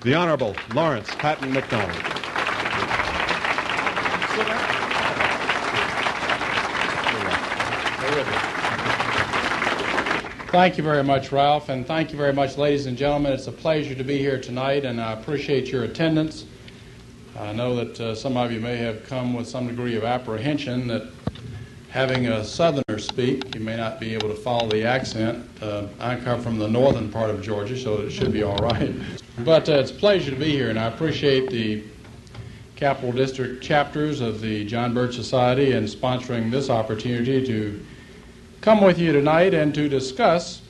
The 0.00 0.14
Honorable 0.14 0.54
Lawrence 0.74 1.12
Patton 1.16 1.52
McDonald. 1.52 1.90
Thank 10.52 10.78
you 10.78 10.84
very 10.84 11.02
much, 11.02 11.32
Ralph, 11.32 11.68
and 11.68 11.84
thank 11.84 12.12
you 12.12 12.16
very 12.16 12.32
much, 12.32 12.56
ladies 12.56 12.86
and 12.86 12.96
gentlemen. 12.96 13.32
It's 13.32 13.48
a 13.48 13.52
pleasure 13.52 13.96
to 13.96 14.04
be 14.04 14.18
here 14.18 14.40
tonight, 14.40 14.84
and 14.84 15.00
I 15.00 15.14
appreciate 15.14 15.66
your 15.72 15.82
attendance. 15.82 16.44
I 17.36 17.52
know 17.52 17.74
that 17.74 18.00
uh, 18.00 18.14
some 18.14 18.36
of 18.36 18.52
you 18.52 18.60
may 18.60 18.76
have 18.76 19.04
come 19.04 19.34
with 19.34 19.48
some 19.48 19.66
degree 19.66 19.96
of 19.96 20.04
apprehension 20.04 20.86
that 20.86 21.17
having 21.90 22.26
a 22.26 22.44
southerner 22.44 22.98
speak, 22.98 23.54
you 23.54 23.60
may 23.60 23.76
not 23.76 23.98
be 23.98 24.14
able 24.14 24.28
to 24.28 24.34
follow 24.34 24.68
the 24.68 24.84
accent. 24.84 25.48
Uh, 25.62 25.86
I 25.98 26.16
come 26.16 26.40
from 26.40 26.58
the 26.58 26.68
northern 26.68 27.10
part 27.10 27.30
of 27.30 27.42
Georgia, 27.42 27.78
so 27.78 28.00
it 28.02 28.10
should 28.10 28.32
be 28.32 28.42
all 28.42 28.58
right. 28.58 28.94
But 29.44 29.68
uh, 29.68 29.74
it's 29.74 29.92
a 29.92 29.94
pleasure 29.94 30.32
to 30.32 30.36
be 30.36 30.50
here, 30.50 30.68
and 30.68 30.76
I 30.76 30.86
appreciate 30.86 31.48
the 31.48 31.84
Capital 32.74 33.12
District 33.12 33.62
chapters 33.62 34.20
of 34.20 34.40
the 34.40 34.64
John 34.64 34.92
Birch 34.92 35.14
Society 35.14 35.72
and 35.72 35.86
sponsoring 35.86 36.50
this 36.50 36.68
opportunity 36.68 37.46
to 37.46 37.84
come 38.60 38.82
with 38.82 38.98
you 38.98 39.12
tonight 39.12 39.54
and 39.54 39.72
to 39.76 39.88
discuss 39.88 40.60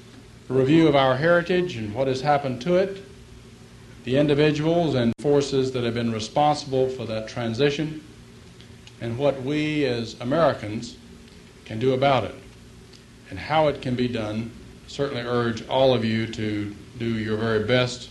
a 0.50 0.52
review 0.52 0.86
of 0.86 0.94
our 0.94 1.16
heritage 1.16 1.76
and 1.76 1.94
what 1.94 2.08
has 2.08 2.20
happened 2.20 2.60
to 2.60 2.76
it, 2.76 3.02
the 4.04 4.18
individuals 4.18 4.94
and 4.94 5.14
forces 5.18 5.72
that 5.72 5.82
have 5.82 5.94
been 5.94 6.12
responsible 6.12 6.90
for 6.90 7.06
that 7.06 7.26
transition, 7.26 8.04
and 9.00 9.16
what 9.16 9.42
we 9.42 9.86
as 9.86 10.14
Americans 10.20 10.98
can 11.68 11.78
do 11.78 11.92
about 11.92 12.24
it, 12.24 12.34
and 13.30 13.38
how 13.38 13.68
it 13.68 13.80
can 13.80 13.94
be 13.94 14.08
done. 14.08 14.50
Certainly 14.88 15.22
urge 15.22 15.68
all 15.68 15.92
of 15.92 16.02
you 16.02 16.26
to 16.26 16.74
do 16.98 17.04
your 17.04 17.36
very 17.36 17.64
best 17.64 18.08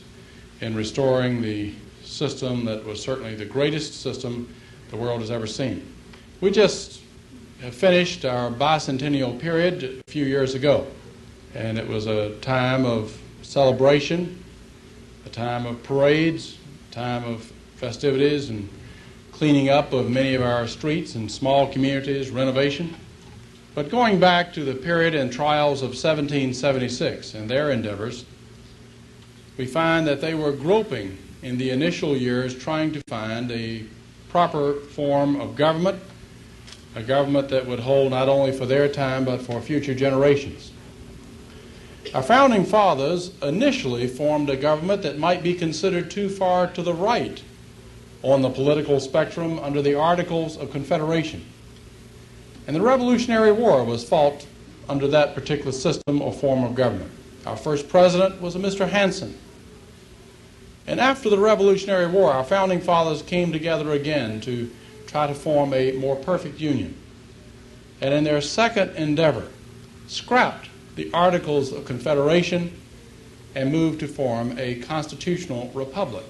in 0.61 0.75
restoring 0.75 1.41
the 1.41 1.73
system 2.03 2.65
that 2.65 2.85
was 2.85 3.01
certainly 3.01 3.35
the 3.35 3.45
greatest 3.45 3.99
system 4.01 4.53
the 4.91 4.95
world 4.95 5.21
has 5.21 5.31
ever 5.31 5.47
seen. 5.47 5.91
We 6.39 6.51
just 6.51 7.01
finished 7.71 8.25
our 8.25 8.51
bicentennial 8.51 9.39
period 9.39 10.03
a 10.07 10.11
few 10.11 10.25
years 10.25 10.53
ago, 10.53 10.85
and 11.55 11.79
it 11.79 11.87
was 11.87 12.05
a 12.05 12.35
time 12.35 12.85
of 12.85 13.19
celebration, 13.41 14.43
a 15.25 15.29
time 15.29 15.65
of 15.65 15.81
parades, 15.81 16.59
a 16.91 16.93
time 16.93 17.23
of 17.23 17.51
festivities 17.77 18.49
and 18.51 18.69
cleaning 19.31 19.69
up 19.69 19.93
of 19.93 20.11
many 20.11 20.35
of 20.35 20.43
our 20.43 20.67
streets 20.67 21.15
and 21.15 21.31
small 21.31 21.67
communities, 21.67 22.29
renovation. 22.29 22.95
But 23.77 23.91
going 23.91 24.19
back 24.19 24.53
to 24.53 24.63
the 24.63 24.73
period 24.73 25.13
and 25.13 25.31
trials 25.31 25.83
of 25.83 25.89
1776 25.89 27.35
and 27.35 27.47
their 27.47 27.69
endeavors, 27.69 28.25
we 29.55 29.67
find 29.67 30.07
that 30.07 30.19
they 30.19 30.33
were 30.33 30.51
groping 30.51 31.15
in 31.43 31.59
the 31.59 31.69
initial 31.69 32.17
years 32.17 32.57
trying 32.57 32.91
to 32.93 33.03
find 33.07 33.51
a 33.51 33.85
proper 34.29 34.73
form 34.73 35.39
of 35.39 35.55
government 35.55 36.01
a 36.95 37.03
government 37.03 37.49
that 37.49 37.67
would 37.67 37.81
hold 37.81 38.09
not 38.09 38.27
only 38.27 38.51
for 38.51 38.65
their 38.65 38.89
time 38.89 39.23
but 39.23 39.43
for 39.43 39.61
future 39.61 39.93
generations. 39.93 40.71
Our 42.15 42.23
founding 42.23 42.65
fathers 42.65 43.31
initially 43.43 44.07
formed 44.07 44.49
a 44.49 44.57
government 44.57 45.03
that 45.03 45.19
might 45.19 45.43
be 45.43 45.53
considered 45.53 46.09
too 46.09 46.29
far 46.29 46.65
to 46.65 46.81
the 46.81 46.95
right 46.95 47.43
on 48.23 48.41
the 48.41 48.49
political 48.49 48.99
spectrum 48.99 49.59
under 49.59 49.83
the 49.83 49.93
Articles 49.93 50.57
of 50.57 50.71
Confederation. 50.71 51.45
And 52.67 52.75
the 52.75 52.81
Revolutionary 52.81 53.53
War 53.53 53.83
was 53.83 54.07
fought 54.07 54.45
under 54.89 55.07
that 55.07 55.33
particular 55.33 55.71
system 55.71 56.21
or 56.21 56.33
form 56.33 56.63
of 56.63 56.75
government. 56.75 57.11
Our 57.45 57.55
first 57.55 57.87
president 57.87 58.41
was 58.41 58.55
a 58.55 58.59
Mr. 58.59 58.87
Hanson. 58.87 59.37
And 60.85 60.99
after 60.99 61.29
the 61.29 61.37
Revolutionary 61.37 62.07
War, 62.07 62.31
our 62.31 62.43
founding 62.43 62.81
fathers 62.81 63.21
came 63.21 63.51
together 63.51 63.91
again 63.91 64.41
to 64.41 64.69
try 65.05 65.27
to 65.27 65.33
form 65.33 65.73
a 65.73 65.93
more 65.93 66.17
perfect 66.17 66.59
union. 66.59 66.95
And 68.01 68.13
in 68.13 68.25
their 68.25 68.41
second 68.41 68.95
endeavor, 68.95 69.47
scrapped 70.07 70.69
the 70.95 71.11
Articles 71.13 71.71
of 71.71 71.85
Confederation 71.85 72.71
and 73.55 73.71
moved 73.71 74.01
to 74.01 74.07
form 74.07 74.57
a 74.57 74.75
constitutional 74.75 75.71
republic. 75.73 76.25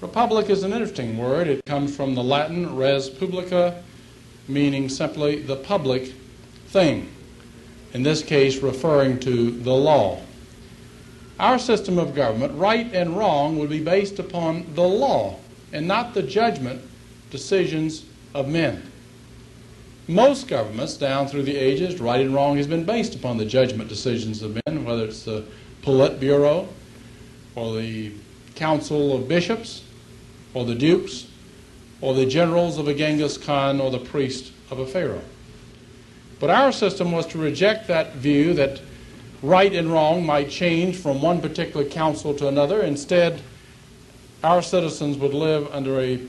Republic 0.00 0.50
is 0.50 0.62
an 0.62 0.72
interesting 0.72 1.18
word. 1.18 1.48
It 1.48 1.64
comes 1.64 1.96
from 1.96 2.14
the 2.14 2.22
Latin 2.22 2.76
res 2.76 3.08
publica, 3.08 3.82
meaning 4.48 4.88
simply 4.88 5.42
the 5.42 5.56
public 5.56 6.12
thing, 6.68 7.08
in 7.92 8.02
this 8.02 8.22
case 8.22 8.58
referring 8.58 9.18
to 9.20 9.50
the 9.50 9.72
law. 9.72 10.20
Our 11.38 11.58
system 11.58 11.98
of 11.98 12.14
government, 12.14 12.58
right 12.58 12.90
and 12.92 13.16
wrong, 13.16 13.58
would 13.58 13.70
be 13.70 13.82
based 13.82 14.18
upon 14.18 14.74
the 14.74 14.86
law 14.86 15.38
and 15.72 15.86
not 15.86 16.14
the 16.14 16.22
judgment 16.22 16.80
decisions 17.30 18.04
of 18.34 18.48
men. 18.48 18.82
Most 20.08 20.46
governments 20.46 20.96
down 20.96 21.26
through 21.26 21.42
the 21.42 21.56
ages, 21.56 22.00
right 22.00 22.20
and 22.20 22.32
wrong, 22.32 22.56
has 22.56 22.66
been 22.66 22.84
based 22.84 23.14
upon 23.14 23.36
the 23.36 23.44
judgment 23.44 23.88
decisions 23.88 24.40
of 24.40 24.58
men, 24.66 24.84
whether 24.84 25.04
it's 25.04 25.24
the 25.24 25.44
Politburo 25.82 26.68
or 27.54 27.76
the 27.76 28.12
Council 28.54 29.14
of 29.16 29.28
Bishops 29.28 29.82
or 30.54 30.64
the 30.64 30.74
Dukes 30.74 31.25
or 32.00 32.14
the 32.14 32.26
generals 32.26 32.78
of 32.78 32.88
a 32.88 32.94
Genghis 32.94 33.38
Khan 33.38 33.80
or 33.80 33.90
the 33.90 33.98
priest 33.98 34.52
of 34.70 34.78
a 34.78 34.86
Pharaoh. 34.86 35.22
But 36.38 36.50
our 36.50 36.72
system 36.72 37.12
was 37.12 37.26
to 37.28 37.38
reject 37.38 37.88
that 37.88 38.14
view 38.14 38.52
that 38.54 38.80
right 39.42 39.72
and 39.72 39.90
wrong 39.90 40.24
might 40.24 40.50
change 40.50 40.96
from 40.96 41.22
one 41.22 41.40
particular 41.40 41.86
council 41.86 42.34
to 42.34 42.48
another. 42.48 42.82
Instead, 42.82 43.40
our 44.44 44.62
citizens 44.62 45.16
would 45.16 45.34
live 45.34 45.68
under 45.72 46.00
a 46.00 46.20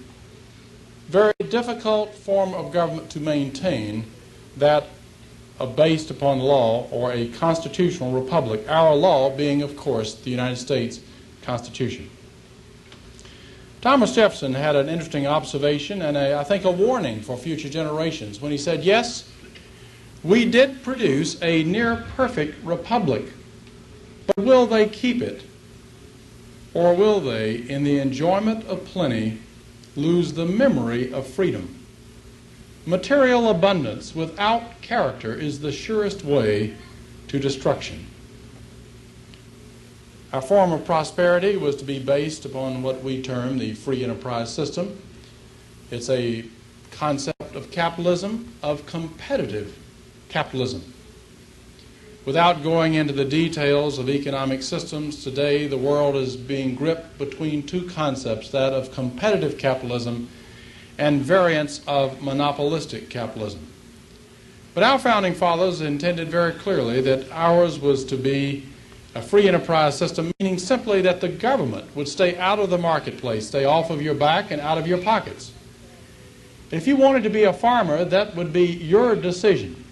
very 1.08 1.34
difficult 1.50 2.14
form 2.16 2.54
of 2.54 2.72
government 2.72 3.10
to 3.12 3.20
maintain 3.20 4.06
that 4.58 4.88
based 5.76 6.12
upon 6.12 6.40
law 6.40 6.88
or 6.92 7.12
a 7.12 7.28
constitutional 7.30 8.12
republic, 8.12 8.64
our 8.70 8.96
law 8.96 9.36
being, 9.36 9.62
of 9.62 9.76
course, 9.76 10.16
the 10.16 10.30
United 10.30 10.58
States 10.58 11.00
Constitution. 11.42 12.10
Thomas 13.82 14.16
Jefferson 14.16 14.54
had 14.54 14.76
an 14.76 14.90
interesting 14.90 15.28
observation 15.28 16.02
and 16.02 16.18
a, 16.18 16.38
I 16.38 16.44
think 16.44 16.64
a 16.64 16.72
warning 16.72 17.22
for 17.22 17.38
future 17.38 17.70
generations 17.70 18.42
when 18.42 18.52
he 18.52 18.58
said, 18.58 18.84
Yes, 18.84 19.30
we 20.24 20.46
did 20.46 20.82
produce 20.84 21.42
a 21.44 21.64
near 21.64 22.04
perfect 22.16 22.64
republic, 22.64 23.26
but 24.26 24.38
will 24.38 24.66
they 24.66 24.90
keep 24.90 25.22
it? 25.22 25.44
Or 26.74 26.96
will 26.96 27.20
they, 27.20 27.56
in 27.56 27.84
the 27.84 28.00
enjoyment 28.00 28.66
of 28.66 28.84
plenty, 28.86 29.40
lose 29.96 30.34
the 30.34 30.46
memory 30.46 31.12
of 31.12 31.28
freedom. 31.28 31.84
Material 32.86 33.50
abundance 33.50 34.16
without 34.16 34.82
character 34.82 35.34
is 35.34 35.60
the 35.60 35.72
surest 35.72 36.24
way 36.24 36.76
to 37.28 37.40
destruction. 37.40 38.08
Our 40.34 40.42
form 40.42 40.74
of 40.74 40.84
prosperity 40.84 41.56
was 41.56 41.78
to 41.78 41.86
be 41.86 42.00
based 42.00 42.44
upon 42.44 42.84
what 42.84 43.02
we 43.02 43.22
term 43.22 43.60
the 43.60 43.74
free 43.74 44.04
enterprise 44.04 44.54
system. 44.54 45.02
It's 45.90 46.10
a 46.10 46.44
concept 46.92 47.56
of 47.56 47.72
capitalism, 47.72 48.54
of 48.62 48.86
competitive 48.86 49.78
capitalism. 50.28 50.94
Without 52.26 52.62
going 52.62 52.96
into 52.96 53.14
the 53.14 53.24
details 53.24 54.00
of 54.00 54.10
economic 54.10 54.64
systems, 54.64 55.24
today 55.24 55.66
the 55.66 55.78
world 55.78 56.18
is 56.18 56.36
being 56.36 56.76
gripped 56.76 57.18
between 57.18 57.64
two 57.64 57.88
concepts 57.88 58.50
that 58.50 58.74
of 58.74 58.92
competitive 58.92 59.58
capitalism 59.58 60.28
and 60.98 61.22
variants 61.22 61.80
of 61.88 62.22
monopolistic 62.22 63.10
capitalism. 63.10 63.66
But 64.74 64.84
our 64.84 65.00
founding 65.00 65.36
fathers 65.36 65.80
intended 65.80 66.28
very 66.28 66.52
clearly 66.52 67.00
that 67.00 67.32
ours 67.32 67.80
was 67.80 68.04
to 68.06 68.18
be 68.18 68.66
a 69.18 69.22
free 69.22 69.48
enterprise 69.48 69.98
system, 69.98 70.32
meaning 70.40 70.60
simply 70.60 71.02
that 71.02 71.22
the 71.22 71.28
government 71.28 71.96
would 71.96 72.08
stay 72.08 72.38
out 72.38 72.60
of 72.60 72.70
the 72.70 72.78
marketplace, 72.78 73.48
stay 73.48 73.66
off 73.66 73.90
of 73.90 74.00
your 74.00 74.14
back 74.14 74.52
and 74.52 74.62
out 74.62 74.78
of 74.78 74.88
your 74.88 75.00
pockets. 75.00 75.52
If 76.70 76.86
you 76.86 76.96
wanted 76.96 77.24
to 77.24 77.30
be 77.30 77.44
a 77.44 77.54
farmer, 77.54 78.06
that 78.06 78.36
would 78.36 78.54
be 78.54 78.66
your 78.66 79.16
decision. 79.16 79.84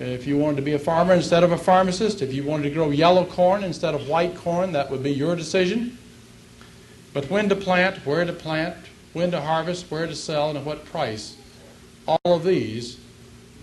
If 0.00 0.26
you 0.26 0.36
wanted 0.36 0.56
to 0.56 0.62
be 0.62 0.72
a 0.72 0.80
farmer 0.80 1.14
instead 1.14 1.44
of 1.44 1.52
a 1.52 1.56
pharmacist, 1.56 2.22
if 2.22 2.34
you 2.34 2.42
wanted 2.42 2.64
to 2.64 2.70
grow 2.70 2.90
yellow 2.90 3.24
corn 3.24 3.62
instead 3.62 3.94
of 3.94 4.08
white 4.08 4.34
corn, 4.36 4.72
that 4.72 4.90
would 4.90 5.04
be 5.04 5.12
your 5.12 5.36
decision. 5.36 5.96
But 7.12 7.30
when 7.30 7.48
to 7.50 7.54
plant, 7.54 8.04
where 8.04 8.24
to 8.24 8.32
plant, 8.32 8.76
when 9.12 9.30
to 9.30 9.40
harvest, 9.40 9.90
where 9.92 10.08
to 10.08 10.16
sell, 10.16 10.48
and 10.48 10.58
at 10.58 10.64
what 10.64 10.84
price, 10.86 11.36
all 12.08 12.34
of 12.34 12.42
these 12.42 12.98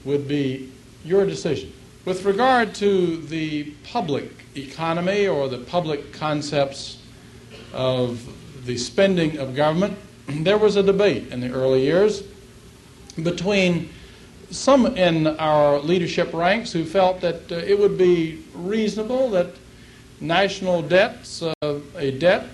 would 0.05 0.29
be 0.29 0.71
your 1.03 1.25
decision. 1.25 1.73
With 2.09 2.25
regard 2.25 2.73
to 2.73 3.17
the 3.17 3.65
public 3.83 4.31
economy 4.55 5.27
or 5.27 5.47
the 5.47 5.59
public 5.59 6.11
concepts 6.11 6.97
of 7.71 8.27
the 8.65 8.79
spending 8.79 9.37
of 9.37 9.55
government, 9.55 9.95
there 10.27 10.57
was 10.57 10.75
a 10.75 10.81
debate 10.81 11.27
in 11.31 11.39
the 11.39 11.51
early 11.51 11.83
years 11.83 12.23
between 13.21 13.91
some 14.49 14.87
in 14.97 15.27
our 15.27 15.77
leadership 15.77 16.33
ranks 16.33 16.71
who 16.71 16.83
felt 16.83 17.21
that 17.21 17.51
uh, 17.51 17.57
it 17.57 17.77
would 17.77 17.95
be 17.95 18.43
reasonable 18.55 19.29
that 19.29 19.53
national 20.19 20.81
debts, 20.81 21.43
uh, 21.43 21.53
a 21.95 22.09
debt 22.09 22.47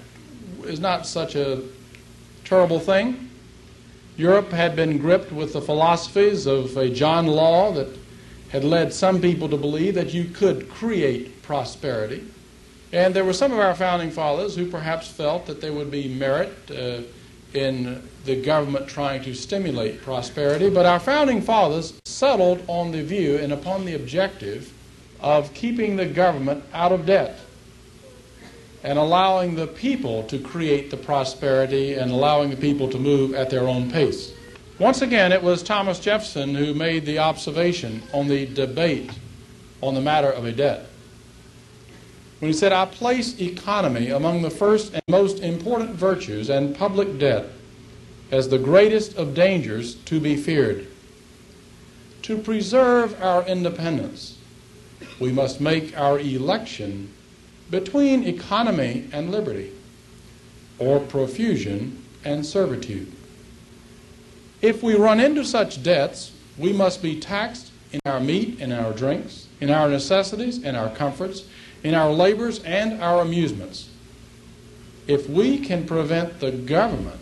is 0.66 0.82
not 0.82 1.08
such 1.08 1.36
a 1.36 1.62
terrible 2.44 2.82
thing. 2.82 3.30
Europe 4.18 4.52
had 4.52 4.76
been 4.76 4.98
gripped 4.98 5.32
with 5.32 5.54
the 5.54 5.62
philosophies 5.62 6.46
of 6.46 6.76
a 6.76 6.90
John 6.90 7.28
Law 7.28 7.72
that 7.72 8.05
had 8.50 8.64
led 8.64 8.94
some 8.94 9.22
people 9.22 9.50
to 9.50 9.58
believe 9.58 9.96
that 9.96 10.14
you 10.14 10.26
could 10.26 10.70
create 10.70 11.42
prosperity. 11.42 12.24
And 12.94 13.14
there 13.14 13.26
were 13.26 13.34
some 13.34 13.52
of 13.52 13.60
our 13.60 13.76
founding 13.76 14.12
fathers 14.12 14.56
who 14.56 14.70
perhaps 14.70 15.08
felt 15.08 15.46
that 15.48 15.60
there 15.62 15.74
would 15.74 15.92
be 15.92 16.08
merit 16.08 16.54
uh, 16.72 17.02
in 17.54 18.02
the 18.26 18.42
government 18.42 18.88
trying 18.88 19.24
to 19.24 19.34
stimulate 19.34 20.02
prosperity. 20.02 20.70
But 20.70 20.86
our 20.86 21.00
founding 21.00 21.42
fathers 21.42 22.00
settled 22.06 22.64
on 22.68 22.92
the 22.92 23.04
view 23.04 23.38
and 23.38 23.52
upon 23.52 23.86
the 23.86 23.96
objective 23.96 24.72
of 25.20 25.54
keeping 25.54 25.96
the 25.96 26.06
government 26.06 26.64
out 26.74 26.92
of 26.92 27.06
debt 27.06 27.40
and 28.84 29.00
allowing 29.00 29.56
the 29.56 29.66
people 29.66 30.22
to 30.24 30.38
create 30.38 30.92
the 30.92 30.98
prosperity 30.98 31.96
and 31.96 32.12
allowing 32.12 32.52
the 32.52 32.56
people 32.56 32.88
to 32.88 33.00
move 33.00 33.34
at 33.34 33.50
their 33.50 33.68
own 33.68 33.90
pace. 33.90 34.32
Once 34.78 35.02
again, 35.02 35.32
it 35.32 35.42
was 35.42 35.64
Thomas 35.64 36.00
Jefferson 36.00 36.54
who 36.54 36.74
made 36.74 37.06
the 37.06 37.20
observation 37.20 38.04
on 38.12 38.28
the 38.28 38.46
debate 38.46 39.10
on 39.82 39.94
the 39.94 40.02
matter 40.02 40.30
of 40.30 40.44
a 40.44 40.52
debt. 40.52 40.86
When 42.40 42.52
he 42.52 42.58
said, 42.58 42.74
I 42.74 42.86
place 42.86 43.40
economy 43.40 44.10
among 44.10 44.42
the 44.42 44.50
first 44.50 44.94
and 44.94 45.02
most 45.08 45.40
important 45.40 45.92
virtues 45.92 46.50
and 46.50 46.76
public 46.76 47.18
debt 47.18 47.46
as 48.32 48.50
the 48.50 48.60
greatest 48.60 49.16
of 49.16 49.34
dangers 49.34 49.96
to 49.96 50.20
be 50.20 50.36
feared. 50.36 50.88
To 52.24 52.38
preserve 52.38 53.22
our 53.22 53.46
independence, 53.48 54.38
we 55.22 55.32
must 55.32 55.62
make 55.62 55.98
our 55.98 56.20
election 56.20 57.14
between 57.72 58.26
economy 58.26 59.08
and 59.14 59.32
liberty, 59.32 59.72
or 60.80 61.00
profusion 61.00 62.04
and 62.26 62.46
servitude. 62.46 63.15
If 64.66 64.82
we 64.82 64.96
run 64.96 65.20
into 65.20 65.46
such 65.46 65.84
debts, 65.84 66.32
we 66.58 66.74
must 66.74 67.04
be 67.04 67.20
taxed 67.20 67.72
in 67.92 68.00
our 68.08 68.20
meat 68.20 68.58
and 68.60 68.74
our 68.74 68.94
drinks, 68.94 69.46
in 69.62 69.70
our 69.70 69.88
necessities 69.88 70.64
and 70.64 70.76
our 70.76 70.90
comforts, 70.90 71.44
in 71.84 71.94
our 71.94 72.12
labors 72.12 72.64
and 72.64 73.00
our 73.00 73.22
amusements. 73.22 73.90
If 75.06 75.30
we 75.30 75.60
can 75.60 75.86
prevent 75.86 76.40
the 76.40 76.50
government 76.50 77.22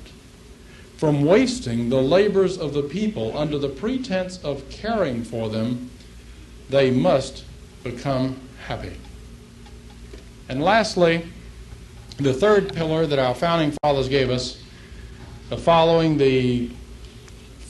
from 0.96 1.26
wasting 1.26 1.90
the 1.90 2.02
labors 2.02 2.58
of 2.58 2.74
the 2.74 2.84
people 2.84 3.38
under 3.38 3.58
the 3.58 3.68
pretense 3.68 4.42
of 4.42 4.70
caring 4.70 5.26
for 5.26 5.50
them, 5.50 5.92
they 6.70 6.92
must 6.92 7.44
become 7.84 8.40
happy. 8.68 8.96
And 10.48 10.64
lastly, 10.64 11.28
the 12.16 12.34
third 12.34 12.74
pillar 12.74 13.06
that 13.06 13.20
our 13.20 13.36
founding 13.36 13.76
fathers 13.84 14.08
gave 14.08 14.30
us, 14.30 14.62
following 15.58 16.18
the 16.18 16.72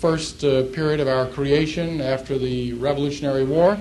first 0.04 0.44
uh, 0.44 0.64
period 0.74 1.00
of 1.00 1.08
our 1.08 1.26
creation 1.26 2.02
after 2.02 2.38
the 2.38 2.74
Revolutionary 2.74 3.46
War, 3.46 3.80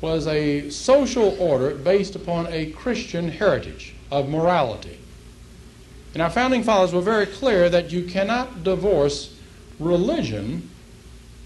was 0.00 0.26
a 0.26 0.68
social 0.68 1.40
order 1.40 1.76
based 1.76 2.16
upon 2.16 2.48
a 2.48 2.72
Christian 2.72 3.28
heritage 3.28 3.94
of 4.10 4.28
morality. 4.28 4.98
And 6.12 6.20
our 6.20 6.28
founding 6.28 6.64
fathers 6.64 6.92
were 6.92 7.02
very 7.02 7.26
clear 7.26 7.70
that 7.70 7.92
you 7.92 8.02
cannot 8.02 8.64
divorce 8.64 9.38
religion 9.78 10.68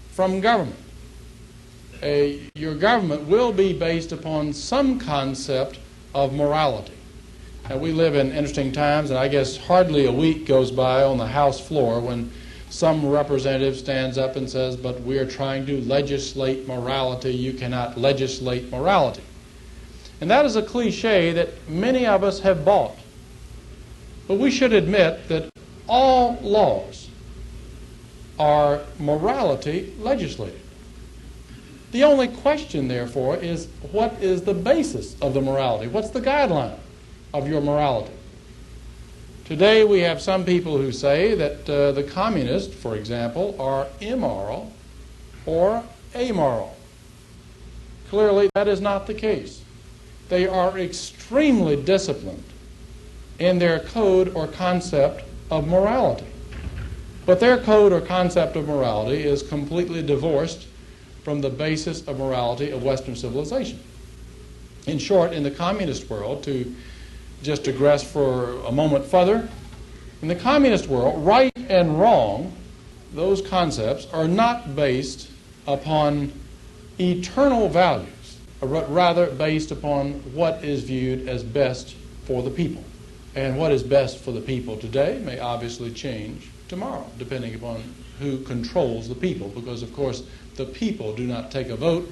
from 0.09 0.41
government. 0.41 0.79
A, 2.01 2.49
your 2.55 2.73
government 2.73 3.27
will 3.27 3.51
be 3.51 3.73
based 3.73 4.11
upon 4.11 4.53
some 4.53 4.97
concept 4.97 5.77
of 6.15 6.33
morality. 6.33 6.97
Now, 7.69 7.77
we 7.77 7.91
live 7.91 8.15
in 8.15 8.31
interesting 8.31 8.71
times, 8.71 9.11
and 9.11 9.19
I 9.19 9.27
guess 9.27 9.55
hardly 9.55 10.07
a 10.07 10.11
week 10.11 10.47
goes 10.47 10.71
by 10.71 11.03
on 11.03 11.19
the 11.19 11.27
House 11.27 11.59
floor 11.59 11.99
when 11.99 12.31
some 12.75 13.07
representative 13.07 13.77
stands 13.77 14.17
up 14.17 14.35
and 14.35 14.49
says, 14.49 14.75
But 14.75 14.99
we're 15.01 15.25
trying 15.25 15.65
to 15.67 15.79
legislate 15.81 16.67
morality. 16.67 17.31
You 17.33 17.53
cannot 17.53 17.97
legislate 17.97 18.69
morality. 18.69 19.23
And 20.19 20.29
that 20.29 20.45
is 20.45 20.57
a 20.57 20.61
cliche 20.61 21.31
that 21.31 21.49
many 21.69 22.05
of 22.05 22.21
us 22.21 22.41
have 22.41 22.65
bought. 22.65 22.97
But 24.27 24.39
we 24.39 24.51
should 24.51 24.73
admit 24.73 25.29
that 25.29 25.49
all 25.87 26.37
laws 26.41 27.07
are 28.37 28.81
morality 28.99 29.93
legislated. 29.99 30.59
The 31.93 32.03
only 32.03 32.27
question, 32.27 32.89
therefore, 32.89 33.37
is 33.37 33.69
what 33.93 34.21
is 34.21 34.41
the 34.41 34.53
basis 34.53 35.15
of 35.21 35.33
the 35.33 35.41
morality? 35.41 35.87
What's 35.87 36.09
the 36.09 36.19
guideline 36.19 36.77
of 37.33 37.47
your 37.47 37.61
morality? 37.61 38.11
Today, 39.45 39.83
we 39.83 39.99
have 39.99 40.23
some 40.23 40.43
people 40.43 40.79
who 40.79 40.91
say 40.91 41.35
that 41.35 41.69
uh, 41.69 41.91
the 41.91 42.01
communists, 42.01 42.73
for 42.73 42.95
example, 42.95 43.55
are 43.59 43.85
immoral 44.01 44.73
or 45.45 45.83
amoral. 46.15 46.75
Clearly, 48.09 48.49
that 48.55 48.67
is 48.67 48.81
not 48.81 49.05
the 49.05 49.13
case. 49.13 49.61
They 50.29 50.47
are 50.47 50.79
extremely 50.79 51.75
disciplined 51.75 52.43
in 53.37 53.59
their 53.59 53.81
code 53.81 54.33
or 54.33 54.47
concept 54.47 55.23
of 55.51 55.67
morality. 55.67 56.25
But 57.27 57.39
their 57.39 57.59
code 57.59 57.93
or 57.93 58.01
concept 58.01 58.55
of 58.55 58.67
morality 58.67 59.21
is 59.21 59.43
completely 59.43 60.01
divorced 60.01 60.65
from 61.23 61.41
the 61.41 61.51
basis 61.51 62.07
of 62.07 62.17
morality 62.17 62.71
of 62.71 62.81
Western 62.81 63.15
civilization. 63.15 63.79
In 64.87 64.97
short, 64.97 65.33
in 65.33 65.43
the 65.43 65.51
communist 65.51 66.09
world, 66.09 66.41
to 66.45 66.75
just 67.41 67.63
digress 67.63 68.03
for 68.03 68.57
a 68.65 68.71
moment 68.71 69.05
further, 69.05 69.49
in 70.21 70.27
the 70.27 70.35
communist 70.35 70.87
world, 70.87 71.23
right 71.25 71.51
and 71.69 71.99
wrong, 71.99 72.53
those 73.13 73.41
concepts 73.41 74.07
are 74.11 74.27
not 74.27 74.75
based 74.75 75.29
upon 75.67 76.31
eternal 76.99 77.69
values, 77.69 78.37
uh, 78.61 78.65
but 78.65 78.91
rather 78.91 79.27
based 79.27 79.71
upon 79.71 80.13
what 80.33 80.63
is 80.63 80.83
viewed 80.83 81.27
as 81.27 81.43
best 81.43 81.95
for 82.25 82.41
the 82.41 82.49
people. 82.49 82.83
And 83.35 83.57
what 83.57 83.71
is 83.71 83.83
best 83.83 84.19
for 84.19 84.31
the 84.31 84.41
people 84.41 84.77
today 84.77 85.21
may 85.23 85.39
obviously 85.39 85.91
change 85.91 86.49
tomorrow, 86.67 87.05
depending 87.17 87.53
upon 87.53 87.83
who 88.19 88.39
controls 88.39 89.09
the 89.09 89.15
people, 89.15 89.49
because, 89.49 89.83
of 89.83 89.93
course, 89.93 90.23
the 90.55 90.65
people 90.65 91.13
do 91.13 91.27
not 91.27 91.51
take 91.51 91.67
a 91.67 91.75
vote. 91.75 92.09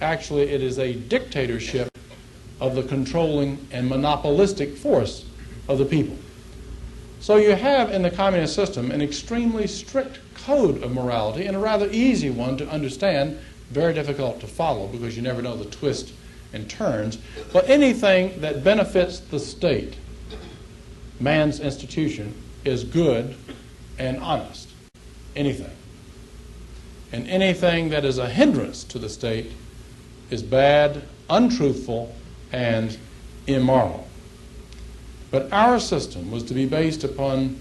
Actually, 0.00 0.50
it 0.50 0.62
is 0.62 0.78
a 0.78 0.94
dictatorship 0.94 1.88
of 2.64 2.74
the 2.74 2.82
controlling 2.82 3.66
and 3.70 3.88
monopolistic 3.88 4.74
force 4.76 5.26
of 5.68 5.76
the 5.76 5.84
people. 5.84 6.16
So 7.20 7.36
you 7.36 7.54
have 7.54 7.90
in 7.90 8.02
the 8.02 8.10
communist 8.10 8.54
system 8.54 8.90
an 8.90 9.02
extremely 9.02 9.66
strict 9.66 10.18
code 10.34 10.82
of 10.82 10.92
morality 10.92 11.46
and 11.46 11.56
a 11.56 11.58
rather 11.58 11.88
easy 11.90 12.30
one 12.30 12.56
to 12.56 12.68
understand, 12.68 13.38
very 13.70 13.92
difficult 13.92 14.40
to 14.40 14.46
follow 14.46 14.86
because 14.88 15.14
you 15.14 15.22
never 15.22 15.42
know 15.42 15.56
the 15.56 15.66
twists 15.66 16.12
and 16.54 16.68
turns. 16.68 17.18
But 17.52 17.68
anything 17.68 18.40
that 18.40 18.64
benefits 18.64 19.20
the 19.20 19.38
state, 19.38 19.96
man's 21.20 21.60
institution, 21.60 22.34
is 22.64 22.82
good 22.82 23.36
and 23.98 24.18
honest. 24.18 24.70
Anything. 25.36 25.70
And 27.12 27.28
anything 27.28 27.90
that 27.90 28.06
is 28.06 28.18
a 28.18 28.28
hindrance 28.28 28.84
to 28.84 28.98
the 28.98 29.08
state 29.08 29.52
is 30.30 30.42
bad, 30.42 31.02
untruthful, 31.28 32.14
and 32.54 32.96
immoral. 33.48 34.06
But 35.32 35.52
our 35.52 35.80
system 35.80 36.30
was 36.30 36.44
to 36.44 36.54
be 36.54 36.66
based 36.66 37.02
upon 37.02 37.58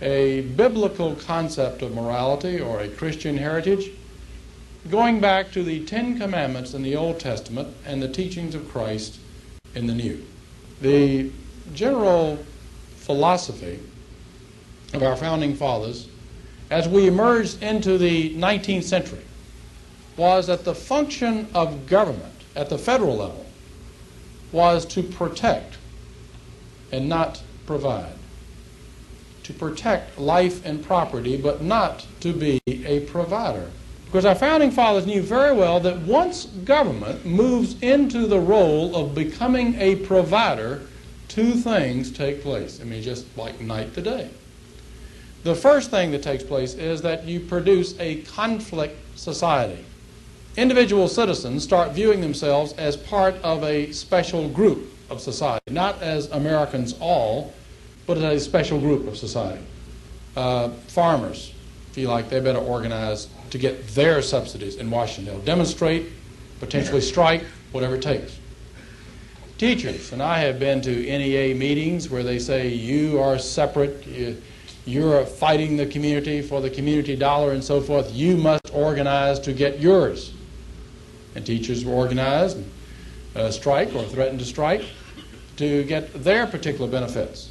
a 0.00 0.40
biblical 0.56 1.14
concept 1.16 1.82
of 1.82 1.94
morality 1.94 2.58
or 2.58 2.80
a 2.80 2.88
Christian 2.88 3.36
heritage, 3.36 3.90
going 4.90 5.20
back 5.20 5.52
to 5.52 5.62
the 5.62 5.84
Ten 5.84 6.18
Commandments 6.18 6.72
in 6.72 6.82
the 6.82 6.96
Old 6.96 7.20
Testament 7.20 7.68
and 7.84 8.02
the 8.02 8.08
teachings 8.08 8.54
of 8.54 8.66
Christ 8.70 9.18
in 9.74 9.86
the 9.86 9.94
New. 9.94 10.24
The 10.80 11.30
general 11.74 12.38
philosophy 12.96 13.78
of 14.94 15.02
our 15.02 15.16
founding 15.16 15.54
fathers 15.54 16.08
as 16.70 16.88
we 16.88 17.06
emerged 17.06 17.62
into 17.62 17.98
the 17.98 18.34
19th 18.36 18.84
century 18.84 19.24
was 20.16 20.46
that 20.46 20.64
the 20.64 20.74
function 20.74 21.46
of 21.54 21.86
government 21.86 22.32
at 22.56 22.70
the 22.70 22.78
federal 22.78 23.16
level 23.16 23.43
was 24.54 24.86
to 24.86 25.02
protect 25.02 25.76
and 26.90 27.08
not 27.08 27.42
provide. 27.66 28.14
To 29.42 29.52
protect 29.52 30.18
life 30.18 30.64
and 30.64 30.82
property, 30.82 31.36
but 31.36 31.60
not 31.60 32.06
to 32.20 32.32
be 32.32 32.60
a 32.66 33.00
provider. 33.00 33.70
Because 34.06 34.24
our 34.24 34.36
founding 34.36 34.70
fathers 34.70 35.06
knew 35.06 35.20
very 35.20 35.52
well 35.52 35.80
that 35.80 35.98
once 36.02 36.46
government 36.46 37.26
moves 37.26 37.78
into 37.82 38.26
the 38.28 38.38
role 38.38 38.94
of 38.94 39.14
becoming 39.14 39.74
a 39.80 39.96
provider, 39.96 40.82
two 41.26 41.54
things 41.54 42.12
take 42.12 42.40
place. 42.40 42.80
I 42.80 42.84
mean, 42.84 43.02
just 43.02 43.26
like 43.36 43.60
night 43.60 43.92
to 43.94 44.02
day. 44.02 44.30
The 45.42 45.54
first 45.54 45.90
thing 45.90 46.12
that 46.12 46.22
takes 46.22 46.44
place 46.44 46.74
is 46.74 47.02
that 47.02 47.24
you 47.24 47.40
produce 47.40 47.98
a 47.98 48.22
conflict 48.22 48.96
society. 49.18 49.84
Individual 50.56 51.08
citizens 51.08 51.64
start 51.64 51.92
viewing 51.92 52.20
themselves 52.20 52.74
as 52.74 52.96
part 52.96 53.34
of 53.42 53.64
a 53.64 53.90
special 53.90 54.48
group 54.48 54.88
of 55.10 55.20
society, 55.20 55.64
not 55.68 56.00
as 56.00 56.30
Americans 56.30 56.94
all, 57.00 57.52
but 58.06 58.16
as 58.18 58.24
a 58.24 58.44
special 58.44 58.78
group 58.78 59.08
of 59.08 59.16
society. 59.16 59.64
Uh, 60.36 60.68
farmers 60.86 61.52
feel 61.90 62.08
like 62.08 62.28
they 62.28 62.38
better 62.38 62.60
organize 62.60 63.26
to 63.50 63.58
get 63.58 63.84
their 63.88 64.22
subsidies 64.22 64.76
in 64.76 64.88
Washington. 64.90 65.34
They'll 65.34 65.44
demonstrate, 65.44 66.06
potentially 66.60 67.00
strike, 67.00 67.42
whatever 67.72 67.96
it 67.96 68.02
takes. 68.02 68.38
Teachers, 69.58 70.12
and 70.12 70.22
I 70.22 70.38
have 70.38 70.60
been 70.60 70.80
to 70.82 71.02
NEA 71.02 71.54
meetings 71.54 72.10
where 72.10 72.22
they 72.22 72.38
say 72.38 72.68
you 72.68 73.20
are 73.20 73.38
separate, 73.38 74.06
you, 74.06 74.40
you're 74.86 75.26
fighting 75.26 75.76
the 75.76 75.86
community 75.86 76.42
for 76.42 76.60
the 76.60 76.70
community 76.70 77.16
dollar 77.16 77.52
and 77.52 77.62
so 77.62 77.80
forth. 77.80 78.12
You 78.12 78.36
must 78.36 78.72
organize 78.72 79.40
to 79.40 79.52
get 79.52 79.80
yours. 79.80 80.32
And 81.34 81.44
teachers 81.44 81.84
will 81.84 81.94
organize 81.94 82.54
and 82.54 82.70
uh, 83.34 83.50
strike 83.50 83.94
or 83.94 84.04
threaten 84.04 84.38
to 84.38 84.44
strike 84.44 84.84
to 85.56 85.84
get 85.84 86.24
their 86.24 86.46
particular 86.46 86.90
benefits. 86.90 87.50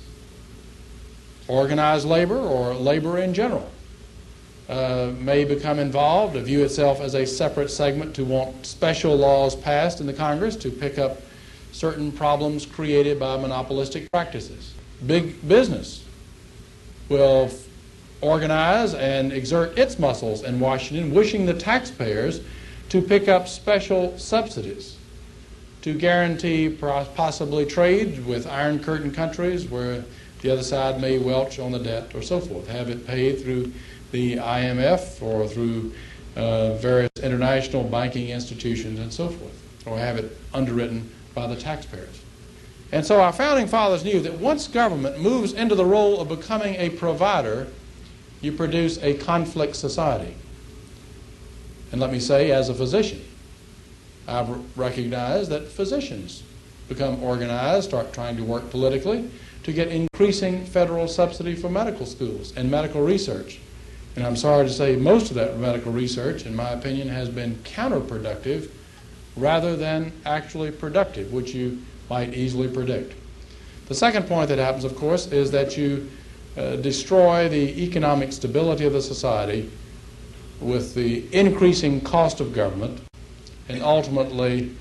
Organized 1.47 2.05
labor 2.05 2.37
or 2.37 2.73
labor 2.73 3.17
in 3.17 3.33
general 3.33 3.69
uh, 4.69 5.11
may 5.19 5.43
become 5.43 5.79
involved, 5.79 6.35
to 6.35 6.41
view 6.41 6.63
itself 6.63 7.01
as 7.01 7.15
a 7.15 7.25
separate 7.25 7.69
segment, 7.69 8.15
to 8.15 8.23
want 8.23 8.65
special 8.65 9.15
laws 9.15 9.55
passed 9.55 9.99
in 9.99 10.07
the 10.07 10.13
Congress 10.13 10.55
to 10.55 10.69
pick 10.69 10.97
up 10.97 11.21
certain 11.73 12.11
problems 12.11 12.65
created 12.65 13.19
by 13.19 13.35
monopolistic 13.37 14.09
practices. 14.11 14.73
Big 15.05 15.45
business 15.47 16.05
will 17.09 17.51
organize 18.21 18.93
and 18.93 19.33
exert 19.33 19.77
its 19.77 19.99
muscles 19.99 20.43
in 20.43 20.59
Washington, 20.59 21.13
wishing 21.13 21.45
the 21.45 21.53
taxpayers 21.53 22.39
to 22.93 23.01
pick 23.01 23.27
up 23.27 23.47
special 23.47 24.15
subsidies 24.19 24.97
to 25.81 25.95
guarantee 25.95 26.69
possibly 27.15 27.65
trade 27.65 28.23
with 28.23 28.45
Iron 28.45 28.77
Curtain 28.77 29.11
countries 29.11 29.67
where 29.67 30.05
the 30.43 30.51
other 30.51 30.61
side 30.61 31.01
may 31.01 31.17
welch 31.17 31.57
on 31.57 31.71
the 31.71 31.79
debt 31.79 32.13
or 32.13 32.21
so 32.21 32.39
forth, 32.39 32.67
have 32.67 32.89
it 32.89 33.07
paid 33.07 33.41
through 33.41 33.73
the 34.11 34.35
IMF 34.35 35.19
or 35.23 35.47
through 35.47 35.91
uh, 36.35 36.75
various 36.75 37.09
international 37.23 37.83
banking 37.83 38.29
institutions 38.29 38.99
and 38.99 39.11
so 39.11 39.27
forth, 39.27 39.87
or 39.87 39.97
have 39.97 40.17
it 40.17 40.37
underwritten 40.53 41.09
by 41.33 41.47
the 41.47 41.55
taxpayers. 41.55 42.21
And 42.91 43.03
so 43.03 43.21
our 43.21 43.33
founding 43.33 43.65
fathers 43.65 44.03
knew 44.03 44.19
that 44.19 44.33
once 44.33 44.67
government 44.67 45.19
moves 45.19 45.53
into 45.53 45.73
the 45.73 45.85
role 45.85 46.21
of 46.21 46.29
becoming 46.29 46.75
a 46.75 46.91
provider, 46.91 47.65
you 48.41 48.51
produce 48.51 48.99
a 48.99 49.15
conflict 49.15 49.75
society. 49.75 50.35
And 51.93 52.01
let 52.01 52.11
me 52.11 52.19
say, 52.19 52.49
as 52.49 52.69
a 52.69 52.73
physician, 52.73 53.23
I've 54.27 54.49
recognized 54.75 55.51
that 55.51 55.67
physicians 55.67 56.41
become 56.89 57.21
organized, 57.21 57.89
start 57.89 58.11
trying 58.11 58.35
to 58.37 58.43
work 58.43 58.71
politically 58.71 59.29
to 59.61 59.71
get 59.71 59.89
increasing 59.89 60.65
federal 60.65 61.07
subsidy 61.07 61.53
for 61.53 61.69
medical 61.69 62.07
schools 62.07 62.51
and 62.57 62.71
medical 62.71 63.03
research. 63.03 63.59
And 64.15 64.25
I'm 64.25 64.35
sorry 64.35 64.65
to 64.65 64.73
say 64.73 64.95
most 64.95 65.29
of 65.29 65.35
that 65.35 65.59
medical 65.59 65.91
research, 65.91 66.47
in 66.47 66.55
my 66.55 66.71
opinion, 66.71 67.09
has 67.09 67.29
been 67.29 67.57
counterproductive 67.57 68.71
rather 69.35 69.75
than 69.75 70.11
actually 70.25 70.71
productive, 70.71 71.31
which 71.31 71.53
you 71.53 71.79
might 72.09 72.33
easily 72.33 72.69
predict. 72.69 73.13
The 73.85 73.95
second 73.95 74.27
point 74.27 74.49
that 74.49 74.57
happens, 74.57 74.83
of 74.83 74.95
course, 74.95 75.31
is 75.31 75.51
that 75.51 75.77
you 75.77 76.09
uh, 76.57 76.77
destroy 76.77 77.49
the 77.49 77.83
economic 77.83 78.33
stability 78.33 78.85
of 78.85 78.93
the 78.93 79.01
society 79.01 79.69
with 80.63 80.95
the 80.95 81.25
increasing 81.33 82.01
cost 82.01 82.39
of 82.39 82.53
government 82.53 83.01
and 83.69 83.81
ultimately 83.81 84.75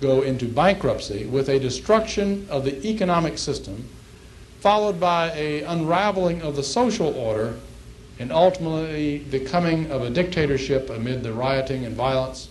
go 0.00 0.22
into 0.22 0.46
bankruptcy 0.46 1.26
with 1.26 1.48
a 1.48 1.58
destruction 1.58 2.46
of 2.50 2.64
the 2.64 2.86
economic 2.86 3.38
system 3.38 3.88
followed 4.60 4.98
by 4.98 5.30
a 5.32 5.62
unraveling 5.62 6.42
of 6.42 6.56
the 6.56 6.62
social 6.62 7.14
order 7.16 7.54
and 8.18 8.32
ultimately 8.32 9.18
the 9.18 9.40
coming 9.40 9.90
of 9.90 10.02
a 10.02 10.10
dictatorship 10.10 10.90
amid 10.90 11.22
the 11.22 11.32
rioting 11.32 11.84
and 11.84 11.94
violence 11.94 12.48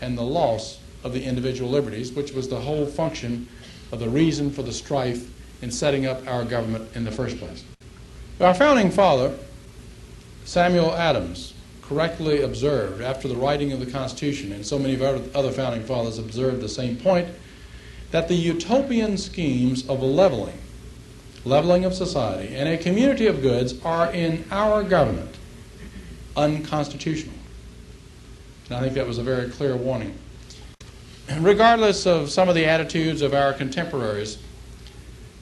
and 0.00 0.16
the 0.16 0.22
loss 0.22 0.78
of 1.02 1.12
the 1.12 1.22
individual 1.24 1.70
liberties, 1.70 2.12
which 2.12 2.32
was 2.32 2.48
the 2.48 2.60
whole 2.60 2.86
function 2.86 3.48
of 3.90 3.98
the 3.98 4.08
reason 4.08 4.50
for 4.50 4.62
the 4.62 4.72
strife 4.72 5.28
in 5.62 5.70
setting 5.70 6.06
up 6.06 6.26
our 6.28 6.44
government 6.44 6.88
in 6.94 7.04
the 7.04 7.10
first 7.10 7.38
place. 7.38 7.64
Our 8.40 8.54
founding 8.54 8.90
father, 8.90 9.36
Samuel 10.44 10.92
Adams, 10.94 11.54
correctly 11.90 12.42
observed 12.42 13.02
after 13.02 13.26
the 13.26 13.34
writing 13.34 13.72
of 13.72 13.80
the 13.80 13.90
Constitution, 13.90 14.52
and 14.52 14.64
so 14.64 14.78
many 14.78 14.94
of 14.94 15.02
our 15.02 15.18
other 15.34 15.50
founding 15.50 15.82
fathers 15.82 16.18
observed 16.18 16.60
the 16.60 16.68
same 16.68 16.96
point, 16.96 17.26
that 18.12 18.28
the 18.28 18.34
utopian 18.36 19.18
schemes 19.18 19.84
of 19.88 20.00
leveling, 20.00 20.56
leveling 21.44 21.84
of 21.84 21.92
society, 21.92 22.54
and 22.54 22.68
a 22.68 22.78
community 22.78 23.26
of 23.26 23.42
goods 23.42 23.74
are 23.84 24.12
in 24.12 24.44
our 24.52 24.84
government 24.84 25.34
unconstitutional. 26.36 27.34
And 28.68 28.76
I 28.76 28.80
think 28.82 28.94
that 28.94 29.08
was 29.08 29.18
a 29.18 29.24
very 29.24 29.50
clear 29.50 29.74
warning 29.74 30.16
regardless 31.38 32.06
of 32.06 32.30
some 32.30 32.48
of 32.48 32.54
the 32.54 32.66
attitudes 32.66 33.22
of 33.22 33.34
our 33.34 33.52
contemporaries, 33.52 34.38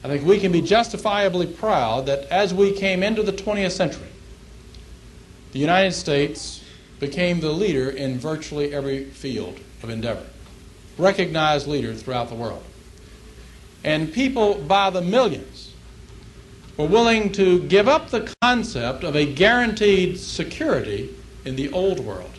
I 0.03 0.07
think 0.07 0.25
we 0.25 0.39
can 0.39 0.51
be 0.51 0.61
justifiably 0.61 1.47
proud 1.47 2.05
that 2.05 2.25
as 2.29 2.53
we 2.53 2.71
came 2.71 3.01
into 3.01 3.23
the 3.23 3.33
20th 3.33 3.71
century, 3.71 4.08
the 5.51 5.59
United 5.59 5.93
States 5.93 6.63
became 6.99 7.39
the 7.39 7.51
leader 7.51 7.89
in 7.89 8.19
virtually 8.19 8.73
every 8.73 9.05
field 9.05 9.59
of 9.81 9.89
endeavor, 9.89 10.25
recognized 10.97 11.67
leader 11.67 11.93
throughout 11.93 12.29
the 12.29 12.35
world. 12.35 12.63
And 13.83 14.11
people 14.11 14.55
by 14.55 14.89
the 14.89 15.01
millions 15.01 15.73
were 16.77 16.87
willing 16.87 17.31
to 17.33 17.61
give 17.63 17.87
up 17.87 18.09
the 18.09 18.33
concept 18.41 19.03
of 19.03 19.15
a 19.15 19.25
guaranteed 19.25 20.19
security 20.19 21.09
in 21.45 21.55
the 21.55 21.71
old 21.71 21.99
world, 21.99 22.31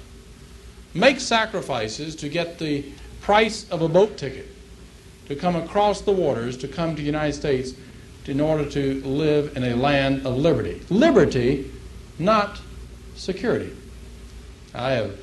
make 0.95 1.21
sacrifices 1.21 2.14
to 2.17 2.29
get 2.29 2.59
the 2.59 2.85
price 3.21 3.69
of 3.71 3.83
a 3.83 3.88
boat 3.88 4.17
ticket 4.17 4.49
to 5.26 5.37
come 5.37 5.57
across 5.57 6.00
the 6.00 6.12
waters 6.12 6.57
to 6.57 6.69
come 6.69 6.90
to 6.90 6.97
the 6.97 7.07
United 7.07 7.33
States 7.33 7.73
in 8.26 8.40
order 8.40 8.64
to 8.69 9.02
live 9.05 9.57
in 9.57 9.64
a 9.64 9.75
land 9.75 10.26
of 10.26 10.37
liberty. 10.37 10.83
Liberty, 10.88 11.71
not 12.19 12.61
security. 13.20 13.74
I 14.74 14.92
have 14.92 15.18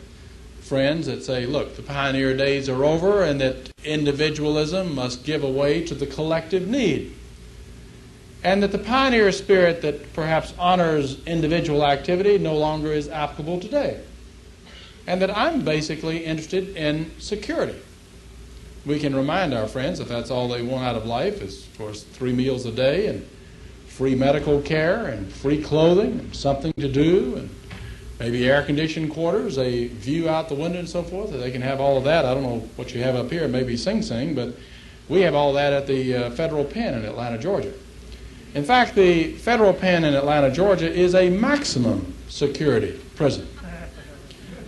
friends 0.61 1.07
that 1.07 1.23
say, 1.23 1.45
look, 1.45 1.75
the 1.75 1.81
pioneer 1.81 2.35
days 2.35 2.69
are 2.69 2.83
over 2.83 3.23
and 3.23 3.39
that 3.41 3.71
individualism 3.83 4.93
must 4.93 5.23
give 5.23 5.43
way 5.43 5.83
to 5.85 5.95
the 5.95 6.05
collective 6.05 6.67
need. 6.67 7.13
And 8.43 8.61
that 8.63 8.71
the 8.71 8.77
pioneer 8.77 9.31
spirit 9.31 9.81
that 9.81 10.13
perhaps 10.13 10.53
honors 10.59 11.23
individual 11.25 11.85
activity 11.85 12.37
no 12.37 12.55
longer 12.55 12.91
is 12.91 13.09
applicable 13.09 13.59
today. 13.59 14.01
And 15.07 15.21
that 15.21 15.35
I'm 15.35 15.61
basically 15.61 16.25
interested 16.25 16.75
in 16.75 17.11
security 17.19 17.79
we 18.87 18.99
can 18.99 19.13
remind 19.13 19.53
our 19.53 19.67
friends 19.67 19.99
if 19.99 20.07
that's 20.07 20.31
all 20.31 20.47
they 20.47 20.61
want 20.61 20.85
out 20.85 20.95
of 20.95 21.05
life 21.05 21.41
is, 21.41 21.67
of 21.67 21.77
course, 21.77 22.03
three 22.03 22.31
meals 22.31 22.65
a 22.65 22.71
day 22.71 23.07
and 23.07 23.27
free 23.87 24.15
medical 24.15 24.61
care 24.61 25.07
and 25.07 25.31
free 25.31 25.61
clothing 25.61 26.19
and 26.19 26.35
something 26.35 26.71
to 26.73 26.87
do 26.87 27.35
and 27.35 27.49
maybe 28.19 28.47
air 28.49 28.63
conditioned 28.63 29.11
quarters, 29.11 29.57
a 29.57 29.87
view 29.87 30.27
out 30.27 30.49
the 30.49 30.55
window 30.55 30.79
and 30.79 30.89
so 30.89 31.03
forth. 31.03 31.31
They 31.31 31.51
can 31.51 31.61
have 31.61 31.79
all 31.79 31.97
of 31.97 32.03
that. 32.05 32.25
I 32.25 32.33
don't 32.33 32.43
know 32.43 32.59
what 32.75 32.93
you 32.93 33.03
have 33.03 33.15
up 33.15 33.31
here, 33.31 33.47
maybe 33.47 33.77
Sing 33.77 34.01
Sing, 34.01 34.33
but 34.35 34.55
we 35.09 35.21
have 35.21 35.35
all 35.35 35.53
that 35.53 35.73
at 35.73 35.87
the 35.87 36.15
uh, 36.15 36.31
federal 36.31 36.65
pen 36.65 36.93
in 36.93 37.05
Atlanta, 37.05 37.37
Georgia. 37.37 37.73
In 38.53 38.63
fact, 38.63 38.95
the 38.95 39.33
federal 39.33 39.73
pen 39.73 40.03
in 40.03 40.13
Atlanta, 40.13 40.51
Georgia 40.51 40.91
is 40.91 41.15
a 41.15 41.29
maximum 41.29 42.13
security 42.27 42.99
prison. 43.15 43.47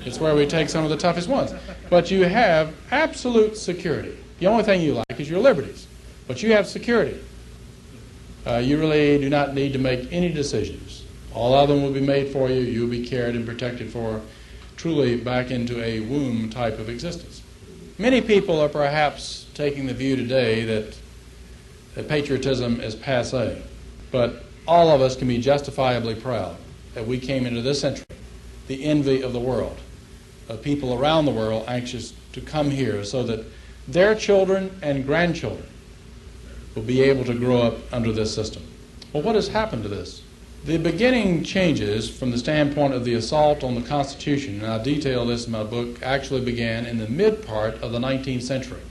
It's 0.06 0.20
where 0.20 0.36
we 0.36 0.46
take 0.46 0.70
some 0.70 0.84
of 0.84 0.89
the 0.89 0.98
toughest 0.98 1.27
ones. 1.27 1.53
But 1.89 2.10
you 2.10 2.25
have 2.25 2.74
absolute 2.91 3.58
security. 3.58 4.18
The 4.39 4.48
only 4.48 4.63
thing 4.63 4.82
you 4.82 4.94
like 4.94 5.20
is 5.20 5.29
your 5.29 5.39
liberties. 5.39 5.88
But 6.27 6.41
you 6.41 6.53
have 6.53 6.68
security. 6.68 7.20
Uh, 8.48 8.58
you 8.58 8.79
really 8.79 9.20
do 9.20 9.29
not 9.29 9.53
need 9.53 9.74
to 9.74 9.79
make 9.79 10.12
any 10.12 10.32
decisions. 10.32 11.03
All 11.33 11.53
of 11.53 11.69
them 11.69 11.83
will 11.83 11.91
be 11.91 12.01
made 12.01 12.31
for 12.31 12.50
you. 12.50 12.62
You 12.62 12.81
will 12.81 12.89
be 12.89 13.05
cared 13.05 13.36
and 13.36 13.45
protected 13.45 13.91
for 13.91 14.21
truly 14.77 15.17
back 15.17 15.51
into 15.51 15.83
a 15.83 16.00
womb 16.00 16.50
type 16.50 16.79
of 16.79 16.89
existence. 16.89 17.41
Many 17.98 18.21
people 18.21 18.59
are 18.59 18.69
perhaps 18.69 19.45
taking 19.53 19.88
the 19.88 19.93
view 19.93 20.15
today 20.15 20.63
that, 20.63 20.98
that 21.95 22.07
patriotism 22.07 22.79
is 22.79 22.95
passe. 22.95 23.62
But 24.12 24.43
all 24.67 24.89
of 24.89 25.01
us 25.01 25.15
can 25.15 25.27
be 25.27 25.38
justifiably 25.38 26.15
proud 26.15 26.55
that 26.93 27.05
we 27.05 27.19
came 27.19 27.45
into 27.45 27.62
this 27.62 27.81
century 27.81 28.05
the 28.67 28.86
envy 28.86 29.21
of 29.21 29.33
the 29.33 29.39
world 29.39 29.77
of 30.48 30.62
people 30.62 30.93
around 30.93 31.25
the 31.25 31.31
world 31.31 31.65
anxious 31.67 32.13
to 32.33 32.41
come 32.41 32.69
here 32.69 33.03
so 33.03 33.24
that 33.24 33.43
their 33.88 34.13
children 34.15 34.71
and 34.81 35.05
grandchildren 35.05 35.67
will 36.75 36.83
be 36.83 37.01
able 37.01 37.24
to 37.25 37.33
grow 37.33 37.62
up 37.62 37.75
under 37.91 38.12
this 38.12 38.33
system. 38.33 38.63
Well, 39.12 39.24
what 39.24 39.36
has 39.36 39.48
happened 39.48 39.83
to 39.83 39.89
this? 39.89 40.21
The 40.66 40.78
beginning 40.78 41.46
changes 41.46 42.10
from 42.10 42.32
the 42.32 42.38
standpoint 42.38 42.94
of 42.94 43.06
the 43.06 43.13
assault 43.13 43.63
on 43.63 43.75
the 43.75 43.82
Constitution, 43.82 44.56
and 44.62 44.68
I 44.68 44.84
detail 44.84 45.25
this 45.25 45.46
in 45.46 45.54
my 45.54 45.63
book, 45.63 46.04
actually 46.04 46.42
began 46.42 46.86
in 46.86 46.98
the 46.98 47.08
mid 47.08 47.46
part 47.48 47.75
of 47.75 47.94
the 47.94 48.00
19th 48.00 48.42
century. 48.42 48.82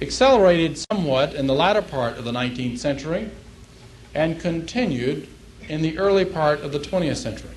Accelerated 0.00 0.78
somewhat 0.90 1.34
in 1.34 1.46
the 1.46 1.54
latter 1.54 1.82
part 1.82 2.16
of 2.16 2.24
the 2.24 2.32
19th 2.32 2.78
century 2.78 3.30
and 4.14 4.40
continued 4.40 5.28
in 5.68 5.82
the 5.82 5.98
early 5.98 6.24
part 6.24 6.60
of 6.62 6.72
the 6.72 6.80
20th 6.80 7.16
century. 7.16 7.54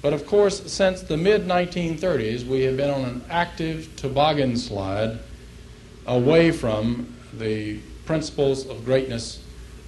But 0.00 0.12
of 0.12 0.26
course, 0.26 0.72
since 0.72 1.02
the 1.02 1.16
mid 1.16 1.46
1930s, 1.46 2.46
we 2.46 2.62
have 2.62 2.76
been 2.76 2.90
on 2.90 3.04
an 3.04 3.24
active 3.28 3.94
toboggan 3.96 4.56
slide 4.56 5.18
away 6.06 6.52
from 6.52 7.16
the 7.32 7.80
principles 8.06 8.64
of 8.66 8.84
greatness 8.84 9.40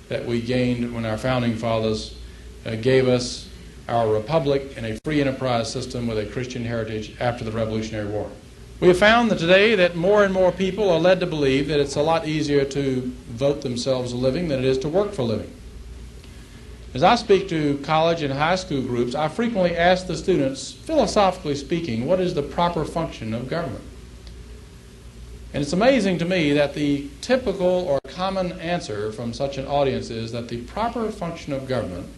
that 0.09 0.25
we 0.25 0.41
gained 0.41 0.95
when 0.95 1.05
our 1.05 1.17
founding 1.17 1.57
fathers 1.57 2.17
uh, 2.67 2.77
gave 2.77 3.09
us 3.09 3.49
our 3.89 4.13
republic 4.13 4.75
and 4.77 4.87
a 4.87 4.99
free 5.05 5.21
enterprise 5.21 5.71
system 5.71 6.07
with 6.07 6.19
a 6.19 6.27
Christian 6.27 6.65
heritage 6.65 7.15
after 7.21 7.45
the 7.45 7.53
Revolutionary 7.53 8.07
War. 8.07 8.31
We 8.81 8.89
have 8.89 8.99
found 8.99 9.31
that 9.31 9.39
today 9.39 9.75
that 9.77 9.95
more 9.95 10.25
and 10.25 10.35
more 10.35 10.51
people 10.53 10.91
are 10.91 10.99
led 10.99 11.21
to 11.21 11.27
believe 11.27 11.69
that 11.69 11.81
it's 11.81 11.97
a 11.97 12.03
lot 12.03 12.27
easier 12.27 12.65
to 12.65 13.13
vote 13.29 13.63
themselves 13.63 14.13
a 14.13 14.17
living 14.17 14.49
than 14.49 14.59
it 14.59 14.65
is 14.65 14.79
to 14.79 14.89
work 14.89 15.13
for 15.13 15.23
a 15.23 15.27
living. 15.27 15.53
As 16.93 17.03
I 17.03 17.17
speak 17.17 17.49
to 17.49 17.79
college 17.79 18.23
and 18.23 18.33
high 18.33 18.57
school 18.57 18.83
groups, 18.83 19.15
I 19.15 19.29
frequently 19.29 19.77
ask 19.77 20.07
the 20.07 20.17
students, 20.17 20.73
philosophically 20.73 21.57
speaking, 21.57 22.07
what 22.07 22.21
is 22.21 22.35
the 22.35 22.43
proper 22.43 22.85
function 22.85 23.35
of 23.35 23.49
government? 23.49 23.83
And 25.55 25.63
it's 25.63 25.73
amazing 25.73 26.19
to 26.19 26.25
me 26.25 26.53
that 26.55 26.75
the 26.75 27.07
typical 27.21 27.65
or 27.65 28.01
common 28.09 28.59
answer 28.59 29.13
from 29.13 29.33
such 29.33 29.57
an 29.57 29.69
audience 29.69 30.11
is 30.11 30.33
that 30.33 30.49
the 30.49 30.63
proper 30.63 31.13
function 31.13 31.53
of 31.53 31.69
government 31.69 32.09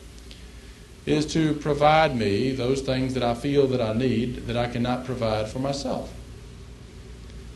is 1.05 1.31
to 1.35 1.53
provide 1.53 2.17
me 2.17 2.53
those 2.53 2.81
things 2.81 3.13
that 3.13 3.23
I 3.23 3.35
feel 3.35 3.67
that 3.67 3.81
I 3.83 3.93
need 3.93 4.47
that 4.47 4.57
I 4.57 4.69
cannot 4.69 5.05
provide 5.05 5.49
for 5.49 5.59
myself. 5.59 6.11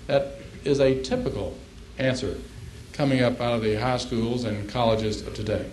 That 0.06 0.36
is 0.64 0.80
a 0.80 1.02
typical 1.02 1.56
answer 1.96 2.36
coming 2.92 3.22
up 3.22 3.40
out 3.40 3.54
of 3.54 3.62
the 3.62 3.76
high 3.76 3.96
schools 3.96 4.44
and 4.44 4.68
colleges 4.68 5.26
of 5.26 5.32
today. 5.32 5.64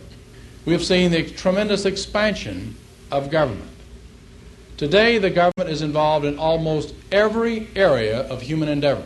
We 0.63 0.71
have 0.71 0.85
seen 0.85 1.11
the 1.11 1.29
tremendous 1.29 1.83
expansion 1.83 2.77
of 3.11 3.29
government. 3.29 3.71
Today, 4.77 5.17
the 5.17 5.31
government 5.31 5.69
is 5.69 5.81
involved 5.81 6.25
in 6.25 6.39
almost 6.39 6.93
every 7.11 7.67
area 7.75 8.21
of 8.29 8.41
human 8.41 8.69
endeavor. 8.69 9.03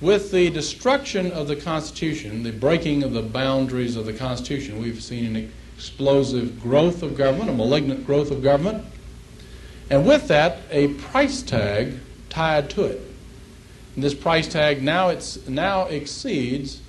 With 0.00 0.30
the 0.30 0.48
destruction 0.50 1.32
of 1.32 1.48
the 1.48 1.56
Constitution, 1.56 2.44
the 2.44 2.52
breaking 2.52 3.02
of 3.02 3.12
the 3.12 3.22
boundaries 3.22 3.96
of 3.96 4.06
the 4.06 4.12
Constitution, 4.12 4.80
we've 4.80 5.02
seen 5.02 5.34
an 5.34 5.52
explosive 5.76 6.62
growth 6.62 7.02
of 7.02 7.16
government, 7.16 7.50
a 7.50 7.52
malignant 7.52 8.06
growth 8.06 8.30
of 8.30 8.40
government, 8.40 8.84
and 9.90 10.06
with 10.06 10.28
that, 10.28 10.58
a 10.70 10.88
price 10.94 11.42
tag 11.42 11.94
tied 12.30 12.70
to 12.70 12.84
it. 12.84 13.00
And 13.96 14.04
this 14.04 14.14
price 14.14 14.46
tag 14.46 14.84
now, 14.84 15.08
it's, 15.08 15.48
now 15.48 15.86
exceeds 15.86 16.80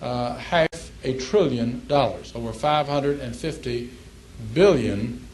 uh, 0.00 0.34
half 0.36 0.90
a 1.04 1.16
trillion 1.18 1.86
dollars, 1.86 2.32
over 2.34 2.52
550 2.52 3.90
billion 4.52 5.24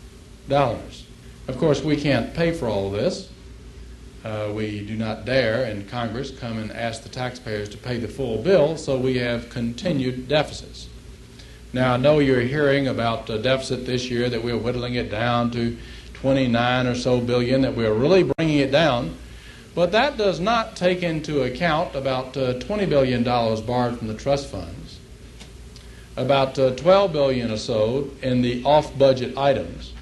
dollars. 0.46 1.06
Of 1.46 1.56
course, 1.56 1.82
we 1.82 1.96
can't 1.96 2.34
pay 2.34 2.52
for 2.52 2.68
all 2.68 2.88
of 2.88 2.92
this. 2.92 3.30
Uh, 4.28 4.52
we 4.52 4.84
do 4.84 4.94
not 4.94 5.24
dare 5.24 5.64
in 5.64 5.86
Congress 5.86 6.30
come 6.30 6.58
and 6.58 6.70
ask 6.72 7.02
the 7.02 7.08
taxpayers 7.08 7.66
to 7.66 7.78
pay 7.78 7.96
the 7.96 8.06
full 8.06 8.42
bill, 8.42 8.76
so 8.76 8.98
we 8.98 9.16
have 9.16 9.48
continued 9.48 10.28
deficits. 10.28 10.86
Now, 11.72 11.94
I 11.94 11.96
know 11.96 12.18
you're 12.18 12.42
hearing 12.42 12.88
about 12.88 13.30
a 13.30 13.38
deficit 13.38 13.86
this 13.86 14.10
year 14.10 14.28
that 14.28 14.44
we're 14.44 14.58
whittling 14.58 14.96
it 14.96 15.10
down 15.10 15.50
to 15.52 15.78
29 16.12 16.86
or 16.86 16.94
so 16.94 17.22
billion, 17.22 17.62
that 17.62 17.74
we're 17.74 17.94
really 17.94 18.22
bringing 18.22 18.58
it 18.58 18.70
down. 18.70 19.16
But 19.74 19.92
that 19.92 20.18
does 20.18 20.40
not 20.40 20.76
take 20.76 21.02
into 21.02 21.40
account 21.44 21.94
about 21.94 22.36
uh, 22.36 22.58
$20 22.58 22.86
billion 22.86 23.24
borrowed 23.24 23.98
from 23.98 24.08
the 24.08 24.14
trust 24.14 24.50
funds, 24.50 24.98
about 26.18 26.58
uh, 26.58 26.74
12 26.74 27.14
billion 27.14 27.50
or 27.50 27.56
so 27.56 28.10
in 28.20 28.42
the 28.42 28.62
off-budget 28.64 29.38
items. 29.38 29.94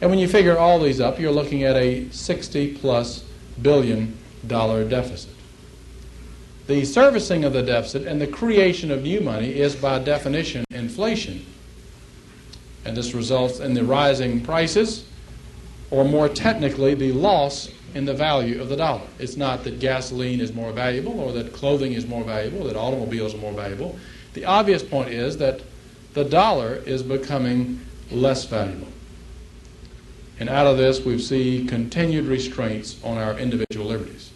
And 0.00 0.08
when 0.08 0.18
you 0.18 0.28
figure 0.28 0.56
all 0.56 0.80
these 0.80 0.98
up, 0.98 1.20
you're 1.20 1.30
looking 1.30 1.64
at 1.64 1.76
a 1.76 2.08
60 2.08 2.78
plus 2.78 3.24
billion 3.62 4.16
dollar 4.46 4.88
deficit. 4.88 5.32
The 6.66 6.84
servicing 6.84 7.44
of 7.44 7.52
the 7.52 7.62
deficit 7.62 8.06
and 8.06 8.20
the 8.20 8.26
creation 8.26 8.90
of 8.90 9.02
new 9.02 9.20
money 9.20 9.58
is 9.58 9.74
by 9.74 9.98
definition 9.98 10.64
inflation. 10.70 11.44
And 12.84 12.96
this 12.96 13.12
results 13.12 13.58
in 13.60 13.74
the 13.74 13.84
rising 13.84 14.40
prices, 14.40 15.04
or 15.90 16.04
more 16.04 16.28
technically, 16.28 16.94
the 16.94 17.12
loss 17.12 17.70
in 17.94 18.04
the 18.04 18.14
value 18.14 18.60
of 18.60 18.68
the 18.68 18.76
dollar. 18.76 19.02
It's 19.18 19.36
not 19.36 19.64
that 19.64 19.80
gasoline 19.80 20.40
is 20.40 20.52
more 20.52 20.72
valuable 20.72 21.18
or 21.18 21.32
that 21.32 21.52
clothing 21.52 21.92
is 21.92 22.06
more 22.06 22.22
valuable, 22.22 22.64
that 22.66 22.76
automobiles 22.76 23.34
are 23.34 23.38
more 23.38 23.52
valuable. 23.52 23.98
The 24.34 24.44
obvious 24.44 24.82
point 24.82 25.10
is 25.10 25.38
that 25.38 25.60
the 26.14 26.24
dollar 26.24 26.76
is 26.86 27.02
becoming 27.02 27.80
less 28.10 28.44
valuable. 28.44 28.86
And 30.40 30.48
out 30.48 30.66
of 30.66 30.78
this, 30.78 31.04
we 31.04 31.18
see 31.18 31.66
continued 31.66 32.24
restraints 32.24 32.96
on 33.04 33.18
our 33.18 33.38
individual 33.38 33.86
liberties. 33.86 34.30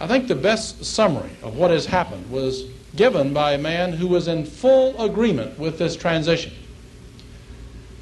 I 0.00 0.08
think 0.08 0.26
the 0.26 0.34
best 0.34 0.84
summary 0.84 1.30
of 1.42 1.56
what 1.56 1.70
has 1.70 1.86
happened 1.86 2.28
was 2.30 2.64
given 2.96 3.32
by 3.32 3.52
a 3.52 3.58
man 3.58 3.92
who 3.92 4.08
was 4.08 4.26
in 4.26 4.44
full 4.44 5.00
agreement 5.00 5.58
with 5.58 5.78
this 5.78 5.94
transition. 5.94 6.52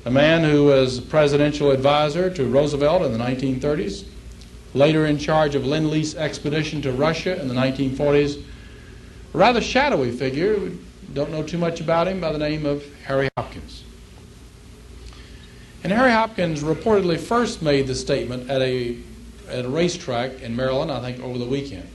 A 0.07 0.11
man 0.11 0.43
who 0.45 0.65
was 0.65 0.99
presidential 0.99 1.71
advisor 1.71 2.31
to 2.31 2.47
Roosevelt 2.47 3.03
in 3.03 3.13
the 3.13 3.19
1930s, 3.19 4.07
later 4.73 5.07
in 5.07 5.19
charge 5.19 5.55
of 5.55 5.67
Lend-Lease 5.67 6.15
expedition 6.15 6.81
to 6.83 6.93
Russia 6.93 7.41
in 7.41 7.49
the 7.49 7.55
1940s, 7.55 8.43
a 9.35 9.39
rather 9.39 9.61
shadowy 9.61 10.11
figure, 10.11 10.59
we 10.59 10.79
don't 11.13 11.31
know 11.31 11.43
too 11.43 11.59
much 11.59 11.81
about 11.81 12.09
him, 12.09 12.21
by 12.21 12.33
the 12.33 12.39
name 12.39 12.65
of 12.67 12.83
Harry 13.05 13.29
Hopkins. 13.37 13.64
And 15.85 15.93
Harry 15.93 16.13
Hopkins 16.13 16.63
reportedly 16.63 17.21
first 17.21 17.61
made 17.61 17.87
the 17.87 17.95
statement 17.95 18.49
at 18.49 18.63
a, 18.63 18.97
at 19.51 19.67
a 19.67 19.69
racetrack 19.69 20.41
in 20.41 20.57
Maryland, 20.57 20.91
I 20.91 21.01
think 21.03 21.23
over 21.23 21.37
the 21.37 21.45
weekend. 21.45 21.87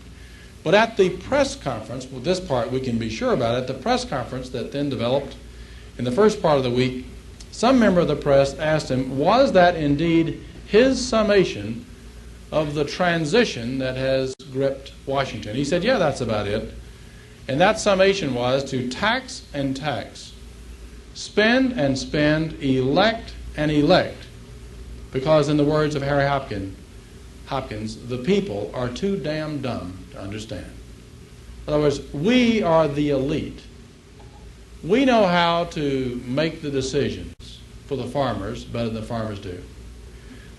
But 0.64 0.76
at 0.76 0.96
the 0.96 1.10
press 1.10 1.56
conference, 1.56 2.06
well, 2.06 2.22
this 2.22 2.40
part 2.40 2.70
we 2.70 2.82
can 2.82 3.00
be 3.00 3.10
sure 3.10 3.34
about, 3.34 3.56
at 3.56 3.66
the 3.66 3.74
press 3.74 4.06
conference 4.06 4.50
that 4.50 4.72
then 4.72 4.90
developed 4.90 5.36
in 5.98 6.06
the 6.06 6.12
first 6.12 6.40
part 6.40 6.58
of 6.58 6.64
the 6.64 6.70
week, 6.70 7.08
some 7.52 7.80
member 7.80 8.00
of 8.00 8.08
the 8.08 8.16
press 8.16 8.54
asked 8.60 8.92
him, 8.92 9.18
was 9.18 9.54
that 9.54 9.76
indeed 9.76 10.44
his 10.68 11.04
summation 11.04 11.84
of 12.52 12.76
the 12.76 12.86
transition 12.86 13.80
that 13.80 13.98
has 13.98 14.36
gripped 14.52 14.94
Washington? 15.08 15.56
He 15.56 15.66
said, 15.66 15.84
yeah, 15.84 15.98
that's 15.98 16.22
about 16.22 16.46
it. 16.46 16.76
And 17.48 17.60
that 17.60 17.80
summation 17.80 18.36
was 18.36 18.64
to 18.66 18.88
tax 18.88 19.48
and 19.52 19.76
tax, 19.76 20.32
spend 21.16 21.72
and 21.72 21.98
spend, 21.98 22.54
elect 22.62 23.34
and 23.56 23.72
elect. 23.72 24.18
Because, 25.12 25.50
in 25.50 25.58
the 25.58 25.64
words 25.64 25.96
of 25.96 26.04
Harry 26.04 26.28
Hopkins, 26.28 26.78
Hopkins, 27.48 27.96
the 28.08 28.20
people 28.20 28.70
are 28.76 28.90
too 28.90 29.18
damn 29.18 29.60
dumb 29.60 29.98
to 30.12 30.22
understand. 30.22 30.72
In 31.66 31.74
other 31.74 31.82
words, 31.82 32.02
we 32.14 32.62
are 32.62 32.88
the 32.88 33.10
elite. 33.10 33.60
We 34.84 35.04
know 35.04 35.26
how 35.26 35.66
to 35.66 36.22
make 36.26 36.62
the 36.62 36.70
decisions 36.70 37.60
for 37.88 37.96
the 37.96 38.06
farmers 38.06 38.64
better 38.64 38.86
than 38.86 39.02
the 39.02 39.08
farmers 39.08 39.40
do. 39.40 39.64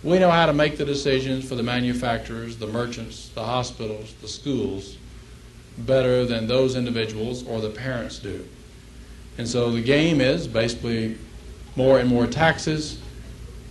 We 0.02 0.18
know 0.18 0.30
how 0.30 0.46
to 0.46 0.52
make 0.52 0.78
the 0.78 0.84
decisions 0.84 1.48
for 1.48 1.54
the 1.54 1.62
manufacturers, 1.62 2.56
the 2.56 2.66
merchants, 2.66 3.28
the 3.28 3.44
hospitals, 3.44 4.14
the 4.20 4.28
schools 4.28 4.96
better 5.78 6.24
than 6.26 6.46
those 6.46 6.74
individuals 6.74 7.46
or 7.46 7.60
the 7.60 7.70
parents 7.70 8.18
do. 8.18 8.46
And 9.38 9.48
so 9.48 9.70
the 9.70 9.82
game 9.82 10.20
is 10.20 10.48
basically 10.48 11.16
more 11.76 11.98
and 11.98 12.08
more 12.08 12.26
taxes, 12.26 12.98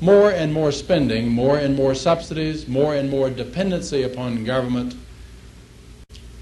more 0.02 0.32
and 0.32 0.54
more 0.54 0.72
spending, 0.72 1.30
more 1.30 1.58
and 1.58 1.76
more 1.76 1.94
subsidies, 1.94 2.68
more 2.68 2.96
and 2.96 3.10
more 3.10 3.30
dependency 3.30 4.04
upon 4.04 4.44
government, 4.44 4.96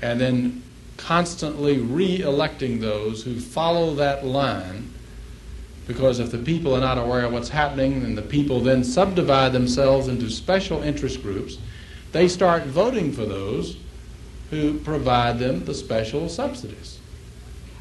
and 0.02 0.22
then 0.22 0.63
constantly 0.98 1.78
re 1.78 2.22
electing 2.22 2.80
those 2.80 3.24
who 3.24 3.39
follow 3.39 3.96
that 3.96 4.26
line. 4.26 4.91
Because 5.88 6.20
if 6.20 6.32
the 6.32 6.38
people 6.38 6.76
are 6.76 6.82
not 6.82 6.98
aware 6.98 7.24
of 7.26 7.32
what's 7.32 7.50
happening, 7.50 8.04
and 8.04 8.17
the 8.17 8.22
people 8.22 8.60
then 8.60 8.84
subdivide 8.84 9.54
themselves 9.54 10.08
into 10.08 10.30
special 10.30 10.84
interest 10.84 11.22
groups, 11.22 11.58
they 12.12 12.28
start 12.28 12.63
voting 12.63 13.12
for 13.12 13.26
those 13.26 13.78
who 14.50 14.80
provide 14.80 15.39
them 15.39 15.65
the 15.65 15.74
special 15.74 16.30
subsidies. 16.30 16.97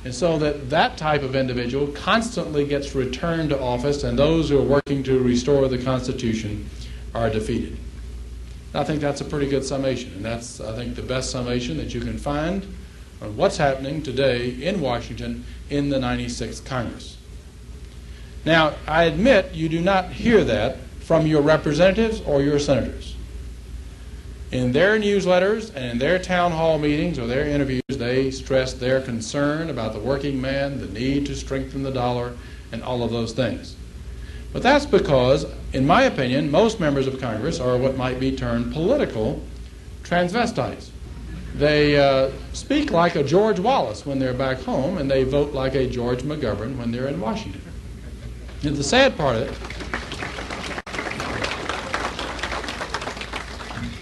And 0.07 0.15
so 0.15 0.39
that 0.39 0.71
that 0.71 0.97
type 0.97 1.25
of 1.25 1.35
individual 1.35 1.89
constantly 1.89 2.65
gets 2.65 2.95
returned 2.95 3.51
to 3.51 3.61
office, 3.61 4.05
and 4.05 4.17
those 4.17 4.49
who 4.49 4.57
are 4.57 4.63
working 4.63 5.03
to 5.03 5.19
restore 5.19 5.67
the 5.67 5.83
Constitution 5.83 6.71
are 7.13 7.29
defeated. 7.29 7.77
I 8.73 8.85
think 8.85 9.01
that's 9.01 9.21
a 9.21 9.25
pretty 9.25 9.49
good 9.49 9.65
summation, 9.65 10.13
and 10.13 10.25
that's, 10.25 10.61
I 10.61 10.77
think, 10.77 10.95
the 10.95 11.03
best 11.03 11.31
summation 11.31 11.77
that 11.79 11.93
you 11.93 12.01
can 12.01 12.19
find 12.19 12.73
on 13.21 13.37
what's 13.37 13.57
happening 13.57 14.01
today 14.01 14.51
in 14.51 14.81
Washington 14.81 15.45
in 15.71 15.89
the 15.89 15.99
96th 15.99 16.65
Congress. 16.65 17.17
Now, 18.45 18.75
I 18.87 19.07
admit 19.07 19.55
you 19.55 19.69
do 19.69 19.81
not 19.81 20.13
hear 20.13 20.45
that 20.45 20.77
from 21.01 21.27
your 21.27 21.43
representatives 21.43 22.21
or 22.21 22.43
your 22.43 22.61
senators. 22.61 23.17
In 24.53 24.71
their 24.71 25.01
newsletters 25.01 25.75
and 25.75 25.85
in 25.85 25.99
their 25.99 26.21
town 26.21 26.53
hall 26.53 26.79
meetings 26.79 27.19
or 27.19 27.27
their 27.27 27.49
interviews, 27.49 27.83
they 28.07 28.31
stressed 28.31 28.79
their 28.79 29.01
concern 29.01 29.69
about 29.69 29.93
the 29.93 29.99
working 29.99 30.41
man, 30.41 30.79
the 30.79 30.87
need 30.87 31.27
to 31.27 31.35
strengthen 31.35 31.83
the 31.83 31.91
dollar, 31.91 32.35
and 32.71 32.83
all 32.83 33.03
of 33.03 33.11
those 33.11 33.33
things. 33.33 33.75
But 34.53 34.63
that's 34.63 34.87
because, 34.87 35.45
in 35.73 35.85
my 35.85 36.03
opinion, 36.03 36.51
most 36.51 36.79
members 36.79 37.09
of 37.09 37.21
Congress 37.21 37.59
are 37.59 37.77
what 37.77 37.97
might 37.97 38.21
be 38.21 38.35
termed 38.35 38.73
political 38.73 39.43
transvestites. 40.05 40.91
They 41.57 41.99
uh, 41.99 42.31
speak 42.53 42.93
like 42.93 43.17
a 43.17 43.25
George 43.25 43.59
Wallace 43.59 44.07
when 44.07 44.21
they're 44.21 44.33
back 44.33 44.59
home, 44.59 44.99
and 44.99 45.11
they 45.11 45.25
vote 45.25 45.53
like 45.53 45.75
a 45.75 45.89
George 45.89 46.23
McGovern 46.23 46.77
when 46.77 46.93
they're 46.93 47.09
in 47.09 47.21
Washington. 47.21 47.63
And 48.63 48.77
the 48.77 48.85
sad 48.85 49.17
part 49.17 49.37
of 49.37 49.43
it, 49.43 49.55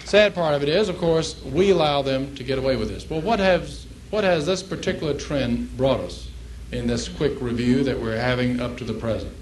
sad 0.07 0.35
part 0.35 0.53
of 0.53 0.61
it 0.61 0.69
is, 0.69 0.89
of 0.89 0.97
course, 0.99 1.41
we 1.43 1.71
allow 1.71 2.03
them 2.03 2.35
to 2.35 2.43
get 2.43 2.59
away 2.59 2.75
with 2.75 2.89
this. 2.89 3.09
Well, 3.09 3.21
what 3.21 3.39
has 3.39 3.84
what 4.09 4.23
has 4.23 4.45
this 4.45 4.63
particular 4.63 5.13
trend 5.13 5.75
brought 5.77 5.99
us 5.99 6.29
in 6.71 6.87
this 6.87 7.07
quick 7.07 7.39
review 7.41 7.83
that 7.83 7.99
we're 7.99 8.17
having 8.17 8.59
up 8.59 8.77
to 8.77 8.83
the 8.83 8.93
present? 8.93 9.33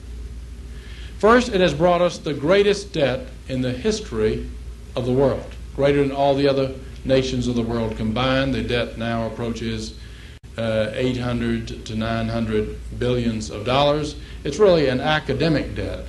First, 1.20 1.50
it 1.50 1.62
has 1.62 1.74
brought 1.74 2.02
us 2.02 2.18
the 2.18 2.34
greatest 2.34 2.92
debt 2.94 3.28
in 3.48 3.62
the 3.62 3.72
history 3.72 4.50
of 4.96 5.06
the 5.06 5.14
world, 5.14 5.56
greater 5.76 6.02
than 6.02 6.12
all 6.12 6.36
the 6.36 6.48
other 6.48 6.74
nations 7.06 7.48
of 7.48 7.56
the 7.56 7.64
world 7.64 7.96
combined. 7.98 8.54
The 8.54 8.64
debt 8.64 8.98
now 8.98 9.28
approaches 9.28 9.96
uh, 10.58 10.92
800 10.94 11.86
to 11.86 11.96
900 11.96 13.00
billions 13.00 13.50
of 13.50 13.66
dollars. 13.66 14.16
It's 14.44 14.60
really 14.60 14.88
an 14.88 15.00
academic 15.00 15.76
debt 15.76 16.06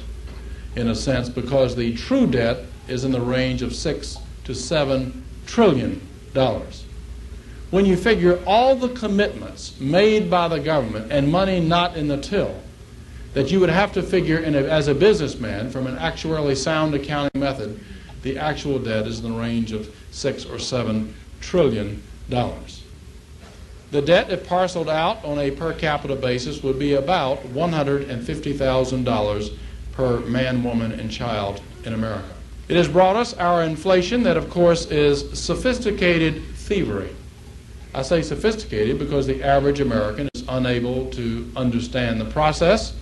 in 0.77 0.89
a 0.89 0.95
sense 0.95 1.29
because 1.29 1.77
the 1.77 1.95
true 1.97 2.27
debt 2.27 2.65
is 2.89 3.05
in 3.05 3.13
the 3.13 3.21
range 3.21 3.63
of 3.63 3.75
6 3.75 4.19
to 4.45 4.55
7 4.55 5.25
trillion 5.47 6.01
dollars. 6.33 6.84
When 7.75 7.87
you 7.87 7.97
figure 7.97 8.39
all 8.47 8.77
the 8.77 8.91
commitments 8.91 9.81
made 9.81 10.31
by 10.31 10.47
the 10.47 10.61
government 10.61 11.11
and 11.11 11.33
money 11.33 11.59
not 11.59 11.97
in 11.97 12.07
the 12.07 12.19
till, 12.19 12.55
that 13.33 13.51
you 13.51 13.59
would 13.59 13.69
have 13.69 13.93
to 13.95 14.03
figure 14.05 14.39
a, 14.39 14.71
as 14.71 14.87
a 14.87 14.95
businessman 14.95 15.71
from 15.71 15.89
an 15.89 15.97
actuarially 15.97 16.57
sound 16.57 16.95
accounting 16.95 17.41
method, 17.41 17.81
the 18.23 18.39
actual 18.39 18.79
debt 18.79 19.09
is 19.09 19.19
in 19.19 19.33
the 19.33 19.37
range 19.37 19.73
of 19.73 19.93
6 20.13 20.47
or 20.47 20.61
7 20.61 21.13
trillion 21.41 22.01
dollars. 22.31 22.85
The 23.91 24.03
debt, 24.03 24.31
if 24.31 24.47
parceled 24.47 24.89
out 24.89 25.25
on 25.25 25.41
a 25.41 25.51
per 25.51 25.73
capita 25.73 26.15
basis, 26.15 26.63
would 26.63 26.79
be 26.79 26.93
about 26.93 27.43
$150,000 27.43 29.59
per 29.91 30.21
man, 30.21 30.63
woman, 30.63 30.93
and 30.93 31.11
child 31.11 31.61
in 31.85 31.93
America. 31.93 32.31
It 32.69 32.77
has 32.77 32.87
brought 32.87 33.17
us 33.17 33.35
our 33.35 33.65
inflation 33.65 34.23
that, 34.23 34.37
of 34.37 34.49
course, 34.49 34.87
is 34.93 35.37
sophisticated 35.37 36.41
thievery. 36.55 37.11
I 37.95 38.03
say 38.03 38.23
sophisticated 38.23 38.99
because 38.99 39.29
the 39.29 39.43
average 39.45 39.79
American 39.79 40.29
is 40.35 40.43
unable 40.49 41.11
to 41.13 41.49
understand 41.55 42.21
the 42.21 42.25
process. 42.25 42.93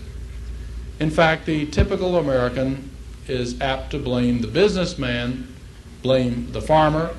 In 1.01 1.11
fact, 1.11 1.47
the 1.47 1.65
typical 1.67 2.19
American 2.19 2.91
is 3.27 3.59
apt 3.63 3.93
to 3.93 3.99
blame 3.99 4.43
the 4.43 4.49
businessman, 4.49 5.49
blame 6.03 6.53
the 6.53 6.61
farmer, 6.61 7.15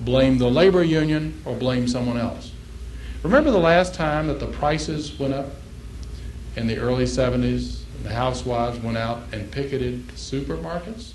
blame 0.00 0.38
the 0.38 0.50
labor 0.50 0.82
union, 0.82 1.40
or 1.44 1.54
blame 1.54 1.86
someone 1.86 2.16
else. 2.16 2.50
Remember 3.22 3.52
the 3.52 3.58
last 3.58 3.94
time 3.94 4.26
that 4.26 4.40
the 4.40 4.48
prices 4.48 5.16
went 5.16 5.32
up 5.32 5.46
in 6.56 6.66
the 6.66 6.76
early 6.76 7.04
70s? 7.04 7.82
The 8.02 8.12
housewives 8.12 8.80
went 8.80 8.96
out 8.96 9.22
and 9.32 9.48
picketed 9.52 10.08
supermarkets? 10.08 11.12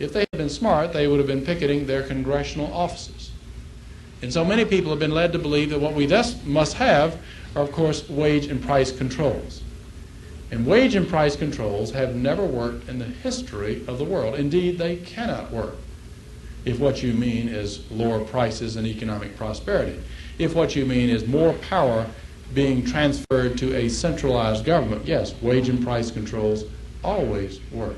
If 0.00 0.12
they 0.12 0.20
had 0.20 0.32
been 0.32 0.48
smart, 0.48 0.92
they 0.92 1.06
would 1.06 1.18
have 1.18 1.28
been 1.28 1.44
picketing 1.44 1.86
their 1.86 2.02
congressional 2.02 2.72
offices. 2.72 3.29
And 4.22 4.32
so 4.32 4.44
many 4.44 4.64
people 4.64 4.90
have 4.90 4.98
been 4.98 5.14
led 5.14 5.32
to 5.32 5.38
believe 5.38 5.70
that 5.70 5.80
what 5.80 5.94
we 5.94 6.06
thus 6.06 6.42
must 6.44 6.74
have 6.74 7.18
are, 7.56 7.62
of 7.62 7.72
course, 7.72 8.08
wage 8.08 8.46
and 8.46 8.62
price 8.62 8.92
controls. 8.92 9.62
And 10.50 10.66
wage 10.66 10.94
and 10.94 11.08
price 11.08 11.36
controls 11.36 11.92
have 11.92 12.14
never 12.14 12.44
worked 12.44 12.88
in 12.88 12.98
the 12.98 13.04
history 13.04 13.84
of 13.86 13.98
the 13.98 14.04
world. 14.04 14.34
Indeed, 14.34 14.78
they 14.78 14.96
cannot 14.96 15.50
work 15.50 15.76
if 16.64 16.78
what 16.78 17.02
you 17.02 17.12
mean 17.12 17.48
is 17.48 17.90
lower 17.90 18.20
prices 18.24 18.76
and 18.76 18.86
economic 18.86 19.36
prosperity. 19.36 19.98
If 20.38 20.54
what 20.54 20.76
you 20.76 20.84
mean 20.84 21.08
is 21.08 21.26
more 21.26 21.52
power 21.54 22.06
being 22.54 22.84
transferred 22.84 23.56
to 23.58 23.74
a 23.76 23.88
centralized 23.88 24.64
government, 24.64 25.06
yes, 25.06 25.34
wage 25.40 25.68
and 25.68 25.82
price 25.82 26.10
controls 26.10 26.64
always 27.02 27.60
work. 27.70 27.96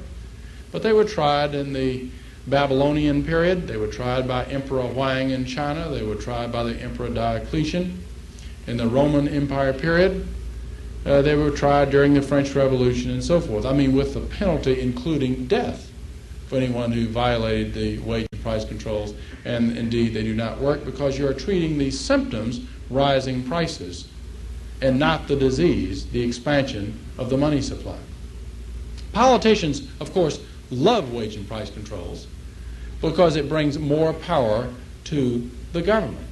But 0.71 0.83
they 0.83 0.93
were 0.93 1.05
tried 1.05 1.55
in 1.55 1.73
the 1.73 2.09
Babylonian 2.47 3.25
period, 3.25 3.69
they 3.69 3.77
were 3.77 3.87
tried 3.87 4.27
by 4.27 4.45
Emperor 4.47 4.83
Huang 4.83 5.31
in 5.31 5.45
China, 5.45 5.89
they 5.89 6.03
were 6.03 6.17
tried 6.17 6.51
by 6.51 6.65
the 6.65 6.75
Emperor 6.75 7.09
Diocletian 7.09 8.03
in 8.67 8.77
the 8.77 8.87
Roman 8.87 9.29
Empire 9.29 9.73
period. 9.73 10.27
Uh, 11.05 11.23
they 11.23 11.35
were 11.35 11.51
tried 11.51 11.91
during 11.91 12.15
the 12.15 12.23
French 12.23 12.55
Revolution 12.55 13.11
and 13.11 13.23
so 13.23 13.41
forth. 13.41 13.65
I 13.65 13.73
mean, 13.73 13.95
with 13.95 14.15
the 14.15 14.21
penalty 14.21 14.81
including 14.81 15.47
death 15.47 15.91
for 16.53 16.57
anyone 16.57 16.93
who 16.93 17.09
violated 17.09 17.75
the 17.75 17.99
wage 18.01 18.27
and 18.31 18.43
price 18.43 18.65
controls. 18.65 19.15
And 19.45 19.77
indeed, 19.77 20.13
they 20.13 20.23
do 20.23 20.35
not 20.35 20.61
work 20.61 20.85
because 20.85 21.19
you 21.19 21.27
are 21.27 21.35
treating 21.35 21.79
the 21.79 21.91
symptoms, 21.91 22.61
rising 22.91 23.43
prices, 23.45 24.07
and 24.83 24.99
not 24.99 25.29
the 25.29 25.37
disease, 25.37 26.07
the 26.07 26.21
expansion 26.21 26.99
of 27.17 27.31
the 27.31 27.39
money 27.39 27.63
supply. 27.63 27.97
Politicians, 29.13 29.89
of 29.99 30.13
course, 30.13 30.41
love 30.71 31.13
wage 31.13 31.37
and 31.37 31.49
price 31.49 31.71
controls 31.71 32.27
because 33.03 33.37
it 33.37 33.49
brings 33.49 33.79
more 33.79 34.15
power 34.15 34.69
to 35.05 35.51
the 35.73 35.83
government 35.83 36.27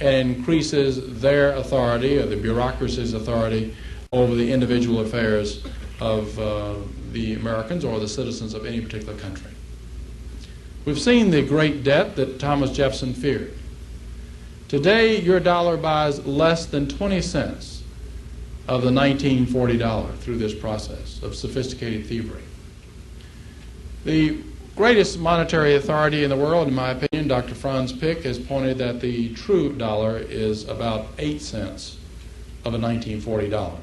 and 0.00 0.36
increases 0.36 1.20
their 1.20 1.52
authority 1.56 2.18
or 2.18 2.26
the 2.26 2.36
bureaucracy's 2.36 3.12
authority 3.12 3.76
over 4.12 4.34
the 4.34 4.50
individual 4.52 5.00
affairs 5.00 5.64
of 6.00 6.38
uh, 6.38 6.74
the 7.12 7.34
Americans 7.34 7.84
or 7.84 8.00
the 8.00 8.08
citizens 8.08 8.54
of 8.54 8.64
any 8.64 8.80
particular 8.80 9.16
country. 9.18 9.50
We've 10.84 11.00
seen 11.00 11.30
the 11.30 11.42
great 11.42 11.84
debt 11.84 12.16
that 12.16 12.40
Thomas 12.40 12.72
Jefferson 12.72 13.14
feared. 13.14 13.54
Today, 14.68 15.20
your 15.20 15.38
dollar 15.38 15.76
buys 15.76 16.24
less 16.26 16.66
than 16.66 16.88
20 16.88 17.20
cents 17.20 17.82
of 18.68 18.82
the 18.82 18.92
1940 18.92 19.76
dollar 19.78 20.12
through 20.12 20.38
this 20.38 20.54
process 20.54 21.22
of 21.22 21.34
sophisticated 21.34 22.06
thievery. 22.06 22.42
The 24.04 24.38
greatest 24.76 25.18
monetary 25.18 25.74
authority 25.74 26.24
in 26.24 26.30
the 26.30 26.36
world, 26.36 26.68
in 26.68 26.74
my 26.74 26.90
opinion, 26.90 27.28
Dr. 27.28 27.54
Franz 27.54 27.92
Pick, 27.92 28.22
has 28.22 28.38
pointed 28.38 28.78
that 28.78 29.00
the 29.00 29.34
true 29.34 29.72
dollar 29.72 30.16
is 30.16 30.66
about 30.68 31.08
8 31.18 31.40
cents 31.40 31.98
of 32.64 32.74
a 32.74 32.78
1940 32.78 33.48
dollar. 33.50 33.78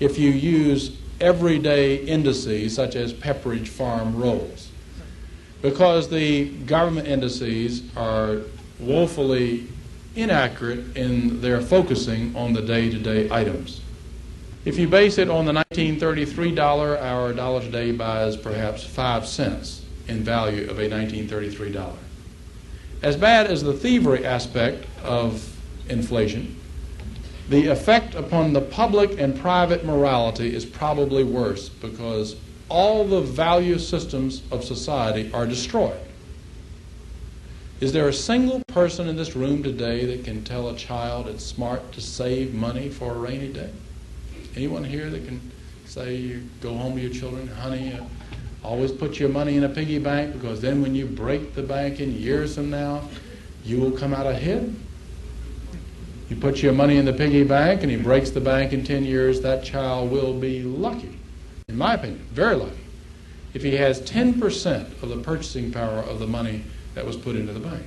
If 0.00 0.18
you 0.18 0.30
use 0.30 0.96
everyday 1.20 1.96
indices 1.96 2.74
such 2.74 2.94
as 2.94 3.12
Pepperidge 3.12 3.68
Farm 3.68 4.16
rolls, 4.16 4.70
because 5.62 6.08
the 6.08 6.50
government 6.66 7.08
indices 7.08 7.82
are 7.96 8.38
woefully 8.78 9.66
inaccurate 10.14 10.96
in 10.96 11.40
their 11.40 11.60
focusing 11.60 12.34
on 12.36 12.52
the 12.52 12.62
day 12.62 12.90
to 12.90 12.98
day 12.98 13.28
items. 13.30 13.80
If 14.64 14.78
you 14.78 14.88
base 14.88 15.18
it 15.18 15.30
on 15.30 15.46
the 15.46 15.52
1933 15.52 16.54
dollar, 16.54 16.98
our 16.98 17.32
dollar 17.32 17.60
today 17.60 17.92
buys 17.92 18.36
perhaps 18.36 18.84
5 18.84 19.26
cents 19.26 19.84
in 20.08 20.24
value 20.24 20.62
of 20.64 20.78
a 20.78 20.88
1933 20.88 21.72
dollar. 21.72 21.92
As 23.02 23.16
bad 23.16 23.46
as 23.46 23.62
the 23.62 23.72
thievery 23.72 24.24
aspect 24.24 24.84
of 25.04 25.56
inflation, 25.88 26.56
the 27.48 27.68
effect 27.68 28.14
upon 28.14 28.52
the 28.52 28.60
public 28.60 29.18
and 29.18 29.38
private 29.38 29.84
morality 29.84 30.54
is 30.54 30.66
probably 30.66 31.24
worse 31.24 31.68
because 31.68 32.36
all 32.68 33.06
the 33.06 33.20
value 33.20 33.78
systems 33.78 34.42
of 34.50 34.64
society 34.64 35.30
are 35.32 35.46
destroyed. 35.46 35.98
Is 37.80 37.92
there 37.92 38.08
a 38.08 38.12
single 38.12 38.60
person 38.66 39.08
in 39.08 39.16
this 39.16 39.36
room 39.36 39.62
today 39.62 40.04
that 40.04 40.24
can 40.24 40.42
tell 40.42 40.68
a 40.68 40.76
child 40.76 41.28
it's 41.28 41.44
smart 41.44 41.92
to 41.92 42.00
save 42.00 42.52
money 42.52 42.88
for 42.88 43.14
a 43.14 43.18
rainy 43.18 43.52
day? 43.52 43.70
Anyone 44.56 44.82
here 44.82 45.08
that 45.08 45.24
can 45.24 45.40
say 45.86 46.16
you 46.16 46.42
go 46.60 46.74
home 46.74 46.96
to 46.96 47.00
your 47.00 47.12
children, 47.12 47.46
honey, 47.46 47.94
uh, 47.94 48.04
always 48.62 48.92
put 48.92 49.18
your 49.18 49.28
money 49.28 49.56
in 49.56 49.64
a 49.64 49.68
piggy 49.68 49.98
bank 49.98 50.32
because 50.32 50.60
then 50.60 50.82
when 50.82 50.94
you 50.94 51.06
break 51.06 51.54
the 51.54 51.62
bank 51.62 52.00
in 52.00 52.12
years 52.12 52.54
from 52.54 52.70
now, 52.70 53.02
you 53.64 53.80
will 53.80 53.92
come 53.92 54.12
out 54.12 54.26
ahead? 54.26 54.74
You 56.28 56.36
put 56.36 56.62
your 56.62 56.72
money 56.72 56.96
in 56.96 57.04
the 57.04 57.12
piggy 57.12 57.44
bank 57.44 57.82
and 57.82 57.90
he 57.90 57.96
breaks 57.96 58.30
the 58.30 58.40
bank 58.40 58.72
in 58.72 58.84
10 58.84 59.04
years, 59.04 59.40
that 59.40 59.64
child 59.64 60.10
will 60.10 60.38
be 60.38 60.62
lucky, 60.62 61.18
in 61.68 61.76
my 61.78 61.94
opinion, 61.94 62.26
very 62.32 62.54
lucky, 62.54 62.78
if 63.54 63.62
he 63.62 63.76
has 63.76 64.00
10% 64.02 65.02
of 65.02 65.08
the 65.08 65.18
purchasing 65.18 65.72
power 65.72 66.00
of 66.00 66.18
the 66.18 66.26
money 66.26 66.64
that 66.94 67.06
was 67.06 67.16
put 67.16 67.36
into 67.36 67.52
the 67.52 67.60
bank. 67.60 67.82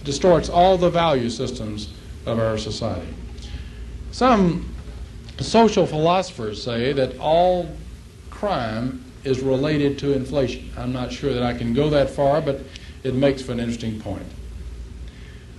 It 0.00 0.04
distorts 0.04 0.48
all 0.48 0.76
the 0.76 0.90
value 0.90 1.30
systems 1.30 1.94
of 2.26 2.38
our 2.38 2.58
society. 2.58 3.14
Some 4.12 4.74
social 5.40 5.86
philosophers 5.86 6.62
say 6.62 6.92
that 6.92 7.18
all 7.18 7.74
crime 8.30 9.03
is 9.24 9.40
related 9.40 9.98
to 10.00 10.12
inflation. 10.12 10.70
I'm 10.76 10.92
not 10.92 11.12
sure 11.12 11.32
that 11.32 11.42
I 11.42 11.54
can 11.54 11.74
go 11.74 11.90
that 11.90 12.10
far, 12.10 12.40
but 12.40 12.60
it 13.02 13.14
makes 13.14 13.42
for 13.42 13.52
an 13.52 13.60
interesting 13.60 14.00
point. 14.00 14.26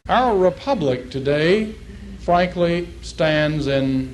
Our 0.08 0.38
republic 0.38 1.10
today, 1.10 1.74
frankly, 2.20 2.88
stands 3.02 3.68
in 3.68 4.14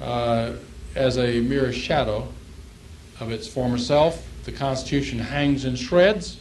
uh, 0.00 0.52
as 0.94 1.18
a 1.18 1.40
mere 1.40 1.72
shadow 1.72 2.28
of 3.20 3.30
its 3.30 3.46
former 3.46 3.78
self. 3.78 4.26
The 4.44 4.52
Constitution 4.52 5.18
hangs 5.18 5.64
in 5.64 5.76
shreds. 5.76 6.38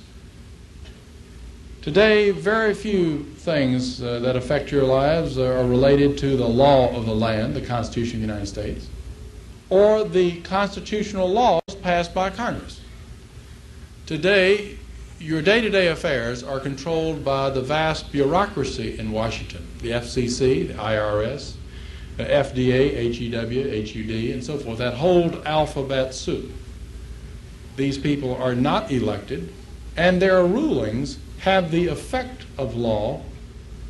Today, 1.81 2.31
very 2.31 2.73
few 2.73 3.23
things 3.23 4.01
uh, 4.01 4.19
that 4.19 4.35
affect 4.35 4.71
your 4.71 4.83
lives 4.83 5.37
are 5.37 5.63
related 5.65 6.17
to 6.19 6.35
the 6.35 6.47
law 6.47 6.89
of 6.95 7.05
the 7.05 7.13
land, 7.13 7.55
the 7.55 7.61
Constitution 7.61 8.15
of 8.15 8.21
the 8.21 8.27
United 8.27 8.47
States, 8.47 8.87
or 9.69 10.03
the 10.03 10.41
constitutional 10.41 11.29
laws 11.29 11.61
passed 11.81 12.13
by 12.13 12.29
Congress. 12.29 12.81
Today, 14.05 14.77
your 15.19 15.41
day 15.41 15.61
to 15.61 15.69
day 15.69 15.87
affairs 15.87 16.43
are 16.43 16.59
controlled 16.59 17.25
by 17.25 17.49
the 17.49 17.61
vast 17.61 18.11
bureaucracy 18.11 18.99
in 18.99 19.11
Washington 19.11 19.65
the 19.81 19.91
FCC, 19.91 20.67
the 20.67 20.73
IRS, 20.73 21.53
the 22.17 22.23
FDA, 22.23 23.13
HEW, 23.13 23.33
HUD, 23.33 24.33
and 24.33 24.43
so 24.43 24.57
forth 24.57 24.77
that 24.77 24.95
hold 24.95 25.45
alphabet 25.45 26.13
soup. 26.13 26.51
These 27.75 27.97
people 27.97 28.35
are 28.35 28.55
not 28.55 28.91
elected, 28.91 29.53
and 29.97 30.21
their 30.21 30.43
rulings 30.43 31.19
have 31.39 31.71
the 31.71 31.87
effect 31.87 32.45
of 32.57 32.75
law, 32.75 33.21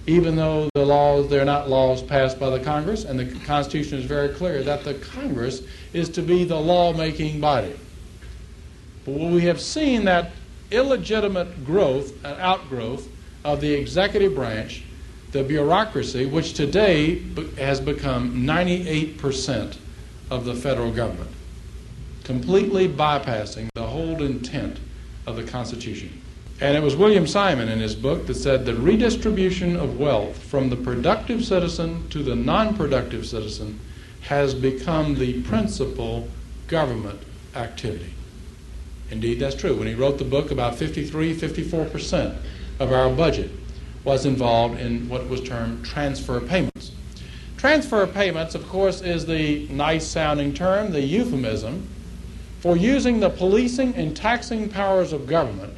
even 0.07 0.35
though 0.35 0.69
the 0.75 0.85
laws, 0.85 1.29
they're 1.29 1.45
not 1.45 1.69
laws 1.69 2.01
passed 2.03 2.39
by 2.39 2.49
the 2.49 2.59
Congress, 2.59 3.05
and 3.05 3.17
the 3.17 3.39
Constitution 3.45 3.97
is 3.97 4.05
very 4.05 4.29
clear 4.29 4.61
that 4.61 4.83
the 4.83 4.93
Congress 4.95 5.61
is 5.93 6.09
to 6.09 6.21
be 6.21 6.43
the 6.43 6.59
law-making 6.59 7.41
body. 7.41 7.73
But 9.03 9.13
we 9.13 9.41
have 9.41 9.59
seen 9.59 10.05
that 10.05 10.31
illegitimate 10.71 11.65
growth 11.65 12.13
and 12.23 12.39
outgrowth 12.39 13.07
of 13.43 13.61
the 13.61 13.73
executive 13.73 14.35
branch, 14.35 14.83
the 15.31 15.43
bureaucracy, 15.43 16.25
which 16.25 16.53
today 16.53 17.19
has 17.57 17.79
become 17.79 18.43
98% 18.45 19.77
of 20.29 20.45
the 20.45 20.55
federal 20.55 20.91
government, 20.91 21.31
completely 22.23 22.87
bypassing 22.87 23.69
the 23.75 23.83
whole 23.83 24.21
intent 24.23 24.79
of 25.27 25.35
the 25.35 25.43
Constitution. 25.43 26.21
And 26.61 26.77
it 26.77 26.81
was 26.81 26.95
William 26.95 27.27
Simon 27.27 27.67
in 27.67 27.79
his 27.79 27.95
book 27.95 28.27
that 28.27 28.35
said 28.35 28.65
the 28.65 28.75
redistribution 28.75 29.75
of 29.75 29.99
wealth 29.99 30.41
from 30.41 30.69
the 30.69 30.77
productive 30.77 31.43
citizen 31.43 32.07
to 32.09 32.23
the 32.23 32.35
non 32.35 32.75
productive 32.77 33.27
citizen 33.27 33.79
has 34.21 34.53
become 34.53 35.15
the 35.15 35.41
principal 35.43 36.29
government 36.67 37.19
activity. 37.55 38.13
Indeed, 39.11 39.39
that's 39.39 39.55
true. 39.55 39.75
When 39.75 39.87
he 39.87 39.93
wrote 39.93 40.17
the 40.17 40.23
book, 40.23 40.49
about 40.49 40.75
53, 40.75 41.35
54% 41.35 42.37
of 42.79 42.91
our 42.91 43.09
budget 43.09 43.51
was 44.05 44.25
involved 44.25 44.79
in 44.79 45.09
what 45.09 45.27
was 45.27 45.41
termed 45.41 45.85
transfer 45.85 46.39
payments. 46.39 46.91
Transfer 47.57 48.07
payments, 48.07 48.55
of 48.55 48.67
course, 48.69 49.01
is 49.01 49.25
the 49.25 49.67
nice 49.67 50.07
sounding 50.07 50.53
term, 50.53 50.91
the 50.91 51.01
euphemism 51.01 51.87
for 52.61 52.77
using 52.77 53.19
the 53.19 53.29
policing 53.29 53.93
and 53.95 54.15
taxing 54.15 54.69
powers 54.69 55.11
of 55.11 55.27
government 55.27 55.73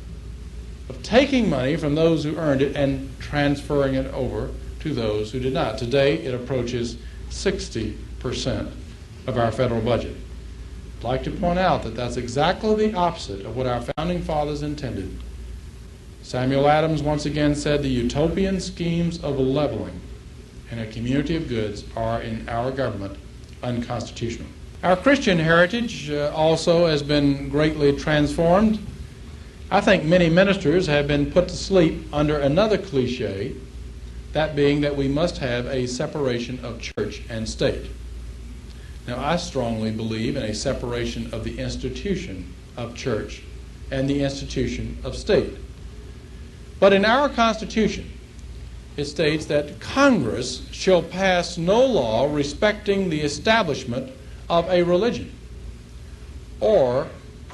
of 0.89 1.01
taking 1.03 1.49
money 1.49 1.75
from 1.75 1.95
those 1.95 2.23
who 2.23 2.35
earned 2.37 2.61
it 2.61 2.75
and 2.75 3.09
transferring 3.19 3.95
it 3.95 4.11
over 4.13 4.49
to 4.79 4.93
those 4.93 5.31
who 5.31 5.39
did 5.39 5.53
not. 5.53 5.77
Today, 5.77 6.15
it 6.19 6.33
approaches 6.33 6.97
60% 7.29 8.71
of 9.27 9.37
our 9.37 9.51
federal 9.51 9.81
budget. 9.81 10.15
I'd 10.97 11.03
like 11.03 11.23
to 11.23 11.31
point 11.31 11.59
out 11.59 11.83
that 11.83 11.95
that's 11.95 12.17
exactly 12.17 12.87
the 12.87 12.97
opposite 12.97 13.45
of 13.45 13.55
what 13.55 13.67
our 13.67 13.81
founding 13.81 14.21
fathers 14.21 14.63
intended. 14.63 15.19
Samuel 16.23 16.67
Adams 16.67 17.03
once 17.03 17.25
again 17.25 17.55
said 17.55 17.83
the 17.83 17.89
utopian 17.89 18.59
schemes 18.59 19.23
of 19.23 19.39
leveling 19.39 20.01
in 20.71 20.79
a 20.79 20.87
community 20.87 21.35
of 21.35 21.47
goods 21.47 21.85
are 21.95 22.21
in 22.21 22.47
our 22.49 22.71
government 22.71 23.17
unconstitutional. 23.63 24.47
Our 24.83 24.95
Christian 24.95 25.39
heritage 25.39 26.09
uh, 26.09 26.31
also 26.35 26.85
has 26.87 27.01
been 27.01 27.49
greatly 27.49 27.95
transformed 27.95 28.79
I 29.69 29.81
think 29.81 30.05
many 30.05 30.29
ministers 30.29 30.87
have 30.87 31.07
been 31.07 31.29
put 31.31 31.49
to 31.49 31.55
sleep 31.57 32.05
under 32.13 32.39
another 32.39 32.77
cliche, 32.77 33.53
that 34.31 34.55
being 34.55 34.81
that 34.81 34.95
we 34.95 35.09
must 35.09 35.39
have 35.39 35.65
a 35.65 35.87
separation 35.87 36.63
of 36.63 36.79
church 36.79 37.21
and 37.29 37.47
state. 37.49 37.85
Now, 39.07 39.19
I 39.23 39.35
strongly 39.35 39.91
believe 39.91 40.37
in 40.37 40.43
a 40.43 40.53
separation 40.53 41.33
of 41.33 41.43
the 41.43 41.59
institution 41.59 42.53
of 42.77 42.95
church 42.95 43.41
and 43.91 44.09
the 44.09 44.23
institution 44.23 44.97
of 45.03 45.15
state. 45.15 45.53
But 46.79 46.93
in 46.93 47.03
our 47.03 47.27
Constitution, 47.27 48.09
it 48.95 49.05
states 49.05 49.45
that 49.45 49.79
Congress 49.79 50.65
shall 50.71 51.03
pass 51.03 51.57
no 51.57 51.85
law 51.85 52.33
respecting 52.33 53.09
the 53.09 53.21
establishment 53.21 54.11
of 54.49 54.69
a 54.69 54.83
religion 54.83 55.33
or 56.59 57.07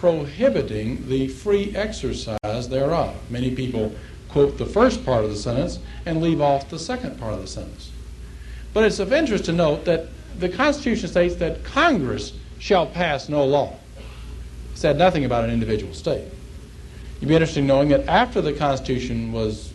prohibiting 0.03 1.07
the 1.07 1.29
free 1.29 1.73
exercise 1.77 2.67
thereof. 2.67 3.15
Many 3.29 3.55
people 3.55 3.95
quote 4.27 4.57
the 4.57 4.65
first 4.65 5.05
part 5.05 5.23
of 5.23 5.29
the 5.29 5.35
sentence 5.37 5.79
and 6.05 6.21
leave 6.21 6.41
off 6.41 6.69
the 6.69 6.77
second 6.77 7.17
part 7.17 7.33
of 7.33 7.39
the 7.39 7.47
sentence. 7.47 7.89
But 8.73 8.83
it's 8.83 8.99
of 8.99 9.13
interest 9.13 9.45
to 9.45 9.53
note 9.53 9.85
that 9.85 10.07
the 10.37 10.49
Constitution 10.49 11.07
states 11.07 11.35
that 11.35 11.63
Congress 11.63 12.33
shall 12.59 12.85
pass 12.85 13.29
no 13.29 13.45
law. 13.45 13.77
It 14.73 14.77
said 14.77 14.97
nothing 14.97 15.23
about 15.23 15.45
an 15.45 15.51
individual 15.51 15.93
state. 15.93 16.27
You'd 17.21 17.29
be 17.29 17.35
interested 17.35 17.61
in 17.61 17.67
knowing 17.67 17.87
that 17.87 18.05
after 18.09 18.41
the 18.41 18.51
Constitution 18.51 19.31
was 19.31 19.71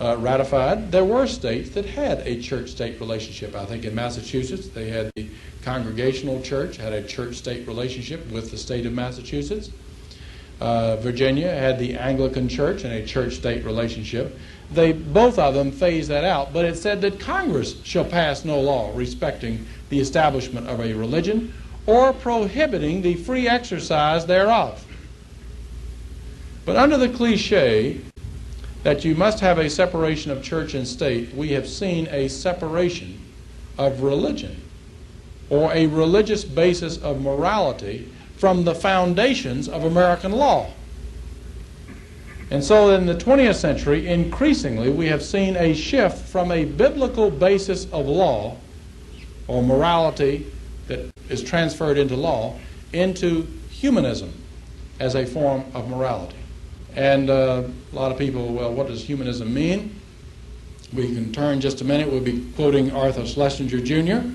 uh, 0.00 0.16
ratified, 0.18 0.92
there 0.92 1.04
were 1.04 1.26
states 1.26 1.70
that 1.70 1.86
had 1.86 2.18
a 2.20 2.40
church 2.40 2.70
state 2.70 3.00
relationship. 3.00 3.54
I 3.54 3.64
think 3.64 3.84
in 3.84 3.94
Massachusetts, 3.94 4.68
they 4.68 4.90
had 4.90 5.10
the 5.16 5.28
Congregational 5.66 6.40
Church 6.42 6.76
had 6.76 6.92
a 6.92 7.02
church-state 7.02 7.66
relationship 7.66 8.30
with 8.30 8.52
the 8.52 8.56
state 8.56 8.86
of 8.86 8.92
Massachusetts. 8.92 9.70
Uh, 10.60 10.94
Virginia 10.98 11.50
had 11.50 11.76
the 11.80 11.96
Anglican 11.96 12.48
Church 12.48 12.84
and 12.84 12.92
a 12.92 13.04
church-state 13.04 13.64
relationship. 13.64 14.38
They 14.70 14.92
both 14.92 15.40
of 15.40 15.54
them 15.54 15.72
phased 15.72 16.08
that 16.08 16.22
out, 16.22 16.52
but 16.52 16.64
it 16.64 16.76
said 16.76 17.00
that 17.00 17.18
Congress 17.18 17.82
shall 17.82 18.04
pass 18.04 18.44
no 18.44 18.60
law 18.60 18.92
respecting 18.94 19.66
the 19.88 19.98
establishment 19.98 20.68
of 20.68 20.78
a 20.78 20.92
religion 20.94 21.52
or 21.84 22.12
prohibiting 22.12 23.02
the 23.02 23.16
free 23.16 23.48
exercise 23.48 24.24
thereof. 24.24 24.84
But 26.64 26.76
under 26.76 26.96
the 26.96 27.08
cliche 27.08 28.02
that 28.86 29.04
you 29.04 29.16
must 29.16 29.40
have 29.40 29.58
a 29.58 29.68
separation 29.68 30.30
of 30.30 30.44
church 30.44 30.72
and 30.74 30.86
state, 30.86 31.34
we 31.34 31.48
have 31.48 31.68
seen 31.68 32.06
a 32.12 32.28
separation 32.28 33.20
of 33.76 34.00
religion 34.00 34.62
or 35.50 35.72
a 35.72 35.88
religious 35.88 36.44
basis 36.44 36.96
of 36.98 37.20
morality 37.20 38.08
from 38.36 38.62
the 38.62 38.72
foundations 38.72 39.68
of 39.68 39.82
American 39.82 40.30
law. 40.30 40.70
And 42.52 42.62
so 42.62 42.90
in 42.90 43.06
the 43.06 43.16
20th 43.16 43.56
century, 43.56 44.06
increasingly, 44.06 44.88
we 44.88 45.06
have 45.06 45.24
seen 45.24 45.56
a 45.56 45.74
shift 45.74 46.18
from 46.28 46.52
a 46.52 46.64
biblical 46.64 47.28
basis 47.28 47.86
of 47.90 48.06
law 48.06 48.56
or 49.48 49.64
morality 49.64 50.46
that 50.86 51.12
is 51.28 51.42
transferred 51.42 51.98
into 51.98 52.14
law 52.14 52.56
into 52.92 53.48
humanism 53.68 54.32
as 55.00 55.16
a 55.16 55.26
form 55.26 55.64
of 55.74 55.88
morality. 55.90 56.36
And 56.96 57.28
uh, 57.28 57.62
a 57.92 57.94
lot 57.94 58.10
of 58.10 58.18
people, 58.18 58.54
well, 58.54 58.72
what 58.72 58.88
does 58.88 59.04
humanism 59.04 59.52
mean? 59.52 60.00
We 60.94 61.14
can 61.14 61.30
turn 61.32 61.60
just 61.60 61.82
a 61.82 61.84
minute. 61.84 62.10
We'll 62.10 62.20
be 62.20 62.42
quoting 62.56 62.90
Arthur 62.90 63.26
Schlesinger 63.26 63.80
Jr. 63.80 64.26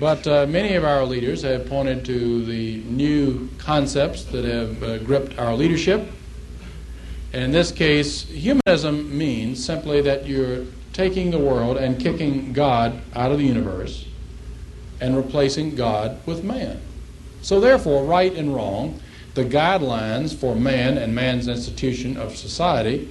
But 0.00 0.26
uh, 0.26 0.46
many 0.46 0.74
of 0.74 0.84
our 0.84 1.04
leaders 1.04 1.42
have 1.42 1.68
pointed 1.68 2.04
to 2.06 2.44
the 2.44 2.82
new 2.84 3.48
concepts 3.58 4.24
that 4.24 4.44
have 4.44 4.82
uh, 4.82 4.98
gripped 4.98 5.38
our 5.38 5.54
leadership. 5.54 6.08
In 7.32 7.52
this 7.52 7.70
case, 7.70 8.22
humanism 8.22 9.16
means 9.16 9.64
simply 9.64 10.00
that 10.00 10.26
you're 10.26 10.64
taking 10.92 11.30
the 11.30 11.38
world 11.38 11.76
and 11.76 12.00
kicking 12.00 12.52
God 12.52 13.00
out 13.14 13.30
of 13.30 13.38
the 13.38 13.44
universe 13.44 14.06
and 15.00 15.16
replacing 15.16 15.76
God 15.76 16.18
with 16.26 16.42
man. 16.42 16.80
So, 17.42 17.60
therefore, 17.60 18.04
right 18.04 18.34
and 18.34 18.54
wrong, 18.54 19.00
the 19.36 19.44
guidelines 19.44 20.34
for 20.34 20.56
man 20.56 20.96
and 20.96 21.14
man's 21.14 21.46
institution 21.46 22.16
of 22.16 22.34
society 22.36 23.06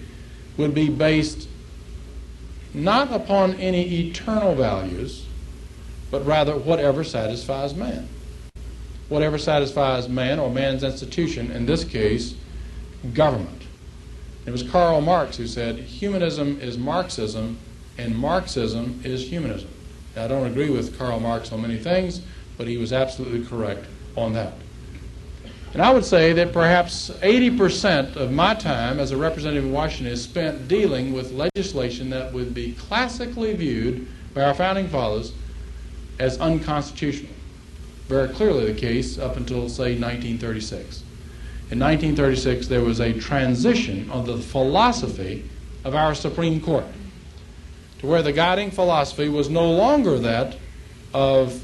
would 0.58 0.74
be 0.74 0.90
based 0.90 1.48
not 2.74 3.14
upon 3.14 3.54
any 3.56 4.08
eternal 4.08 4.56
values 4.56 5.26
but 6.10 6.26
rather 6.26 6.58
whatever 6.58 7.04
satisfies 7.04 7.76
man. 7.76 8.08
Whatever 9.08 9.38
satisfies 9.38 10.10
man 10.10 10.40
or 10.40 10.50
man's 10.50 10.84
institution, 10.84 11.52
in 11.52 11.68
this 11.68 11.84
case, 11.84 12.36
government. 13.14 13.64
It 14.48 14.52
was 14.52 14.64
Karl 14.64 15.02
Marx 15.02 15.38
who 15.38 15.46
said, 15.46 15.78
Humanism 15.78 16.60
is 16.60 16.78
Marxism, 16.78 17.60
and 17.98 18.18
Marxism 18.18 19.00
is 19.04 19.30
humanism. 19.30 19.70
Now, 20.16 20.26
I 20.26 20.28
don't 20.28 20.48
agree 20.48 20.70
with 20.70 20.98
Karl 20.98 21.20
Marx 21.20 21.52
on 21.52 21.62
many 21.62 21.78
things, 21.78 22.22
but 22.58 22.68
he 22.68 22.78
was 22.78 22.92
absolutely 22.92 23.46
correct 23.46 23.86
on 24.16 24.34
that. 24.34 24.54
And 25.76 25.82
I 25.82 25.92
would 25.92 26.06
say 26.06 26.32
that 26.32 26.54
perhaps 26.54 27.10
80% 27.10 28.16
of 28.16 28.32
my 28.32 28.54
time 28.54 28.98
as 28.98 29.12
a 29.12 29.18
representative 29.18 29.66
in 29.66 29.74
Washington 29.74 30.14
is 30.14 30.24
spent 30.24 30.70
dealing 30.70 31.12
with 31.12 31.34
legislation 31.34 32.10
that 32.12 32.32
would 32.32 32.54
be 32.54 32.72
classically 32.76 33.54
viewed 33.54 34.08
by 34.34 34.44
our 34.44 34.54
founding 34.54 34.88
fathers 34.88 35.34
as 36.18 36.38
unconstitutional. 36.38 37.34
Very 38.08 38.30
clearly 38.30 38.72
the 38.72 38.80
case 38.80 39.20
up 39.20 39.36
until, 39.36 39.68
say, 39.68 40.00
1936. 40.00 41.04
In 41.72 41.80
1936, 41.80 42.70
there 42.70 42.80
was 42.80 43.02
a 43.02 43.12
transition 43.12 44.10
of 44.10 44.28
the 44.28 44.38
philosophy 44.38 45.44
of 45.84 45.94
our 45.94 46.16
Supreme 46.16 46.62
Court 46.62 46.86
to 48.00 48.08
where 48.08 48.22
the 48.22 48.32
guiding 48.32 48.72
philosophy 48.72 49.28
was 49.28 49.50
no 49.50 49.70
longer 49.70 50.20
that 50.20 50.56
of 51.14 51.62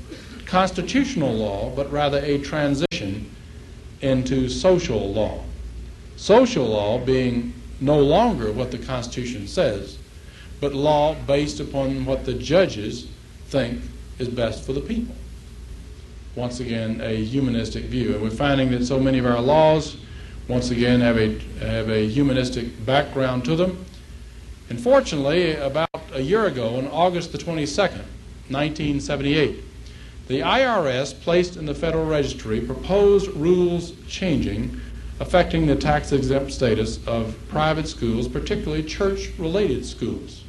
constitutional 0.47 1.34
law, 1.34 1.74
but 1.74 1.89
rather 1.93 2.19
a 2.19 2.39
transition 2.39 3.01
into 4.02 4.50
social 4.50 5.14
law. 5.14 5.44
Social 6.18 6.66
law 6.66 7.00
being 7.00 7.54
no 7.80 8.00
longer 8.00 8.52
what 8.52 8.72
the 8.72 8.78
Constitution 8.78 9.48
says, 9.48 9.98
but 10.60 10.74
law 10.74 11.16
based 11.26 11.60
upon 11.60 12.06
what 12.06 12.26
the 12.26 12.34
judges 12.34 13.08
think 13.48 13.82
is 14.20 14.28
best 14.28 14.64
for 14.64 14.74
the 14.74 14.82
people. 14.82 15.16
Once 16.36 16.60
again, 16.60 17.02
a 17.02 17.24
humanistic 17.24 17.86
view. 17.86 18.14
And 18.14 18.22
we're 18.22 18.30
finding 18.30 18.72
that 18.72 18.86
so 18.86 19.00
many 19.00 19.18
of 19.18 19.26
our 19.26 19.42
laws, 19.42 19.98
once 20.48 20.70
again, 20.70 21.02
have 21.02 21.18
a, 21.18 21.40
have 21.60 21.90
a 21.90 22.08
humanistic 22.08 22.86
background 22.86 23.44
to 23.46 23.56
them. 23.56 23.86
And 24.70 24.80
fortunately, 24.80 25.56
about 25.56 25.90
a 26.14 26.22
year 26.22 26.46
ago, 26.46 26.78
on 26.78 26.88
August 26.88 27.34
the 27.34 27.38
22nd, 27.38 28.06
1978, 28.48 29.60
the 30.32 30.39
IRS 30.39 31.20
placed 31.20 31.58
in 31.58 31.65
the 31.65 31.76
Federal 31.76 32.06
Registry 32.06 32.62
proposed 32.62 33.28
rules 33.32 33.91
changing 34.08 34.80
affecting 35.20 35.67
the 35.67 35.76
tax 35.76 36.13
exempt 36.13 36.52
status 36.52 37.06
of 37.06 37.36
private 37.50 37.88
schools, 37.88 38.28
particularly 38.28 38.82
church 38.82 39.30
related 39.38 39.86
schools. 39.86 40.44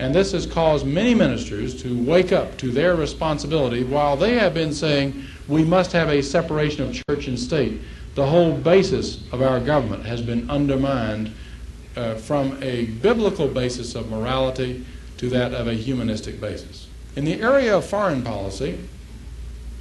And 0.00 0.14
this 0.14 0.32
has 0.32 0.46
caused 0.46 0.86
many 0.86 1.14
ministers 1.14 1.80
to 1.82 2.02
wake 2.02 2.32
up 2.32 2.56
to 2.58 2.70
their 2.70 2.96
responsibility 2.96 3.84
while 3.84 4.16
they 4.16 4.34
have 4.38 4.54
been 4.54 4.72
saying 4.72 5.24
we 5.46 5.62
must 5.62 5.92
have 5.92 6.08
a 6.08 6.22
separation 6.22 6.82
of 6.82 7.02
church 7.08 7.28
and 7.28 7.38
state. 7.38 7.80
The 8.14 8.26
whole 8.26 8.54
basis 8.54 9.22
of 9.30 9.42
our 9.42 9.60
government 9.60 10.04
has 10.06 10.22
been 10.22 10.48
undermined 10.50 11.32
uh, 11.96 12.14
from 12.14 12.60
a 12.62 12.86
biblical 12.86 13.46
basis 13.46 13.94
of 13.94 14.10
morality 14.10 14.84
to 15.18 15.28
that 15.28 15.52
of 15.52 15.68
a 15.68 15.74
humanistic 15.74 16.40
basis. 16.40 16.87
In 17.18 17.24
the 17.24 17.42
area 17.42 17.76
of 17.76 17.84
foreign 17.84 18.22
policy, 18.22 18.78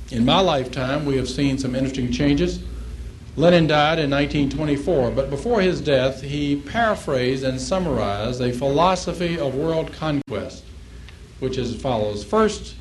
in 0.09 0.25
my 0.25 0.39
lifetime, 0.39 1.05
we 1.05 1.17
have 1.17 1.29
seen 1.29 1.59
some 1.59 1.75
interesting 1.75 2.11
changes. 2.11 2.63
Lenin 3.35 3.67
died 3.67 3.99
in 3.99 4.09
1924, 4.09 5.11
but 5.11 5.29
before 5.29 5.61
his 5.61 5.79
death, 5.79 6.23
he 6.23 6.55
paraphrased 6.55 7.43
and 7.43 7.61
summarized 7.61 8.41
a 8.41 8.51
philosophy 8.51 9.37
of 9.37 9.53
world 9.53 9.93
conquest, 9.93 10.63
which 11.39 11.59
is 11.59 11.75
as 11.75 11.79
follows 11.79 12.23
First, 12.23 12.73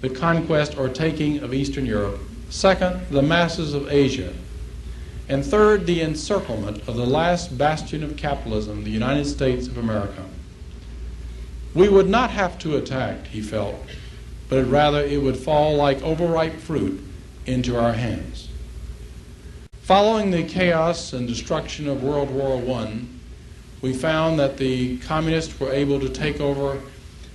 the 0.00 0.10
conquest 0.10 0.78
or 0.78 0.88
taking 0.88 1.40
of 1.40 1.52
Eastern 1.52 1.84
Europe. 1.84 2.20
Second, 2.50 3.04
the 3.10 3.20
masses 3.20 3.74
of 3.74 3.90
Asia. 3.90 4.32
And 5.28 5.44
third, 5.44 5.86
the 5.86 6.02
encirclement 6.02 6.86
of 6.86 6.94
the 6.94 7.04
last 7.06 7.58
bastion 7.58 8.04
of 8.04 8.16
capitalism, 8.16 8.84
the 8.84 8.90
United 8.90 9.24
States 9.24 9.66
of 9.66 9.76
America. 9.76 10.22
We 11.74 11.88
would 11.88 12.08
not 12.08 12.30
have 12.30 12.58
to 12.60 12.76
attack, 12.76 13.26
he 13.28 13.40
felt, 13.40 13.76
but 14.48 14.64
rather 14.68 15.00
it 15.00 15.22
would 15.22 15.36
fall 15.36 15.74
like 15.74 16.02
overripe 16.02 16.58
fruit 16.58 17.02
into 17.46 17.78
our 17.78 17.94
hands. 17.94 18.48
Following 19.80 20.30
the 20.30 20.42
chaos 20.42 21.12
and 21.12 21.26
destruction 21.26 21.88
of 21.88 22.02
World 22.02 22.30
War 22.30 22.62
I, 22.78 23.00
we 23.80 23.94
found 23.94 24.38
that 24.38 24.58
the 24.58 24.98
communists 24.98 25.58
were 25.58 25.72
able 25.72 25.98
to 26.00 26.08
take 26.08 26.40
over 26.40 26.78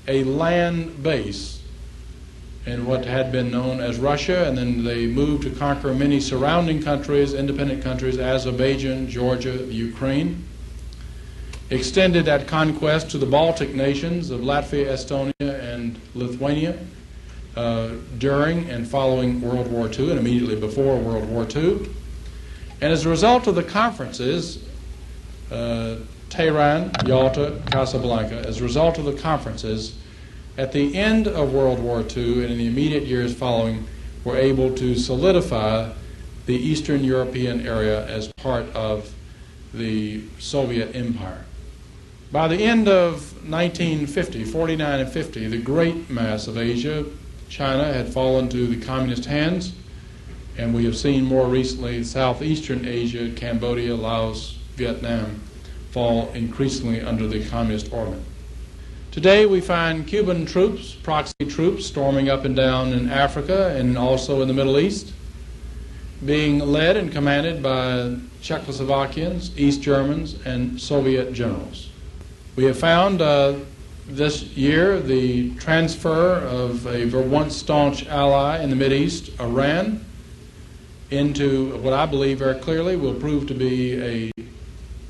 a 0.08 0.24
land 0.24 1.04
base 1.04 1.62
in 2.66 2.86
what 2.86 3.06
had 3.06 3.32
been 3.32 3.50
known 3.50 3.80
as 3.80 3.98
Russia, 3.98 4.48
and 4.48 4.58
then 4.58 4.84
they 4.84 5.08
moved 5.08 5.44
to 5.44 5.50
conquer 5.50 5.94
many 5.94 6.20
surrounding 6.20 6.82
countries, 6.82 7.34
independent 7.34 7.84
countries, 7.84 8.20
Azerbaijan, 8.20 9.10
Georgia, 9.10 9.66
Ukraine 9.66 10.44
extended 11.70 12.26
that 12.26 12.48
conquest 12.48 13.12
to 13.12 13.18
the 13.18 13.26
Baltic 13.26 13.74
nations 13.74 14.30
of 14.30 14.42
Latvia, 14.42 14.88
Estonia, 14.88 15.34
and 15.40 16.00
Lithuania 16.16 16.78
uh, 17.56 17.90
during 18.18 18.70
and 18.70 18.88
following 18.88 19.42
World 19.42 19.68
War 19.72 19.88
II 19.88 20.12
and 20.12 20.20
immediately 20.20 20.56
before 20.56 20.98
World 20.98 21.28
War 21.30 21.46
II. 21.54 21.90
And 22.80 22.94
as 22.94 23.06
a 23.06 23.10
result 23.10 23.48
of 23.48 23.56
the 23.56 23.64
conferences, 23.64 24.64
uh, 25.52 25.96
Tehran, 26.30 26.92
Yalta, 27.06 27.62
Casablanca, 27.72 28.48
as 28.48 28.60
a 28.62 28.64
result 28.64 28.98
of 28.98 29.06
the 29.06 29.14
conferences, 29.14 29.98
at 30.58 30.72
the 30.72 30.96
end 30.96 31.28
of 31.28 31.54
World 31.54 31.80
War 31.80 32.00
II 32.00 32.44
and 32.44 32.52
in 32.52 32.58
the 32.58 32.68
immediate 32.68 33.04
years 33.04 33.34
following, 33.34 33.88
were 34.24 34.38
able 34.38 34.74
to 34.76 34.96
solidify 34.96 35.92
the 36.46 36.56
Eastern 36.56 37.04
European 37.04 37.66
area 37.66 38.06
as 38.08 38.32
part 38.34 38.66
of 38.76 39.14
the 39.74 40.24
Soviet 40.40 40.96
Empire. 40.96 41.47
By 42.30 42.50
the 42.50 42.58
end 42.58 42.90
of 42.90 43.34
1950, 43.50 44.44
49 44.44 45.00
and 45.00 45.10
50, 45.10 45.48
the 45.48 45.58
great 45.58 46.10
mass 46.10 46.48
of 46.48 46.58
Asia, 46.58 47.06
China, 47.48 47.86
had 47.86 48.12
fallen 48.12 48.50
to 48.50 48.68
the 48.68 48.86
communist 48.86 49.24
hands, 49.24 49.72
and 50.58 50.76
we 50.76 50.84
have 50.84 50.98
seen 50.98 51.24
more 51.24 51.48
recently 51.48 52.04
southeastern 52.04 52.86
Asia, 52.86 53.32
Cambodia, 53.34 53.96
Laos, 53.96 54.58
Vietnam, 54.76 55.40
fall 55.92 56.30
increasingly 56.34 57.00
under 57.00 57.28
the 57.28 57.48
communist 57.48 57.94
orbit. 57.94 58.20
Today 59.12 59.46
we 59.46 59.62
find 59.62 60.06
Cuban 60.06 60.46
troops, 60.46 60.96
proxy 60.96 61.46
troops, 61.48 61.86
storming 61.86 62.28
up 62.28 62.44
and 62.44 62.58
down 62.58 62.92
in 62.92 63.10
Africa 63.10 63.74
and 63.78 63.98
also 63.98 64.42
in 64.42 64.50
the 64.50 64.54
Middle 64.54 64.78
East, 64.78 65.14
being 66.26 66.60
led 66.60 66.98
and 66.98 67.10
commanded 67.10 67.64
by 67.64 68.18
Czechoslovakians, 68.42 69.58
East 69.58 69.82
Germans, 69.82 70.36
and 70.46 70.80
Soviet 70.82 71.32
generals. 71.32 71.87
We 72.58 72.64
have 72.64 72.80
found 72.80 73.22
uh, 73.22 73.54
this 74.08 74.42
year 74.58 75.00
the 75.00 75.54
transfer 75.58 76.38
of 76.38 76.88
a 76.88 77.06
once 77.06 77.56
staunch 77.56 78.08
ally 78.08 78.64
in 78.64 78.76
the 78.76 78.94
East, 78.94 79.30
Iran, 79.40 80.04
into 81.12 81.78
what 81.84 81.94
I 81.94 82.08
believe 82.08 82.40
very 82.40 82.60
clearly 82.60 82.96
will 82.96 83.14
prove 83.14 83.46
to 83.50 83.54
be 83.54 84.02
a 84.02 84.32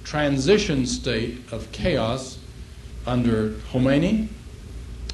transition 0.03 0.85
state 0.85 1.37
of 1.53 1.71
chaos 1.71 2.37
under 3.05 3.51
Khomeini, 3.71 4.27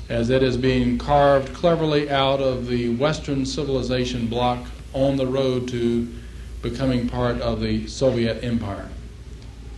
as 0.10 0.32
it 0.32 0.42
is 0.42 0.58
being 0.58 0.98
carved 0.98 1.54
cleverly 1.54 2.10
out 2.10 2.40
of 2.40 2.66
the 2.66 2.96
Western 2.96 3.46
civilization 3.46 4.26
bloc 4.26 4.66
on 4.94 5.18
the 5.18 5.28
road 5.28 5.68
to 5.68 6.12
becoming 6.64 7.08
part 7.08 7.40
of 7.42 7.62
the 7.62 7.86
Soviet 7.86 8.44
Empire. 8.44 8.90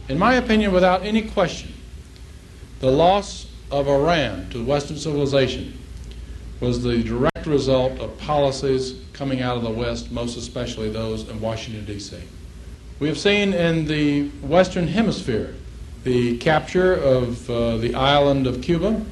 In 0.08 0.18
my 0.18 0.36
opinion, 0.36 0.72
without 0.72 1.04
any 1.04 1.24
question, 1.24 1.74
the 2.86 2.92
loss 2.92 3.48
of 3.72 3.88
Iran 3.88 4.48
to 4.52 4.64
Western 4.64 4.96
civilization 4.96 5.76
was 6.60 6.84
the 6.84 7.02
direct 7.02 7.48
result 7.48 8.00
of 8.00 8.16
policies 8.20 9.02
coming 9.12 9.42
out 9.42 9.58
of 9.58 9.64
the 9.64 9.72
West, 9.72 10.12
most 10.12 10.38
especially 10.38 10.92
those 10.92 11.28
in 11.28 11.42
Washington, 11.42 11.84
D.C. 11.86 12.16
We 13.00 13.08
have 13.08 13.18
seen 13.18 13.56
in 13.56 13.88
the 13.88 14.30
Western 14.44 14.88
Hemisphere 14.88 15.56
the 16.04 16.38
capture 16.38 16.94
of 16.94 17.50
uh, 17.50 17.78
the 17.78 17.96
island 17.96 18.46
of 18.46 18.62
Cuba 18.62 19.04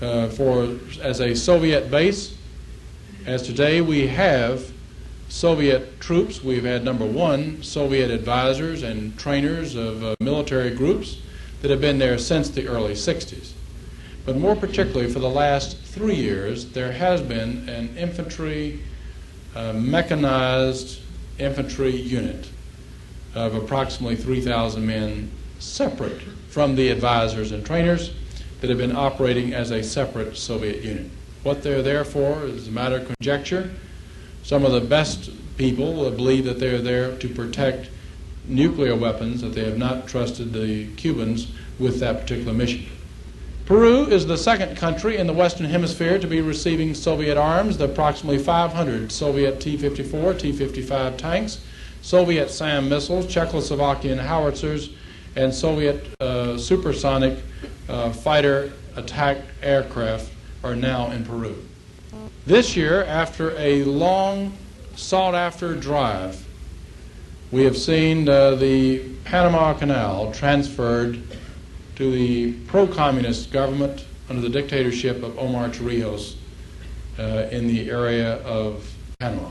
uh, 0.00 0.28
for, 0.28 0.78
as 1.02 1.20
a 1.20 1.34
Soviet 1.34 1.90
base. 1.90 2.36
As 3.26 3.42
today 3.42 3.80
we 3.80 4.06
have 4.06 4.70
Soviet 5.28 5.98
troops, 5.98 6.44
we've 6.44 6.64
had 6.64 6.84
number 6.84 7.04
one, 7.04 7.64
Soviet 7.64 8.12
advisors 8.12 8.84
and 8.84 9.18
trainers 9.18 9.74
of 9.74 10.04
uh, 10.04 10.14
military 10.20 10.70
groups 10.70 11.16
that 11.60 11.70
have 11.70 11.80
been 11.80 11.98
there 11.98 12.18
since 12.18 12.48
the 12.48 12.66
early 12.66 12.94
60s. 12.94 13.52
But 14.24 14.36
more 14.36 14.54
particularly 14.54 15.12
for 15.12 15.18
the 15.18 15.30
last 15.30 15.78
three 15.78 16.14
years, 16.14 16.70
there 16.72 16.92
has 16.92 17.20
been 17.20 17.68
an 17.68 17.96
infantry, 17.96 18.80
uh, 19.54 19.72
mechanized 19.72 21.00
infantry 21.38 21.94
unit 21.94 22.48
of 23.34 23.54
approximately 23.54 24.16
3,000 24.16 24.86
men 24.86 25.30
separate 25.58 26.20
from 26.48 26.74
the 26.74 26.88
advisors 26.88 27.52
and 27.52 27.64
trainers 27.64 28.12
that 28.60 28.68
have 28.68 28.78
been 28.78 28.94
operating 28.94 29.54
as 29.54 29.70
a 29.70 29.82
separate 29.82 30.36
Soviet 30.36 30.82
unit. 30.82 31.10
What 31.42 31.62
they're 31.62 31.82
there 31.82 32.04
for 32.04 32.44
is 32.44 32.68
a 32.68 32.70
matter 32.70 32.96
of 32.96 33.06
conjecture. 33.06 33.70
Some 34.42 34.64
of 34.64 34.72
the 34.72 34.80
best 34.80 35.30
people 35.56 36.10
believe 36.10 36.44
that 36.44 36.58
they're 36.58 36.82
there 36.82 37.16
to 37.16 37.28
protect 37.28 37.88
nuclear 38.50 38.94
weapons, 38.94 39.40
that 39.40 39.54
they 39.54 39.64
have 39.64 39.78
not 39.78 40.06
trusted 40.06 40.52
the 40.52 40.86
Cubans 40.96 41.52
with 41.78 42.00
that 42.00 42.20
particular 42.20 42.52
mission. 42.52 42.86
Peru 43.64 44.04
is 44.06 44.26
the 44.26 44.36
second 44.36 44.76
country 44.76 45.16
in 45.16 45.28
the 45.28 45.32
Western 45.32 45.66
Hemisphere 45.66 46.18
to 46.18 46.26
be 46.26 46.40
receiving 46.40 46.92
Soviet 46.92 47.38
arms, 47.38 47.78
the 47.78 47.84
approximately 47.84 48.38
500 48.38 49.12
Soviet 49.12 49.60
T-54, 49.60 50.40
T-55 50.40 51.16
tanks, 51.16 51.60
Soviet 52.02 52.50
SAM 52.50 52.88
missiles, 52.88 53.26
Czechoslovakian 53.26 54.18
howitzers, 54.18 54.90
and 55.36 55.54
Soviet 55.54 56.04
uh, 56.20 56.58
supersonic 56.58 57.38
uh, 57.88 58.10
fighter 58.10 58.72
attack 58.96 59.38
aircraft 59.62 60.32
are 60.64 60.74
now 60.74 61.10
in 61.12 61.24
Peru. 61.24 61.56
This 62.46 62.74
year, 62.76 63.04
after 63.04 63.56
a 63.56 63.84
long 63.84 64.52
sought 64.96 65.34
after 65.34 65.74
drive, 65.76 66.44
we 67.50 67.64
have 67.64 67.76
seen 67.76 68.28
uh, 68.28 68.54
the 68.54 69.00
Panama 69.24 69.74
Canal 69.74 70.32
transferred 70.32 71.20
to 71.96 72.10
the 72.10 72.52
pro 72.68 72.86
communist 72.86 73.50
government 73.50 74.04
under 74.28 74.40
the 74.40 74.48
dictatorship 74.48 75.22
of 75.22 75.36
Omar 75.38 75.68
Torrijos 75.68 76.36
uh, 77.18 77.48
in 77.50 77.66
the 77.66 77.90
area 77.90 78.36
of 78.42 78.88
Panama. 79.18 79.50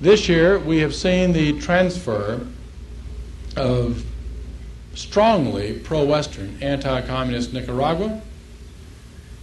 This 0.00 0.28
year, 0.28 0.58
we 0.58 0.78
have 0.78 0.94
seen 0.94 1.32
the 1.32 1.58
transfer 1.60 2.44
of 3.56 4.04
strongly 4.94 5.78
pro 5.78 6.04
Western, 6.04 6.58
anti 6.60 7.02
communist 7.02 7.52
Nicaragua 7.52 8.20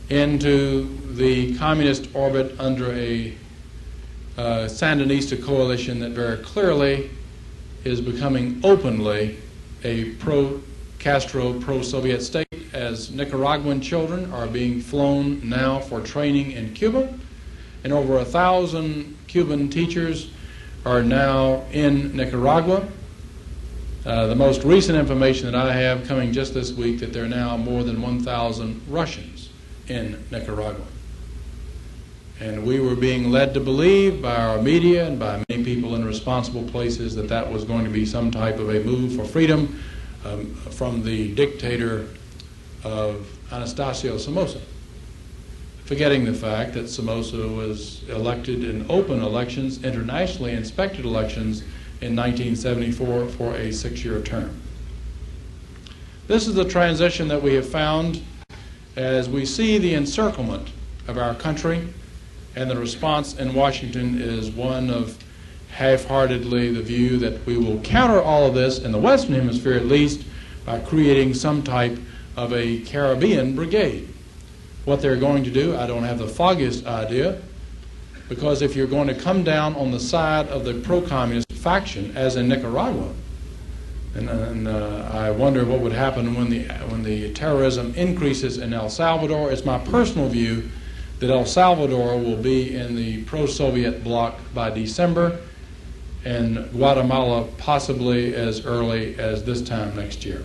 into 0.09 0.97
the 1.13 1.55
communist 1.57 2.13
orbit 2.13 2.59
under 2.59 2.91
a 2.91 3.33
uh, 4.37 4.41
Sandinista 4.65 5.41
coalition 5.41 5.99
that 5.99 6.11
very 6.11 6.37
clearly 6.37 7.09
is 7.83 8.01
becoming 8.01 8.59
openly 8.63 9.37
a 9.83 10.11
pro 10.15 10.61
Castro 10.99 11.57
pro 11.59 11.81
Soviet 11.81 12.21
state 12.21 12.47
as 12.73 13.11
Nicaraguan 13.11 13.79
children 13.81 14.31
are 14.33 14.47
being 14.47 14.81
flown 14.81 15.47
now 15.47 15.79
for 15.79 16.01
training 16.01 16.51
in 16.51 16.73
Cuba, 16.73 17.17
and 17.83 17.93
over 17.93 18.19
a 18.19 18.25
thousand 18.25 19.17
Cuban 19.27 19.69
teachers 19.69 20.31
are 20.85 21.01
now 21.01 21.63
in 21.71 22.15
Nicaragua. 22.15 22.87
Uh, 24.05 24.27
the 24.27 24.35
most 24.35 24.63
recent 24.63 24.97
information 24.97 25.45
that 25.45 25.55
I 25.55 25.73
have 25.73 26.07
coming 26.07 26.31
just 26.31 26.53
this 26.53 26.71
week 26.73 26.99
that 26.99 27.13
there 27.13 27.25
are 27.25 27.29
now 27.29 27.57
more 27.57 27.83
than 27.83 28.01
1,000 28.01 28.81
Russians 28.87 29.49
in 29.87 30.23
Nicaragua. 30.31 30.85
And 32.39 32.65
we 32.65 32.79
were 32.79 32.95
being 32.95 33.31
led 33.31 33.53
to 33.55 33.59
believe 33.59 34.21
by 34.21 34.35
our 34.35 34.61
media 34.61 35.05
and 35.05 35.19
by 35.19 35.43
many 35.49 35.63
people 35.63 35.95
in 35.95 36.05
responsible 36.05 36.63
places 36.63 37.13
that 37.15 37.27
that 37.27 37.51
was 37.51 37.65
going 37.65 37.83
to 37.83 37.89
be 37.89 38.05
some 38.05 38.31
type 38.31 38.59
of 38.59 38.69
a 38.69 38.79
move 38.79 39.15
for 39.15 39.25
freedom 39.25 39.81
um, 40.25 40.53
from 40.55 41.03
the 41.03 41.33
dictator 41.35 42.07
of 42.85 43.27
Anastasio 43.51 44.17
Somoza, 44.17 44.61
forgetting 45.83 46.23
the 46.23 46.33
fact 46.33 46.73
that 46.75 46.87
Somoza 46.87 47.47
was 47.47 48.07
elected 48.07 48.63
in 48.63 48.85
open 48.89 49.21
elections, 49.21 49.83
internationally 49.83 50.53
inspected 50.53 51.03
elections, 51.03 51.63
in 52.01 52.15
1974 52.15 53.27
for 53.27 53.55
a 53.55 53.71
six 53.73 54.05
year 54.05 54.21
term. 54.21 54.61
This 56.27 56.47
is 56.47 56.55
the 56.55 56.63
transition 56.63 57.27
that 57.27 57.41
we 57.41 57.55
have 57.55 57.67
found 57.67 58.21
as 58.95 59.27
we 59.27 59.45
see 59.45 59.77
the 59.77 59.95
encirclement 59.95 60.69
of 61.07 61.17
our 61.17 61.35
country, 61.35 61.87
and 62.59 62.69
the 62.69 62.77
response 62.77 63.37
in 63.37 63.53
Washington 63.53 64.21
is 64.21 64.51
one 64.51 64.89
of 64.89 65.17
half 65.69 66.03
heartedly 66.03 66.73
the 66.73 66.81
view 66.81 67.17
that 67.17 67.45
we 67.45 67.55
will 67.55 67.79
counter 67.79 68.21
all 68.21 68.45
of 68.45 68.53
this, 68.53 68.79
in 68.79 68.91
the 68.91 68.97
Western 68.97 69.33
Hemisphere 69.35 69.75
at 69.75 69.85
least, 69.85 70.25
by 70.65 70.77
creating 70.79 71.33
some 71.33 71.63
type 71.63 71.97
of 72.35 72.51
a 72.51 72.81
Caribbean 72.81 73.55
brigade. 73.55 74.09
What 74.83 75.01
they're 75.01 75.15
going 75.15 75.45
to 75.45 75.51
do, 75.51 75.77
I 75.77 75.87
don't 75.87 76.03
have 76.03 76.19
the 76.19 76.27
foggiest 76.27 76.85
idea, 76.85 77.41
because 78.27 78.61
if 78.61 78.75
you're 78.75 78.87
going 78.87 79.07
to 79.07 79.15
come 79.15 79.45
down 79.45 79.73
on 79.75 79.91
the 79.91 79.99
side 79.99 80.49
of 80.49 80.65
the 80.65 80.73
pro 80.73 81.01
communist 81.01 81.53
faction, 81.53 82.11
as 82.17 82.35
in 82.35 82.49
Nicaragua, 82.49 83.13
and, 84.15 84.29
and 84.29 84.67
uh, 84.67 85.09
I 85.13 85.31
wonder 85.31 85.63
what 85.63 85.79
would 85.79 85.93
happen 85.93 86.35
when 86.35 86.49
the, 86.49 86.63
when 86.89 87.03
the 87.03 87.31
terrorism 87.33 87.93
increases 87.95 88.57
in 88.57 88.73
El 88.73 88.89
Salvador. 88.89 89.49
It's 89.49 89.63
my 89.63 89.77
personal 89.77 90.27
view 90.27 90.69
that 91.19 91.29
El 91.29 91.45
Salvador 91.45 92.17
will 92.17 92.37
be 92.37 92.75
in 92.75 92.95
the 92.95 93.23
pro 93.23 93.45
Soviet 93.45 94.03
bloc 94.03 94.39
by 94.53 94.69
December, 94.69 95.39
and 96.25 96.69
Guatemala 96.71 97.47
possibly 97.57 98.35
as 98.35 98.65
early 98.65 99.17
as 99.19 99.43
this 99.43 99.61
time 99.61 99.95
next 99.95 100.25
year. 100.25 100.43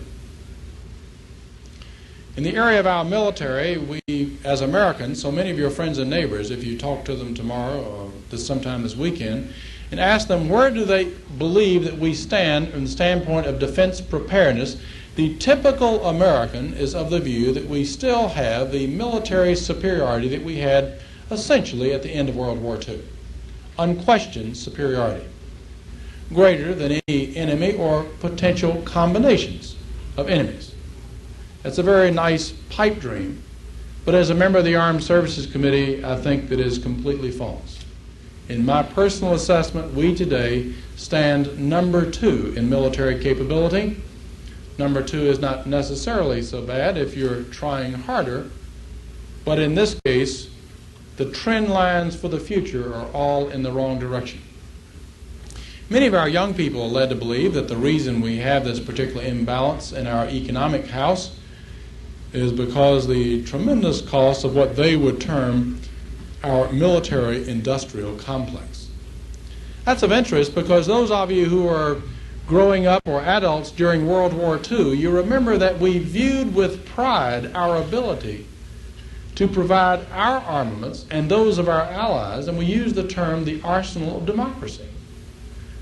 In 2.37 2.43
the 2.43 2.55
area 2.55 2.81
of 2.81 2.87
our 2.87 3.05
military, 3.05 3.77
we, 3.77 4.37
as 4.43 4.59
Americans, 4.59 5.21
so 5.21 5.31
many 5.31 5.51
of 5.51 5.57
your 5.57 5.69
friends 5.69 5.97
and 5.97 6.09
neighbors, 6.09 6.51
if 6.51 6.65
you 6.65 6.77
talk 6.77 7.05
to 7.05 7.15
them 7.15 7.33
tomorrow 7.33 7.81
or 7.81 8.11
this 8.29 8.45
sometime 8.45 8.83
this 8.83 8.95
weekend, 8.95 9.53
and 9.91 9.99
ask 9.99 10.27
them 10.27 10.49
where 10.49 10.69
do 10.69 10.83
they 10.83 11.05
believe 11.37 11.85
that 11.85 11.97
we 11.97 12.13
stand 12.13 12.69
from 12.69 12.83
the 12.83 12.89
standpoint 12.89 13.45
of 13.45 13.59
defense 13.59 14.01
preparedness, 14.01 14.75
the 15.15 15.37
typical 15.37 16.05
American 16.05 16.73
is 16.73 16.93
of 16.93 17.09
the 17.09 17.19
view 17.19 17.53
that 17.53 17.67
we 17.67 17.85
still 17.85 18.27
have 18.27 18.71
the 18.71 18.87
military 18.87 19.55
superiority 19.55 20.27
that 20.27 20.43
we 20.43 20.57
had 20.57 20.99
essentially 21.31 21.93
at 21.93 22.03
the 22.03 22.09
end 22.09 22.27
of 22.27 22.35
World 22.35 22.61
War 22.61 22.77
II. 22.85 23.01
Unquestioned 23.79 24.57
superiority. 24.57 25.25
Greater 26.33 26.75
than 26.75 27.01
any 27.07 27.35
enemy 27.37 27.73
or 27.77 28.03
potential 28.19 28.81
combinations 28.83 29.75
of 30.17 30.29
enemies. 30.29 30.75
That's 31.63 31.77
a 31.77 31.83
very 31.83 32.11
nice 32.11 32.51
pipe 32.69 32.99
dream. 32.99 33.41
But 34.03 34.15
as 34.15 34.29
a 34.29 34.35
member 34.35 34.59
of 34.59 34.65
the 34.65 34.75
Armed 34.75 35.03
Services 35.03 35.47
Committee, 35.47 36.03
I 36.03 36.15
think 36.17 36.49
that 36.49 36.59
is 36.59 36.77
completely 36.77 37.31
false. 37.31 37.83
In 38.49 38.65
my 38.65 38.83
personal 38.83 39.33
assessment, 39.33 39.93
we 39.93 40.13
today 40.13 40.73
stand 40.95 41.57
number 41.57 42.09
two 42.09 42.53
in 42.55 42.69
military 42.69 43.19
capability. 43.19 44.01
Number 44.77 45.01
two 45.01 45.21
is 45.21 45.39
not 45.39 45.65
necessarily 45.65 46.41
so 46.41 46.61
bad 46.61 46.97
if 46.97 47.15
you're 47.15 47.43
trying 47.43 47.93
harder, 47.93 48.49
but 49.45 49.59
in 49.59 49.75
this 49.75 49.99
case, 50.05 50.49
the 51.17 51.31
trend 51.31 51.69
lines 51.69 52.15
for 52.15 52.27
the 52.27 52.39
future 52.39 52.93
are 52.93 53.07
all 53.11 53.47
in 53.47 53.63
the 53.63 53.71
wrong 53.71 53.99
direction. 53.99 54.41
Many 55.89 56.07
of 56.07 56.13
our 56.13 56.27
young 56.27 56.53
people 56.53 56.81
are 56.81 56.89
led 56.89 57.09
to 57.09 57.15
believe 57.15 57.53
that 57.53 57.67
the 57.67 57.77
reason 57.77 58.19
we 58.19 58.37
have 58.37 58.65
this 58.65 58.79
particular 58.79 59.23
imbalance 59.23 59.91
in 59.91 60.07
our 60.07 60.27
economic 60.27 60.87
house 60.87 61.37
is 62.33 62.51
because 62.51 63.07
the 63.07 63.43
tremendous 63.43 64.01
cost 64.01 64.43
of 64.43 64.55
what 64.55 64.75
they 64.75 64.97
would 64.97 65.21
term 65.21 65.79
our 66.43 66.71
military 66.71 67.47
industrial 67.47 68.15
complex. 68.17 68.89
That's 69.85 70.03
of 70.03 70.11
interest 70.11 70.53
because 70.53 70.87
those 70.87 71.11
of 71.11 71.31
you 71.31 71.45
who 71.45 71.67
are 71.67 72.01
growing 72.47 72.85
up 72.85 73.01
or 73.07 73.21
adults 73.21 73.71
during 73.71 74.07
World 74.07 74.33
War 74.33 74.59
II, 74.69 74.95
you 74.95 75.09
remember 75.09 75.57
that 75.57 75.79
we 75.79 75.97
viewed 75.97 76.53
with 76.53 76.85
pride 76.85 77.51
our 77.55 77.77
ability 77.77 78.45
to 79.35 79.47
provide 79.47 80.05
our 80.11 80.39
armaments 80.41 81.05
and 81.09 81.29
those 81.29 81.57
of 81.57 81.67
our 81.67 81.81
allies, 81.81 82.47
and 82.47 82.57
we 82.57 82.65
used 82.65 82.95
the 82.95 83.07
term 83.07 83.45
the 83.45 83.61
arsenal 83.63 84.17
of 84.17 84.25
democracy. 84.25 84.87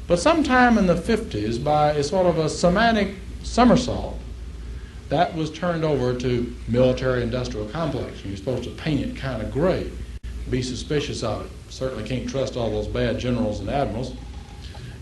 But 0.07 0.19
sometime 0.19 0.77
in 0.77 0.87
the 0.87 0.95
50s, 0.95 1.63
by 1.63 1.91
a 1.91 2.03
sort 2.03 2.25
of 2.25 2.37
a 2.37 2.49
semantic 2.49 3.15
somersault, 3.43 4.19
that 5.09 5.35
was 5.35 5.51
turned 5.51 5.83
over 5.83 6.17
to 6.17 6.55
military 6.67 7.21
industrial 7.21 7.67
complex. 7.67 8.23
You're 8.25 8.37
supposed 8.37 8.63
to 8.63 8.71
paint 8.71 9.01
it 9.01 9.15
kind 9.15 9.41
of 9.41 9.51
gray, 9.51 9.91
be 10.49 10.61
suspicious 10.61 11.23
of 11.23 11.45
it. 11.45 11.51
Certainly 11.69 12.05
can't 12.05 12.27
trust 12.27 12.57
all 12.57 12.71
those 12.71 12.87
bad 12.87 13.19
generals 13.19 13.59
and 13.59 13.69
admirals, 13.69 14.13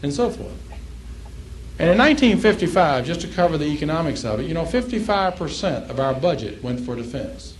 and 0.03 0.12
so 0.12 0.30
forth. 0.30 0.70
And 1.82 1.89
in 1.89 1.97
1955, 1.97 3.05
just 3.07 3.21
to 3.21 3.27
cover 3.27 3.57
the 3.57 3.65
economics 3.65 4.23
of 4.23 4.39
it, 4.39 4.45
you 4.45 4.53
know, 4.53 4.65
55% 4.65 5.89
of 5.89 5.99
our 5.99 6.13
budget 6.13 6.63
went 6.63 6.79
for 6.79 6.95
defense. 6.95 7.55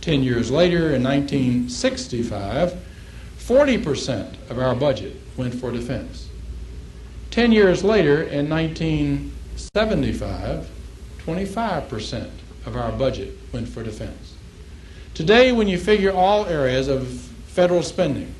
Ten 0.00 0.22
years 0.22 0.52
later, 0.52 0.94
in 0.94 1.02
1965, 1.02 2.80
40% 3.40 4.50
of 4.50 4.60
our 4.60 4.76
budget 4.76 5.16
went 5.36 5.52
for 5.52 5.72
defense. 5.72 6.28
Ten 7.32 7.50
years 7.50 7.82
later, 7.82 8.22
in 8.22 8.48
1975, 8.48 10.70
25% 11.18 12.30
of 12.66 12.76
our 12.76 12.92
budget 12.92 13.36
went 13.52 13.68
for 13.68 13.82
defense. 13.82 14.36
Today, 15.12 15.50
when 15.50 15.66
you 15.66 15.78
figure 15.78 16.12
all 16.12 16.46
areas 16.46 16.86
of 16.86 17.08
federal 17.08 17.82
spending, 17.82 18.32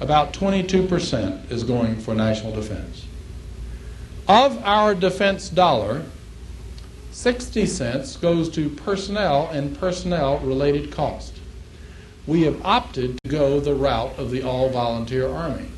about 0.00 0.32
22% 0.32 1.50
is 1.50 1.64
going 1.64 2.00
for 2.00 2.14
national 2.14 2.52
defense. 2.52 3.03
Of 4.28 4.58
our 4.64 4.94
defense 4.94 5.50
dollar, 5.50 6.02
60 7.12 7.66
cents 7.66 8.16
goes 8.16 8.48
to 8.50 8.70
personnel 8.70 9.50
and 9.50 9.78
personnel 9.78 10.38
related 10.38 10.90
cost. 10.90 11.34
We 12.26 12.42
have 12.42 12.64
opted 12.64 13.18
to 13.22 13.30
go 13.30 13.60
the 13.60 13.74
route 13.74 14.18
of 14.18 14.30
the 14.30 14.42
all 14.42 14.70
volunteer 14.70 15.28
army. 15.28 15.68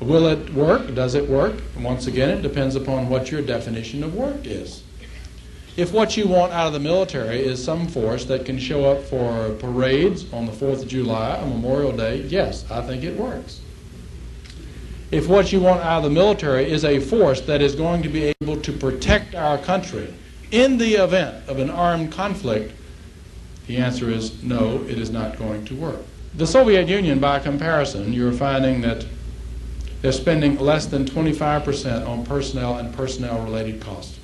Will 0.00 0.28
it 0.28 0.54
work? 0.54 0.94
Does 0.94 1.16
it 1.16 1.28
work? 1.28 1.56
Once 1.76 2.06
again, 2.06 2.30
it 2.30 2.42
depends 2.42 2.76
upon 2.76 3.08
what 3.08 3.32
your 3.32 3.42
definition 3.42 4.04
of 4.04 4.14
work 4.14 4.46
is. 4.46 4.84
If 5.76 5.92
what 5.92 6.16
you 6.16 6.28
want 6.28 6.52
out 6.52 6.68
of 6.68 6.72
the 6.72 6.78
military 6.78 7.40
is 7.40 7.62
some 7.62 7.88
force 7.88 8.24
that 8.26 8.44
can 8.44 8.60
show 8.60 8.84
up 8.84 9.02
for 9.02 9.54
parades 9.54 10.32
on 10.32 10.46
the 10.46 10.52
4th 10.52 10.82
of 10.82 10.88
July, 10.88 11.36
on 11.36 11.50
Memorial 11.50 11.90
Day, 11.90 12.22
yes, 12.22 12.64
I 12.70 12.80
think 12.82 13.02
it 13.02 13.16
works. 13.16 13.60
If 15.10 15.26
what 15.26 15.52
you 15.52 15.60
want 15.60 15.80
out 15.80 15.98
of 15.98 16.02
the 16.04 16.10
military 16.10 16.70
is 16.70 16.84
a 16.84 17.00
force 17.00 17.40
that 17.42 17.62
is 17.62 17.74
going 17.74 18.02
to 18.02 18.10
be 18.10 18.34
able 18.42 18.60
to 18.60 18.72
protect 18.72 19.34
our 19.34 19.56
country 19.56 20.12
in 20.50 20.76
the 20.76 20.94
event 20.96 21.48
of 21.48 21.58
an 21.58 21.70
armed 21.70 22.12
conflict, 22.12 22.74
the 23.66 23.78
answer 23.78 24.10
is 24.10 24.42
no, 24.42 24.82
it 24.82 24.98
is 24.98 25.10
not 25.10 25.38
going 25.38 25.64
to 25.66 25.74
work. 25.74 26.00
The 26.34 26.46
Soviet 26.46 26.88
Union, 26.88 27.20
by 27.20 27.38
comparison, 27.38 28.12
you're 28.12 28.32
finding 28.32 28.82
that 28.82 29.06
they're 30.02 30.12
spending 30.12 30.58
less 30.58 30.84
than 30.84 31.06
25% 31.06 32.06
on 32.06 32.26
personnel 32.26 32.76
and 32.76 32.94
personnel 32.94 33.42
related 33.42 33.80
costs. 33.80 34.18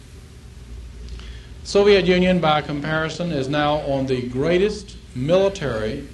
Soviet 1.63 2.05
Union, 2.05 2.41
by 2.41 2.61
comparison, 2.61 3.33
is 3.33 3.49
now 3.49 3.77
on 3.77 4.05
the 4.05 4.29
greatest 4.29 4.99
military 5.15 6.07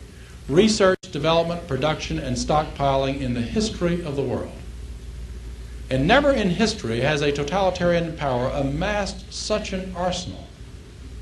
research, 0.49 1.01
development, 1.11 1.67
production, 1.67 2.21
and 2.21 2.37
stockpiling 2.37 3.21
in 3.21 3.35
the 3.35 3.41
history 3.41 4.05
of 4.05 4.15
the 4.15 4.23
world. 4.23 4.53
And 5.91 6.07
never 6.07 6.31
in 6.31 6.51
history 6.51 7.01
has 7.01 7.21
a 7.21 7.33
totalitarian 7.33 8.17
power 8.17 8.49
amassed 8.55 9.33
such 9.33 9.73
an 9.73 9.93
arsenal 9.97 10.47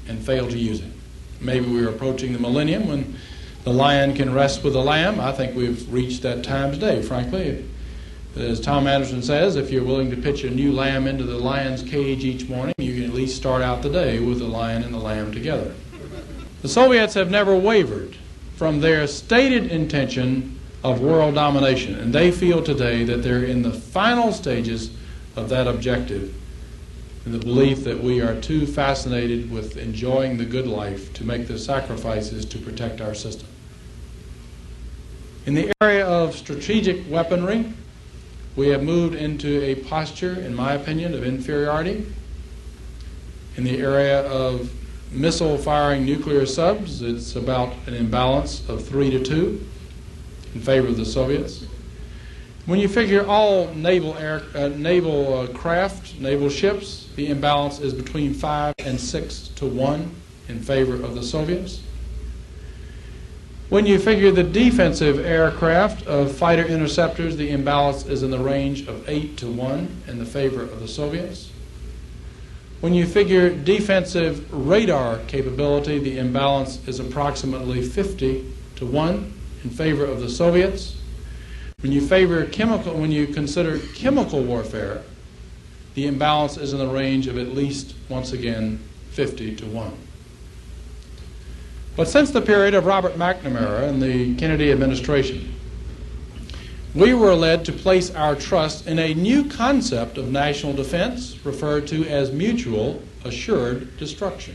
and 0.06 0.18
failed 0.18 0.50
to 0.50 0.58
use 0.58 0.80
it. 0.80 0.92
Maybe 1.40 1.66
we're 1.66 1.88
approaching 1.88 2.32
the 2.34 2.38
millennium 2.38 2.88
when 2.88 3.16
the 3.64 3.72
lion 3.72 4.14
can 4.14 4.34
rest 4.34 4.62
with 4.62 4.74
the 4.74 4.82
lamb. 4.82 5.20
I 5.20 5.32
think 5.32 5.56
we've 5.56 5.90
reached 5.92 6.22
that 6.22 6.44
time 6.44 6.72
today, 6.72 7.02
frankly. 7.02 7.64
As 8.36 8.60
Tom 8.60 8.86
Anderson 8.86 9.22
says, 9.22 9.56
if 9.56 9.70
you're 9.70 9.84
willing 9.84 10.10
to 10.10 10.16
pitch 10.16 10.44
a 10.44 10.50
new 10.50 10.72
lamb 10.72 11.06
into 11.06 11.24
the 11.24 11.38
lion's 11.38 11.82
cage 11.82 12.24
each 12.24 12.48
morning, 12.48 12.74
you 12.78 12.94
can 12.94 13.04
at 13.04 13.14
least 13.14 13.36
start 13.36 13.62
out 13.62 13.82
the 13.82 13.88
day 13.88 14.20
with 14.20 14.38
the 14.38 14.46
lion 14.46 14.82
and 14.82 14.92
the 14.92 14.98
lamb 14.98 15.32
together. 15.32 15.74
The 16.62 16.68
Soviets 16.68 17.14
have 17.14 17.30
never 17.30 17.56
wavered 17.56 18.16
from 18.56 18.80
their 18.80 19.06
stated 19.06 19.70
intention 19.72 20.57
of 20.84 21.00
world 21.00 21.34
domination, 21.34 21.94
and 21.96 22.12
they 22.12 22.30
feel 22.30 22.62
today 22.62 23.04
that 23.04 23.22
they're 23.22 23.44
in 23.44 23.62
the 23.62 23.72
final 23.72 24.32
stages 24.32 24.90
of 25.36 25.48
that 25.48 25.66
objective 25.66 26.34
in 27.26 27.32
the 27.32 27.38
belief 27.38 27.84
that 27.84 28.02
we 28.02 28.20
are 28.20 28.40
too 28.40 28.66
fascinated 28.66 29.50
with 29.50 29.76
enjoying 29.76 30.38
the 30.38 30.44
good 30.44 30.66
life 30.66 31.12
to 31.14 31.24
make 31.24 31.46
the 31.48 31.58
sacrifices 31.58 32.44
to 32.44 32.58
protect 32.58 33.00
our 33.00 33.14
system. 33.14 33.46
In 35.44 35.54
the 35.54 35.72
area 35.82 36.06
of 36.06 36.34
strategic 36.36 37.10
weaponry, 37.10 37.72
we 38.56 38.68
have 38.68 38.82
moved 38.82 39.14
into 39.14 39.62
a 39.62 39.74
posture, 39.74 40.34
in 40.34 40.54
my 40.54 40.72
opinion, 40.72 41.14
of 41.14 41.24
inferiority. 41.24 42.06
In 43.56 43.64
the 43.64 43.78
area 43.78 44.22
of 44.22 44.72
missile 45.10 45.58
firing 45.58 46.04
nuclear 46.04 46.46
subs, 46.46 47.02
it's 47.02 47.36
about 47.36 47.74
an 47.86 47.94
imbalance 47.94 48.66
of 48.68 48.86
three 48.86 49.10
to 49.10 49.22
two 49.22 49.66
in 50.54 50.60
favor 50.60 50.88
of 50.88 50.96
the 50.96 51.04
Soviets. 51.04 51.66
When 52.66 52.78
you 52.78 52.88
figure 52.88 53.26
all 53.26 53.72
naval 53.74 54.14
air, 54.18 54.42
uh, 54.54 54.68
naval 54.68 55.38
uh, 55.38 55.46
craft, 55.48 56.20
naval 56.20 56.50
ships, 56.50 57.08
the 57.16 57.30
imbalance 57.30 57.80
is 57.80 57.94
between 57.94 58.34
five 58.34 58.74
and 58.78 59.00
six 59.00 59.48
to 59.56 59.64
one 59.64 60.14
in 60.48 60.60
favor 60.60 60.94
of 60.94 61.14
the 61.14 61.22
Soviets. 61.22 61.80
When 63.70 63.86
you 63.86 63.98
figure 63.98 64.30
the 64.30 64.42
defensive 64.42 65.18
aircraft 65.18 66.06
of 66.06 66.34
fighter 66.34 66.64
interceptors, 66.64 67.36
the 67.36 67.50
imbalance 67.50 68.06
is 68.06 68.22
in 68.22 68.30
the 68.30 68.38
range 68.38 68.86
of 68.86 69.06
8 69.08 69.36
to 69.38 69.46
1 69.46 70.02
in 70.08 70.18
the 70.18 70.24
favor 70.24 70.62
of 70.62 70.80
the 70.80 70.88
Soviets. 70.88 71.50
When 72.80 72.94
you 72.94 73.06
figure 73.06 73.50
defensive 73.50 74.50
radar 74.52 75.18
capability, 75.26 75.98
the 75.98 76.18
imbalance 76.18 76.86
is 76.86 77.00
approximately 77.00 77.82
50 77.82 78.50
to 78.76 78.86
1 78.86 79.37
in 79.64 79.70
favor 79.70 80.04
of 80.04 80.20
the 80.20 80.28
Soviets. 80.28 80.96
When 81.80 81.92
you 81.92 82.00
favor 82.00 82.44
chemical 82.46 82.94
when 82.94 83.12
you 83.12 83.26
consider 83.26 83.78
chemical 83.94 84.42
warfare, 84.42 85.02
the 85.94 86.06
imbalance 86.06 86.56
is 86.56 86.72
in 86.72 86.78
the 86.78 86.88
range 86.88 87.26
of 87.26 87.38
at 87.38 87.48
least 87.48 87.94
once 88.08 88.32
again 88.32 88.80
50 89.10 89.56
to 89.56 89.66
1. 89.66 89.92
But 91.96 92.08
since 92.08 92.30
the 92.30 92.40
period 92.40 92.74
of 92.74 92.86
Robert 92.86 93.14
McNamara 93.14 93.88
and 93.88 94.00
the 94.00 94.36
Kennedy 94.36 94.70
administration, 94.70 95.54
we 96.94 97.14
were 97.14 97.34
led 97.34 97.64
to 97.64 97.72
place 97.72 98.14
our 98.14 98.34
trust 98.34 98.86
in 98.86 98.98
a 98.98 99.14
new 99.14 99.48
concept 99.48 100.18
of 100.18 100.30
national 100.30 100.72
defense 100.72 101.36
referred 101.44 101.86
to 101.88 102.06
as 102.06 102.32
mutual 102.32 103.02
assured 103.24 103.96
destruction. 103.98 104.54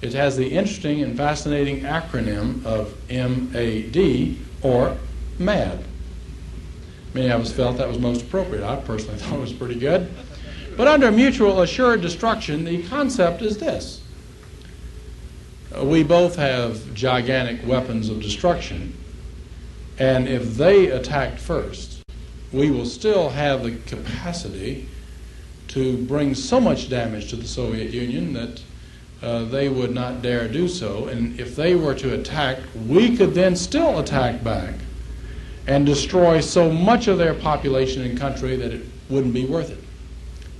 It 0.00 0.12
has 0.14 0.36
the 0.36 0.48
interesting 0.48 1.02
and 1.02 1.16
fascinating 1.16 1.80
acronym 1.80 2.64
of 2.64 2.94
MAD 3.10 4.36
or 4.62 4.96
MAD. 5.38 5.84
Many 7.14 7.30
of 7.30 7.40
us 7.40 7.52
felt 7.52 7.78
that 7.78 7.88
was 7.88 7.98
most 7.98 8.22
appropriate. 8.22 8.64
I 8.64 8.76
personally 8.76 9.18
thought 9.18 9.34
it 9.34 9.40
was 9.40 9.52
pretty 9.52 9.78
good. 9.78 10.08
But 10.76 10.86
under 10.86 11.10
mutual 11.10 11.62
assured 11.62 12.00
destruction, 12.00 12.64
the 12.64 12.84
concept 12.84 13.42
is 13.42 13.58
this 13.58 14.02
we 15.82 16.02
both 16.02 16.36
have 16.36 16.94
gigantic 16.94 17.66
weapons 17.66 18.08
of 18.08 18.22
destruction, 18.22 18.96
and 19.98 20.28
if 20.28 20.56
they 20.56 20.86
attacked 20.86 21.38
first, 21.38 22.02
we 22.52 22.70
will 22.70 22.86
still 22.86 23.28
have 23.30 23.62
the 23.62 23.72
capacity 23.72 24.88
to 25.68 25.98
bring 26.06 26.34
so 26.34 26.58
much 26.60 26.88
damage 26.88 27.28
to 27.28 27.36
the 27.36 27.46
Soviet 27.46 27.92
Union 27.92 28.32
that 28.32 28.62
uh, 29.22 29.44
they 29.44 29.68
would 29.68 29.92
not 29.92 30.22
dare 30.22 30.48
do 30.48 30.68
so. 30.68 31.08
And 31.08 31.38
if 31.40 31.56
they 31.56 31.74
were 31.74 31.94
to 31.94 32.14
attack, 32.14 32.58
we 32.86 33.16
could 33.16 33.34
then 33.34 33.56
still 33.56 33.98
attack 33.98 34.44
back 34.44 34.74
and 35.66 35.84
destroy 35.84 36.40
so 36.40 36.70
much 36.70 37.08
of 37.08 37.18
their 37.18 37.34
population 37.34 38.02
and 38.02 38.18
country 38.18 38.56
that 38.56 38.72
it 38.72 38.86
wouldn't 39.10 39.34
be 39.34 39.44
worth 39.44 39.70
it. 39.70 39.78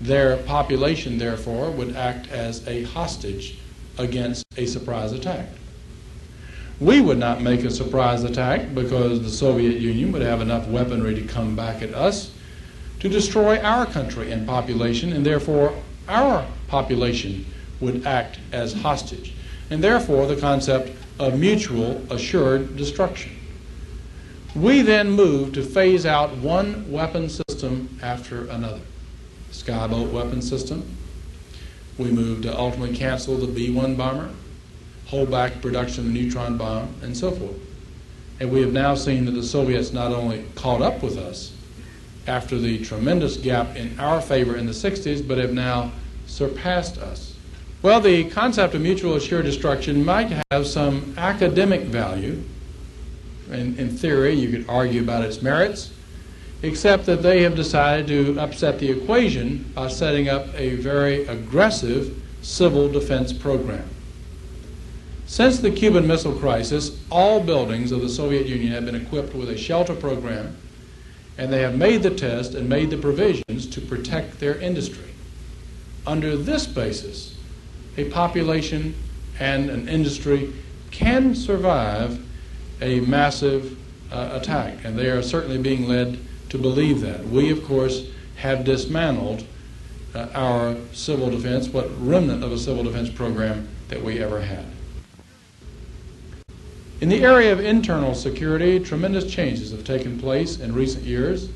Their 0.00 0.36
population, 0.38 1.18
therefore, 1.18 1.70
would 1.70 1.96
act 1.96 2.30
as 2.30 2.66
a 2.68 2.84
hostage 2.84 3.58
against 3.96 4.44
a 4.56 4.66
surprise 4.66 5.12
attack. 5.12 5.46
We 6.80 7.00
would 7.00 7.18
not 7.18 7.42
make 7.42 7.64
a 7.64 7.70
surprise 7.70 8.22
attack 8.22 8.74
because 8.74 9.20
the 9.22 9.30
Soviet 9.30 9.80
Union 9.80 10.12
would 10.12 10.22
have 10.22 10.40
enough 10.40 10.68
weaponry 10.68 11.14
to 11.16 11.22
come 11.22 11.56
back 11.56 11.82
at 11.82 11.92
us 11.94 12.32
to 13.00 13.08
destroy 13.08 13.58
our 13.60 13.86
country 13.86 14.30
and 14.30 14.46
population, 14.46 15.12
and 15.12 15.24
therefore 15.26 15.74
our 16.08 16.46
population 16.68 17.44
would 17.80 18.06
act 18.06 18.38
as 18.52 18.72
hostage. 18.72 19.34
And 19.70 19.82
therefore 19.82 20.26
the 20.26 20.36
concept 20.36 20.90
of 21.18 21.38
mutual 21.38 22.00
assured 22.12 22.76
destruction. 22.76 23.32
We 24.54 24.82
then 24.82 25.10
moved 25.10 25.54
to 25.54 25.62
phase 25.62 26.06
out 26.06 26.36
one 26.38 26.90
weapon 26.90 27.28
system 27.28 27.98
after 28.02 28.46
another. 28.46 28.80
Skybolt 29.52 30.10
weapon 30.10 30.42
system, 30.42 30.96
we 31.98 32.10
moved 32.10 32.44
to 32.44 32.56
ultimately 32.56 32.96
cancel 32.96 33.36
the 33.36 33.46
B 33.46 33.70
1 33.70 33.96
bomber, 33.96 34.30
hold 35.06 35.30
back 35.30 35.60
production 35.60 36.06
of 36.06 36.12
the 36.12 36.22
neutron 36.22 36.56
bomb, 36.56 36.94
and 37.02 37.16
so 37.16 37.30
forth. 37.32 37.56
And 38.40 38.50
we 38.52 38.60
have 38.60 38.72
now 38.72 38.94
seen 38.94 39.24
that 39.24 39.32
the 39.32 39.42
Soviets 39.42 39.92
not 39.92 40.12
only 40.12 40.44
caught 40.54 40.80
up 40.80 41.02
with 41.02 41.18
us 41.18 41.52
after 42.28 42.56
the 42.56 42.84
tremendous 42.84 43.36
gap 43.36 43.74
in 43.74 43.98
our 43.98 44.20
favor 44.20 44.56
in 44.56 44.66
the 44.66 44.72
60s, 44.72 45.26
but 45.26 45.38
have 45.38 45.52
now 45.52 45.90
surpassed 46.26 46.98
us. 46.98 47.27
Well, 47.80 48.00
the 48.00 48.28
concept 48.30 48.74
of 48.74 48.80
mutual 48.80 49.14
assured 49.14 49.44
destruction 49.44 50.04
might 50.04 50.42
have 50.50 50.66
some 50.66 51.14
academic 51.16 51.82
value. 51.82 52.42
In, 53.52 53.78
in 53.78 53.90
theory, 53.90 54.34
you 54.34 54.50
could 54.50 54.68
argue 54.68 55.00
about 55.00 55.24
its 55.24 55.40
merits 55.42 55.92
except 56.62 57.06
that 57.06 57.22
they 57.22 57.42
have 57.42 57.54
decided 57.54 58.08
to 58.08 58.40
upset 58.40 58.80
the 58.80 58.90
equation 58.90 59.70
by 59.74 59.88
setting 59.88 60.28
up 60.28 60.46
a 60.54 60.74
very 60.74 61.24
aggressive 61.26 62.20
civil 62.42 62.88
defense 62.88 63.32
program. 63.32 63.88
Since 65.26 65.60
the 65.60 65.70
Cuban 65.70 66.06
Missile 66.06 66.34
Crisis, 66.34 66.98
all 67.10 67.40
buildings 67.40 67.92
of 67.92 68.00
the 68.00 68.08
Soviet 68.08 68.46
Union 68.46 68.72
have 68.72 68.86
been 68.86 68.96
equipped 68.96 69.34
with 69.34 69.50
a 69.50 69.56
shelter 69.56 69.94
program, 69.94 70.56
and 71.36 71.52
they 71.52 71.60
have 71.60 71.76
made 71.76 72.02
the 72.02 72.10
test 72.10 72.54
and 72.54 72.68
made 72.68 72.90
the 72.90 72.96
provisions 72.96 73.66
to 73.66 73.80
protect 73.80 74.40
their 74.40 74.58
industry. 74.58 75.12
Under 76.06 76.36
this 76.36 76.66
basis, 76.66 77.37
a 77.98 78.08
population 78.10 78.94
and 79.40 79.68
an 79.68 79.88
industry 79.88 80.52
can 80.90 81.34
survive 81.34 82.24
a 82.80 83.00
massive 83.00 83.76
uh, 84.12 84.30
attack, 84.40 84.84
and 84.84 84.98
they 84.98 85.10
are 85.10 85.20
certainly 85.20 85.58
being 85.58 85.86
led 85.88 86.18
to 86.48 86.58
believe 86.58 87.00
that. 87.00 87.26
We, 87.26 87.50
of 87.50 87.64
course, 87.64 88.06
have 88.36 88.64
dismantled 88.64 89.44
uh, 90.14 90.28
our 90.34 90.76
civil 90.92 91.28
defense, 91.28 91.68
what 91.68 91.90
remnant 92.00 92.42
of 92.42 92.52
a 92.52 92.58
civil 92.58 92.84
defense 92.84 93.10
program 93.10 93.68
that 93.88 94.02
we 94.02 94.22
ever 94.22 94.40
had. 94.40 94.64
In 97.00 97.08
the 97.08 97.22
area 97.22 97.52
of 97.52 97.60
internal 97.60 98.14
security, 98.14 98.80
tremendous 98.80 99.30
changes 99.30 99.72
have 99.72 99.84
taken 99.84 100.18
place 100.18 100.58
in 100.58 100.72
recent 100.72 101.04
years. 101.04 101.48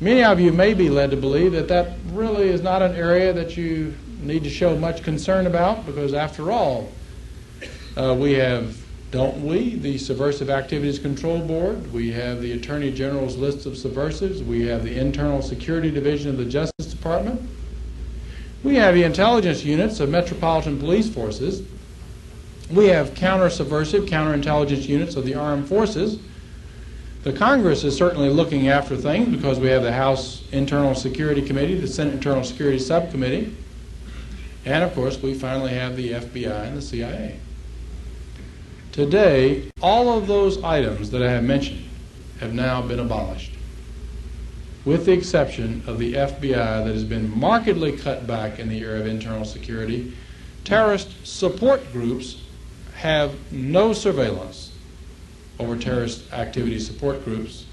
Many 0.00 0.24
of 0.24 0.40
you 0.40 0.52
may 0.52 0.74
be 0.74 0.88
led 0.88 1.10
to 1.10 1.16
believe 1.16 1.52
that 1.52 1.68
that 1.68 1.96
really 2.10 2.48
is 2.48 2.60
not 2.60 2.82
an 2.82 2.94
area 2.94 3.32
that 3.32 3.56
you 3.56 3.94
need 4.20 4.44
to 4.44 4.50
show 4.50 4.76
much 4.76 5.02
concern 5.02 5.46
about 5.46 5.86
because, 5.86 6.14
after 6.14 6.50
all, 6.50 6.90
uh, 7.96 8.14
we 8.18 8.32
have, 8.32 8.76
don't 9.10 9.44
we, 9.44 9.76
the 9.76 9.98
Subversive 9.98 10.50
Activities 10.50 10.98
Control 10.98 11.40
Board, 11.40 11.92
we 11.92 12.12
have 12.12 12.40
the 12.40 12.52
Attorney 12.52 12.92
General's 12.92 13.36
list 13.36 13.66
of 13.66 13.76
subversives, 13.76 14.42
we 14.42 14.66
have 14.66 14.84
the 14.84 14.98
Internal 14.98 15.42
Security 15.42 15.90
Division 15.90 16.30
of 16.30 16.36
the 16.36 16.44
Justice 16.44 16.86
Department, 16.86 17.40
we 18.62 18.74
have 18.76 18.94
the 18.94 19.04
intelligence 19.04 19.64
units 19.64 20.00
of 20.00 20.08
metropolitan 20.08 20.78
police 20.78 21.08
forces, 21.08 21.62
we 22.70 22.86
have 22.88 23.14
counter 23.14 23.48
subversive, 23.48 24.06
counterintelligence 24.06 24.88
units 24.88 25.14
of 25.14 25.24
the 25.24 25.34
armed 25.34 25.68
forces. 25.68 26.18
The 27.22 27.32
Congress 27.32 27.84
is 27.84 27.96
certainly 27.96 28.28
looking 28.28 28.68
after 28.68 28.96
things 28.96 29.28
because 29.28 29.60
we 29.60 29.68
have 29.68 29.82
the 29.82 29.92
House 29.92 30.42
Internal 30.52 30.94
Security 30.94 31.42
Committee, 31.42 31.76
the 31.76 31.86
Senate 31.86 32.14
Internal 32.14 32.44
Security 32.44 32.78
Subcommittee, 32.78 33.54
and 34.66 34.82
of 34.82 34.92
course, 34.94 35.22
we 35.22 35.32
finally 35.32 35.72
have 35.72 35.96
the 35.96 36.10
FBI 36.10 36.66
and 36.66 36.76
the 36.76 36.82
CIA. 36.82 37.38
Today, 38.90 39.70
all 39.80 40.18
of 40.18 40.26
those 40.26 40.62
items 40.62 41.10
that 41.12 41.22
I 41.22 41.30
have 41.30 41.44
mentioned 41.44 41.88
have 42.40 42.52
now 42.52 42.82
been 42.82 42.98
abolished, 42.98 43.52
with 44.84 45.06
the 45.06 45.12
exception 45.12 45.84
of 45.86 46.00
the 46.00 46.14
FBI 46.14 46.84
that 46.84 46.92
has 46.92 47.04
been 47.04 47.38
markedly 47.38 47.96
cut 47.96 48.26
back 48.26 48.58
in 48.58 48.68
the 48.68 48.82
area 48.82 49.00
of 49.00 49.06
internal 49.06 49.44
security. 49.44 50.12
Terrorist 50.64 51.24
support 51.24 51.92
groups 51.92 52.42
have 52.96 53.34
no 53.52 53.92
surveillance 53.92 54.72
over 55.60 55.76
terrorist 55.76 56.32
activity 56.32 56.80
support 56.80 57.24
groups, 57.24 57.65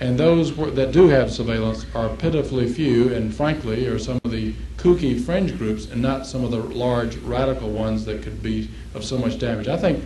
and 0.00 0.18
those 0.18 0.54
that 0.74 0.92
do 0.92 1.08
have 1.08 1.30
surveillance 1.30 1.86
are 1.94 2.08
pitifully 2.08 2.68
few 2.68 3.12
and 3.12 3.34
frankly 3.34 3.86
are 3.86 3.98
some 3.98 4.20
of 4.24 4.30
the 4.30 4.52
kooky 4.76 5.18
fringe 5.20 5.56
groups 5.56 5.86
and 5.86 6.02
not 6.02 6.26
some 6.26 6.44
of 6.44 6.50
the 6.50 6.58
large 6.58 7.16
radical 7.18 7.70
ones 7.70 8.04
that 8.04 8.22
could 8.22 8.42
be 8.42 8.68
of 8.94 9.04
so 9.04 9.16
much 9.16 9.38
damage. 9.38 9.68
I 9.68 9.76
think 9.76 10.04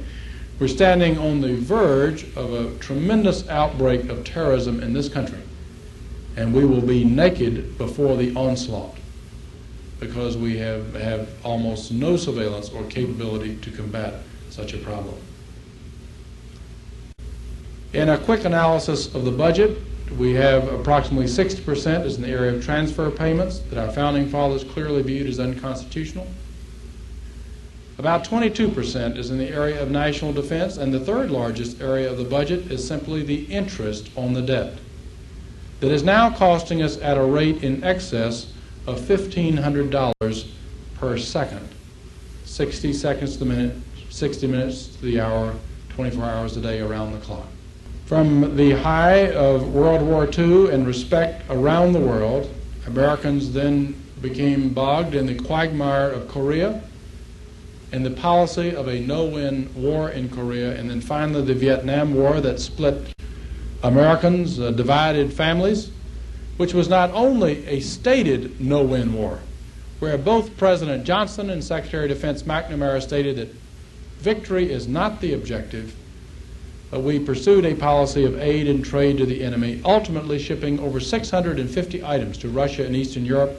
we're 0.61 0.69
standing 0.69 1.19
on 1.19 1.41
the 1.41 1.55
verge 1.55 2.25
of 2.37 2.53
a 2.53 2.77
tremendous 2.79 3.49
outbreak 3.49 4.09
of 4.09 4.25
terrorism 4.25 4.83
in 4.83 4.93
this 4.93 5.09
country, 5.09 5.41
and 6.37 6.53
we 6.53 6.65
will 6.65 6.81
be 6.81 7.05
naked 7.05 7.79
before 7.79 8.17
the 8.17 8.35
onslaught 8.35 8.97
because 10.01 10.37
we 10.37 10.59
have, 10.59 10.95
have 10.95 11.29
almost 11.45 11.91
no 11.91 12.17
surveillance 12.17 12.71
or 12.71 12.85
capability 12.85 13.57
to 13.57 13.71
combat 13.71 14.23
such 14.51 14.75
a 14.75 14.79
problem. 14.79 15.17
In 17.95 18.11
a 18.11 18.19
quick 18.19 18.45
analysis 18.45 19.15
of 19.15 19.25
the 19.25 19.31
budget, 19.31 19.79
we 20.19 20.35
have 20.35 20.71
approximately 20.71 21.25
60% 21.25 22.05
is 22.05 22.17
in 22.17 22.23
the 22.23 22.29
area 22.29 22.55
of 22.55 22.63
transfer 22.63 23.11
payments 23.11 23.61
that 23.71 23.79
our 23.79 23.91
founding 23.91 24.29
fathers 24.29 24.63
clearly 24.63 25.03
viewed 25.03 25.27
as 25.27 25.41
unconstitutional. 25.41 26.27
About 27.97 28.25
22% 28.25 29.17
is 29.17 29.31
in 29.31 29.39
the 29.39 29.49
area 29.49 29.83
of 29.83 29.91
national 29.91 30.35
defense, 30.35 30.77
and 30.77 30.93
the 30.93 31.01
third 31.01 31.31
largest 31.31 31.81
area 31.81 32.11
of 32.11 32.19
the 32.19 32.25
budget 32.25 32.71
is 32.71 32.87
simply 32.87 33.23
the 33.23 33.45
interest 33.45 34.11
on 34.17 34.35
the 34.35 34.43
debt 34.43 34.79
that 35.81 35.91
is 35.91 36.03
now 36.03 36.29
costing 36.29 36.83
us 36.83 36.99
at 36.99 37.17
a 37.17 37.25
rate 37.25 37.65
in 37.65 37.83
excess 37.85 38.53
of 38.87 39.01
$1,500 39.01 40.49
per 40.97 41.17
second. 41.17 41.69
60 42.45 42.93
seconds 42.93 43.33
to 43.35 43.39
the 43.39 43.45
minute, 43.47 43.77
60 44.11 44.47
minutes 44.47 44.89
to 44.97 45.03
the 45.03 45.21
hour, 45.21 45.55
24 45.91 46.25
hours 46.25 46.57
a 46.57 46.61
day 46.61 46.81
around 46.81 47.13
the 47.13 47.19
clock. 47.19 47.47
From 48.09 48.57
the 48.57 48.71
high 48.71 49.33
of 49.33 49.75
World 49.75 50.01
War 50.01 50.27
II 50.27 50.73
and 50.73 50.87
respect 50.87 51.45
around 51.51 51.93
the 51.93 52.01
world, 52.01 52.51
Americans 52.87 53.53
then 53.53 54.03
became 54.23 54.71
bogged 54.71 55.15
in 55.15 55.27
the 55.27 55.35
quagmire 55.35 56.11
of 56.11 56.27
Korea 56.27 56.81
and 57.93 58.07
the 58.07 58.11
policy 58.11 58.75
of 58.75 58.89
a 58.89 59.01
no-win 59.01 59.69
war 59.75 60.09
in 60.09 60.31
Korea, 60.31 60.75
and 60.75 60.89
then 60.89 61.03
finally 61.03 61.43
the 61.43 61.53
Vietnam 61.53 62.15
War 62.15 62.41
that 62.41 62.61
split 62.61 63.15
Americans, 63.83 64.59
uh, 64.59 64.71
divided 64.71 65.31
families, 65.31 65.91
which 66.57 66.73
was 66.73 66.89
not 66.89 67.11
only 67.13 67.67
a 67.67 67.79
stated 67.81 68.59
no-win 68.59 69.13
war, 69.13 69.41
where 69.99 70.17
both 70.17 70.57
President 70.57 71.05
Johnson 71.05 71.51
and 71.51 71.63
Secretary 71.63 72.05
of 72.05 72.17
Defense 72.17 72.45
McNamara 72.45 73.03
stated 73.03 73.37
that 73.37 73.55
victory 74.19 74.73
is 74.73 74.89
not 74.89 75.21
the 75.21 75.35
objective, 75.35 75.95
but 76.91 77.01
we 77.01 77.19
pursued 77.19 77.65
a 77.65 77.75
policy 77.75 78.25
of 78.25 78.39
aid 78.41 78.67
and 78.67 78.85
trade 78.85 79.19
to 79.19 79.27
the 79.27 79.43
enemy, 79.43 79.81
ultimately 79.85 80.39
shipping 80.39 80.81
over 80.81 81.01
650 81.01 82.05
items 82.05 82.39
to 82.39 82.49
Russia 82.49 82.85
and 82.85 82.97
Eastern 82.97 83.25
Europe 83.25 83.57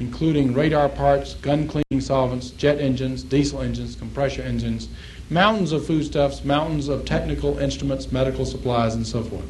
including 0.00 0.54
radar 0.54 0.88
parts, 0.88 1.34
gun 1.34 1.66
cleaning 1.66 2.00
solvents, 2.00 2.50
jet 2.50 2.78
engines, 2.78 3.22
diesel 3.22 3.60
engines, 3.60 3.96
compressor 3.96 4.42
engines, 4.42 4.88
mountains 5.28 5.72
of 5.72 5.84
foodstuffs, 5.84 6.44
mountains 6.44 6.88
of 6.88 7.04
technical 7.04 7.58
instruments, 7.58 8.12
medical 8.12 8.44
supplies, 8.44 8.94
and 8.94 9.06
so 9.06 9.22
forth. 9.22 9.46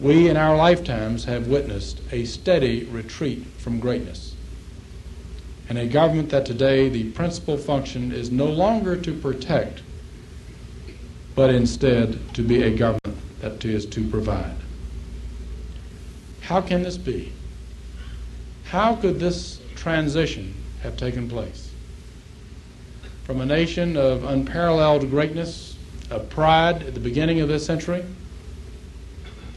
We, 0.00 0.28
in 0.28 0.36
our 0.36 0.56
lifetimes, 0.56 1.24
have 1.24 1.48
witnessed 1.48 2.00
a 2.12 2.24
steady 2.24 2.84
retreat 2.84 3.44
from 3.58 3.80
greatness. 3.80 4.34
And 5.68 5.78
a 5.78 5.86
government 5.86 6.28
that 6.30 6.46
today 6.46 6.88
the 6.88 7.10
principal 7.12 7.56
function 7.56 8.12
is 8.12 8.30
no 8.30 8.46
longer 8.46 8.96
to 8.96 9.12
protect, 9.14 9.82
but 11.34 11.50
instead 11.50 12.34
to 12.34 12.42
be 12.42 12.62
a 12.62 12.70
government 12.70 13.40
that 13.40 13.64
is 13.64 13.86
to 13.86 14.08
provide. 14.08 14.56
How 16.42 16.60
can 16.60 16.82
this 16.82 16.96
be? 16.96 17.32
How 18.66 18.96
could 18.96 19.18
this 19.18 19.60
transition 19.74 20.54
have 20.82 20.96
taken 20.96 21.28
place? 21.28 21.70
From 23.24 23.40
a 23.40 23.46
nation 23.46 23.96
of 23.96 24.24
unparalleled 24.24 25.10
greatness, 25.10 25.76
of 26.10 26.28
pride 26.28 26.82
at 26.82 26.94
the 26.94 27.00
beginning 27.00 27.40
of 27.40 27.48
this 27.48 27.64
century, 27.64 28.04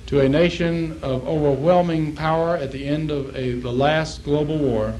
to 0.07 0.21
a 0.21 0.30
nation 0.30 0.93
of 1.03 1.28
overwhelming 1.28 2.15
power 2.15 2.55
at 2.55 2.71
the 2.71 2.86
end 2.86 3.11
of 3.11 3.36
a, 3.36 3.53
the 3.53 3.71
last 3.71 4.23
global 4.23 4.57
war, 4.57 4.93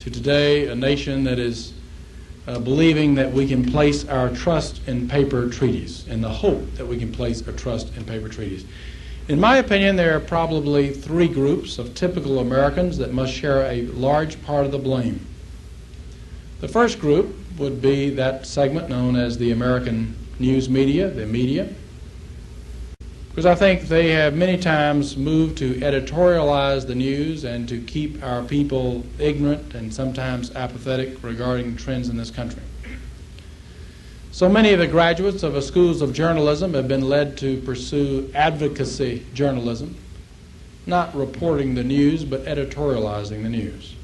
to 0.00 0.10
today 0.10 0.66
a 0.68 0.74
nation 0.74 1.24
that 1.24 1.38
is 1.38 1.74
uh, 2.46 2.58
believing 2.58 3.14
that 3.14 3.30
we 3.32 3.46
can 3.46 3.64
place 3.64 4.06
our 4.08 4.30
trust 4.30 4.86
in 4.88 5.08
paper 5.08 5.48
treaties, 5.48 6.06
in 6.08 6.20
the 6.20 6.28
hope 6.28 6.74
that 6.74 6.86
we 6.86 6.98
can 6.98 7.12
place 7.12 7.46
our 7.46 7.52
trust 7.52 7.94
in 7.96 8.04
paper 8.04 8.28
treaties. 8.28 8.64
In 9.28 9.38
my 9.38 9.58
opinion, 9.58 9.96
there 9.96 10.16
are 10.16 10.20
probably 10.20 10.92
three 10.92 11.28
groups 11.28 11.78
of 11.78 11.94
typical 11.94 12.40
Americans 12.40 12.98
that 12.98 13.12
must 13.12 13.32
share 13.32 13.62
a 13.62 13.82
large 13.86 14.42
part 14.42 14.64
of 14.64 14.72
the 14.72 14.78
blame. 14.78 15.24
The 16.60 16.68
first 16.68 16.98
group 16.98 17.34
would 17.58 17.80
be 17.80 18.10
that 18.10 18.46
segment 18.46 18.88
known 18.88 19.16
as 19.16 19.38
the 19.38 19.52
American 19.52 20.16
news 20.38 20.68
media, 20.68 21.10
the 21.10 21.26
media, 21.26 21.72
because 23.30 23.46
I 23.46 23.54
think 23.54 23.82
they 23.82 24.10
have 24.10 24.34
many 24.34 24.58
times 24.58 25.16
moved 25.16 25.56
to 25.58 25.74
editorialize 25.74 26.86
the 26.86 26.96
news 26.96 27.44
and 27.44 27.68
to 27.68 27.80
keep 27.80 28.22
our 28.24 28.42
people 28.42 29.06
ignorant 29.20 29.72
and 29.74 29.94
sometimes 29.94 30.50
apathetic 30.56 31.22
regarding 31.22 31.76
trends 31.76 32.08
in 32.08 32.16
this 32.16 32.30
country. 32.30 32.62
So 34.32 34.48
many 34.48 34.72
of 34.72 34.80
the 34.80 34.88
graduates 34.88 35.44
of 35.44 35.52
the 35.52 35.62
schools 35.62 36.02
of 36.02 36.12
journalism 36.12 36.74
have 36.74 36.88
been 36.88 37.08
led 37.08 37.36
to 37.38 37.60
pursue 37.60 38.30
advocacy 38.34 39.24
journalism, 39.32 39.96
not 40.86 41.14
reporting 41.14 41.76
the 41.76 41.84
news, 41.84 42.24
but 42.24 42.44
editorializing 42.46 43.44
the 43.44 43.48
news. 43.48 43.94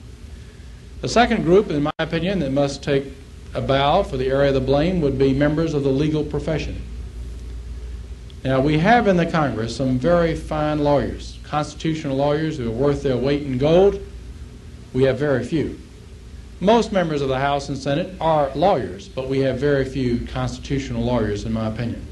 The 1.01 1.09
second 1.09 1.43
group, 1.43 1.69
in 1.71 1.83
my 1.83 1.93
opinion, 1.99 2.39
that 2.41 2.53
must 2.53 2.83
take 2.83 3.07
a 3.55 3.61
bow 3.61 4.05
for 4.05 4.17
the 4.17 4.29
area 4.29 4.49
of 4.49 4.55
the 4.55 4.61
blame 4.61 5.01
would 5.01 5.19
be 5.19 5.35
members 5.35 5.75
of 5.75 5.83
the 5.83 5.91
legal 5.91 6.23
profession. 6.23 6.81
Now, 8.47 8.61
we 8.61 8.79
have 8.79 9.09
in 9.09 9.17
the 9.17 9.27
Congress 9.27 9.75
some 9.75 9.99
very 9.99 10.37
fine 10.37 10.79
lawyers, 10.79 11.41
constitutional 11.43 12.17
lawyers 12.17 12.57
who 12.57 12.69
are 12.69 12.71
worth 12.71 13.03
their 13.03 13.17
weight 13.17 13.43
in 13.43 13.59
gold. 13.59 14.01
We 14.93 15.03
have 15.03 15.19
very 15.19 15.43
few. 15.43 15.81
Most 16.61 16.93
members 16.93 17.23
of 17.23 17.29
the 17.29 17.41
House 17.41 17.69
and 17.69 17.77
Senate 17.77 18.15
are 18.21 18.55
lawyers, 18.55 19.09
but 19.09 19.29
we 19.29 19.41
have 19.41 19.59
very 19.59 19.85
few 19.85 20.25
constitutional 20.29 21.03
lawyers, 21.03 21.45
in 21.45 21.53
my 21.53 21.67
opinion. 21.67 22.07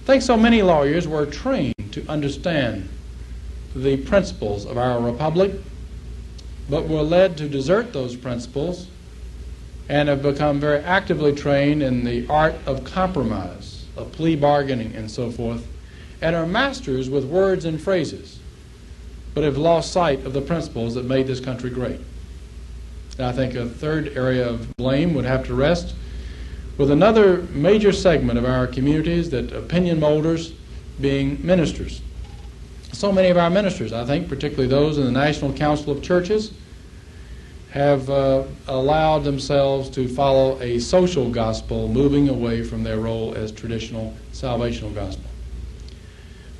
I 0.00 0.06
think 0.06 0.22
so 0.22 0.34
many 0.34 0.62
lawyers 0.62 1.06
were 1.06 1.26
trained 1.26 1.74
to 1.92 2.08
understand 2.08 2.88
the 3.76 3.98
principles 3.98 4.64
of 4.64 4.78
our 4.78 4.98
republic, 4.98 5.52
but 6.70 6.88
were 6.88 7.02
led 7.02 7.36
to 7.36 7.50
desert 7.50 7.92
those 7.92 8.16
principles 8.16 8.86
and 9.90 10.08
have 10.08 10.22
become 10.22 10.58
very 10.58 10.82
actively 10.84 11.34
trained 11.34 11.82
in 11.82 12.04
the 12.04 12.26
art 12.28 12.54
of 12.64 12.84
compromise, 12.84 13.67
plea 14.04 14.36
bargaining, 14.36 14.94
and 14.94 15.10
so 15.10 15.30
forth, 15.30 15.66
and 16.20 16.34
are 16.34 16.46
masters 16.46 17.08
with 17.08 17.24
words 17.24 17.64
and 17.64 17.80
phrases, 17.80 18.38
but 19.34 19.44
have 19.44 19.56
lost 19.56 19.92
sight 19.92 20.24
of 20.24 20.32
the 20.32 20.40
principles 20.40 20.94
that 20.94 21.04
made 21.04 21.26
this 21.26 21.40
country 21.40 21.70
great. 21.70 22.00
And 23.18 23.26
I 23.26 23.32
think 23.32 23.54
a 23.54 23.66
third 23.66 24.16
area 24.16 24.48
of 24.48 24.76
blame 24.76 25.14
would 25.14 25.24
have 25.24 25.44
to 25.46 25.54
rest 25.54 25.94
with 26.76 26.90
another 26.90 27.42
major 27.52 27.92
segment 27.92 28.38
of 28.38 28.44
our 28.44 28.66
communities 28.66 29.30
that 29.30 29.52
opinion 29.52 29.98
molders 29.98 30.52
being 31.00 31.44
ministers. 31.44 32.00
So 32.92 33.12
many 33.12 33.28
of 33.28 33.36
our 33.36 33.50
ministers, 33.50 33.92
I 33.92 34.04
think, 34.04 34.28
particularly 34.28 34.68
those 34.68 34.98
in 34.98 35.04
the 35.04 35.12
National 35.12 35.52
Council 35.52 35.92
of 35.92 36.02
Churches, 36.02 36.52
have 37.70 38.08
uh, 38.08 38.44
allowed 38.66 39.24
themselves 39.24 39.90
to 39.90 40.08
follow 40.08 40.60
a 40.60 40.78
social 40.78 41.30
gospel, 41.30 41.88
moving 41.88 42.28
away 42.28 42.62
from 42.62 42.82
their 42.82 42.98
role 42.98 43.34
as 43.34 43.52
traditional 43.52 44.16
salvational 44.32 44.94
gospel. 44.94 45.24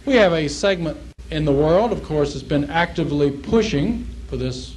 We 0.04 0.14
have 0.16 0.32
a 0.32 0.48
segment 0.48 0.98
in 1.30 1.44
the 1.44 1.52
world, 1.52 1.92
of 1.92 2.02
course, 2.02 2.32
that's 2.32 2.42
been 2.42 2.70
actively 2.70 3.30
pushing 3.30 4.06
for 4.28 4.36
this 4.36 4.74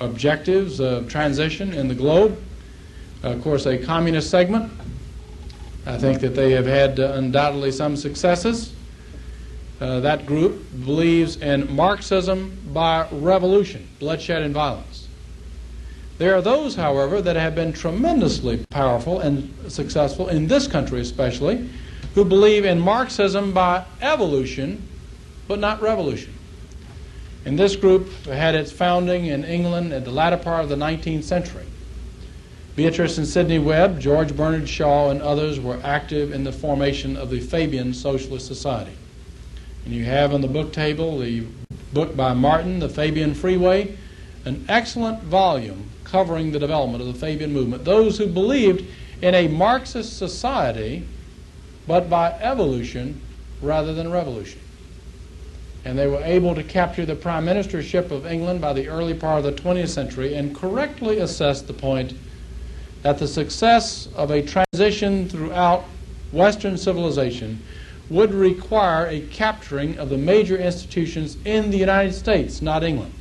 objectives 0.00 0.80
of 0.80 1.08
transition 1.08 1.72
in 1.72 1.88
the 1.88 1.94
globe. 1.94 2.38
Of 3.22 3.42
course, 3.42 3.66
a 3.66 3.78
communist 3.78 4.30
segment. 4.30 4.72
I 5.86 5.98
think 5.98 6.20
that 6.20 6.34
they 6.34 6.52
have 6.52 6.66
had 6.66 7.00
uh, 7.00 7.12
undoubtedly 7.14 7.70
some 7.70 7.96
successes. 7.96 8.72
Uh, 9.80 10.00
that 10.00 10.26
group 10.26 10.62
believes 10.84 11.36
in 11.36 11.74
Marxism 11.74 12.56
by 12.72 13.06
revolution, 13.10 13.88
bloodshed 13.98 14.42
and 14.42 14.52
violence. 14.52 14.89
There 16.20 16.36
are 16.36 16.42
those, 16.42 16.74
however, 16.74 17.22
that 17.22 17.36
have 17.36 17.54
been 17.54 17.72
tremendously 17.72 18.66
powerful 18.68 19.20
and 19.20 19.54
successful, 19.68 20.28
in 20.28 20.48
this 20.48 20.66
country 20.66 21.00
especially, 21.00 21.70
who 22.14 22.26
believe 22.26 22.66
in 22.66 22.78
Marxism 22.78 23.54
by 23.54 23.86
evolution, 24.02 24.86
but 25.48 25.58
not 25.58 25.80
revolution. 25.80 26.34
And 27.46 27.58
this 27.58 27.74
group 27.74 28.12
had 28.26 28.54
its 28.54 28.70
founding 28.70 29.28
in 29.28 29.44
England 29.44 29.94
at 29.94 30.04
the 30.04 30.10
latter 30.10 30.36
part 30.36 30.62
of 30.62 30.68
the 30.68 30.76
19th 30.76 31.24
century. 31.24 31.64
Beatrice 32.76 33.16
and 33.16 33.26
Sidney 33.26 33.58
Webb, 33.58 33.98
George 33.98 34.36
Bernard 34.36 34.68
Shaw, 34.68 35.08
and 35.08 35.22
others 35.22 35.58
were 35.58 35.80
active 35.82 36.32
in 36.32 36.44
the 36.44 36.52
formation 36.52 37.16
of 37.16 37.30
the 37.30 37.40
Fabian 37.40 37.94
Socialist 37.94 38.46
Society. 38.46 38.92
And 39.86 39.94
you 39.94 40.04
have 40.04 40.34
on 40.34 40.42
the 40.42 40.48
book 40.48 40.74
table 40.74 41.18
the 41.18 41.46
book 41.94 42.14
by 42.14 42.34
Martin, 42.34 42.78
The 42.78 42.90
Fabian 42.90 43.32
Freeway, 43.32 43.96
an 44.44 44.66
excellent 44.68 45.22
volume 45.22 45.89
covering 46.10 46.52
the 46.52 46.58
development 46.58 47.02
of 47.02 47.12
the 47.12 47.18
Fabian 47.18 47.52
movement. 47.52 47.84
Those 47.84 48.18
who 48.18 48.26
believed 48.26 48.84
in 49.22 49.34
a 49.34 49.48
Marxist 49.48 50.18
society, 50.18 51.06
but 51.86 52.10
by 52.10 52.32
evolution 52.32 53.20
rather 53.62 53.94
than 53.94 54.10
revolution. 54.10 54.60
And 55.84 55.98
they 55.98 56.06
were 56.06 56.22
able 56.22 56.54
to 56.54 56.62
capture 56.62 57.06
the 57.06 57.16
prime 57.16 57.46
ministership 57.46 58.10
of 58.10 58.26
England 58.26 58.60
by 58.60 58.72
the 58.72 58.88
early 58.88 59.14
part 59.14 59.44
of 59.44 59.44
the 59.44 59.62
20th 59.62 59.88
century 59.88 60.34
and 60.34 60.54
correctly 60.54 61.18
assess 61.18 61.62
the 61.62 61.72
point 61.72 62.14
that 63.02 63.18
the 63.18 63.26
success 63.26 64.08
of 64.14 64.30
a 64.30 64.42
transition 64.42 65.28
throughout 65.28 65.84
Western 66.32 66.76
civilization 66.76 67.62
would 68.10 68.34
require 68.34 69.06
a 69.06 69.20
capturing 69.28 69.96
of 69.98 70.10
the 70.10 70.18
major 70.18 70.58
institutions 70.58 71.36
in 71.44 71.70
the 71.70 71.78
United 71.78 72.12
States, 72.12 72.60
not 72.60 72.82
England. 72.82 73.12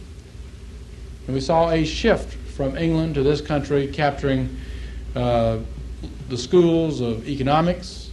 And 1.28 1.36
we 1.36 1.42
saw 1.42 1.70
a 1.70 1.86
shift 1.86 2.36
from 2.60 2.76
England 2.76 3.16
to 3.16 3.24
this 3.24 3.40
country, 3.40 3.88
capturing 3.88 4.54
uh, 5.16 5.60
the 6.28 6.38
schools 6.38 7.00
of 7.00 7.26
economics, 7.26 8.10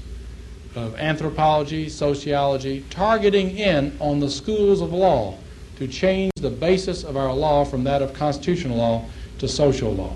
of 0.76 0.94
anthropology, 1.01 1.88
sociology, 1.88 2.84
targeting 2.88 3.59
in 3.59 3.97
on 3.99 4.20
the 4.20 4.30
schools 4.30 4.80
of 4.80 4.92
law 4.92 5.36
to 5.78 5.88
change 5.88 6.30
the 6.36 6.49
basis 6.49 7.03
of 7.03 7.16
our 7.16 7.32
law 7.32 7.64
from 7.64 7.82
that 7.82 8.03
of 8.03 8.14
constitutional 8.14 8.76
law 8.76 9.05
to 9.40 9.49
social 9.49 9.92
law. 9.92 10.14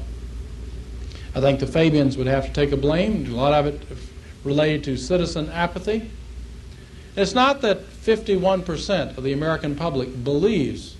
I 1.35 1.41
think 1.41 1.59
the 1.59 1.67
Fabians 1.67 2.17
would 2.17 2.29
have 2.29 2.47
to 2.47 2.53
take 2.53 2.71
a 2.71 2.77
blame, 2.77 3.27
a 3.27 3.31
lot 3.35 3.53
of 3.53 3.67
it 3.67 3.83
related 4.45 4.85
to 4.85 4.97
citizen 4.97 5.49
apathy. 5.49 6.09
It's 7.17 7.35
not 7.35 7.63
that 7.63 7.81
51% 7.81 9.19
of 9.19 9.25
the 9.25 9.33
American 9.33 9.75
public 9.75 10.23
believes 10.23 10.95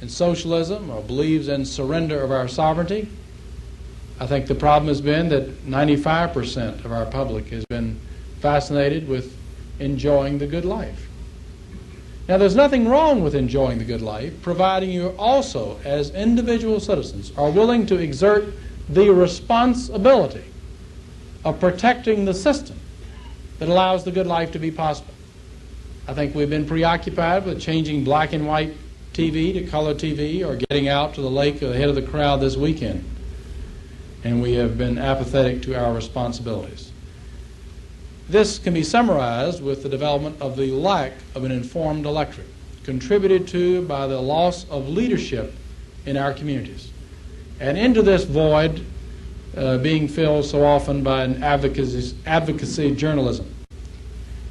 in 0.00 0.08
socialism 0.08 0.90
or 0.90 1.02
believes 1.02 1.48
in 1.48 1.64
surrender 1.64 2.22
of 2.22 2.30
our 2.30 2.48
sovereignty. 2.48 3.08
I 4.18 4.26
think 4.26 4.46
the 4.46 4.54
problem 4.54 4.88
has 4.88 5.00
been 5.00 5.28
that 5.30 5.66
95% 5.66 6.84
of 6.84 6.92
our 6.92 7.06
public 7.06 7.48
has 7.48 7.64
been 7.66 7.98
fascinated 8.40 9.08
with 9.08 9.36
enjoying 9.78 10.38
the 10.38 10.46
good 10.46 10.64
life. 10.64 11.08
Now, 12.28 12.38
there's 12.38 12.54
nothing 12.54 12.86
wrong 12.86 13.22
with 13.22 13.34
enjoying 13.34 13.78
the 13.78 13.84
good 13.84 14.02
life, 14.02 14.40
providing 14.42 14.90
you 14.90 15.08
also, 15.18 15.80
as 15.84 16.10
individual 16.10 16.78
citizens, 16.78 17.32
are 17.36 17.50
willing 17.50 17.86
to 17.86 17.96
exert 17.96 18.54
the 18.88 19.10
responsibility 19.10 20.44
of 21.44 21.58
protecting 21.58 22.24
the 22.26 22.34
system 22.34 22.78
that 23.58 23.68
allows 23.68 24.04
the 24.04 24.12
good 24.12 24.26
life 24.26 24.52
to 24.52 24.58
be 24.58 24.70
possible. 24.70 25.14
I 26.06 26.14
think 26.14 26.34
we've 26.34 26.50
been 26.50 26.66
preoccupied 26.66 27.46
with 27.46 27.60
changing 27.60 28.04
black 28.04 28.32
and 28.32 28.46
white 28.46 28.74
TV 29.12 29.52
to 29.54 29.66
color 29.66 29.94
TV 29.94 30.46
or 30.46 30.56
getting 30.56 30.88
out 30.88 31.14
to 31.14 31.20
the 31.20 31.30
lake 31.30 31.62
ahead 31.62 31.88
of 31.88 31.94
the 31.94 32.02
crowd 32.02 32.40
this 32.40 32.56
weekend. 32.56 33.04
And 34.22 34.40
we 34.40 34.54
have 34.54 34.78
been 34.78 34.98
apathetic 34.98 35.62
to 35.62 35.74
our 35.74 35.92
responsibilities. 35.92 36.92
This 38.28 38.58
can 38.58 38.74
be 38.74 38.84
summarized 38.84 39.62
with 39.62 39.82
the 39.82 39.88
development 39.88 40.40
of 40.40 40.56
the 40.56 40.70
lack 40.70 41.14
of 41.34 41.42
an 41.44 41.50
informed 41.50 42.06
electorate, 42.06 42.46
contributed 42.84 43.48
to 43.48 43.82
by 43.86 44.06
the 44.06 44.20
loss 44.20 44.68
of 44.70 44.88
leadership 44.88 45.52
in 46.06 46.16
our 46.16 46.32
communities. 46.32 46.92
And 47.58 47.76
into 47.76 48.02
this 48.02 48.24
void 48.24 48.84
uh, 49.56 49.78
being 49.78 50.06
filled 50.06 50.44
so 50.44 50.64
often 50.64 51.02
by 51.02 51.24
an 51.24 51.42
advocacy, 51.42 52.16
advocacy 52.24 52.94
journalism. 52.94 53.52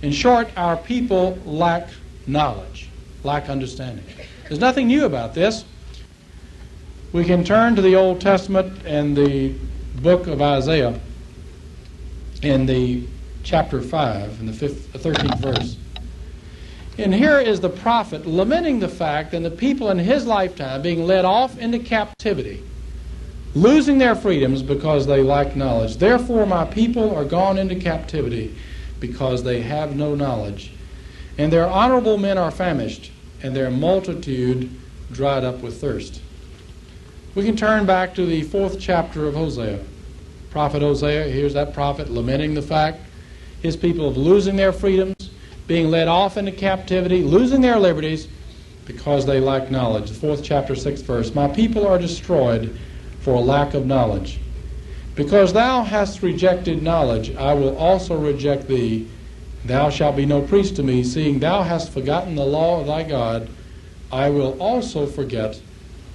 In 0.01 0.12
short, 0.12 0.49
our 0.57 0.76
people 0.76 1.38
lack 1.45 1.89
knowledge, 2.28 2.89
lack 3.24 3.49
understanding. 3.49 4.05
There's 4.50 4.60
nothing 4.60 4.88
new 4.88 5.06
about 5.06 5.36
this. 5.36 5.64
We 7.14 7.24
can 7.24 7.43
turn 7.43 7.76
to 7.76 7.84
the 7.84 7.95
Old 7.95 8.20
Testament 8.20 8.82
and 8.84 9.16
the 9.16 9.54
book 10.02 10.26
of 10.26 10.41
Isaiah 10.41 11.00
in 12.41 12.66
the 12.66 13.04
chapter 13.43 13.80
5, 13.80 14.39
in 14.39 14.47
the 14.47 14.52
13th 14.52 15.39
verse. 15.39 15.78
And 16.97 17.14
here 17.14 17.39
is 17.39 17.60
the 17.60 17.70
prophet 17.70 18.26
lamenting 18.26 18.80
the 18.80 18.89
fact 18.89 19.32
that 19.32 19.43
the 19.43 19.52
people 19.52 19.91
in 19.91 20.00
his 20.00 20.26
lifetime 20.26 20.82
being 20.82 21.06
led 21.06 21.26
off 21.26 21.60
into 21.60 21.78
captivity, 21.78 22.64
losing 23.54 24.00
their 24.00 24.16
freedoms 24.16 24.64
because 24.64 25.06
they 25.06 25.22
lack 25.22 25.56
knowledge. 25.56 25.97
Therefore, 25.97 26.47
my 26.47 26.66
people 26.66 27.16
are 27.16 27.24
gone 27.24 27.60
into 27.60 27.76
captivity 27.76 28.56
because 29.00 29.43
they 29.43 29.62
have 29.62 29.95
no 29.95 30.16
knowledge. 30.16 30.72
And 31.38 31.54
their 31.54 31.68
honorable 31.68 32.18
men 32.18 32.39
are 32.39 32.52
famished 32.52 33.12
and 33.42 33.56
their 33.56 33.70
multitude 33.70 34.70
dried 35.12 35.44
up 35.44 35.62
with 35.62 35.80
thirst. 35.80 36.22
We 37.36 37.44
can 37.44 37.56
turn 37.56 37.86
back 37.86 38.16
to 38.16 38.26
the 38.26 38.44
fourth 38.44 38.80
chapter 38.80 39.28
of 39.28 39.36
Hosea. 39.36 39.80
Prophet 40.52 40.82
Hosea, 40.82 41.26
here's 41.26 41.54
that 41.54 41.74
prophet 41.74 42.10
lamenting 42.10 42.54
the 42.54 42.62
fact 42.62 43.00
his 43.62 43.76
people 43.76 44.08
of 44.08 44.18
losing 44.18 44.56
their 44.56 44.72
freedoms, 44.72 45.30
being 45.68 45.90
led 45.90 46.08
off 46.08 46.38
into 46.38 46.52
captivity, 46.52 47.22
losing 47.24 47.62
their 47.62 47.78
liberties 47.78 48.28
because 48.86 49.26
they 49.26 49.40
lack 49.40 49.70
knowledge. 49.70 50.10
The 50.10 50.16
fourth 50.16 50.44
chapter, 50.44 50.76
sixth 50.76 51.06
verse. 51.06 51.36
My 51.36 51.48
people 51.48 51.86
are 51.86 52.00
destroyed 52.00 52.76
for 53.22 53.40
lack 53.40 53.76
of 53.76 53.86
knowledge. 53.86 54.40
Because 55.16 55.54
thou 55.54 55.84
hast 55.84 56.24
rejected 56.24 56.82
knowledge, 56.82 57.36
I 57.36 57.54
will 57.54 57.78
also 57.78 58.18
reject 58.18 58.68
thee 58.68 59.08
Thou 59.66 59.89
shalt 59.89 60.16
be 60.16 60.26
no 60.26 60.41
priest 60.41 60.76
to 60.78 60.84
me, 60.84 61.03
seeing 61.03 61.39
thou 61.39 61.64
hast 61.64 61.91
forgotten 61.91 62.36
the 62.36 62.45
law 62.45 62.80
of 62.80 62.88
thy 62.88 63.03
God. 63.03 63.49
I 64.12 64.30
will 64.30 64.57
also 64.62 65.05
forget 65.05 65.60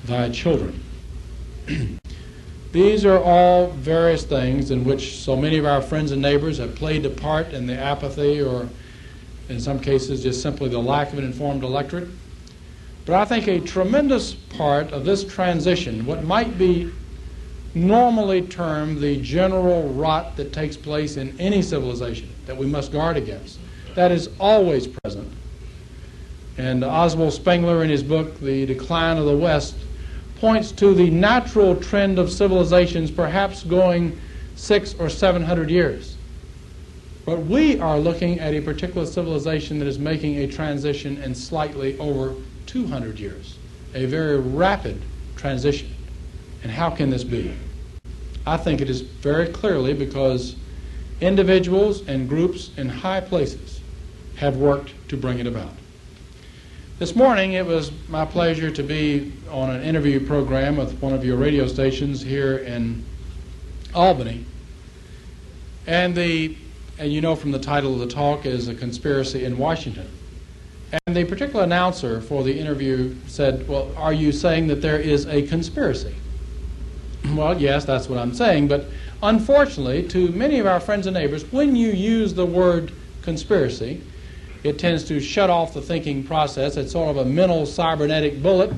thy 0.05 0.31
children. 0.31 0.83
These 2.73 3.05
are 3.05 3.23
all 3.23 3.69
various 3.69 4.25
things 4.25 4.71
in 4.71 4.85
which 4.85 5.19
so 5.19 5.37
many 5.37 5.59
of 5.59 5.67
our 5.67 5.81
friends 5.81 6.11
and 6.11 6.21
neighbors 6.21 6.59
have 6.59 6.75
played 6.75 7.07
a 7.07 7.11
part 7.11 7.53
in 7.53 7.67
the 7.67 7.79
apathy 7.79 8.43
or, 8.43 8.69
in 9.49 9.61
some 9.61 9.79
cases, 9.79 10.23
just 10.23 10.43
simply 10.43 10.69
the 10.69 10.81
lack 10.81 11.13
of 11.13 11.19
an 11.19 11.25
informed 11.25 11.63
electorate. 11.63 12.09
But 13.07 13.15
I 13.17 13.27
think 13.27 13.47
a 13.47 13.61
tremendous 13.61 14.33
part 14.35 14.91
of 14.91 15.05
this 15.05 15.23
transition, 15.23 16.07
what 16.07 16.25
might 16.25 16.59
be 16.59 16.91
normally 17.75 18.43
termed 18.43 19.01
the 19.01 19.21
general 19.21 19.91
rot 19.91 20.37
that 20.37 20.53
takes 20.53 20.77
place 20.77 21.17
in 21.17 21.39
any 21.39 21.61
civilization 21.61 22.34
that 22.47 22.57
we 22.57 22.67
must 22.67 22.93
guard 22.93 23.17
against. 23.17 23.59
That 23.95 24.11
is 24.11 24.29
always 24.39 24.87
present. 24.87 25.33
And 26.59 26.85
Oswald 26.85 27.33
Spengler, 27.33 27.83
in 27.83 27.91
his 27.91 28.03
book, 28.03 28.39
The 28.41 28.67
Decline 28.67 29.17
of 29.17 29.25
the 29.25 29.37
West, 29.37 29.77
points 30.37 30.73
to 30.73 30.95
the 30.95 31.11
natural 31.11 31.77
trend 31.77 32.19
of 32.19 32.31
civilizations 32.31 33.11
perhaps 33.11 33.63
going 33.63 34.19
six 34.57 34.95
or 34.95 35.09
seven 35.09 35.43
hundred 35.43 35.71
years. 35.71 36.17
But 37.25 37.41
we 37.47 37.81
are 37.81 37.99
looking 37.99 38.39
at 38.39 38.53
a 38.53 38.61
particular 38.61 39.07
civilization 39.07 39.79
that 39.79 39.89
is 39.89 39.99
making 39.99 40.37
a 40.39 40.47
transition 40.47 41.17
in 41.23 41.35
slightly 41.35 41.99
over 41.99 42.35
200 42.67 43.19
years, 43.19 43.57
a 43.95 44.05
very 44.05 44.39
rapid 44.39 45.01
transition. 45.37 45.89
And 46.63 46.71
how 46.71 46.91
can 46.91 47.09
this 47.09 47.25
be? 47.25 47.55
I 48.47 48.59
think 48.59 48.83
it 48.83 48.91
is 48.91 49.01
very 49.01 49.49
clearly 49.49 49.95
because 49.95 50.57
individuals 51.21 52.07
and 52.09 52.29
groups 52.29 52.71
in 52.77 52.89
high 52.89 53.21
places 53.21 53.81
have 54.37 54.57
worked 54.57 54.93
to 55.09 55.17
bring 55.17 55.39
it 55.39 55.47
about. 55.47 55.71
This 56.99 57.17
morning, 57.17 57.55
it 57.55 57.67
was 57.67 57.91
my 58.09 58.25
pleasure 58.25 58.71
to 58.71 58.83
be 58.83 59.33
on 59.51 59.71
an 59.71 59.83
interview 59.83 60.25
program 60.25 60.77
with 60.77 61.01
one 61.01 61.13
of 61.13 61.25
your 61.25 61.37
radio 61.37 61.67
stations 61.67 62.23
here 62.23 62.59
in 62.59 63.05
Albany. 63.95 64.45
And 65.87 66.15
the, 66.15 66.57
and 66.99 67.13
you 67.13 67.21
know 67.21 67.35
from 67.35 67.51
the 67.51 67.59
title 67.59 67.95
of 67.95 68.01
the 68.01 68.07
talk, 68.07 68.47
is 68.47 68.69
a 68.69 68.75
conspiracy 68.75 69.45
in 69.45 69.59
Washington. 69.59 70.09
And 71.07 71.17
the 71.17 71.25
particular 71.25 71.65
announcer 71.65 72.21
for 72.21 72.45
the 72.45 72.57
interview 72.57 73.17
said, 73.27 73.67
Well, 73.67 73.91
are 73.97 74.13
you 74.13 74.31
saying 74.31 74.69
that 74.69 74.81
there 74.81 74.99
is 74.99 75.27
a 75.27 75.43
conspiracy? 75.43 76.15
Well, 77.35 77.61
yes, 77.61 77.85
that's 77.85 78.09
what 78.09 78.19
I'm 78.19 78.35
saying, 78.35 78.69
but 78.69 78.87
unfortunately, 79.23 80.09
to 80.09 80.29
many 80.31 80.59
of 80.59 80.67
our 80.67 80.81
friends 80.81 81.07
and 81.07 81.15
neighbors, 81.15 81.51
when 81.53 81.77
you 81.77 81.91
use 81.91 82.35
the 82.35 82.47
word 82.47 82.93
conspiracy, 83.23 84.03
it 84.63 84.79
tends 84.79 85.05
to 85.05 85.21
shut 85.21 85.51
off 85.51 85.75
the 85.75 85.83
thinking 85.83 86.25
process. 86.25 86.77
It's 86.77 86.93
sort 86.93 87.11
of 87.11 87.19
a 87.19 87.25
mental 87.25 87.67
cybernetic 87.67 88.43
bullet 88.43 88.73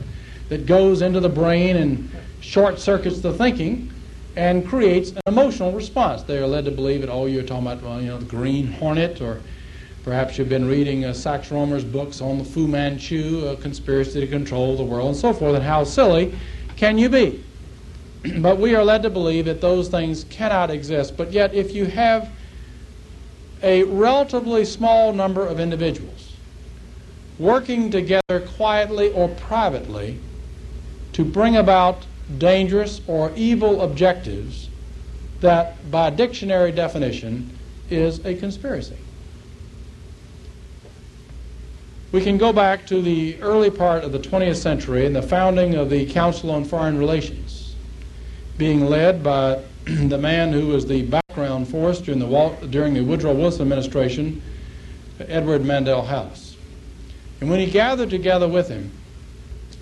that 0.49 0.67
goes 0.67 1.03
into 1.03 1.21
the 1.21 1.29
brain 1.29 1.77
and 1.77 2.11
short 2.41 2.79
circuits 2.79 3.21
the 3.21 3.33
thinking 3.33 3.93
and 4.37 4.67
creates 4.67 5.11
an 5.11 5.21
emotional 5.27 5.73
response. 5.73 6.23
They 6.23 6.39
are 6.39 6.47
led 6.47 6.65
to 6.67 6.71
believe 6.71 7.01
that, 7.01 7.11
oh, 7.11 7.27
you're 7.27 7.43
talking 7.43 7.67
about, 7.67 7.83
well, 7.83 8.01
you 8.01 8.09
know, 8.09 8.19
the 8.19 8.27
Green 8.27 8.67
Hornet, 8.67 9.21
or 9.21 9.41
perhaps 10.05 10.37
you've 10.39 10.49
been 10.49 10.69
reading 10.69 11.05
uh, 11.05 11.13
Sax 11.13 11.49
Rohmer's 11.49 11.85
books 11.85 12.21
on 12.21 12.39
the 12.39 12.45
Fu 12.45 12.69
Manchu, 12.69 13.47
a 13.47 13.57
conspiracy 13.57 14.21
to 14.21 14.27
control 14.27 14.77
the 14.77 14.85
world, 14.85 15.09
and 15.09 15.17
so 15.17 15.33
forth, 15.33 15.55
and 15.55 15.65
how 15.65 15.85
silly 15.85 16.35
can 16.77 16.99
you 16.99 17.09
be? 17.09 17.43
but 18.39 18.59
we 18.59 18.75
are 18.75 18.85
led 18.85 19.03
to 19.03 19.11
believe 19.11 19.45
that 19.47 19.61
those 19.61 19.89
things 19.89 20.25
cannot 20.25 20.71
exist. 20.71 21.17
But 21.17 21.33
yet, 21.33 21.55
if 21.55 21.75
you 21.75 21.87
have 21.87 22.31
a 23.63 23.85
relatively 23.85 24.65
small 24.65 25.13
number 25.13 25.47
of 25.47 25.59
individuals 25.59 26.33
working 27.39 27.91
together 27.91 28.41
quietly 28.57 29.13
or 29.13 29.29
privately 29.29 30.19
to 31.13 31.25
bring 31.25 31.57
about 31.57 32.07
dangerous 32.39 33.01
or 33.07 33.33
evil 33.37 33.83
objectives, 33.83 34.69
that 35.41 35.91
by 35.91 36.11
dictionary 36.11 36.73
definition 36.73 37.51
is 37.91 38.25
a 38.25 38.35
conspiracy. 38.35 38.97
We 42.13 42.23
can 42.23 42.39
go 42.39 42.53
back 42.53 42.87
to 42.87 43.03
the 43.03 43.41
early 43.43 43.71
part 43.71 44.05
of 44.05 44.13
the 44.13 44.19
20th 44.19 44.57
century 44.57 45.05
and 45.07 45.15
the 45.15 45.23
founding 45.23 45.75
of 45.75 45.91
the 45.91 46.07
Council 46.07 46.51
on 46.51 46.65
Foreign 46.65 46.99
Relations, 46.99 47.56
being 48.59 48.87
led 48.87 49.23
by 49.23 49.63
the 49.85 50.19
man 50.19 50.53
who 50.53 50.69
was 50.69 50.87
the 50.87 51.03
background 51.03 51.69
force 51.69 52.01
during 52.01 52.19
the, 52.19 52.67
during 52.71 52.95
the 52.95 53.03
Woodrow 53.03 53.35
Wilson 53.35 53.63
administration, 53.63 54.43
Edward 55.21 55.63
Mandell 55.63 56.07
House. 56.07 56.57
And 57.41 57.51
when 57.51 57.61
he 57.61 57.71
gathered 57.71 58.11
together 58.11 58.49
with 58.49 58.69
him 58.69 58.91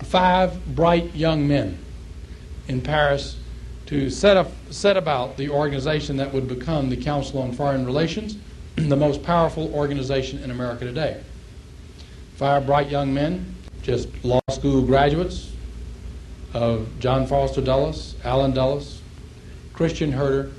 five 0.03 0.75
bright 0.75 1.15
young 1.15 1.47
men 1.47 1.77
in 2.67 2.81
Paris 2.81 3.37
to 3.85 4.09
set, 4.09 4.35
up, 4.35 4.51
set 4.71 4.97
about 4.97 5.37
the 5.37 5.49
organization 5.49 6.17
that 6.17 6.33
would 6.33 6.47
become 6.47 6.89
the 6.89 6.97
Council 6.97 7.41
on 7.41 7.53
Foreign 7.53 7.85
Relations, 7.85 8.37
the 8.75 8.95
most 8.95 9.23
powerful 9.23 9.73
organization 9.73 10.39
in 10.43 10.51
America 10.51 10.83
today. 10.83 11.23
Five 12.35 12.65
bright 12.65 12.89
young 12.89 13.13
men, 13.13 13.55
just 13.81 14.09
law 14.25 14.41
school 14.49 14.81
graduates 14.81 15.54
of 16.55 16.87
John 16.99 17.27
Foster 17.27 17.59
Dulles, 17.59 18.15
Allen 18.23 18.53
Dulles, 18.53 19.01
Christian 19.73 20.13
Herter, 20.13 20.51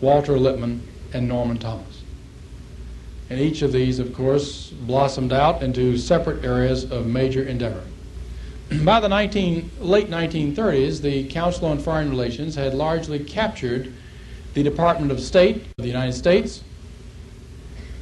Walter 0.00 0.38
Lippmann, 0.38 0.80
and 1.12 1.28
Norman 1.28 1.58
Thomas. 1.58 2.02
And 3.28 3.38
each 3.38 3.60
of 3.60 3.70
these, 3.70 3.98
of 3.98 4.14
course, 4.14 4.70
blossomed 4.70 5.32
out 5.32 5.62
into 5.62 5.98
separate 5.98 6.42
areas 6.42 6.90
of 6.90 7.06
major 7.06 7.42
endeavor. 7.42 7.82
By 8.82 8.98
the 9.00 9.08
19, 9.08 9.70
late 9.80 10.08
1930s, 10.08 11.02
the 11.02 11.28
Council 11.28 11.68
on 11.68 11.78
Foreign 11.78 12.08
Relations 12.08 12.54
had 12.54 12.72
largely 12.72 13.18
captured 13.18 13.92
the 14.54 14.62
Department 14.62 15.12
of 15.12 15.20
State 15.20 15.56
of 15.56 15.82
the 15.82 15.86
United 15.86 16.14
States 16.14 16.62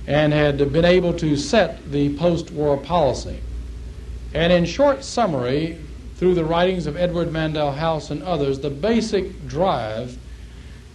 and 0.07 0.33
had 0.33 0.73
been 0.73 0.85
able 0.85 1.13
to 1.15 1.37
set 1.37 1.91
the 1.91 2.17
post 2.17 2.53
war 2.53 2.77
policy. 2.77 3.41
And 4.33 4.53
in 4.53 4.65
short 4.65 5.03
summary, 5.03 5.81
through 6.17 6.35
the 6.35 6.45
writings 6.45 6.87
of 6.87 6.97
Edward 6.97 7.29
Mandell 7.29 7.75
House 7.75 8.11
and 8.11 8.23
others, 8.23 8.59
the 8.59 8.71
basic 8.71 9.47
drive 9.47 10.17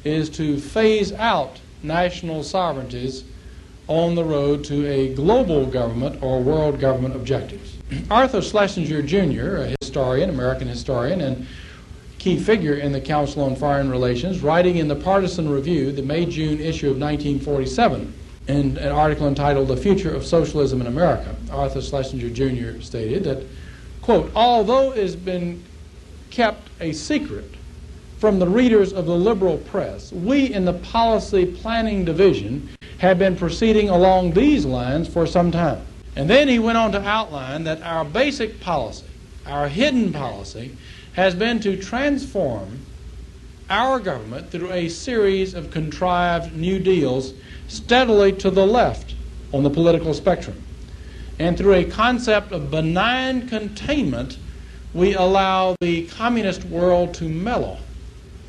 is 0.03 0.29
to 0.31 0.59
phase 0.59 1.11
out 1.13 1.59
national 1.83 2.43
sovereignties 2.43 3.23
on 3.87 4.15
the 4.15 4.23
road 4.23 4.63
to 4.63 4.87
a 4.87 5.13
global 5.13 5.65
government 5.65 6.21
or 6.23 6.41
world 6.41 6.79
government 6.79 7.15
objectives. 7.15 7.77
Arthur 8.11 8.41
Schlesinger 8.41 9.01
Jr., 9.01 9.57
a 9.57 9.75
historian, 9.81 10.29
American 10.29 10.67
historian, 10.67 11.21
and 11.21 11.45
key 12.17 12.37
figure 12.37 12.75
in 12.75 12.91
the 12.91 13.01
Council 13.01 13.43
on 13.43 13.55
Foreign 13.55 13.89
Relations, 13.89 14.41
writing 14.41 14.77
in 14.77 14.87
the 14.87 14.95
Partisan 14.95 15.49
Review, 15.49 15.91
the 15.91 16.01
May 16.01 16.25
June 16.25 16.59
issue 16.59 16.89
of 16.89 16.97
1947, 16.97 18.13
in 18.47 18.77
an 18.77 18.91
article 18.91 19.27
entitled 19.27 19.67
The 19.67 19.77
Future 19.77 20.13
of 20.13 20.25
Socialism 20.25 20.81
in 20.81 20.87
America, 20.87 21.35
Arthur 21.51 21.81
Schlesinger 21.81 22.29
Jr. 22.29 22.81
stated 22.81 23.23
that 23.23 23.43
Quote, 24.01 24.31
although 24.35 24.91
it 24.91 24.97
has 24.97 25.15
been 25.15 25.63
kept 26.31 26.69
a 26.79 26.91
secret 26.91 27.55
from 28.17 28.39
the 28.39 28.47
readers 28.47 28.93
of 28.93 29.05
the 29.05 29.15
liberal 29.15 29.57
press, 29.57 30.11
we 30.11 30.51
in 30.53 30.65
the 30.65 30.73
policy 30.73 31.45
planning 31.45 32.03
division 32.03 32.69
have 32.99 33.19
been 33.19 33.35
proceeding 33.35 33.89
along 33.89 34.31
these 34.31 34.65
lines 34.65 35.07
for 35.07 35.25
some 35.27 35.51
time. 35.51 35.85
And 36.15 36.29
then 36.29 36.47
he 36.47 36.59
went 36.59 36.77
on 36.77 36.91
to 36.93 37.01
outline 37.01 37.63
that 37.65 37.81
our 37.83 38.03
basic 38.03 38.59
policy, 38.59 39.07
our 39.45 39.67
hidden 39.67 40.11
policy, 40.11 40.77
has 41.13 41.35
been 41.35 41.59
to 41.61 41.77
transform 41.77 42.85
our 43.69 43.99
government 43.99 44.51
through 44.51 44.71
a 44.71 44.89
series 44.89 45.53
of 45.53 45.71
contrived 45.71 46.55
new 46.55 46.79
deals 46.79 47.33
steadily 47.67 48.33
to 48.33 48.49
the 48.49 48.65
left 48.65 49.15
on 49.53 49.63
the 49.63 49.69
political 49.69 50.13
spectrum 50.13 50.63
and 51.41 51.57
through 51.57 51.73
a 51.73 51.83
concept 51.83 52.51
of 52.51 52.69
benign 52.69 53.47
containment, 53.47 54.37
we 54.93 55.15
allow 55.15 55.75
the 55.81 56.05
communist 56.07 56.63
world 56.65 57.15
to 57.15 57.23
mellow 57.23 57.79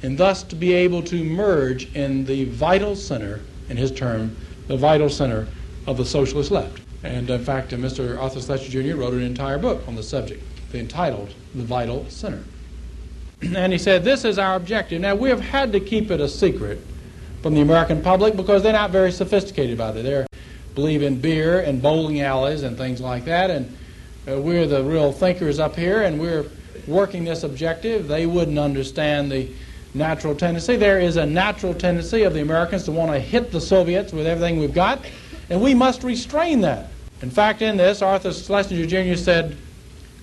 and 0.03 0.19
thus 0.19 0.43
to 0.43 0.55
be 0.55 0.75
able 0.75 1.03
to 1.05 1.25
merge 1.25 1.95
in 1.95 2.27
the 2.27 2.45
vital 2.45 2.95
center, 2.95 3.41
in 3.71 3.79
his 3.79 3.91
term, 3.91 4.37
the 4.67 4.77
vital 4.77 5.09
center 5.09 5.49
of 5.87 5.97
the 5.97 6.05
socialist 6.05 6.51
left. 6.51 6.83
And 7.03 7.31
in 7.31 7.43
fact, 7.43 7.71
Mr. 7.71 8.21
Arthur 8.21 8.41
Schlesinger 8.41 8.83
Jr. 8.83 9.01
wrote 9.01 9.15
an 9.15 9.23
entire 9.23 9.59
book 9.59 9.89
on 9.89 9.95
the 9.95 10.03
subject, 10.03 10.43
entitled 10.75 11.35
The 11.55 11.65
Vital 11.65 12.05
Center. 12.11 12.45
And 13.57 13.73
he 13.73 13.79
said, 13.79 14.05
This 14.05 14.25
is 14.25 14.39
our 14.39 14.55
objective. 14.55 15.01
Now, 15.01 15.17
we 15.17 15.29
have 15.29 15.41
had 15.41 15.73
to 15.73 15.81
keep 15.81 16.11
it 16.11 16.21
a 16.21 16.29
secret 16.29 16.79
from 17.43 17.55
the 17.55 17.61
American 17.61 18.01
public 18.03 18.37
because 18.37 18.63
they're 18.63 18.73
not 18.73 18.91
very 18.91 19.11
sophisticated 19.11 19.75
about 19.75 19.97
it. 19.97 20.05
They're 20.05 20.27
believe 20.75 21.03
in 21.03 21.21
beer 21.21 21.61
and 21.61 21.83
bowling 21.83 22.21
alleys 22.21 22.63
and 22.63 22.77
things 22.77 23.01
like 23.01 23.25
that. 23.27 23.51
And 23.51 23.77
uh, 24.29 24.41
we're 24.41 24.67
the 24.67 24.83
real 24.83 25.13
thinkers 25.13 25.59
up 25.59 25.77
here, 25.77 26.03
and 26.03 26.21
we're 26.21 26.47
working 26.87 27.25
this 27.25 27.43
objective. 27.43 28.09
They 28.09 28.27
wouldn't 28.27 28.59
understand 28.59 29.31
the 29.31 29.51
natural 29.95 30.35
tendency. 30.35 30.77
There 30.77 31.01
is 31.01 31.17
a 31.17 31.27
natural 31.27 31.75
tendency 31.75 32.23
of 32.23 32.35
the 32.35 32.41
Americans 32.41 32.85
to 32.85 32.93
want 32.93 33.13
to 33.13 33.19
hit 33.19 33.53
the 33.53 33.61
Soviets 33.61 34.13
with 34.13 34.27
everything 34.27 34.59
we've 34.59 34.75
got, 34.75 35.05
and 35.51 35.61
we 35.61 35.75
must 35.75 36.03
restrain 36.03 36.61
that. 36.63 36.89
In 37.21 37.31
fact, 37.31 37.63
in 37.63 37.77
this, 37.77 38.03
Arthur 38.03 38.33
Schlesinger 38.33 38.87
Jr. 38.87 39.17
said, 39.17 39.57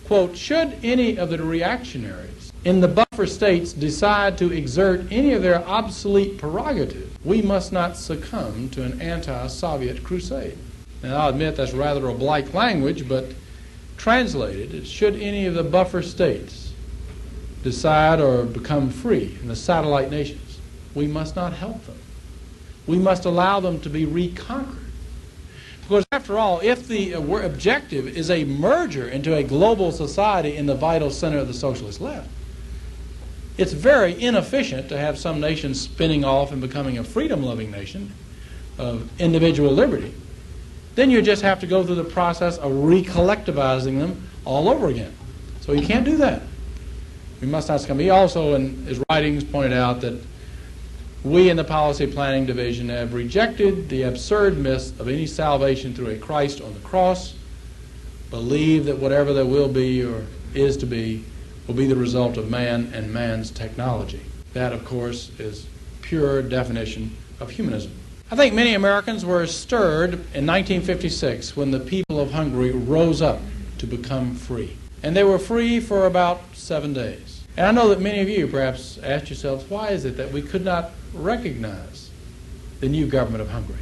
quote, 0.05 0.35
should 0.35 0.77
any 0.83 1.17
of 1.17 1.29
the 1.29 1.41
reactionaries 1.41 2.51
in 2.65 2.81
the 2.81 2.87
buffer 2.87 3.25
states 3.25 3.71
decide 3.73 4.37
to 4.37 4.51
exert 4.51 5.01
any 5.11 5.33
of 5.33 5.41
their 5.41 5.65
obsolete 5.65 6.37
prerogatives, 6.37 7.08
we 7.23 7.41
must 7.41 7.71
not 7.71 7.97
succumb 7.97 8.69
to 8.69 8.83
an 8.83 9.01
anti 9.01 9.47
Soviet 9.47 10.03
crusade. 10.03 10.57
Now, 11.03 11.17
I'll 11.21 11.29
admit 11.29 11.55
that's 11.55 11.73
rather 11.73 12.07
a 12.07 12.13
oblique 12.13 12.53
language, 12.53 13.07
but 13.07 13.25
translated, 13.97 14.85
should 14.87 15.15
any 15.15 15.45
of 15.45 15.53
the 15.53 15.63
buffer 15.63 16.01
states 16.01 16.73
decide 17.63 18.19
or 18.19 18.45
become 18.45 18.89
free 18.89 19.37
in 19.41 19.47
the 19.47 19.55
satellite 19.55 20.09
nations, 20.09 20.59
we 20.95 21.07
must 21.07 21.35
not 21.35 21.53
help 21.53 21.85
them. 21.85 21.97
We 22.87 22.97
must 22.97 23.25
allow 23.25 23.59
them 23.59 23.79
to 23.81 23.89
be 23.89 24.05
reconquered. 24.05 24.77
Because, 25.81 26.05
after 26.11 26.37
all, 26.37 26.59
if 26.61 26.87
the 26.87 27.15
uh, 27.15 27.21
objective 27.21 28.07
is 28.07 28.29
a 28.29 28.45
merger 28.45 29.07
into 29.07 29.35
a 29.35 29.43
global 29.43 29.91
society 29.91 30.55
in 30.55 30.65
the 30.65 30.75
vital 30.75 31.09
center 31.09 31.39
of 31.39 31.47
the 31.47 31.53
socialist 31.53 31.99
left, 31.99 32.29
it's 33.59 33.73
very 33.73 34.19
inefficient 34.21 34.87
to 34.87 34.97
have 34.97 35.19
some 35.19 35.41
nation 35.41 35.75
spinning 35.75 36.23
off 36.23 36.53
and 36.53 36.61
becoming 36.61 36.97
a 36.97 37.03
freedom 37.03 37.43
loving 37.43 37.69
nation 37.69 38.09
of 38.77 39.09
individual 39.19 39.69
liberty. 39.73 40.13
Then 40.95 41.11
you 41.11 41.21
just 41.21 41.41
have 41.41 41.59
to 41.59 41.67
go 41.67 41.83
through 41.83 41.95
the 41.95 42.05
process 42.05 42.57
of 42.57 42.71
recollectivizing 42.71 43.99
them 43.99 44.29
all 44.45 44.69
over 44.69 44.87
again. 44.87 45.13
So 45.59 45.73
you 45.73 45.85
can't 45.85 46.05
do 46.05 46.15
that. 46.17 46.41
We 47.41 47.47
must 47.47 47.67
not 47.67 47.81
succumb. 47.81 47.99
He 47.99 48.09
also, 48.09 48.55
in 48.55 48.85
his 48.85 49.03
writings, 49.09 49.43
pointed 49.43 49.73
out 49.73 49.99
that 50.01 50.21
we 51.25 51.49
in 51.49 51.57
the 51.57 51.65
Policy 51.65 52.07
Planning 52.07 52.45
Division 52.45 52.87
have 52.87 53.13
rejected 53.13 53.89
the 53.89 54.03
absurd 54.03 54.57
myth 54.57 54.97
of 55.01 55.09
any 55.09 55.27
salvation 55.27 55.93
through 55.93 56.11
a 56.11 56.17
Christ 56.17 56.61
on 56.61 56.73
the 56.73 56.79
cross, 56.79 57.35
believe 58.29 58.85
that 58.85 58.97
whatever 58.99 59.33
there 59.33 59.45
will 59.45 59.67
be 59.67 60.01
or 60.01 60.25
is 60.53 60.77
to 60.77 60.85
be 60.85 61.25
will 61.69 61.75
be 61.75 61.85
the 61.85 61.95
result 61.95 62.35
of 62.35 62.49
man 62.49 62.91
and 62.95 63.13
man's 63.13 63.51
technology. 63.51 64.19
That, 64.53 64.73
of 64.73 64.83
course, 64.85 65.29
is 65.37 65.67
pure 66.01 66.41
definition 66.41 67.15
of 67.39 67.51
humanism. 67.51 67.91
I 68.31 68.35
think 68.35 68.55
many 68.55 68.73
Americans 68.73 69.23
were 69.23 69.45
stirred 69.45 70.13
in 70.33 70.47
1956 70.47 71.55
when 71.55 71.69
the 71.69 71.79
people 71.79 72.19
of 72.19 72.31
Hungary 72.31 72.71
rose 72.71 73.21
up 73.21 73.39
to 73.77 73.85
become 73.85 74.33
free. 74.33 74.77
And 75.03 75.15
they 75.15 75.23
were 75.23 75.37
free 75.37 75.79
for 75.79 76.07
about 76.07 76.41
seven 76.53 76.91
days. 76.91 77.43
And 77.55 77.67
I 77.67 77.71
know 77.71 77.89
that 77.89 78.01
many 78.01 78.19
of 78.21 78.29
you 78.29 78.47
perhaps 78.47 78.97
asked 79.03 79.29
yourselves, 79.29 79.69
why 79.69 79.89
is 79.89 80.05
it 80.05 80.17
that 80.17 80.31
we 80.31 80.41
could 80.41 80.65
not 80.65 80.89
recognize 81.13 82.09
the 82.79 82.89
new 82.89 83.05
government 83.05 83.43
of 83.43 83.49
Hungary? 83.51 83.77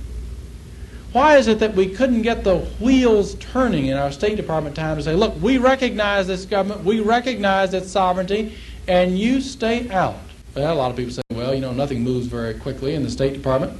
Why 1.17 1.37
is 1.37 1.47
it 1.47 1.57
that 1.61 1.73
we 1.73 1.89
couldn't 1.89 2.21
get 2.21 2.43
the 2.43 2.57
wheels 2.79 3.33
turning 3.39 3.87
in 3.87 3.97
our 3.97 4.11
State 4.11 4.37
Department 4.37 4.75
time 4.75 4.97
to 4.97 5.01
say, 5.01 5.15
look, 5.15 5.33
we 5.41 5.57
recognize 5.57 6.27
this 6.27 6.45
government, 6.45 6.83
we 6.83 6.99
recognize 6.99 7.73
its 7.73 7.89
sovereignty, 7.89 8.53
and 8.87 9.17
you 9.17 9.41
stay 9.41 9.89
out? 9.89 10.17
Well, 10.55 10.71
a 10.71 10.75
lot 10.75 10.91
of 10.91 10.95
people 10.95 11.11
say, 11.11 11.23
well, 11.31 11.55
you 11.55 11.59
know, 11.59 11.73
nothing 11.73 12.03
moves 12.03 12.27
very 12.27 12.53
quickly 12.53 12.93
in 12.93 13.01
the 13.01 13.09
State 13.09 13.33
Department, 13.33 13.79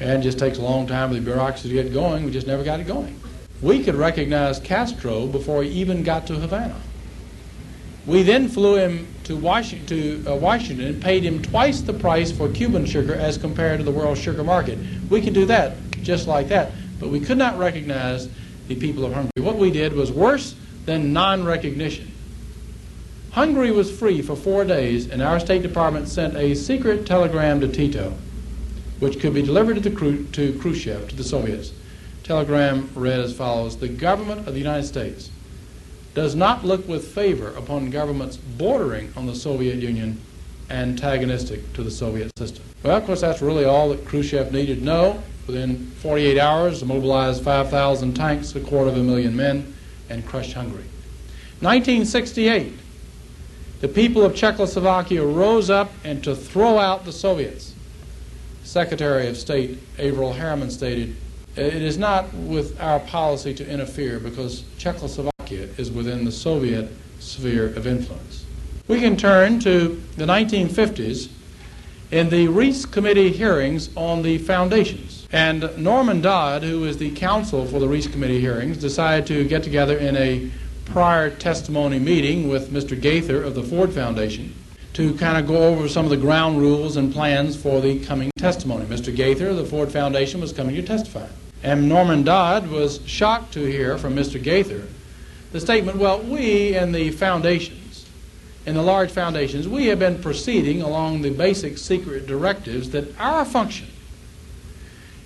and 0.00 0.18
it 0.18 0.22
just 0.24 0.36
takes 0.36 0.58
a 0.58 0.62
long 0.62 0.88
time 0.88 1.10
for 1.10 1.14
the 1.14 1.20
bureaucracy 1.20 1.68
to 1.68 1.74
get 1.80 1.92
going. 1.92 2.24
We 2.24 2.32
just 2.32 2.48
never 2.48 2.64
got 2.64 2.80
it 2.80 2.88
going. 2.88 3.20
We 3.62 3.84
could 3.84 3.94
recognize 3.94 4.58
Castro 4.58 5.28
before 5.28 5.62
he 5.62 5.70
even 5.70 6.02
got 6.02 6.26
to 6.26 6.34
Havana. 6.34 6.74
We 8.04 8.24
then 8.24 8.48
flew 8.48 8.74
him 8.74 9.06
to 9.26 9.36
Washington, 9.36 9.86
to, 10.24 10.32
uh, 10.32 10.36
Washington 10.36 11.00
paid 11.00 11.24
him 11.24 11.42
twice 11.42 11.80
the 11.80 11.92
price 11.92 12.30
for 12.30 12.48
Cuban 12.48 12.86
sugar 12.86 13.14
as 13.14 13.36
compared 13.36 13.78
to 13.78 13.84
the 13.84 13.90
world 13.90 14.16
sugar 14.16 14.44
market. 14.44 14.78
We 15.10 15.20
can 15.20 15.32
do 15.32 15.44
that 15.46 15.76
just 16.02 16.28
like 16.28 16.48
that. 16.48 16.70
But 17.00 17.10
we 17.10 17.18
could 17.18 17.36
not 17.36 17.58
recognize 17.58 18.28
the 18.68 18.76
people 18.76 19.04
of 19.04 19.12
Hungary. 19.12 19.32
What 19.38 19.56
we 19.56 19.72
did 19.72 19.94
was 19.94 20.12
worse 20.12 20.54
than 20.84 21.12
non 21.12 21.44
recognition. 21.44 22.12
Hungary 23.32 23.72
was 23.72 23.90
free 23.90 24.22
for 24.22 24.36
four 24.36 24.64
days, 24.64 25.10
and 25.10 25.20
our 25.20 25.40
State 25.40 25.62
Department 25.62 26.08
sent 26.08 26.36
a 26.36 26.54
secret 26.54 27.04
telegram 27.04 27.60
to 27.60 27.68
Tito, 27.68 28.14
which 29.00 29.20
could 29.20 29.34
be 29.34 29.42
delivered 29.42 29.82
to, 29.82 29.90
Khru- 29.90 30.30
to 30.32 30.58
Khrushchev, 30.60 31.08
to 31.08 31.16
the 31.16 31.24
Soviets. 31.24 31.72
Telegram 32.22 32.88
read 32.94 33.20
as 33.20 33.36
follows 33.36 33.76
The 33.76 33.88
government 33.88 34.46
of 34.46 34.54
the 34.54 34.60
United 34.60 34.86
States 34.86 35.30
does 36.16 36.34
not 36.34 36.64
look 36.64 36.88
with 36.88 37.06
favor 37.06 37.50
upon 37.58 37.90
governments 37.90 38.38
bordering 38.38 39.12
on 39.16 39.26
the 39.26 39.34
Soviet 39.34 39.76
Union 39.76 40.18
antagonistic 40.70 41.70
to 41.74 41.82
the 41.82 41.90
Soviet 41.90 42.32
system. 42.38 42.64
Well, 42.82 42.96
of 42.96 43.04
course, 43.04 43.20
that's 43.20 43.42
really 43.42 43.66
all 43.66 43.90
that 43.90 44.06
Khrushchev 44.06 44.50
needed 44.50 44.78
to 44.78 44.84
know. 44.84 45.22
Within 45.46 45.90
48 46.00 46.38
hours, 46.38 46.82
mobilized 46.82 47.44
5,000 47.44 48.14
tanks, 48.14 48.56
a 48.56 48.60
quarter 48.60 48.88
of 48.88 48.96
a 48.96 49.02
million 49.02 49.36
men, 49.36 49.74
and 50.08 50.26
crushed 50.26 50.54
Hungary. 50.54 50.86
1968, 51.60 52.72
the 53.82 53.88
people 53.88 54.24
of 54.24 54.34
Czechoslovakia 54.34 55.22
rose 55.22 55.68
up 55.68 55.92
and 56.02 56.24
to 56.24 56.34
throw 56.34 56.78
out 56.78 57.04
the 57.04 57.12
Soviets. 57.12 57.74
Secretary 58.64 59.28
of 59.28 59.36
State 59.36 59.78
Averell 59.98 60.32
Harriman 60.32 60.70
stated, 60.70 61.14
It 61.56 61.82
is 61.82 61.98
not 61.98 62.32
with 62.32 62.80
our 62.80 63.00
policy 63.00 63.52
to 63.52 63.70
interfere 63.70 64.18
because 64.18 64.64
Czechoslovakia 64.78 65.35
is 65.54 65.90
within 65.90 66.24
the 66.24 66.32
Soviet 66.32 66.90
sphere 67.18 67.66
of 67.66 67.86
influence. 67.86 68.44
We 68.88 69.00
can 69.00 69.16
turn 69.16 69.58
to 69.60 70.00
the 70.16 70.26
1950s 70.26 71.28
in 72.10 72.28
the 72.30 72.46
Reece 72.48 72.86
Committee 72.86 73.32
hearings 73.32 73.90
on 73.96 74.22
the 74.22 74.38
foundations. 74.38 75.26
And 75.32 75.76
Norman 75.76 76.20
Dodd, 76.20 76.62
who 76.62 76.84
is 76.84 76.98
the 76.98 77.10
counsel 77.10 77.66
for 77.66 77.80
the 77.80 77.88
Reece 77.88 78.06
Committee 78.06 78.40
hearings, 78.40 78.76
decided 78.78 79.26
to 79.26 79.44
get 79.44 79.64
together 79.64 79.98
in 79.98 80.16
a 80.16 80.50
prior 80.84 81.30
testimony 81.30 81.98
meeting 81.98 82.48
with 82.48 82.70
Mr. 82.70 83.00
Gaither 83.00 83.42
of 83.42 83.54
the 83.54 83.62
Ford 83.62 83.92
Foundation 83.92 84.54
to 84.92 85.14
kind 85.14 85.36
of 85.36 85.46
go 85.46 85.64
over 85.64 85.88
some 85.88 86.04
of 86.04 86.10
the 86.10 86.16
ground 86.16 86.58
rules 86.58 86.96
and 86.96 87.12
plans 87.12 87.54
for 87.60 87.80
the 87.80 87.98
coming 88.04 88.30
testimony. 88.38 88.86
Mr. 88.86 89.14
Gaither 89.14 89.48
of 89.48 89.56
the 89.56 89.64
Ford 89.64 89.90
Foundation 89.90 90.40
was 90.40 90.52
coming 90.52 90.76
to 90.76 90.82
testify. 90.82 91.26
And 91.62 91.88
Norman 91.88 92.22
Dodd 92.22 92.70
was 92.70 93.00
shocked 93.04 93.52
to 93.54 93.64
hear 93.64 93.98
from 93.98 94.14
Mr. 94.14 94.42
Gaither 94.42 94.86
the 95.52 95.60
statement, 95.60 95.98
well, 95.98 96.20
we 96.20 96.76
in 96.76 96.92
the 96.92 97.10
foundations, 97.10 98.06
in 98.66 98.74
the 98.74 98.82
large 98.82 99.10
foundations, 99.10 99.68
we 99.68 99.86
have 99.86 99.98
been 99.98 100.20
proceeding 100.20 100.82
along 100.82 101.22
the 101.22 101.30
basic 101.30 101.78
secret 101.78 102.26
directives 102.26 102.90
that 102.90 103.18
our 103.20 103.44
function 103.44 103.86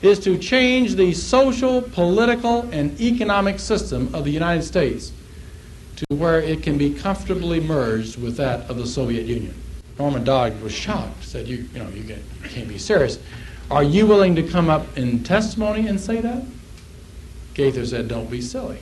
is 0.03 0.19
to 0.21 0.39
change 0.39 0.95
the 0.95 1.13
social, 1.13 1.83
political, 1.83 2.63
and 2.73 2.99
economic 3.01 3.59
system 3.59 4.15
of 4.15 4.25
the 4.25 4.31
United 4.31 4.63
States 4.63 5.13
to 5.97 6.05
where 6.17 6.41
it 6.41 6.63
can 6.63 6.79
be 6.79 6.95
comfortably 6.95 7.61
merged 7.61 8.21
with 8.21 8.37
that 8.37 8.69
of 8.71 8.77
the 8.77 8.87
Soviet 8.87 9.27
Union. 9.27 9.55
Norman 9.99 10.25
Dodd 10.25 10.61
was 10.63 10.73
shocked, 10.73 11.23
said, 11.25 11.47
you, 11.47 11.69
you 11.75 11.79
know, 11.79 11.89
you 11.91 12.17
can't 12.49 12.69
be 12.69 12.79
serious. 12.79 13.19
Are 13.71 13.83
you 13.83 14.07
willing 14.07 14.35
to 14.37 14.43
come 14.43 14.71
up 14.71 14.97
in 14.97 15.23
testimony 15.23 15.87
and 15.87 16.01
say 16.01 16.21
that? 16.23 16.43
Gaither 17.53 17.85
said, 17.85 18.09
don't 18.09 18.31
be 18.31 18.41
silly. 18.41 18.79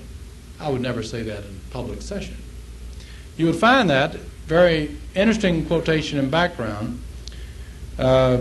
I 0.61 0.69
would 0.69 0.81
never 0.81 1.03
say 1.03 1.23
that 1.23 1.45
in 1.45 1.61
public 1.71 2.03
session. 2.03 2.37
You 3.37 3.47
would 3.47 3.57
find 3.57 3.89
that 3.91 4.15
very 4.47 4.97
interesting 5.15 5.67
quotation 5.67 6.19
and 6.19 6.31
background 6.31 7.03
uh, 7.99 8.39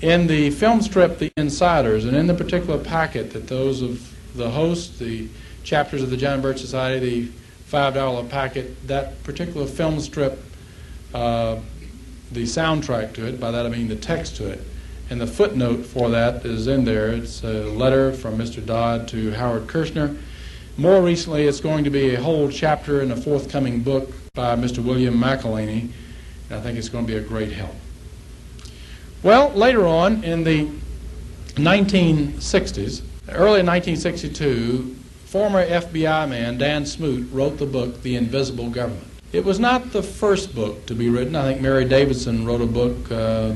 in 0.00 0.26
the 0.26 0.50
film 0.50 0.82
strip 0.82 1.18
The 1.18 1.32
Insiders, 1.36 2.04
and 2.04 2.16
in 2.16 2.26
the 2.26 2.34
particular 2.34 2.78
packet 2.78 3.32
that 3.32 3.46
those 3.46 3.80
of 3.80 4.14
the 4.34 4.50
hosts, 4.50 4.98
the 4.98 5.28
chapters 5.62 6.02
of 6.02 6.10
the 6.10 6.16
John 6.16 6.42
Birch 6.42 6.58
Society, 6.58 7.22
the 7.22 7.28
$5 7.70 8.28
packet, 8.28 8.86
that 8.86 9.22
particular 9.22 9.66
film 9.66 10.00
strip, 10.00 10.38
uh, 11.14 11.58
the 12.32 12.42
soundtrack 12.42 13.14
to 13.14 13.26
it, 13.26 13.40
by 13.40 13.50
that 13.50 13.64
I 13.64 13.68
mean 13.68 13.88
the 13.88 13.96
text 13.96 14.36
to 14.36 14.50
it, 14.50 14.60
and 15.08 15.20
the 15.20 15.26
footnote 15.26 15.86
for 15.86 16.10
that 16.10 16.44
is 16.44 16.66
in 16.66 16.84
there. 16.84 17.08
It's 17.08 17.44
a 17.44 17.64
letter 17.64 18.12
from 18.12 18.36
Mr. 18.36 18.64
Dodd 18.64 19.08
to 19.08 19.32
Howard 19.32 19.68
Kershner. 19.68 20.18
More 20.76 21.00
recently, 21.00 21.46
it's 21.46 21.60
going 21.60 21.84
to 21.84 21.90
be 21.90 22.16
a 22.16 22.20
whole 22.20 22.50
chapter 22.50 23.00
in 23.00 23.12
a 23.12 23.16
forthcoming 23.16 23.80
book 23.82 24.10
by 24.34 24.56
Mr. 24.56 24.82
William 24.82 25.16
McIlhany, 25.16 25.90
and 26.50 26.58
I 26.58 26.60
think 26.60 26.76
it's 26.76 26.88
going 26.88 27.06
to 27.06 27.12
be 27.12 27.16
a 27.16 27.22
great 27.22 27.52
help. 27.52 27.76
Well, 29.22 29.50
later 29.50 29.86
on 29.86 30.24
in 30.24 30.42
the 30.42 30.68
1960s, 31.54 33.02
early 33.28 33.60
in 33.60 33.66
1962, 33.66 34.96
former 35.26 35.64
FBI 35.64 36.28
man 36.28 36.58
Dan 36.58 36.84
Smoot 36.86 37.30
wrote 37.30 37.58
the 37.58 37.66
book 37.66 38.02
The 38.02 38.16
Invisible 38.16 38.68
Government. 38.68 39.06
It 39.32 39.44
was 39.44 39.60
not 39.60 39.92
the 39.92 40.02
first 40.02 40.56
book 40.56 40.86
to 40.86 40.94
be 40.96 41.08
written. 41.08 41.36
I 41.36 41.44
think 41.44 41.60
Mary 41.60 41.84
Davidson 41.84 42.44
wrote 42.44 42.60
a 42.60 42.66
book 42.66 43.12
uh, 43.12 43.54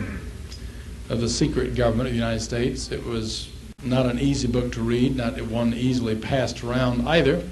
of 1.09 1.21
the 1.21 1.29
secret 1.29 1.75
government 1.75 2.07
of 2.07 2.13
the 2.13 2.19
United 2.19 2.41
States. 2.41 2.93
It 2.93 3.05
was 3.05 3.49
not 3.85 4.07
an 4.07 4.19
easy 4.19 4.49
book 4.49 4.73
to 4.73 4.81
read, 4.81 5.17
not 5.17 5.41
one 5.41 5.73
easily 5.73 6.17
passed 6.17 6.65
around 6.65 7.07
either. 7.07 7.43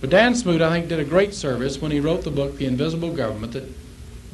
But 0.00 0.08
Dan 0.08 0.34
Smoot, 0.34 0.62
I 0.62 0.70
think, 0.70 0.88
did 0.88 0.98
a 0.98 1.04
great 1.04 1.34
service 1.34 1.80
when 1.80 1.90
he 1.90 2.00
wrote 2.00 2.24
the 2.24 2.30
book 2.30 2.56
The 2.56 2.64
Invisible 2.64 3.12
Government 3.12 3.52
that 3.52 3.70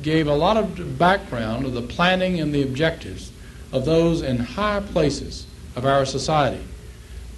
gave 0.03 0.29
a 0.29 0.35
lot 0.35 0.57
of 0.57 0.99
background 0.99 1.67
of 1.67 1.75
the 1.75 1.83
planning 1.83 2.41
and 2.41 2.55
the 2.55 2.63
objectives 2.63 3.33
of 3.73 3.85
those 3.85 4.23
in 4.23 4.39
high 4.39 4.81
places 4.81 5.47
of 5.75 5.85
our 5.85 6.07
society. 6.07 6.65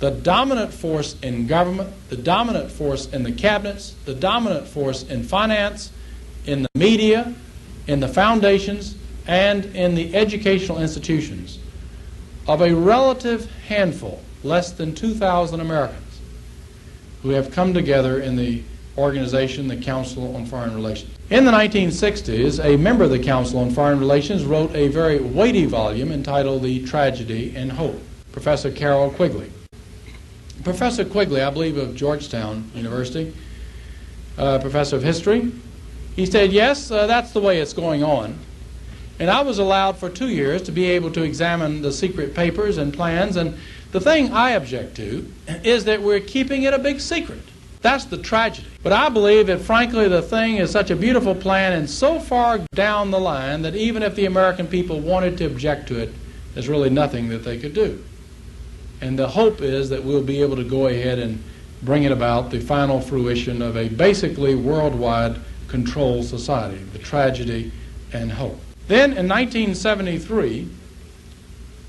The 0.00 0.10
dominant 0.10 0.72
force 0.72 1.16
in 1.22 1.46
government, 1.46 1.90
the 2.10 2.16
dominant 2.16 2.70
force 2.70 3.06
in 3.06 3.22
the 3.22 3.32
cabinets, 3.32 3.94
the 4.04 4.14
dominant 4.14 4.66
force 4.68 5.02
in 5.04 5.22
finance, 5.22 5.92
in 6.44 6.62
the 6.62 6.68
media, 6.74 7.34
in 7.86 8.00
the 8.00 8.08
foundations, 8.08 8.96
and 9.26 9.64
in 9.64 9.94
the 9.94 10.14
educational 10.14 10.78
institutions 10.78 11.58
of 12.46 12.60
a 12.60 12.74
relative 12.74 13.50
handful, 13.68 14.22
less 14.42 14.72
than 14.72 14.94
2,000 14.94 15.60
Americans, 15.60 16.20
who 17.22 17.30
have 17.30 17.50
come 17.52 17.72
together 17.72 18.20
in 18.20 18.36
the 18.36 18.62
organization, 18.98 19.68
the 19.68 19.76
Council 19.76 20.34
on 20.36 20.44
Foreign 20.44 20.74
Relations. 20.74 21.10
In 21.30 21.44
the 21.44 21.52
1960s, 21.52 22.62
a 22.62 22.76
member 22.76 23.04
of 23.04 23.10
the 23.10 23.18
Council 23.18 23.60
on 23.60 23.70
Foreign 23.70 23.98
Relations 23.98 24.44
wrote 24.44 24.74
a 24.74 24.88
very 24.88 25.18
weighty 25.18 25.64
volume 25.64 26.12
entitled 26.12 26.62
The 26.62 26.84
Tragedy 26.84 27.54
and 27.56 27.72
Hope, 27.72 27.98
Professor 28.32 28.70
Carroll 28.70 29.10
Quigley. 29.10 29.50
Professor 30.62 31.04
Quigley, 31.04 31.40
I 31.40 31.50
believe 31.50 31.76
of 31.76 31.96
Georgetown 31.96 32.70
University, 32.74 33.34
uh, 34.36 34.58
professor 34.58 34.96
of 34.96 35.02
history, 35.02 35.52
he 36.14 36.26
said, 36.26 36.52
yes, 36.52 36.90
uh, 36.90 37.06
that's 37.06 37.32
the 37.32 37.40
way 37.40 37.60
it's 37.60 37.72
going 37.72 38.04
on. 38.04 38.38
And 39.22 39.30
I 39.30 39.40
was 39.42 39.60
allowed 39.60 39.98
for 39.98 40.10
two 40.10 40.30
years 40.30 40.62
to 40.62 40.72
be 40.72 40.86
able 40.86 41.12
to 41.12 41.22
examine 41.22 41.80
the 41.80 41.92
secret 41.92 42.34
papers 42.34 42.76
and 42.76 42.92
plans. 42.92 43.36
And 43.36 43.56
the 43.92 44.00
thing 44.00 44.32
I 44.32 44.50
object 44.50 44.96
to 44.96 45.32
is 45.62 45.84
that 45.84 46.02
we're 46.02 46.18
keeping 46.18 46.64
it 46.64 46.74
a 46.74 46.78
big 46.80 47.00
secret. 47.00 47.38
That's 47.82 48.04
the 48.04 48.18
tragedy. 48.18 48.66
But 48.82 48.92
I 48.92 49.08
believe 49.10 49.46
that, 49.46 49.60
frankly, 49.60 50.08
the 50.08 50.22
thing 50.22 50.56
is 50.56 50.72
such 50.72 50.90
a 50.90 50.96
beautiful 50.96 51.36
plan 51.36 51.74
and 51.74 51.88
so 51.88 52.18
far 52.18 52.58
down 52.74 53.12
the 53.12 53.20
line 53.20 53.62
that 53.62 53.76
even 53.76 54.02
if 54.02 54.16
the 54.16 54.24
American 54.24 54.66
people 54.66 54.98
wanted 54.98 55.38
to 55.38 55.44
object 55.44 55.86
to 55.90 56.00
it, 56.00 56.12
there's 56.54 56.68
really 56.68 56.90
nothing 56.90 57.28
that 57.28 57.44
they 57.44 57.58
could 57.58 57.74
do. 57.74 58.02
And 59.00 59.16
the 59.16 59.28
hope 59.28 59.60
is 59.60 59.88
that 59.90 60.02
we'll 60.02 60.24
be 60.24 60.42
able 60.42 60.56
to 60.56 60.64
go 60.64 60.88
ahead 60.88 61.20
and 61.20 61.40
bring 61.84 62.02
it 62.02 62.10
about 62.10 62.50
the 62.50 62.58
final 62.58 63.00
fruition 63.00 63.62
of 63.62 63.76
a 63.76 63.88
basically 63.88 64.56
worldwide 64.56 65.36
controlled 65.68 66.24
society, 66.24 66.78
the 66.92 66.98
tragedy 66.98 67.70
and 68.12 68.32
hope. 68.32 68.58
Then 68.92 69.16
in 69.16 69.26
1973, 69.26 70.68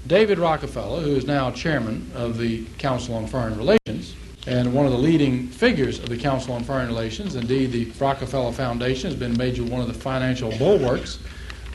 David 0.08 0.40
Rockefeller, 0.40 1.02
who 1.02 1.14
is 1.18 1.26
now 1.26 1.52
chairman 1.52 2.10
of 2.16 2.38
the 2.38 2.64
Council 2.78 3.16
on 3.16 3.28
Foreign 3.28 3.58
Relations 3.58 4.16
and 4.48 4.74
one 4.74 4.86
of 4.86 4.94
the 4.94 4.98
leading 4.98 5.50
figures 5.50 6.00
of 6.00 6.08
the 6.08 6.16
Council 6.16 6.54
on 6.54 6.64
Foreign 6.64 6.88
Relations, 6.88 7.36
indeed, 7.36 7.74
the 7.74 7.92
Rockefeller 8.00 8.54
Foundation 8.54 9.10
has 9.10 9.20
been 9.20 9.36
made 9.36 9.60
one 9.60 9.82
of 9.82 9.88
the 9.88 9.94
financial 9.94 10.50
bulwarks 10.58 11.20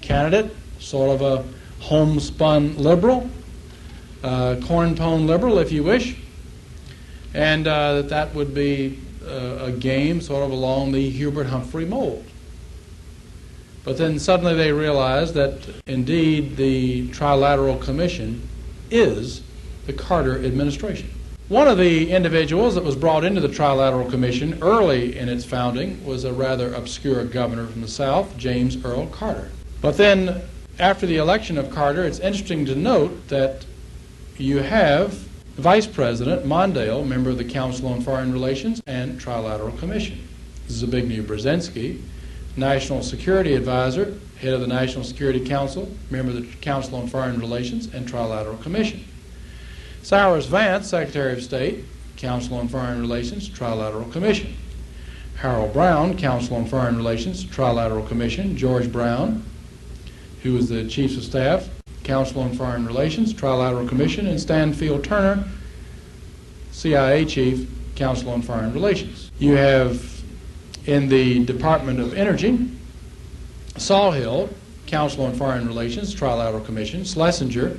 candidate, 0.00 0.54
sort 0.78 1.20
of 1.20 1.22
a 1.22 1.44
homespun 1.84 2.76
liberal, 2.76 3.30
uh, 4.22 4.56
corn-pone 4.64 5.26
liberal, 5.26 5.58
if 5.58 5.70
you 5.70 5.82
wish, 5.84 6.16
and 7.36 7.66
uh, 7.66 7.96
that 7.96 8.08
that 8.08 8.34
would 8.34 8.54
be 8.54 8.98
uh, 9.22 9.66
a 9.66 9.70
game 9.70 10.22
sort 10.22 10.42
of 10.42 10.50
along 10.50 10.92
the 10.92 11.10
Hubert 11.10 11.46
Humphrey 11.48 11.84
mold. 11.84 12.24
But 13.84 13.98
then 13.98 14.18
suddenly 14.18 14.54
they 14.54 14.72
realized 14.72 15.34
that 15.34 15.60
indeed 15.86 16.56
the 16.56 17.08
Trilateral 17.08 17.80
Commission 17.80 18.48
is 18.90 19.42
the 19.84 19.92
Carter 19.92 20.42
administration. 20.42 21.10
One 21.48 21.68
of 21.68 21.76
the 21.76 22.10
individuals 22.10 22.74
that 22.74 22.82
was 22.82 22.96
brought 22.96 23.22
into 23.22 23.42
the 23.42 23.48
Trilateral 23.48 24.10
Commission 24.10 24.58
early 24.62 25.18
in 25.18 25.28
its 25.28 25.44
founding 25.44 26.02
was 26.04 26.24
a 26.24 26.32
rather 26.32 26.72
obscure 26.74 27.22
governor 27.24 27.66
from 27.66 27.82
the 27.82 27.88
South, 27.88 28.34
James 28.38 28.82
Earl 28.82 29.08
Carter. 29.08 29.50
But 29.82 29.98
then, 29.98 30.42
after 30.78 31.06
the 31.06 31.18
election 31.18 31.58
of 31.58 31.70
Carter, 31.70 32.04
it's 32.04 32.18
interesting 32.18 32.64
to 32.64 32.74
note 32.74 33.28
that 33.28 33.66
you 34.38 34.58
have 34.58 35.25
Vice 35.56 35.86
President 35.86 36.44
Mondale, 36.44 37.06
member 37.06 37.30
of 37.30 37.38
the 37.38 37.44
Council 37.44 37.88
on 37.88 38.02
Foreign 38.02 38.30
Relations 38.30 38.82
and 38.86 39.18
Trilateral 39.18 39.78
Commission. 39.78 40.28
Zbigniew 40.68 41.24
Brzezinski, 41.24 42.02
National 42.58 43.02
Security 43.02 43.54
Advisor, 43.54 44.18
head 44.38 44.52
of 44.52 44.60
the 44.60 44.66
National 44.66 45.02
Security 45.02 45.42
Council, 45.42 45.90
member 46.10 46.30
of 46.30 46.36
the 46.36 46.56
Council 46.58 46.96
on 46.96 47.08
Foreign 47.08 47.40
Relations 47.40 47.92
and 47.94 48.06
Trilateral 48.06 48.60
Commission. 48.62 49.02
Cyrus 50.02 50.44
Vance, 50.44 50.88
Secretary 50.88 51.32
of 51.32 51.42
State, 51.42 51.86
Council 52.18 52.58
on 52.58 52.68
Foreign 52.68 53.00
Relations, 53.00 53.48
Trilateral 53.48 54.12
Commission. 54.12 54.54
Harold 55.36 55.72
Brown, 55.72 56.18
Council 56.18 56.56
on 56.56 56.66
Foreign 56.66 56.98
Relations, 56.98 57.44
Trilateral 57.46 58.06
Commission. 58.06 58.58
George 58.58 58.92
Brown, 58.92 59.42
who 60.42 60.52
was 60.52 60.68
the 60.68 60.86
Chief 60.86 61.16
of 61.16 61.24
Staff, 61.24 61.70
Council 62.06 62.42
on 62.42 62.54
Foreign 62.54 62.86
Relations, 62.86 63.34
Trilateral 63.34 63.88
Commission. 63.88 64.28
And 64.28 64.40
Stansfield 64.40 65.02
Turner, 65.02 65.44
CIA 66.70 67.24
Chief, 67.24 67.68
Council 67.96 68.30
on 68.30 68.42
Foreign 68.42 68.72
Relations. 68.72 69.32
You 69.40 69.56
have 69.56 70.22
in 70.86 71.08
the 71.08 71.44
Department 71.44 71.98
of 71.98 72.14
Energy, 72.14 72.70
Sawhill, 73.74 74.48
Council 74.86 75.24
on 75.24 75.34
Foreign 75.34 75.66
Relations, 75.66 76.14
Trilateral 76.14 76.64
Commission, 76.64 77.04
Schlesinger, 77.04 77.76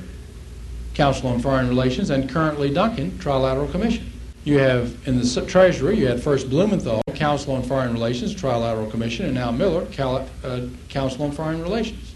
Council 0.94 1.30
on 1.30 1.40
Foreign 1.40 1.70
Relations, 1.70 2.10
and 2.10 2.30
currently 2.30 2.70
Duncan, 2.70 3.12
Trilateral 3.12 3.72
Commission. 3.72 4.12
You 4.44 4.60
have 4.60 5.08
in 5.08 5.20
the 5.20 5.46
Treasury, 5.48 5.98
you 5.98 6.08
had 6.08 6.22
first 6.22 6.50
Blumenthal, 6.50 7.02
Council 7.16 7.56
on 7.56 7.64
Foreign 7.64 7.94
Relations, 7.94 8.36
Trilateral 8.36 8.92
Commission, 8.92 9.26
and 9.26 9.36
now 9.36 9.52
Miller, 9.52 9.86
Cal 9.86 10.28
uh, 10.44 10.62
Council 10.90 11.24
on 11.24 11.32
Foreign 11.32 11.62
Relations. 11.62 12.16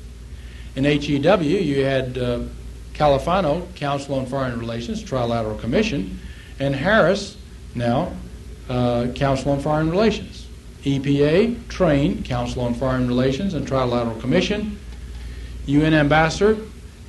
In 0.75 0.85
HEW, 0.85 1.59
you 1.59 1.83
had 1.83 2.17
uh, 2.17 2.39
Califano, 2.93 3.73
Council 3.75 4.15
on 4.15 4.25
Foreign 4.25 4.57
Relations, 4.59 5.03
Trilateral 5.03 5.59
Commission, 5.59 6.19
and 6.59 6.75
Harris, 6.75 7.37
now 7.75 8.13
uh, 8.69 9.07
Council 9.15 9.51
on 9.51 9.59
Foreign 9.59 9.89
Relations. 9.89 10.47
EPA, 10.83 11.67
Train, 11.67 12.23
Council 12.23 12.63
on 12.63 12.73
Foreign 12.73 13.07
Relations 13.07 13.53
and 13.53 13.67
Trilateral 13.67 14.19
Commission, 14.19 14.79
UN 15.67 15.93
Ambassador 15.93 16.57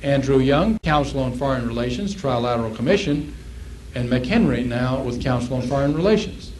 Andrew 0.03 0.39
Young, 0.39 0.77
Council 0.79 1.21
on 1.21 1.31
Foreign 1.31 1.65
Relations, 1.65 2.13
Trilateral 2.13 2.75
Commission, 2.75 3.33
and 3.95 4.09
McHenry 4.09 4.65
now 4.65 5.01
with 5.01 5.23
Council 5.23 5.55
on 5.55 5.61
Foreign 5.63 5.95
Relations. 5.95 6.51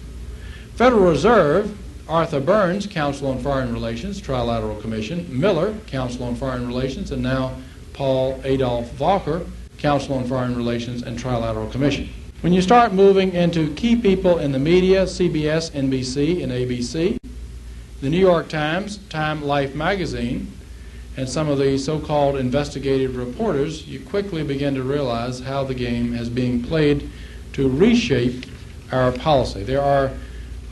Federal 0.76 1.04
Reserve, 1.04 1.78
Arthur 2.08 2.42
Burns, 2.42 2.86
Council 2.86 3.30
on 3.30 3.40
Foreign 3.40 3.72
Relations, 3.72 4.22
Trilateral 4.22 4.80
Commission, 4.82 5.26
Miller, 5.30 5.74
Council 5.88 6.26
on 6.26 6.36
Foreign 6.36 6.68
Relations, 6.68 7.12
and 7.12 7.24
now 7.24 7.56
Paul 7.94 8.42
Adolph 8.44 8.92
Volcker, 8.92 9.48
Council 9.78 10.16
on 10.16 10.26
Foreign 10.26 10.56
Relations 10.56 11.04
and 11.04 11.18
Trilateral 11.18 11.72
Commission. 11.72 12.10
When 12.42 12.52
you 12.52 12.62
start 12.62 12.94
moving 12.94 13.32
into 13.34 13.74
key 13.76 13.96
people 13.96 14.40
in 14.40 14.52
the 14.52 14.60
media, 14.60 15.04
CBS, 15.04 15.72
NBC, 15.72 16.44
and 16.44 16.52
ABC, 16.52 17.18
the 18.02 18.10
New 18.10 18.20
York 18.20 18.50
Times, 18.50 18.98
Time 19.10 19.42
Life 19.42 19.74
magazine, 19.76 20.52
and 21.16 21.30
some 21.30 21.48
of 21.48 21.58
the 21.58 21.78
so-called 21.78 22.36
investigative 22.36 23.16
reporters, 23.16 23.88
you 23.88 24.02
quickly 24.02 24.44
begin 24.44 24.76
to 24.76 24.84
realize 24.84 25.40
how 25.40 25.64
the 25.64 25.74
game 25.74 26.14
is 26.14 26.28
being 26.28 26.62
played 26.62 27.10
to 27.54 27.70
reshape 27.70 28.46
our 28.92 29.12
policy. 29.14 29.64
There 29.64 29.82
are 29.82 30.12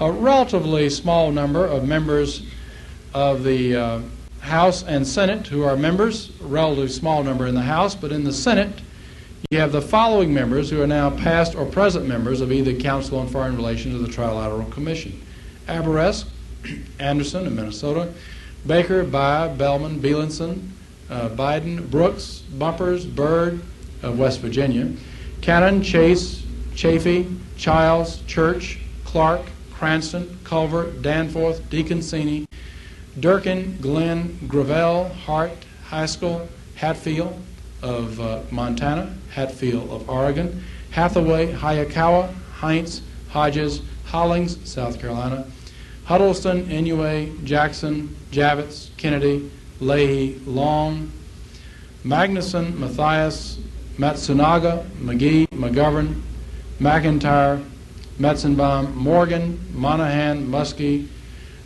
a 0.02 0.12
relatively 0.12 0.90
small 0.90 1.32
number 1.32 1.64
of 1.64 1.88
members 1.88 2.42
of 3.14 3.44
the 3.44 3.76
uh, 3.76 4.02
House 4.40 4.82
and 4.82 5.06
Senate 5.06 5.46
who 5.46 5.62
are 5.62 5.78
members, 5.78 6.32
a 6.42 6.46
relatively 6.46 6.88
small 6.88 7.24
number 7.24 7.46
in 7.46 7.54
the 7.54 7.62
House, 7.62 7.94
but 7.94 8.12
in 8.12 8.24
the 8.24 8.34
Senate, 8.34 8.82
you 9.52 9.60
have 9.60 9.72
the 9.72 9.82
following 9.82 10.34
members 10.34 10.72
who 10.72 10.82
are 10.82 10.88
now 10.88 11.12
past 11.12 11.54
or 11.54 11.68
present 11.68 12.08
members 12.08 12.42
of 12.42 12.52
either 12.52 12.74
Council 12.74 13.20
on 13.20 13.28
Foreign 13.28 13.56
Relations 13.56 13.94
or 13.94 14.00
the 14.00 14.12
Trilateral 14.12 14.72
Commission. 14.72 15.22
Abourezk, 15.68 16.26
Anderson 17.00 17.46
of 17.46 17.54
Minnesota, 17.54 18.12
Baker, 18.66 19.06
Bayh, 19.06 19.56
Bellmon, 19.56 20.00
Beilenson, 20.00 20.68
uh, 21.12 21.30
Biden, 21.30 21.92
Brooks, 21.92 22.40
Bumpers, 22.58 23.06
Byrd 23.06 23.62
of 24.02 24.18
West 24.18 24.40
Virginia, 24.40 24.92
Cannon, 25.42 25.84
Chase, 25.84 26.42
Chafee, 26.74 27.38
Chiles, 27.56 28.24
Church, 28.26 28.80
Clark, 29.06 29.42
Cranston, 29.82 30.38
Culver, 30.44 30.92
Danforth, 30.92 31.68
DeConcini, 31.72 32.48
Durkin, 33.20 33.80
Glenn, 33.82 34.38
Gravel, 34.48 35.10
Hart, 35.10 35.66
Haskell, 35.86 36.48
Hatfield, 36.76 37.36
of 37.82 38.20
uh, 38.20 38.42
Montana, 38.52 39.12
Hatfield 39.32 39.90
of 39.90 40.08
Oregon, 40.08 40.64
Hathaway, 40.92 41.52
Hayakawa, 41.52 42.32
Heinz, 42.54 43.02
Hodges, 43.30 43.82
Hollings, 44.06 44.70
South 44.70 45.02
Carolina, 45.02 45.48
Huddleston, 46.06 46.68
Inouye, 46.68 47.44
Jackson, 47.44 48.16
Javits, 48.32 48.96
Kennedy, 48.98 49.50
Leahy, 49.80 50.40
Long, 50.46 51.12
Magnuson, 52.06 52.78
Mathias, 52.78 53.58
Matsunaga, 53.98 54.88
McGee, 55.00 55.48
McGovern, 55.48 56.22
McIntyre, 56.80 57.66
Metzenbaum, 58.22 58.94
Morgan, 58.94 59.60
Moynihan, 59.74 60.46
Muskie, 60.46 61.08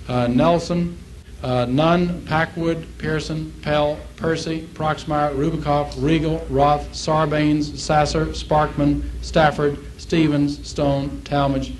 uh, 0.07 0.27
Nelson, 0.27 0.97
uh, 1.43 1.65
Nunn, 1.65 2.25
Packwood, 2.25 2.87
Pearson, 2.97 3.51
Pell, 3.61 3.99
Percy, 4.15 4.65
Proxmire, 4.73 5.35
Ribicoff, 5.35 5.91
Riegle, 5.95 6.45
Roth, 6.49 6.89
Sarbanes, 6.93 7.77
Sasser, 7.77 8.27
Sparkman, 8.27 9.03
Stafford, 9.21 9.77
Stevens, 9.97 10.65
Stone, 10.65 11.21
Talmadge, 11.23 11.73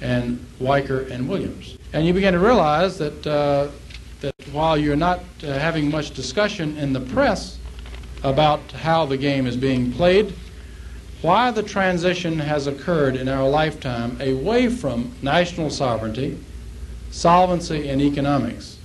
and 0.00 0.38
Weicker 0.60 1.10
and 1.10 1.28
Williams. 1.28 1.76
And 1.92 2.06
you 2.06 2.14
begin 2.14 2.32
to 2.32 2.38
realize 2.38 2.98
that, 2.98 3.26
uh, 3.26 3.68
that 4.20 4.34
while 4.52 4.78
you're 4.78 4.94
not 4.94 5.20
uh, 5.42 5.58
having 5.58 5.90
much 5.90 6.12
discussion 6.12 6.76
in 6.78 6.92
the 6.92 7.00
press 7.00 7.58
about 8.22 8.60
how 8.70 9.04
the 9.04 9.16
game 9.16 9.48
is 9.48 9.56
being 9.56 9.92
played, 9.92 10.32
why 11.26 11.50
the 11.50 11.62
transition 11.62 12.38
has 12.38 12.68
occurred 12.68 13.16
in 13.16 13.28
our 13.28 13.48
lifetime 13.48 14.16
away 14.20 14.68
from 14.68 15.10
national 15.22 15.68
sovereignty, 15.68 16.38
solvency, 17.10 17.88
and 17.88 18.00
economics, 18.00 18.78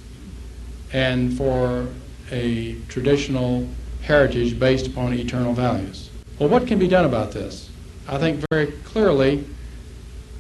and 0.91 1.38
for 1.38 1.88
a 2.31 2.73
traditional 2.88 3.69
heritage 4.01 4.57
based 4.57 4.88
upon 4.88 5.13
eternal 5.13 5.53
values. 5.53 6.09
Well, 6.39 6.49
what 6.49 6.65
can 6.65 6.80
be 6.80 6.88
done 6.88 7.05
about 7.05 7.31
this? 7.31 7.69
I 8.07 8.18
think 8.18 8.43
very 8.49 8.72
clearly 8.85 9.45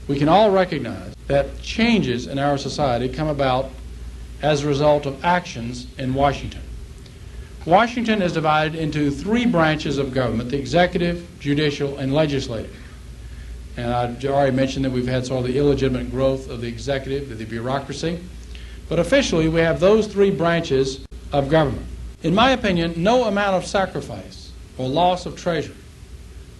we 0.07 0.17
can 0.17 0.27
all 0.27 0.49
recognize 0.49 1.13
that 1.27 1.61
changes 1.61 2.25
in 2.25 2.39
our 2.39 2.57
society 2.57 3.09
come 3.09 3.27
about 3.27 3.69
as 4.41 4.63
a 4.63 4.67
result 4.67 5.05
of 5.05 5.23
actions 5.23 5.85
in 5.99 6.15
Washington. 6.15 6.63
Washington 7.65 8.23
is 8.23 8.33
divided 8.33 8.73
into 8.73 9.11
three 9.11 9.45
branches 9.45 9.99
of 9.99 10.15
government 10.15 10.49
the 10.49 10.57
executive, 10.57 11.27
judicial, 11.39 11.99
and 11.99 12.11
legislative. 12.11 12.75
And 13.77 13.93
I've 13.93 14.25
already 14.25 14.55
mentioned 14.55 14.83
that 14.85 14.91
we've 14.91 15.07
had 15.07 15.27
sort 15.27 15.45
of 15.45 15.53
the 15.53 15.59
illegitimate 15.59 16.09
growth 16.09 16.49
of 16.49 16.61
the 16.61 16.67
executive, 16.67 17.31
of 17.31 17.37
the 17.37 17.45
bureaucracy. 17.45 18.19
But 18.89 18.97
officially, 18.97 19.47
we 19.47 19.59
have 19.59 19.79
those 19.79 20.07
three 20.07 20.31
branches 20.31 21.05
of 21.31 21.49
government. 21.49 21.85
In 22.23 22.33
my 22.33 22.51
opinion, 22.51 22.95
no 22.97 23.25
amount 23.25 23.55
of 23.55 23.65
sacrifice 23.67 24.51
or 24.79 24.87
loss 24.87 25.27
of 25.27 25.35
treasure 25.35 25.75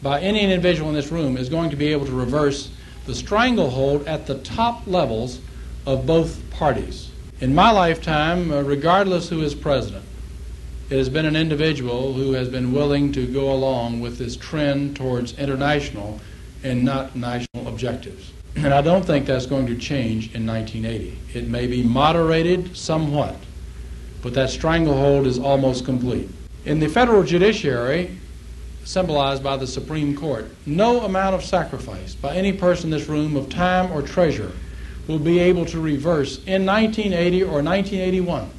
by 0.04 0.22
any 0.22 0.42
individual 0.42 0.90
in 0.90 0.96
this 0.96 1.12
room 1.12 1.36
is 1.36 1.50
going 1.50 1.72
to 1.72 1.76
be 1.76 1.88
able 1.88 2.06
to 2.06 2.12
reverse 2.12 2.70
the 3.08 3.16
stranglehold 3.16 4.08
at 4.08 4.28
the 4.28 4.38
top 4.40 4.86
levels 4.86 5.40
of 5.88 6.06
both 6.06 6.48
parties. 6.52 7.10
In 7.40 7.56
my 7.56 7.72
lifetime, 7.72 8.52
uh, 8.52 8.62
regardless 8.62 9.30
who 9.30 9.42
is 9.42 9.56
president, 9.56 10.06
it 10.92 10.98
has 10.98 11.08
been 11.08 11.26
an 11.26 11.38
individual 11.38 12.12
who 12.12 12.34
has 12.34 12.50
been 12.50 12.74
willing 12.74 13.14
to 13.14 13.26
go 13.26 13.54
along 13.54 14.02
with 14.02 14.18
this 14.18 14.36
trend 14.36 14.94
towards 14.94 15.40
international 15.40 16.20
and 16.66 16.84
not 16.84 17.16
national 17.16 17.66
objectives. 17.70 18.34
And 18.58 18.74
I 18.74 18.82
don't 18.82 19.06
think 19.06 19.26
that's 19.26 19.46
going 19.46 19.68
to 19.68 19.78
change 19.78 20.36
in 20.36 20.46
1980. 20.46 21.18
It 21.34 21.48
may 21.48 21.66
be 21.66 21.82
moderated 21.82 22.76
somewhat, 22.76 23.38
but 24.22 24.34
that 24.34 24.50
stranglehold 24.50 25.28
is 25.28 25.40
almost 25.40 25.86
complete. 25.86 26.30
In 26.66 26.82
the 26.82 26.90
federal 26.90 27.24
judiciary, 27.24 28.18
symbolized 28.84 29.42
by 29.42 29.56
the 29.56 29.68
Supreme 29.68 30.14
Court, 30.14 30.52
no 30.66 31.06
amount 31.06 31.36
of 31.36 31.46
sacrifice 31.46 32.16
by 32.16 32.36
any 32.36 32.52
person 32.52 32.92
in 32.92 33.00
this 33.00 33.08
room 33.08 33.38
of 33.38 33.48
time 33.48 33.94
or 33.94 34.02
treasure 34.02 34.52
will 35.08 35.20
be 35.20 35.40
able 35.40 35.66
to 35.68 35.80
reverse 35.80 36.44
in 36.44 36.66
1980 36.66 37.44
or 37.44 37.64
1981 37.64 38.52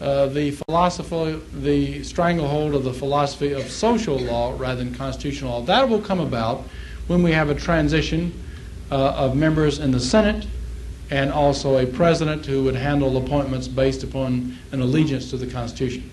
uh, 0.00 0.26
the 0.26 0.52
philosophy, 0.52 1.40
the 1.52 2.02
stranglehold 2.04 2.74
of 2.74 2.84
the 2.84 2.92
philosophy 2.92 3.52
of 3.52 3.68
social 3.70 4.18
law 4.18 4.54
rather 4.56 4.84
than 4.84 4.94
constitutional 4.94 5.50
law. 5.50 5.62
That 5.62 5.88
will 5.88 6.00
come 6.00 6.20
about 6.20 6.64
when 7.08 7.22
we 7.22 7.32
have 7.32 7.50
a 7.50 7.54
transition 7.54 8.32
uh, 8.90 9.10
of 9.10 9.36
members 9.36 9.78
in 9.78 9.90
the 9.90 10.00
Senate 10.00 10.46
and 11.10 11.32
also 11.32 11.78
a 11.78 11.86
president 11.86 12.44
who 12.46 12.64
would 12.64 12.76
handle 12.76 13.16
appointments 13.16 13.66
based 13.66 14.02
upon 14.02 14.56
an 14.72 14.80
allegiance 14.80 15.30
to 15.30 15.36
the 15.36 15.46
Constitution. 15.46 16.10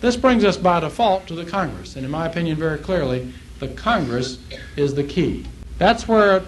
This 0.00 0.16
brings 0.16 0.44
us 0.44 0.56
by 0.56 0.80
default 0.80 1.28
to 1.28 1.34
the 1.34 1.44
Congress, 1.44 1.94
and 1.94 2.04
in 2.04 2.10
my 2.10 2.26
opinion, 2.26 2.56
very 2.56 2.78
clearly, 2.78 3.32
the 3.60 3.68
Congress 3.68 4.38
is 4.76 4.94
the 4.94 5.04
key. 5.04 5.46
That's 5.78 6.08
where 6.08 6.42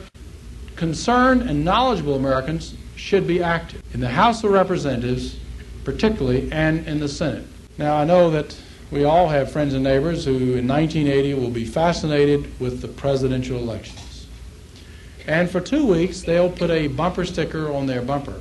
concerned 0.74 1.42
and 1.42 1.64
knowledgeable 1.64 2.16
Americans 2.16 2.74
should 2.96 3.28
be 3.28 3.42
active. 3.42 3.82
In 3.94 4.00
the 4.00 4.08
House 4.08 4.42
of 4.42 4.50
Representatives, 4.50 5.36
particularly, 5.84 6.50
and 6.50 6.86
in 6.86 7.00
the 7.00 7.08
Senate. 7.08 7.46
Now, 7.78 7.96
I 7.96 8.04
know 8.04 8.30
that 8.30 8.56
we 8.90 9.04
all 9.04 9.28
have 9.28 9.50
friends 9.50 9.74
and 9.74 9.82
neighbors 9.82 10.24
who 10.24 10.54
in 10.54 10.68
1980 10.68 11.34
will 11.34 11.50
be 11.50 11.64
fascinated 11.64 12.60
with 12.60 12.80
the 12.80 12.88
presidential 12.88 13.58
elections. 13.58 14.26
And 15.26 15.50
for 15.50 15.60
two 15.60 15.86
weeks, 15.86 16.22
they'll 16.22 16.50
put 16.50 16.70
a 16.70 16.88
bumper 16.88 17.24
sticker 17.24 17.72
on 17.72 17.86
their 17.86 18.02
bumper. 18.02 18.40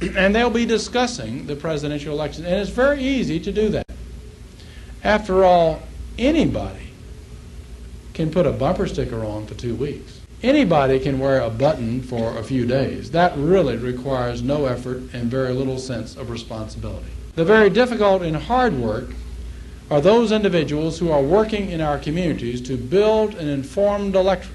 and 0.16 0.34
they'll 0.34 0.50
be 0.50 0.66
discussing 0.66 1.46
the 1.46 1.56
presidential 1.56 2.14
election. 2.14 2.44
And 2.44 2.54
it's 2.54 2.70
very 2.70 3.02
easy 3.02 3.40
to 3.40 3.52
do 3.52 3.68
that. 3.70 3.86
After 5.02 5.44
all, 5.44 5.82
anybody 6.18 6.90
can 8.14 8.30
put 8.30 8.46
a 8.46 8.52
bumper 8.52 8.86
sticker 8.86 9.24
on 9.24 9.46
for 9.46 9.54
two 9.54 9.74
weeks. 9.74 10.17
Anybody 10.42 11.00
can 11.00 11.18
wear 11.18 11.40
a 11.40 11.50
button 11.50 12.00
for 12.00 12.38
a 12.38 12.44
few 12.44 12.64
days. 12.64 13.10
That 13.10 13.36
really 13.36 13.76
requires 13.76 14.40
no 14.40 14.66
effort 14.66 15.02
and 15.12 15.28
very 15.28 15.52
little 15.52 15.78
sense 15.78 16.16
of 16.16 16.30
responsibility. 16.30 17.10
The 17.34 17.44
very 17.44 17.70
difficult 17.70 18.22
and 18.22 18.36
hard 18.36 18.74
work 18.74 19.08
are 19.90 20.00
those 20.00 20.30
individuals 20.30 20.96
who 21.00 21.10
are 21.10 21.22
working 21.22 21.70
in 21.70 21.80
our 21.80 21.98
communities 21.98 22.60
to 22.62 22.76
build 22.76 23.34
an 23.34 23.48
informed 23.48 24.14
electorate, 24.14 24.54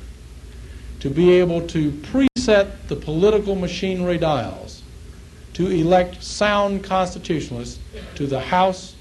to 1.01 1.09
be 1.09 1.31
able 1.31 1.67
to 1.67 1.91
preset 1.91 2.87
the 2.87 2.95
political 2.95 3.55
machinery 3.55 4.17
dials, 4.17 4.83
to 5.53 5.67
elect 5.67 6.23
sound 6.23 6.81
constitutionalists 6.81 7.79
to 8.15 8.25
the 8.25 8.39
House 8.39 8.95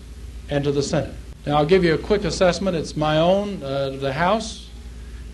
and 0.50 0.64
to 0.64 0.72
the 0.72 0.82
Senate. 0.82 1.14
Now, 1.46 1.58
I'll 1.58 1.66
give 1.66 1.84
you 1.84 1.94
a 1.94 1.98
quick 1.98 2.24
assessment. 2.24 2.76
It's 2.76 2.96
my 2.96 3.18
own, 3.18 3.62
uh, 3.62 3.90
the 3.90 4.12
House. 4.12 4.68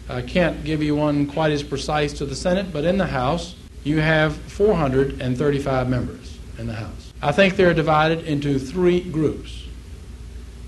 I 0.09 0.22
can't 0.22 0.64
give 0.64 0.82
you 0.82 0.97
one 0.97 1.26
quite 1.26 1.52
as 1.52 1.62
precise 1.62 2.14
to 2.14 2.24
the 2.24 2.35
Senate, 2.35 2.72
but 2.72 2.85
in 2.85 2.97
the 2.97 3.06
House, 3.06 3.55
you 3.85 4.01
have 4.01 4.35
435 4.36 5.89
members 5.89 6.39
in 6.59 6.66
the 6.66 6.72
House. 6.72 7.12
I 7.20 7.32
think 7.32 7.56
they're 7.56 7.74
divided 7.74 8.24
into 8.24 8.59
three 8.59 9.01
groups. 9.01 9.66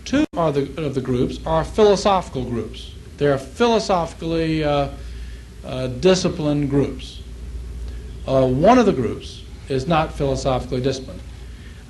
Two 0.04 0.26
the, 0.32 0.72
of 0.76 0.94
the 0.94 1.00
groups 1.00 1.38
are 1.46 1.64
philosophical 1.64 2.44
groups. 2.44 2.92
They're 3.16 3.38
philosophically 3.38 4.64
uh, 4.64 4.88
uh, 5.64 5.86
disciplined 5.86 6.68
groups. 6.68 7.22
Uh, 8.26 8.46
one 8.46 8.78
of 8.78 8.86
the 8.86 8.92
groups 8.92 9.42
is 9.68 9.86
not 9.86 10.12
philosophically 10.12 10.80
disciplined. 10.82 11.20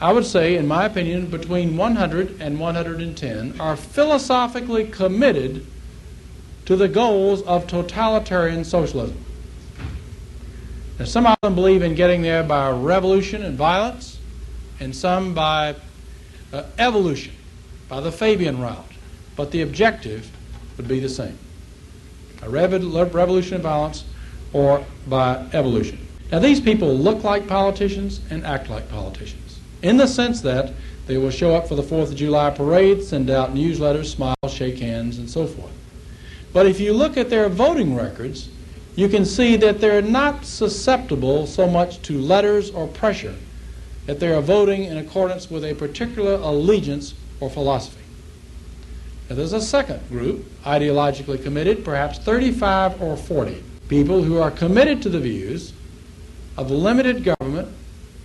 I 0.01 0.13
would 0.13 0.25
say, 0.25 0.57
in 0.57 0.67
my 0.67 0.85
opinion, 0.85 1.27
between 1.27 1.77
100 1.77 2.41
and 2.41 2.61
110 2.61 3.61
are 3.61 3.77
philosophically 3.77 4.87
committed 4.87 5.67
to 6.71 6.77
the 6.77 6.87
goals 6.87 7.43
of 7.43 7.67
totalitarian 7.67 8.63
socialism. 8.63 9.21
Now, 11.01 11.05
some 11.05 11.27
of 11.27 11.37
them 11.43 11.57
believe 11.57 11.83
in 11.83 11.97
getting 11.97 12.23
there 12.23 12.45
by 12.45 12.71
revolution 12.71 13.43
and 13.43 13.59
violence, 13.59 14.21
and 14.79 14.95
some 14.95 15.35
by 15.35 15.75
uh, 16.53 16.63
evolution, 16.79 17.35
by 17.89 18.01
the 18.01 18.13
Fabian 18.13 18.61
route. 18.61 18.87
But 19.35 19.51
the 19.51 19.63
objective 19.63 20.31
would 20.77 20.87
be 20.87 21.01
the 21.01 21.09
same 21.09 21.37
a 22.41 22.49
revolution 22.49 23.55
and 23.55 23.65
violence 23.65 24.05
or 24.53 24.85
by 25.09 25.45
evolution. 25.53 25.99
Now, 26.31 26.39
these 26.39 26.61
people 26.61 26.95
look 26.95 27.25
like 27.25 27.49
politicians 27.49 28.21
and 28.31 28.47
act 28.47 28.71
like 28.71 28.89
politicians 28.89 29.59
in 29.83 29.97
the 29.97 30.07
sense 30.07 30.41
that 30.43 30.73
they 31.09 31.19
will 31.19 31.33
show 31.33 31.53
up 31.53 31.67
for 31.67 31.75
the 31.75 31.83
4th 31.83 32.11
of 32.11 32.15
July 32.15 32.51
parade, 32.51 33.03
send 33.03 33.29
out 33.29 33.57
newsletters, 33.57 34.15
smile, 34.15 34.37
shake 34.49 34.79
hands, 34.79 35.19
and 35.19 35.29
so 35.29 35.49
forth. 35.49 35.73
But 36.53 36.67
if 36.67 36.81
you 36.81 36.93
look 36.93 37.17
at 37.17 37.31
their 37.31 37.49
voting 37.49 37.95
records, 37.95 38.49
you 38.97 39.09
can 39.09 39.25
see 39.25 39.57
that 39.57 39.81
they're 39.81 40.03
not 40.03 40.45
susceptible 40.45 41.47
so 41.47 41.67
much 41.67 42.03
to 42.03 42.19
letters 42.19 42.71
or 42.71 42.87
pressure, 42.89 43.35
that 44.07 44.21
they 44.21 44.33
are 44.33 44.41
voting 44.41 44.85
in 44.85 44.99
accordance 44.99 45.51
with 45.51 45.65
a 45.65 45.75
particular 45.75 46.35
allegiance 46.35 47.15
or 47.39 47.49
philosophy. 47.49 48.03
Now, 49.29 49.37
there's 49.37 49.53
a 49.53 49.61
second 49.61 50.09
group, 50.09 50.45
ideologically 50.65 51.41
committed, 51.43 51.85
perhaps 51.85 52.19
35 52.19 53.01
or 53.01 53.17
40 53.17 53.63
people 53.89 54.23
who 54.23 54.39
are 54.39 54.51
committed 54.51 55.03
to 55.03 55.09
the 55.09 55.21
views 55.21 55.73
of 56.57 56.71
limited 56.71 57.25
government 57.25 57.69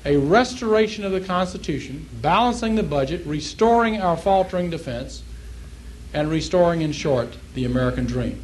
a 0.05 0.17
restoration 0.17 1.03
of 1.03 1.11
the 1.11 1.19
Constitution, 1.19 2.07
balancing 2.21 2.75
the 2.75 2.83
budget, 2.83 3.25
restoring 3.25 3.99
our 3.99 4.15
faltering 4.15 4.69
defense, 4.69 5.23
and 6.15 6.31
restoring, 6.31 6.81
in 6.81 6.93
short, 6.93 7.35
the 7.55 7.65
American 7.65 8.05
dream. 8.05 8.41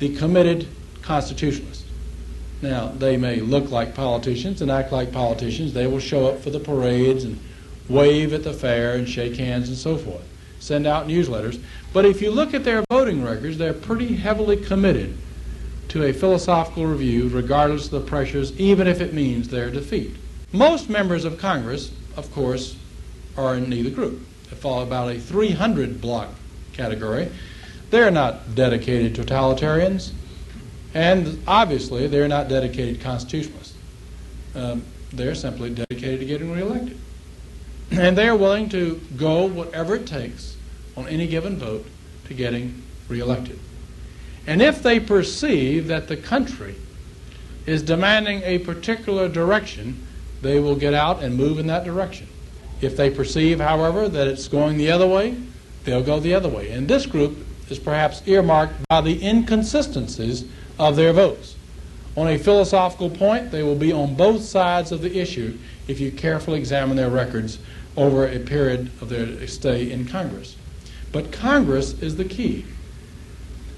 The 0.00 0.16
committed 0.16 0.66
constitutionalists. 1.02 1.84
Now, 2.62 2.88
they 2.88 3.16
may 3.16 3.36
look 3.36 3.70
like 3.70 3.94
politicians 3.94 4.60
and 4.60 4.72
act 4.72 4.90
like 4.90 5.12
politicians. 5.12 5.72
They 5.72 5.86
will 5.86 6.00
show 6.00 6.26
up 6.26 6.40
for 6.40 6.50
the 6.50 6.58
parades 6.58 7.22
and 7.22 7.38
wave 7.88 8.34
at 8.34 8.42
the 8.42 8.52
fair 8.52 8.96
and 8.96 9.08
shake 9.08 9.36
hands 9.36 9.68
and 9.68 9.78
so 9.78 9.96
forth, 9.96 10.24
send 10.58 10.84
out 10.84 11.06
newsletters. 11.06 11.62
But 11.92 12.06
if 12.06 12.20
you 12.20 12.32
look 12.32 12.54
at 12.54 12.64
their 12.64 12.84
voting 12.90 13.22
records, 13.22 13.56
they're 13.56 13.72
pretty 13.72 14.16
heavily 14.16 14.56
committed 14.56 15.16
to 15.90 16.04
a 16.04 16.12
philosophical 16.12 16.86
review, 16.86 17.28
regardless 17.28 17.84
of 17.84 17.92
the 17.92 18.00
pressures, 18.00 18.58
even 18.58 18.88
if 18.88 19.00
it 19.00 19.14
means 19.14 19.48
their 19.48 19.70
defeat. 19.70 20.16
Most 20.52 20.90
members 20.90 21.24
of 21.24 21.38
Congress, 21.38 21.92
of 22.16 22.32
course, 22.32 22.76
are 23.36 23.54
in 23.54 23.70
neither 23.70 23.90
group. 23.90 24.26
They 24.50 24.56
fall 24.56 24.82
about 24.82 25.12
a 25.12 25.20
300 25.20 26.00
block 26.00 26.30
category. 26.72 27.30
They're 27.90 28.10
not 28.10 28.54
dedicated 28.54 29.14
totalitarians, 29.14 30.12
and 30.94 31.42
obviously 31.46 32.06
they're 32.06 32.28
not 32.28 32.48
dedicated 32.48 33.00
constitutionalists. 33.00 33.76
Um, 34.54 34.84
they're 35.12 35.34
simply 35.34 35.70
dedicated 35.70 36.20
to 36.20 36.26
getting 36.26 36.52
reelected. 36.52 36.98
And 37.90 38.16
they're 38.16 38.36
willing 38.36 38.68
to 38.70 39.00
go 39.16 39.46
whatever 39.46 39.96
it 39.96 40.06
takes 40.06 40.56
on 40.96 41.08
any 41.08 41.26
given 41.26 41.56
vote 41.56 41.86
to 42.26 42.34
getting 42.34 42.82
reelected. 43.08 43.58
And 44.46 44.62
if 44.62 44.82
they 44.82 45.00
perceive 45.00 45.88
that 45.88 46.08
the 46.08 46.16
country 46.16 46.76
is 47.66 47.82
demanding 47.82 48.42
a 48.44 48.58
particular 48.58 49.28
direction, 49.28 50.06
they 50.42 50.60
will 50.60 50.76
get 50.76 50.94
out 50.94 51.22
and 51.22 51.36
move 51.36 51.58
in 51.58 51.66
that 51.66 51.84
direction. 51.84 52.28
If 52.80 52.96
they 52.96 53.10
perceive, 53.10 53.60
however, 53.60 54.08
that 54.08 54.26
it's 54.26 54.48
going 54.48 54.78
the 54.78 54.90
other 54.90 55.06
way, 55.06 55.36
they'll 55.84 56.02
go 56.02 56.20
the 56.20 56.34
other 56.34 56.48
way. 56.48 56.70
And 56.70 56.88
this 56.88 57.06
group 57.06 57.38
is 57.68 57.78
perhaps 57.78 58.22
earmarked 58.26 58.74
by 58.88 59.00
the 59.00 59.24
inconsistencies 59.24 60.44
of 60.78 60.96
their 60.96 61.12
votes. 61.12 61.56
On 62.16 62.26
a 62.26 62.38
philosophical 62.38 63.10
point, 63.10 63.50
they 63.50 63.62
will 63.62 63.76
be 63.76 63.92
on 63.92 64.14
both 64.14 64.42
sides 64.42 64.92
of 64.92 65.00
the 65.00 65.18
issue 65.18 65.56
if 65.86 66.00
you 66.00 66.10
carefully 66.10 66.58
examine 66.58 66.96
their 66.96 67.10
records 67.10 67.58
over 67.96 68.26
a 68.26 68.38
period 68.38 68.90
of 69.00 69.08
their 69.08 69.46
stay 69.46 69.90
in 69.90 70.06
Congress. 70.06 70.56
But 71.12 71.32
Congress 71.32 72.00
is 72.00 72.16
the 72.16 72.24
key. 72.24 72.64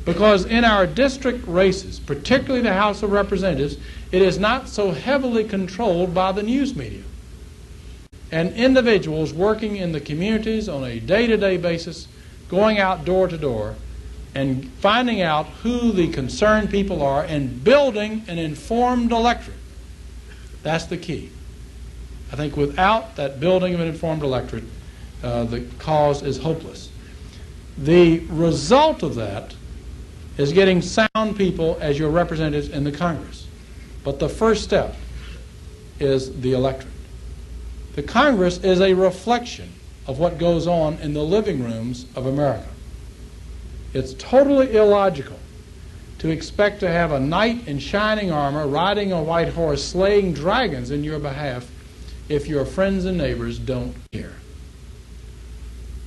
Because 0.05 0.45
in 0.45 0.65
our 0.65 0.87
district 0.87 1.47
races, 1.47 2.01
particularly 2.01 2.62
the 2.62 2.73
House 2.73 3.03
of 3.03 3.12
Representatives, 3.12 3.77
it 4.11 4.20
is 4.20 4.39
not 4.39 4.69
so 4.69 4.91
heavily 4.91 5.45
controlled 5.45 6.12
by 6.12 6.33
the 6.33 6.43
news 6.43 6.74
media. 6.74 7.03
And 8.33 8.53
individuals 8.55 9.33
working 9.33 9.77
in 9.77 9.93
the 9.93 10.01
communities 10.01 10.69
on 10.69 10.83
a 10.85 10.99
day 10.99 11.27
to 11.29 11.37
day 11.37 11.59
basis, 11.59 12.09
going 12.49 12.79
out 12.79 13.05
door 13.05 13.29
to 13.29 13.39
door, 13.39 13.77
and 14.35 14.71
finding 14.75 15.21
out 15.21 15.47
who 15.63 15.93
the 15.93 16.09
concerned 16.09 16.71
people 16.71 17.03
are 17.03 17.23
and 17.23 17.63
building 17.63 18.25
an 18.29 18.39
informed 18.39 19.13
electorate. 19.13 19.59
That's 20.63 20.87
the 20.87 20.97
key. 20.97 21.31
I 22.33 22.37
think 22.37 22.57
without 22.57 23.17
that 23.17 23.39
building 23.41 23.75
of 23.75 23.81
an 23.81 23.89
informed 23.89 24.23
electorate, 24.23 24.65
uh, 25.23 25.45
the 25.45 25.61
cause 25.79 26.23
is 26.23 26.39
hopeless. 26.39 26.89
The 27.77 28.21
result 28.21 29.03
of 29.03 29.15
that 29.17 29.55
is 30.39 30.53
getting 30.53 30.81
sound 30.81 31.37
people 31.37 31.77
as 31.81 31.99
your 31.99 32.11
representatives 32.11 32.69
in 32.69 32.85
the 32.85 32.93
Congress. 32.93 33.47
But 34.03 34.19
the 34.19 34.29
first 34.29 34.65
step 34.65 34.97
is 36.01 36.41
the 36.41 36.55
electorate. 36.55 36.91
The 37.94 38.02
Congress 38.02 38.59
is 38.59 38.81
a 38.81 38.94
reflection 38.94 39.73
of 40.06 40.19
what 40.19 40.39
goes 40.39 40.66
on 40.66 40.94
in 40.98 41.12
the 41.12 41.23
living 41.23 41.62
rooms 41.62 42.06
of 42.16 42.27
America. 42.27 42.69
It's 43.93 44.14
totally 44.14 44.74
illogical 44.74 45.39
to 46.19 46.31
expect 46.31 46.81
to 46.81 46.89
have 46.89 47.12
a 47.12 47.20
knight 47.20 47.66
in 47.69 47.78
shining 47.78 48.31
armor 48.31 48.66
riding 48.66 49.12
a 49.12 49.23
white 49.23 49.48
horse 49.48 49.85
slaying 49.85 50.32
dragons 50.32 50.90
in 50.90 51.05
your 51.05 51.19
behalf 51.19 51.70
if 52.28 52.48
your 52.48 52.64
friends 52.64 53.05
and 53.05 53.19
neighbors 53.19 53.59
don't 53.59 53.94
care. 54.12 54.32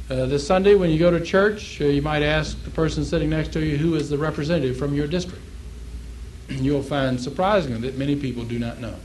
Uh, 0.09 0.25
this 0.25 0.45
Sunday, 0.45 0.75
when 0.75 0.89
you 0.89 0.99
go 0.99 1.11
to 1.11 1.19
church, 1.19 1.81
uh, 1.81 1.85
you 1.85 2.01
might 2.01 2.23
ask 2.23 2.63
the 2.63 2.69
person 2.69 3.03
sitting 3.03 3.29
next 3.29 3.53
to 3.53 3.59
you 3.59 3.77
who 3.77 3.95
is 3.95 4.09
the 4.09 4.17
representative 4.17 4.77
from 4.77 4.93
your 4.93 5.07
district. 5.07 5.43
You'll 6.49 6.83
find 6.83 7.19
surprisingly 7.19 7.81
that 7.81 7.97
many 7.97 8.15
people 8.15 8.43
do 8.43 8.57
not 8.57 8.79
know. 8.79 8.95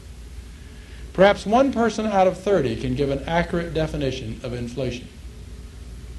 Perhaps 1.12 1.44
one 1.44 1.72
person 1.72 2.06
out 2.06 2.26
of 2.26 2.38
30 2.38 2.76
can 2.76 2.94
give 2.94 3.10
an 3.10 3.24
accurate 3.26 3.74
definition 3.74 4.40
of 4.42 4.52
inflation. 4.52 5.08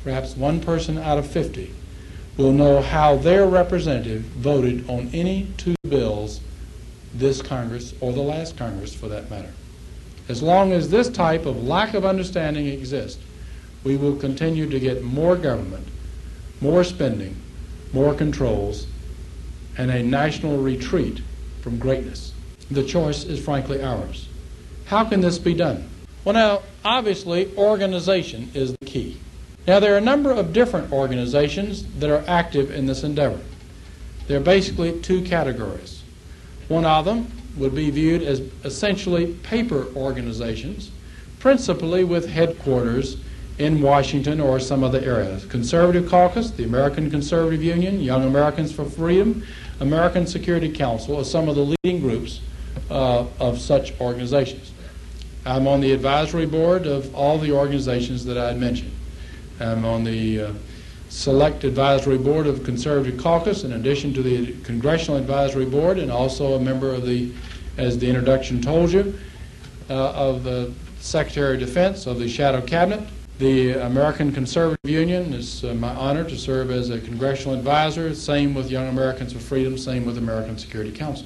Perhaps 0.03 0.35
one 0.35 0.59
person 0.59 0.97
out 0.97 1.17
of 1.17 1.27
50 1.27 1.73
will 2.37 2.51
know 2.51 2.81
how 2.81 3.15
their 3.15 3.45
representative 3.45 4.21
voted 4.21 4.89
on 4.89 5.09
any 5.13 5.47
two 5.57 5.75
bills 5.87 6.41
this 7.13 7.41
Congress 7.41 7.93
or 8.01 8.13
the 8.13 8.21
last 8.21 8.57
Congress 8.57 8.93
for 8.93 9.07
that 9.07 9.29
matter. 9.29 9.51
As 10.27 10.41
long 10.41 10.71
as 10.71 10.89
this 10.89 11.09
type 11.09 11.45
of 11.45 11.63
lack 11.63 11.93
of 11.93 12.05
understanding 12.05 12.67
exists, 12.67 13.21
we 13.83 13.97
will 13.97 14.15
continue 14.15 14.69
to 14.69 14.79
get 14.79 15.03
more 15.03 15.35
government, 15.35 15.87
more 16.61 16.83
spending, 16.83 17.35
more 17.91 18.13
controls, 18.13 18.87
and 19.77 19.91
a 19.91 20.03
national 20.03 20.57
retreat 20.57 21.21
from 21.61 21.79
greatness. 21.79 22.33
The 22.69 22.83
choice 22.83 23.23
is 23.23 23.43
frankly 23.43 23.83
ours. 23.83 24.27
How 24.91 25.05
can 25.05 25.21
this 25.21 25.39
be 25.39 25.53
done? 25.53 25.87
Well, 26.25 26.33
now, 26.33 26.63
obviously, 26.83 27.55
organization 27.55 28.51
is 28.53 28.73
the 28.73 28.85
key. 28.85 29.21
Now, 29.65 29.79
there 29.79 29.93
are 29.93 29.97
a 29.97 30.01
number 30.01 30.31
of 30.31 30.51
different 30.51 30.91
organizations 30.91 31.85
that 31.99 32.09
are 32.09 32.25
active 32.27 32.71
in 32.71 32.87
this 32.87 33.05
endeavor. 33.05 33.39
There 34.27 34.35
are 34.35 34.43
basically 34.43 34.99
two 34.99 35.21
categories. 35.21 36.03
One 36.67 36.83
of 36.83 37.05
them 37.05 37.31
would 37.55 37.73
be 37.73 37.89
viewed 37.89 38.21
as 38.21 38.41
essentially 38.65 39.27
paper 39.43 39.87
organizations, 39.95 40.91
principally 41.39 42.03
with 42.03 42.27
headquarters 42.27 43.15
in 43.59 43.81
Washington 43.81 44.41
or 44.41 44.59
some 44.59 44.83
other 44.83 44.99
area. 44.99 45.39
Conservative 45.47 46.09
Caucus, 46.09 46.51
the 46.51 46.65
American 46.65 47.09
Conservative 47.09 47.63
Union, 47.63 48.01
Young 48.01 48.25
Americans 48.25 48.73
for 48.73 48.83
Freedom, 48.83 49.41
American 49.79 50.27
Security 50.27 50.69
Council 50.69 51.15
are 51.15 51.23
some 51.23 51.47
of 51.47 51.55
the 51.55 51.77
leading 51.81 52.01
groups 52.01 52.41
uh, 52.89 53.25
of 53.39 53.57
such 53.57 53.97
organizations. 54.01 54.73
I'm 55.45 55.67
on 55.67 55.81
the 55.81 55.91
advisory 55.91 56.45
board 56.45 56.85
of 56.85 57.13
all 57.15 57.39
the 57.39 57.51
organizations 57.51 58.23
that 58.25 58.37
I 58.37 58.47
had 58.47 58.59
mentioned. 58.59 58.91
I'm 59.59 59.85
on 59.85 60.03
the 60.03 60.41
uh, 60.41 60.53
select 61.09 61.63
advisory 61.63 62.17
board 62.17 62.45
of 62.45 62.63
Conservative 62.63 63.19
Caucus 63.19 63.63
in 63.63 63.73
addition 63.73 64.13
to 64.13 64.21
the 64.21 64.53
Congressional 64.63 65.19
Advisory 65.19 65.65
Board 65.65 65.97
and 65.97 66.11
also 66.11 66.53
a 66.53 66.59
member 66.59 66.93
of 66.93 67.05
the, 67.05 67.31
as 67.77 67.97
the 67.97 68.07
introduction 68.07 68.61
told 68.61 68.91
you, 68.91 69.17
uh, 69.89 70.11
of 70.11 70.43
the 70.43 70.71
Secretary 70.99 71.55
of 71.55 71.59
Defense 71.59 72.05
of 72.05 72.19
the 72.19 72.29
Shadow 72.29 72.61
Cabinet. 72.61 73.07
The 73.39 73.71
American 73.71 74.31
Conservative 74.31 74.77
Union 74.89 75.33
is 75.33 75.63
uh, 75.63 75.73
my 75.73 75.93
honor 75.95 76.23
to 76.23 76.37
serve 76.37 76.69
as 76.69 76.91
a 76.91 77.01
congressional 77.01 77.57
advisor. 77.57 78.13
Same 78.13 78.53
with 78.53 78.69
Young 78.69 78.87
Americans 78.87 79.33
for 79.33 79.39
Freedom, 79.39 79.75
same 79.79 80.05
with 80.05 80.19
American 80.19 80.59
Security 80.59 80.91
Council. 80.91 81.25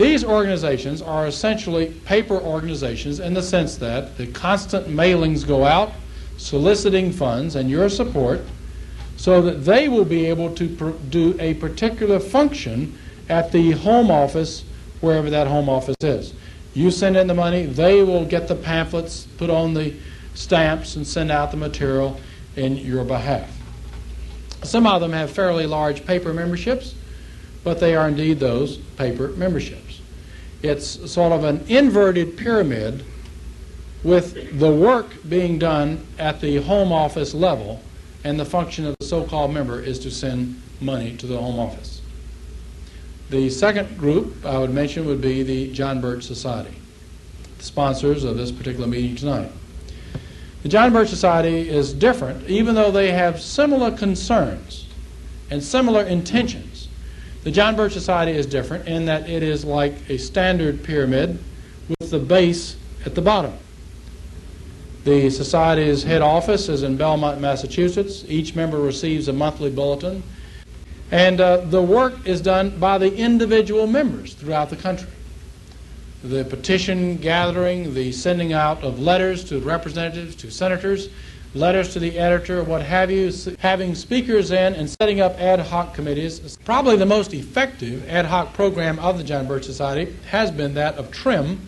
These 0.00 0.24
organizations 0.24 1.02
are 1.02 1.26
essentially 1.26 1.88
paper 2.06 2.40
organizations 2.40 3.20
in 3.20 3.34
the 3.34 3.42
sense 3.42 3.76
that 3.76 4.16
the 4.16 4.28
constant 4.28 4.86
mailings 4.86 5.46
go 5.46 5.66
out 5.66 5.92
soliciting 6.38 7.12
funds 7.12 7.54
and 7.54 7.68
your 7.68 7.90
support 7.90 8.40
so 9.18 9.42
that 9.42 9.66
they 9.66 9.90
will 9.90 10.06
be 10.06 10.24
able 10.24 10.54
to 10.54 10.94
do 11.10 11.36
a 11.38 11.52
particular 11.52 12.18
function 12.18 12.98
at 13.28 13.52
the 13.52 13.72
home 13.72 14.10
office, 14.10 14.64
wherever 15.02 15.28
that 15.28 15.46
home 15.46 15.68
office 15.68 15.96
is. 16.00 16.32
You 16.72 16.90
send 16.90 17.18
in 17.18 17.26
the 17.26 17.34
money, 17.34 17.66
they 17.66 18.02
will 18.02 18.24
get 18.24 18.48
the 18.48 18.56
pamphlets, 18.56 19.26
put 19.36 19.50
on 19.50 19.74
the 19.74 19.94
stamps, 20.32 20.96
and 20.96 21.06
send 21.06 21.30
out 21.30 21.50
the 21.50 21.58
material 21.58 22.18
in 22.56 22.78
your 22.78 23.04
behalf. 23.04 23.54
Some 24.62 24.86
of 24.86 25.02
them 25.02 25.12
have 25.12 25.30
fairly 25.30 25.66
large 25.66 26.06
paper 26.06 26.32
memberships, 26.32 26.94
but 27.62 27.80
they 27.80 27.94
are 27.94 28.08
indeed 28.08 28.40
those 28.40 28.78
paper 28.78 29.28
memberships. 29.36 29.79
It's 30.62 31.10
sort 31.10 31.32
of 31.32 31.44
an 31.44 31.64
inverted 31.68 32.36
pyramid 32.36 33.04
with 34.02 34.58
the 34.58 34.70
work 34.70 35.06
being 35.28 35.58
done 35.58 36.06
at 36.18 36.40
the 36.40 36.56
home 36.56 36.92
office 36.92 37.34
level, 37.34 37.82
and 38.24 38.38
the 38.38 38.44
function 38.44 38.86
of 38.86 38.94
the 38.98 39.06
so 39.06 39.24
called 39.24 39.52
member 39.52 39.80
is 39.80 39.98
to 40.00 40.10
send 40.10 40.60
money 40.80 41.16
to 41.16 41.26
the 41.26 41.36
home 41.36 41.58
office. 41.58 42.00
The 43.30 43.48
second 43.48 43.96
group 43.96 44.44
I 44.44 44.58
would 44.58 44.70
mention 44.70 45.06
would 45.06 45.20
be 45.20 45.42
the 45.42 45.72
John 45.72 46.00
Birch 46.00 46.24
Society, 46.24 46.74
the 47.58 47.64
sponsors 47.64 48.24
of 48.24 48.36
this 48.36 48.50
particular 48.50 48.86
meeting 48.86 49.16
tonight. 49.16 49.52
The 50.62 50.68
John 50.68 50.92
Birch 50.92 51.08
Society 51.08 51.68
is 51.68 51.94
different, 51.94 52.48
even 52.50 52.74
though 52.74 52.90
they 52.90 53.12
have 53.12 53.40
similar 53.40 53.96
concerns 53.96 54.86
and 55.50 55.62
similar 55.62 56.02
intentions. 56.02 56.69
The 57.42 57.50
John 57.50 57.74
Birch 57.74 57.92
Society 57.92 58.32
is 58.32 58.44
different 58.44 58.86
in 58.86 59.06
that 59.06 59.28
it 59.28 59.42
is 59.42 59.64
like 59.64 59.94
a 60.10 60.18
standard 60.18 60.84
pyramid 60.84 61.38
with 61.88 62.10
the 62.10 62.18
base 62.18 62.76
at 63.06 63.14
the 63.14 63.22
bottom. 63.22 63.54
The 65.04 65.30
Society's 65.30 66.02
head 66.02 66.20
office 66.20 66.68
is 66.68 66.82
in 66.82 66.98
Belmont, 66.98 67.40
Massachusetts. 67.40 68.24
Each 68.28 68.54
member 68.54 68.78
receives 68.78 69.28
a 69.28 69.32
monthly 69.32 69.70
bulletin. 69.70 70.22
And 71.10 71.40
uh, 71.40 71.58
the 71.58 71.80
work 71.80 72.26
is 72.26 72.42
done 72.42 72.78
by 72.78 72.98
the 72.98 73.12
individual 73.16 73.86
members 73.86 74.34
throughout 74.34 74.68
the 74.68 74.76
country. 74.76 75.08
the 76.22 76.44
petition 76.44 77.16
gathering, 77.16 77.94
the 77.94 78.12
sending 78.12 78.52
out 78.52 78.82
of 78.84 79.00
letters 79.00 79.42
to 79.44 79.58
representatives, 79.60 80.36
to 80.36 80.50
senators, 80.50 81.08
letters 81.54 81.92
to 81.92 81.98
the 81.98 82.18
editor, 82.18 82.62
what 82.62 82.82
have 82.82 83.10
you, 83.10 83.32
having 83.58 83.94
speakers 83.94 84.50
in 84.50 84.74
and 84.74 84.88
setting 84.88 85.20
up 85.20 85.38
ad 85.38 85.60
hoc 85.60 85.94
committees. 85.94 86.56
Probably 86.64 86.96
the 86.96 87.06
most 87.06 87.34
effective 87.34 88.08
ad 88.08 88.26
hoc 88.26 88.52
program 88.54 88.98
of 89.00 89.18
the 89.18 89.24
John 89.24 89.48
Birch 89.48 89.64
Society 89.64 90.14
has 90.28 90.50
been 90.50 90.74
that 90.74 90.94
of 90.94 91.10
TRIM, 91.10 91.60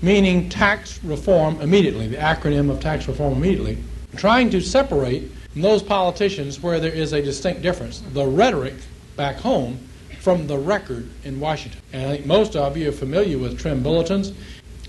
meaning 0.00 0.48
tax 0.48 1.02
reform 1.04 1.60
immediately, 1.60 2.08
the 2.08 2.16
acronym 2.16 2.70
of 2.70 2.80
tax 2.80 3.06
reform 3.08 3.34
immediately, 3.34 3.78
trying 4.16 4.48
to 4.50 4.60
separate 4.60 5.30
those 5.54 5.82
politicians 5.82 6.62
where 6.62 6.80
there 6.80 6.92
is 6.92 7.12
a 7.12 7.20
distinct 7.20 7.60
difference, 7.60 8.02
the 8.12 8.24
rhetoric 8.24 8.74
back 9.16 9.36
home 9.36 9.78
from 10.20 10.46
the 10.46 10.56
record 10.56 11.08
in 11.24 11.40
Washington. 11.40 11.80
And 11.92 12.06
I 12.06 12.16
think 12.16 12.26
most 12.26 12.54
of 12.54 12.76
you 12.76 12.88
are 12.88 12.92
familiar 12.92 13.38
with 13.38 13.58
TRIM 13.58 13.82
bulletins, 13.82 14.32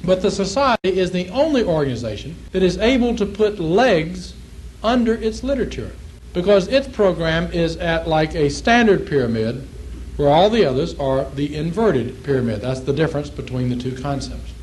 but 0.04 0.22
the 0.22 0.32
Society 0.32 0.98
is 0.98 1.12
the 1.12 1.30
only 1.30 1.64
organization 1.64 2.36
that 2.52 2.64
is 2.64 2.78
able 2.78 3.16
to 3.16 3.26
put 3.26 3.60
legs 3.60 4.34
under 4.84 5.14
its 5.14 5.44
literature 5.44 5.92
because 6.34 6.68
its 6.68 6.88
program 6.88 7.52
is 7.52 7.78
at 7.78 8.08
like 8.08 8.34
a 8.36 8.50
standard 8.50 9.08
pyramid 9.08 9.68
where 10.18 10.30
all 10.30 10.50
the 10.50 10.66
others 10.66 10.98
are 11.00 11.26
the 11.32 11.56
inverted 11.56 12.24
pyramid. 12.24 12.62
That's 12.62 12.80
the 12.82 12.94
difference 12.94 13.30
between 13.30 13.70
the 13.70 13.76
two 13.76 13.96
concepts. 13.96 14.54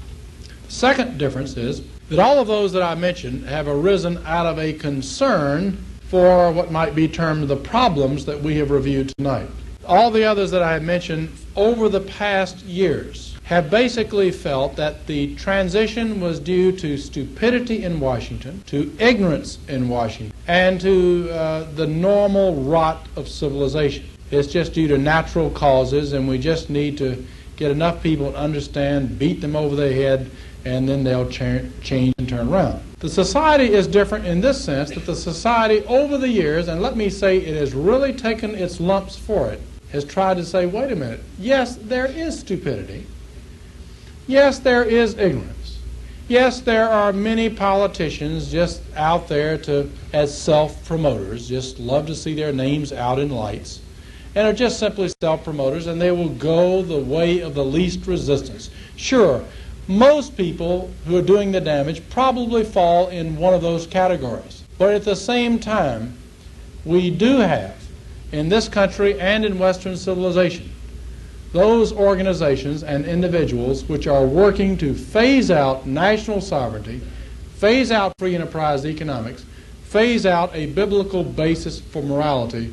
The 0.67 0.73
second 0.73 1.19
difference 1.19 1.57
is 1.57 1.83
that 2.09 2.19
all 2.19 2.39
of 2.39 2.49
those 2.49 2.73
that 2.73 2.83
I 2.83 2.95
mentioned 2.95 3.45
have 3.47 3.69
arisen 3.69 4.19
out 4.25 4.47
of 4.47 4.59
a 4.59 4.73
concern 4.73 5.83
for 6.09 6.51
what 6.53 6.71
might 6.71 6.95
be 6.95 7.07
termed 7.07 7.49
the 7.49 7.57
problems 7.57 8.25
that 8.25 8.41
we 8.41 8.57
have 8.57 8.71
reviewed 8.71 9.13
tonight. 9.17 9.49
All 9.87 10.11
the 10.11 10.25
others 10.25 10.51
that 10.51 10.63
I 10.63 10.73
have 10.75 10.83
mentioned 10.83 11.31
over 11.55 11.89
the 11.89 12.01
past 12.01 12.63
years 12.65 13.38
have 13.49 13.71
basically 13.71 14.31
felt 14.31 14.77
that 14.77 15.07
the 15.07 15.35
transition 15.37 16.21
was 16.21 16.39
due 16.39 16.71
to 16.71 16.99
stupidity 16.99 17.83
in 17.83 17.99
Washington, 17.99 18.63
to 18.67 18.95
ignorance 19.01 19.57
in 19.69 19.89
Washington, 19.89 20.37
and 20.47 20.79
to 20.79 21.31
uh, 21.31 21.65
the 21.73 21.87
normal 21.87 22.57
rot 22.57 23.07
of 23.17 23.27
civilization. 23.27 24.05
It's 24.31 24.49
just 24.49 24.75
due 24.75 24.87
to 24.89 24.99
natural 24.99 25.49
causes, 25.49 26.13
and 26.13 26.29
we 26.29 26.37
just 26.37 26.69
need 26.69 26.99
to 26.99 27.25
get 27.57 27.71
enough 27.71 28.03
people 28.03 28.33
to 28.33 28.37
understand, 28.37 29.19
beat 29.19 29.41
them 29.41 29.57
over 29.57 29.75
the 29.75 29.95
head, 29.95 30.31
and 30.67 30.87
then 30.87 31.03
they'll 31.03 31.31
cha- 31.31 31.63
change 31.81 32.13
and 32.19 32.29
turn 32.29 32.51
around. 32.51 32.83
The 32.99 33.09
society 33.09 33.73
is 33.73 33.87
different 33.87 34.27
in 34.27 34.43
this 34.43 34.63
sense 34.63 34.91
that 34.91 35.07
the 35.07 35.17
society 35.17 35.83
over 35.87 36.19
the 36.19 36.29
years, 36.29 36.69
and 36.69 36.83
let 36.83 36.99
me 36.99 37.09
say 37.09 37.39
it 37.39 37.57
has 37.57 37.73
really 37.73 38.13
taken 38.13 38.55
its 38.55 38.79
lumps 38.79 39.17
for 39.17 39.49
it, 39.49 39.63
has 39.91 40.05
tried 40.05 40.37
to 40.37 40.45
say, 40.45 40.67
wait 40.67 40.93
a 40.93 40.97
minute, 40.97 41.23
yes, 41.39 41.77
there 41.77 42.05
is 42.05 42.39
stupidity. 42.39 43.07
Yes, 44.29 44.59
there 44.59 44.85
is 44.85 45.17
ignorance. 45.17 45.79
Yes, 46.29 46.61
there 46.61 46.87
are 46.87 47.15
many 47.15 47.49
politicians 47.49 48.53
just 48.53 48.83
out 48.95 49.27
there 49.27 49.57
to 49.63 49.91
as 50.13 50.39
self-promoters, 50.39 51.49
just 51.49 51.79
love 51.79 52.07
to 52.09 52.15
see 52.15 52.35
their 52.35 52.53
names 52.53 52.93
out 52.93 53.19
in 53.19 53.31
lights, 53.31 53.81
and 54.35 54.47
are 54.47 54.53
just 54.53 54.79
simply 54.79 55.11
self-promoters, 55.23 55.87
and 55.87 55.99
they 55.99 56.11
will 56.11 56.29
go 56.29 56.83
the 56.83 56.99
way 56.99 57.41
of 57.41 57.55
the 57.55 57.65
least 57.65 58.07
resistance. 58.07 58.69
Sure, 58.97 59.43
most 59.87 60.37
people 60.37 60.91
who 61.07 61.17
are 61.17 61.23
doing 61.23 61.51
the 61.51 61.63
damage 61.63 62.07
probably 62.11 62.65
fall 62.65 63.09
in 63.09 63.35
one 63.39 63.55
of 63.55 63.63
those 63.63 63.87
categories. 63.87 64.63
But 64.77 64.93
at 64.93 65.07
the 65.07 65.17
same 65.17 65.59
time, 65.59 66.19
we 66.85 67.09
do 67.09 67.39
have, 67.39 67.83
in 68.33 68.51
this 68.51 68.69
country 68.69 69.19
and 69.19 69.47
in 69.47 69.59
Western 69.59 69.97
civilization, 69.97 70.71
those 71.53 71.93
organizations 71.93 72.83
and 72.83 73.07
individuals 73.07 73.85
which 73.85 74.07
are 74.07 74.27
working 74.27 74.77
to 74.79 74.95
phase 74.95 75.51
out 75.51 75.87
national 75.87 76.41
sovereignty, 76.41 77.01
phase 77.57 77.91
out 77.91 78.13
free 78.19 78.35
enterprise 78.35 78.85
economics, 78.85 79.45
phase 79.85 80.27
out 80.27 80.55
a 80.55 80.67
biblical 80.67 81.25
basis 81.25 81.81
for 81.81 82.03
morality 82.03 82.73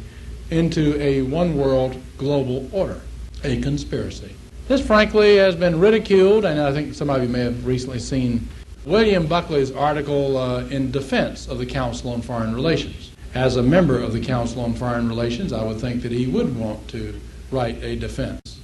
into 0.51 0.99
a 1.01 1.21
one 1.21 1.57
world 1.57 1.99
global 2.17 2.69
order, 2.73 2.99
a 3.43 3.61
conspiracy. 3.61 4.35
This, 4.67 4.85
frankly, 4.85 5.37
has 5.37 5.55
been 5.55 5.79
ridiculed, 5.79 6.43
and 6.43 6.59
I 6.59 6.73
think 6.73 6.93
some 6.93 7.09
of 7.09 7.21
you 7.21 7.29
may 7.29 7.41
have 7.41 7.65
recently 7.65 7.99
seen 7.99 8.47
William 8.85 9.25
Buckley's 9.25 9.71
article 9.71 10.37
uh, 10.37 10.65
in 10.65 10.91
defense 10.91 11.47
of 11.47 11.59
the 11.59 11.65
Council 11.65 12.11
on 12.11 12.21
Foreign 12.21 12.53
Relations. 12.53 13.11
As 13.33 13.55
a 13.55 13.63
member 13.63 13.99
of 13.99 14.11
the 14.11 14.19
Council 14.19 14.61
on 14.61 14.73
Foreign 14.73 15.07
Relations, 15.07 15.53
I 15.53 15.63
would 15.63 15.79
think 15.79 16.01
that 16.01 16.11
he 16.11 16.27
would 16.27 16.57
want 16.57 16.87
to 16.89 17.19
write 17.51 17.81
a 17.83 17.95
defense. 17.95 18.59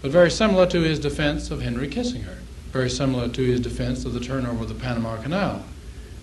But 0.00 0.12
very 0.12 0.30
similar 0.30 0.66
to 0.66 0.80
his 0.80 1.00
defense 1.00 1.50
of 1.50 1.62
Henry 1.62 1.88
Kissinger, 1.88 2.36
very 2.70 2.88
similar 2.88 3.28
to 3.28 3.42
his 3.42 3.60
defense 3.60 4.04
of 4.04 4.12
the 4.12 4.20
turnover 4.20 4.62
of 4.62 4.68
the 4.68 4.74
Panama 4.74 5.16
Canal, 5.16 5.64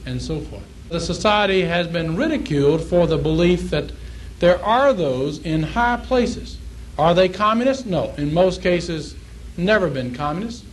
and 0.06 0.22
so 0.22 0.40
forth. 0.40 0.64
The 0.90 1.00
society 1.00 1.64
has 1.64 1.88
been 1.88 2.16
ridiculed 2.16 2.82
for 2.84 3.08
the 3.08 3.18
belief 3.18 3.70
that 3.72 3.92
there 4.40 4.64
are 4.64 4.94
those 4.94 5.40
in 5.40 5.64
high 5.64 5.98
places. 5.98 6.58
Are 6.98 7.14
they 7.14 7.28
communists? 7.28 7.86
No. 7.86 8.14
In 8.18 8.34
most 8.34 8.62
cases, 8.62 9.16
never 9.58 9.90
been 9.90 10.14
communists, 10.14 10.66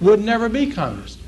would 0.00 0.20
never 0.20 0.48
be 0.48 0.70
communists. 0.70 1.20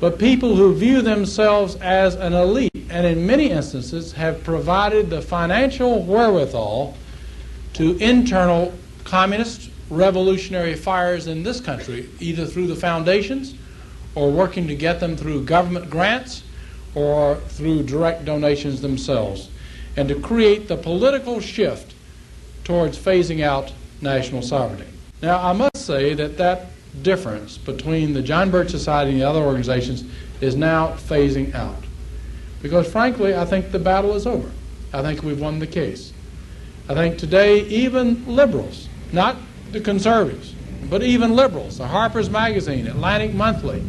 But 0.00 0.18
people 0.18 0.56
who 0.56 0.74
view 0.74 1.02
themselves 1.02 1.76
as 1.76 2.14
an 2.14 2.32
elite, 2.32 2.72
and 2.88 3.06
in 3.06 3.26
many 3.26 3.50
instances 3.50 4.12
have 4.12 4.42
provided 4.44 5.10
the 5.10 5.20
financial 5.20 6.02
wherewithal 6.02 6.96
to 7.74 7.96
internal 7.98 8.72
communist 9.04 9.70
revolutionary 9.90 10.74
fires 10.74 11.26
in 11.26 11.42
this 11.42 11.60
country, 11.60 12.08
either 12.20 12.46
through 12.46 12.66
the 12.66 12.76
foundations 12.76 13.54
or 14.14 14.30
working 14.30 14.66
to 14.68 14.74
get 14.74 15.00
them 15.00 15.16
through 15.16 15.44
government 15.44 15.90
grants 15.90 16.42
or 16.94 17.36
through 17.48 17.82
direct 17.82 18.24
donations 18.24 18.80
themselves, 18.80 19.50
and 19.96 20.08
to 20.08 20.20
create 20.20 20.68
the 20.68 20.76
political 20.76 21.40
shift 21.40 21.94
towards 22.62 22.96
phasing 22.96 23.42
out 23.42 23.72
national 24.00 24.42
sovereignty. 24.42 24.86
Now, 25.22 25.42
I 25.42 25.52
must 25.52 25.76
say 25.78 26.14
that 26.14 26.36
that 26.38 26.66
difference 27.02 27.58
between 27.58 28.12
the 28.12 28.22
John 28.22 28.50
Birch 28.50 28.70
Society 28.70 29.12
and 29.12 29.20
the 29.20 29.28
other 29.28 29.40
organizations 29.40 30.04
is 30.40 30.54
now 30.54 30.92
phasing 30.92 31.54
out. 31.54 31.82
Because 32.62 32.90
frankly, 32.90 33.34
I 33.34 33.44
think 33.44 33.72
the 33.72 33.78
battle 33.78 34.14
is 34.14 34.26
over. 34.26 34.50
I 34.92 35.02
think 35.02 35.22
we've 35.22 35.40
won 35.40 35.58
the 35.58 35.66
case. 35.66 36.12
I 36.88 36.94
think 36.94 37.18
today, 37.18 37.62
even 37.62 38.24
liberals, 38.26 38.88
not 39.12 39.36
the 39.74 39.80
conservatives, 39.80 40.54
but 40.88 41.02
even 41.02 41.34
liberals, 41.34 41.78
the 41.78 41.86
Harper's 41.86 42.30
Magazine, 42.30 42.86
Atlantic 42.86 43.34
Monthly, 43.34 43.82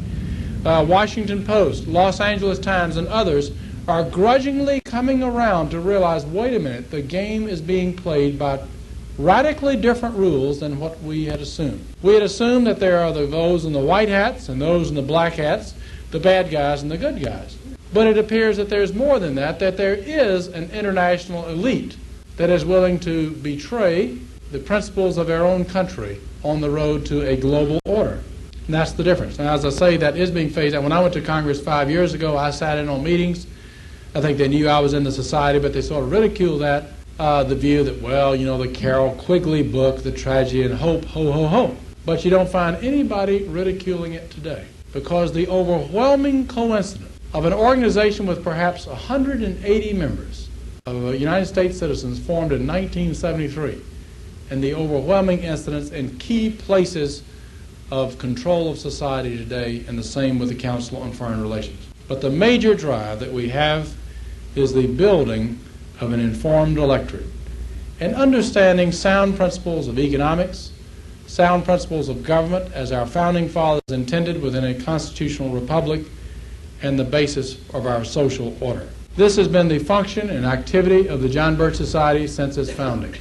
uh, 0.66 0.84
Washington 0.86 1.46
Post, 1.46 1.88
Los 1.88 2.20
Angeles 2.20 2.60
Times, 2.60 2.98
and 2.98 3.08
others 3.08 3.52
are 3.88 4.04
grudgingly 4.04 4.82
coming 4.82 5.22
around 5.22 5.70
to 5.70 5.80
realize 5.80 6.26
wait 6.26 6.56
a 6.56 6.60
minute, 6.60 6.90
the 6.90 7.04
game 7.04 7.48
is 7.48 7.62
being 7.62 7.96
played 7.96 8.40
by 8.40 8.60
radically 9.20 9.78
different 9.78 10.16
rules 10.16 10.60
than 10.60 10.80
what 10.80 11.00
we 11.04 11.26
had 11.26 11.40
assumed. 11.40 11.86
We 12.02 12.16
had 12.16 12.24
assumed 12.24 12.66
that 12.66 12.80
there 12.80 13.00
are 13.00 13.14
the, 13.14 13.28
those 13.28 13.64
in 13.64 13.72
the 13.72 13.80
white 13.80 14.10
hats 14.10 14.50
and 14.50 14.60
those 14.60 14.90
in 14.90 14.96
the 14.96 15.04
black 15.04 15.34
hats, 15.34 15.76
the 16.10 16.20
bad 16.20 16.50
guys 16.50 16.82
and 16.82 16.90
the 16.90 16.98
good 16.98 17.24
guys. 17.24 17.56
But 17.94 18.08
it 18.08 18.18
appears 18.18 18.58
that 18.58 18.70
there's 18.70 18.92
more 18.92 19.20
than 19.20 19.36
that, 19.36 19.60
that 19.60 19.78
there 19.78 19.94
is 19.94 20.48
an 20.48 20.72
international 20.72 21.48
elite 21.48 21.96
that 22.38 22.50
is 22.50 22.66
willing 22.66 23.00
to 23.02 23.32
betray 23.32 24.18
the 24.52 24.60
principles 24.60 25.18
of 25.18 25.30
our 25.30 25.44
own 25.44 25.66
country 25.66 26.20
on 26.44 26.62
the 26.62 26.70
road 26.70 27.06
to 27.08 27.28
a 27.28 27.36
global 27.36 27.80
order. 27.86 28.22
And 28.66 28.74
that's 28.74 28.94
the 28.94 29.04
difference. 29.04 29.38
Now, 29.38 29.54
as 29.54 29.66
I 29.66 29.70
say, 29.70 29.98
that 29.98 30.18
is 30.18 30.32
being 30.32 30.50
phased 30.50 30.76
out. 30.76 30.84
When 30.84 30.92
I 30.92 31.02
went 31.02 31.14
to 31.16 31.22
Congress 31.22 31.62
five 31.62 31.90
years 31.90 32.14
ago, 32.14 32.38
I 32.38 32.52
sat 32.52 32.78
in 32.78 32.90
on 32.90 33.04
meetings. 33.04 33.48
I 34.16 34.22
think 34.22 34.38
they 34.38 34.48
knew 34.48 34.68
I 34.68 34.80
was 34.80 34.94
in 34.94 35.04
the 35.04 35.12
society, 35.12 35.60
but 35.60 35.74
they 35.74 35.82
sort 35.82 36.04
of 36.04 36.12
ridiculed 36.12 36.62
that, 36.62 36.86
uh, 37.20 37.44
the 37.44 37.56
view 37.56 37.84
that, 37.84 38.02
well, 38.02 38.36
you 38.36 38.46
know, 38.46 38.58
the 38.58 38.68
Carroll 38.68 39.14
Quigley 39.16 39.62
book, 39.62 40.04
The 40.04 40.12
Tragedy 40.12 40.64
and 40.64 40.74
Hope, 40.74 41.06
ho, 41.06 41.32
ho, 41.32 41.48
ho. 41.48 41.78
But 42.06 42.24
you 42.24 42.32
don't 42.32 42.50
find 42.50 42.78
anybody 42.78 43.44
ridiculing 43.44 44.14
it 44.14 44.32
today 44.32 44.66
because 44.94 45.34
the 45.34 45.48
overwhelming 45.48 46.48
coincidence 46.48 47.20
of 47.34 47.46
an 47.46 47.54
organization 47.54 48.26
with 48.26 48.44
perhaps 48.44 48.88
180 48.88 49.94
members 49.94 50.50
of 50.86 51.16
United 51.16 51.48
States 51.48 51.78
citizens 51.78 52.20
formed 52.20 52.52
in 52.54 52.66
1973 52.66 53.82
and 54.50 54.64
the 54.64 54.74
overwhelming 54.74 55.40
incidents 55.40 55.92
in 55.92 56.18
key 56.18 56.50
places 56.50 57.24
of 57.92 58.18
control 58.18 58.70
of 58.72 58.80
society 58.80 59.38
today, 59.38 59.84
and 59.88 59.98
the 59.98 60.04
same 60.04 60.40
with 60.40 60.50
the 60.50 60.56
Council 60.56 60.98
on 60.98 61.12
Foreign 61.12 61.42
Relations. 61.42 61.80
But 62.08 62.22
the 62.22 62.30
major 62.30 62.76
drive 62.76 63.20
that 63.20 63.32
we 63.32 63.50
have 63.50 63.94
is 64.56 64.74
the 64.74 64.88
building 64.88 65.60
of 66.00 66.14
an 66.14 66.20
informed 66.20 66.78
electorate 66.78 67.28
and 68.00 68.14
understanding 68.16 68.92
sound 68.92 69.38
principles 69.38 69.88
of 69.88 69.98
economics, 69.98 70.72
sound 71.28 71.64
principles 71.64 72.10
of 72.10 72.24
government 72.24 72.72
as 72.74 72.92
our 72.92 73.06
founding 73.06 73.48
fathers 73.48 73.82
intended 73.90 74.42
within 74.42 74.66
a 74.66 74.74
constitutional 74.74 75.50
republic, 75.50 76.04
and 76.82 77.00
the 77.00 77.04
basis 77.04 77.58
of 77.74 77.86
our 77.88 78.04
social 78.04 78.56
order. 78.62 78.88
This 79.16 79.38
has 79.38 79.48
been 79.48 79.70
the 79.70 79.80
function 79.80 80.30
and 80.30 80.46
activity 80.46 81.08
of 81.08 81.22
the 81.22 81.30
John 81.30 81.56
Birch 81.56 81.76
Society 81.76 82.28
since 82.28 82.58
its 82.58 82.70
founding. 82.70 83.16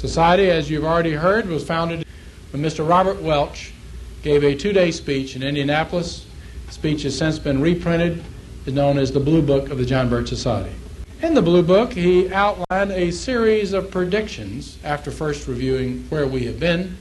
Society, 0.00 0.50
as 0.50 0.70
you've 0.70 0.86
already 0.86 1.12
heard, 1.12 1.46
was 1.46 1.62
founded 1.62 2.06
when 2.52 2.62
Mr. 2.62 2.88
Robert 2.88 3.20
Welch 3.20 3.74
gave 4.22 4.42
a 4.42 4.54
two-day 4.54 4.92
speech 4.92 5.36
in 5.36 5.42
Indianapolis. 5.42 6.24
The 6.68 6.72
speech 6.72 7.02
has 7.02 7.18
since 7.18 7.38
been 7.38 7.60
reprinted, 7.60 8.24
is 8.64 8.72
known 8.72 8.96
as 8.96 9.12
the 9.12 9.20
Blue 9.20 9.42
Book 9.42 9.68
of 9.68 9.76
the 9.76 9.84
John 9.84 10.08
Birch 10.08 10.30
Society. 10.30 10.74
In 11.20 11.34
the 11.34 11.42
Blue 11.42 11.62
Book, 11.62 11.92
he 11.92 12.32
outlined 12.32 12.92
a 12.92 13.10
series 13.10 13.74
of 13.74 13.90
predictions 13.90 14.78
after 14.84 15.10
first 15.10 15.46
reviewing 15.46 16.06
where 16.08 16.26
we 16.26 16.46
have 16.46 16.58
been, 16.58 16.96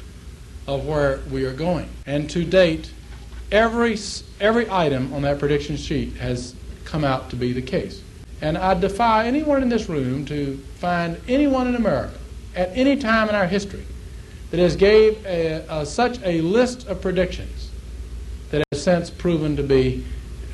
of 0.67 0.85
where 0.85 1.21
we 1.31 1.45
are 1.45 1.53
going. 1.53 1.87
And 2.05 2.29
to 2.31 2.43
date, 2.43 2.91
every, 3.49 3.97
every 4.41 4.69
item 4.69 5.13
on 5.13 5.21
that 5.21 5.39
prediction 5.39 5.77
sheet 5.77 6.17
has 6.17 6.53
come 6.83 7.05
out 7.05 7.29
to 7.29 7.37
be 7.37 7.53
the 7.53 7.61
case. 7.61 8.03
And 8.41 8.57
I 8.57 8.73
defy 8.73 9.25
anyone 9.25 9.63
in 9.63 9.69
this 9.69 9.87
room 9.87 10.25
to 10.25 10.57
find 10.79 11.17
anyone 11.29 11.65
in 11.65 11.75
America 11.75 12.19
at 12.55 12.69
any 12.73 12.95
time 12.95 13.29
in 13.29 13.35
our 13.35 13.47
history 13.47 13.85
that 14.51 14.59
has 14.59 14.75
gave 14.75 15.25
a, 15.25 15.65
a, 15.69 15.85
such 15.85 16.19
a 16.23 16.41
list 16.41 16.87
of 16.87 17.01
predictions 17.01 17.69
that 18.51 18.63
has 18.71 18.83
since 18.83 19.09
proven 19.09 19.55
to 19.55 19.63
be 19.63 20.03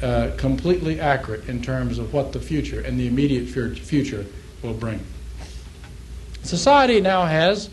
uh, 0.01 0.31
completely 0.38 0.99
accurate 0.99 1.47
in 1.47 1.61
terms 1.61 1.97
of 1.97 2.13
what 2.13 2.34
the 2.34 2.39
future 2.39 2.81
and 2.81 2.99
the 2.99 3.07
immediate 3.07 3.47
future 3.47 4.26
will 4.61 4.73
bring. 4.73 4.99
Society 6.43 6.99
now 6.99 7.26
has 7.26 7.69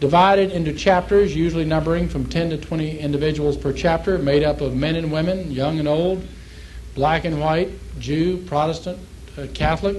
divided 0.00 0.50
into 0.50 0.72
chapters, 0.72 1.36
usually 1.36 1.66
numbering 1.66 2.08
from 2.08 2.24
10 2.24 2.50
to 2.50 2.56
20 2.56 2.98
individuals 2.98 3.56
per 3.56 3.72
chapter, 3.72 4.18
made 4.18 4.42
up 4.42 4.62
of 4.62 4.74
men 4.74 4.96
and 4.96 5.12
women, 5.12 5.50
young 5.50 5.78
and 5.78 5.86
old, 5.86 6.26
black 6.94 7.24
and 7.24 7.38
white, 7.38 7.70
Jew, 7.98 8.38
Protestant, 8.46 8.98
uh, 9.36 9.46
Catholic, 9.52 9.98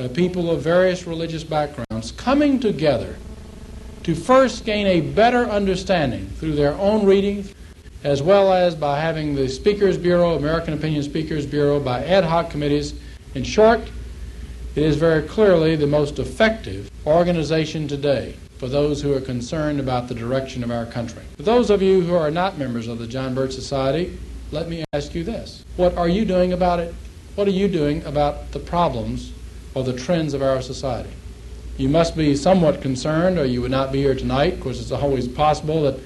uh, 0.00 0.08
people 0.08 0.50
of 0.50 0.62
various 0.62 1.06
religious 1.06 1.44
backgrounds, 1.44 2.12
coming 2.12 2.58
together 2.58 3.16
to 4.02 4.14
first 4.14 4.64
gain 4.64 4.86
a 4.86 5.00
better 5.00 5.44
understanding 5.44 6.26
through 6.38 6.54
their 6.54 6.72
own 6.74 7.04
reading, 7.04 7.46
as 8.02 8.22
well 8.22 8.52
as 8.52 8.74
by 8.74 8.98
having 8.98 9.34
the 9.34 9.48
Speakers 9.48 9.98
Bureau, 9.98 10.36
American 10.36 10.72
Opinion 10.72 11.02
Speakers 11.02 11.44
Bureau, 11.44 11.78
by 11.78 12.02
ad 12.04 12.24
hoc 12.24 12.50
committees. 12.50 12.94
In 13.34 13.44
short, 13.44 13.80
it 14.74 14.82
is 14.82 14.96
very 14.96 15.22
clearly 15.22 15.76
the 15.76 15.86
most 15.86 16.18
effective 16.18 16.90
organization 17.06 17.86
today 17.86 18.36
for 18.56 18.68
those 18.68 19.02
who 19.02 19.14
are 19.14 19.20
concerned 19.20 19.80
about 19.80 20.08
the 20.08 20.14
direction 20.14 20.64
of 20.64 20.70
our 20.70 20.86
country. 20.86 21.22
For 21.36 21.42
those 21.42 21.68
of 21.70 21.82
you 21.82 22.00
who 22.00 22.14
are 22.14 22.30
not 22.30 22.56
members 22.56 22.88
of 22.88 22.98
the 22.98 23.06
John 23.06 23.34
Birch 23.34 23.52
Society, 23.52 24.18
let 24.50 24.68
me 24.68 24.84
ask 24.92 25.14
you 25.14 25.24
this. 25.24 25.64
What 25.76 25.96
are 25.96 26.08
you 26.08 26.24
doing 26.24 26.52
about 26.52 26.80
it? 26.80 26.94
What 27.34 27.46
are 27.48 27.52
you 27.52 27.68
doing 27.68 28.02
about 28.04 28.52
the 28.52 28.58
problems 28.58 29.32
or 29.74 29.84
the 29.84 29.92
trends 29.92 30.34
of 30.34 30.42
our 30.42 30.62
society? 30.62 31.10
You 31.76 31.88
must 31.88 32.16
be 32.16 32.36
somewhat 32.36 32.82
concerned, 32.82 33.38
or 33.38 33.44
you 33.44 33.62
would 33.62 33.70
not 33.70 33.90
be 33.90 34.00
here 34.00 34.14
tonight. 34.14 34.54
Of 34.54 34.60
course, 34.60 34.80
it's 34.80 34.92
always 34.92 35.26
possible 35.26 35.82
that 35.84 35.98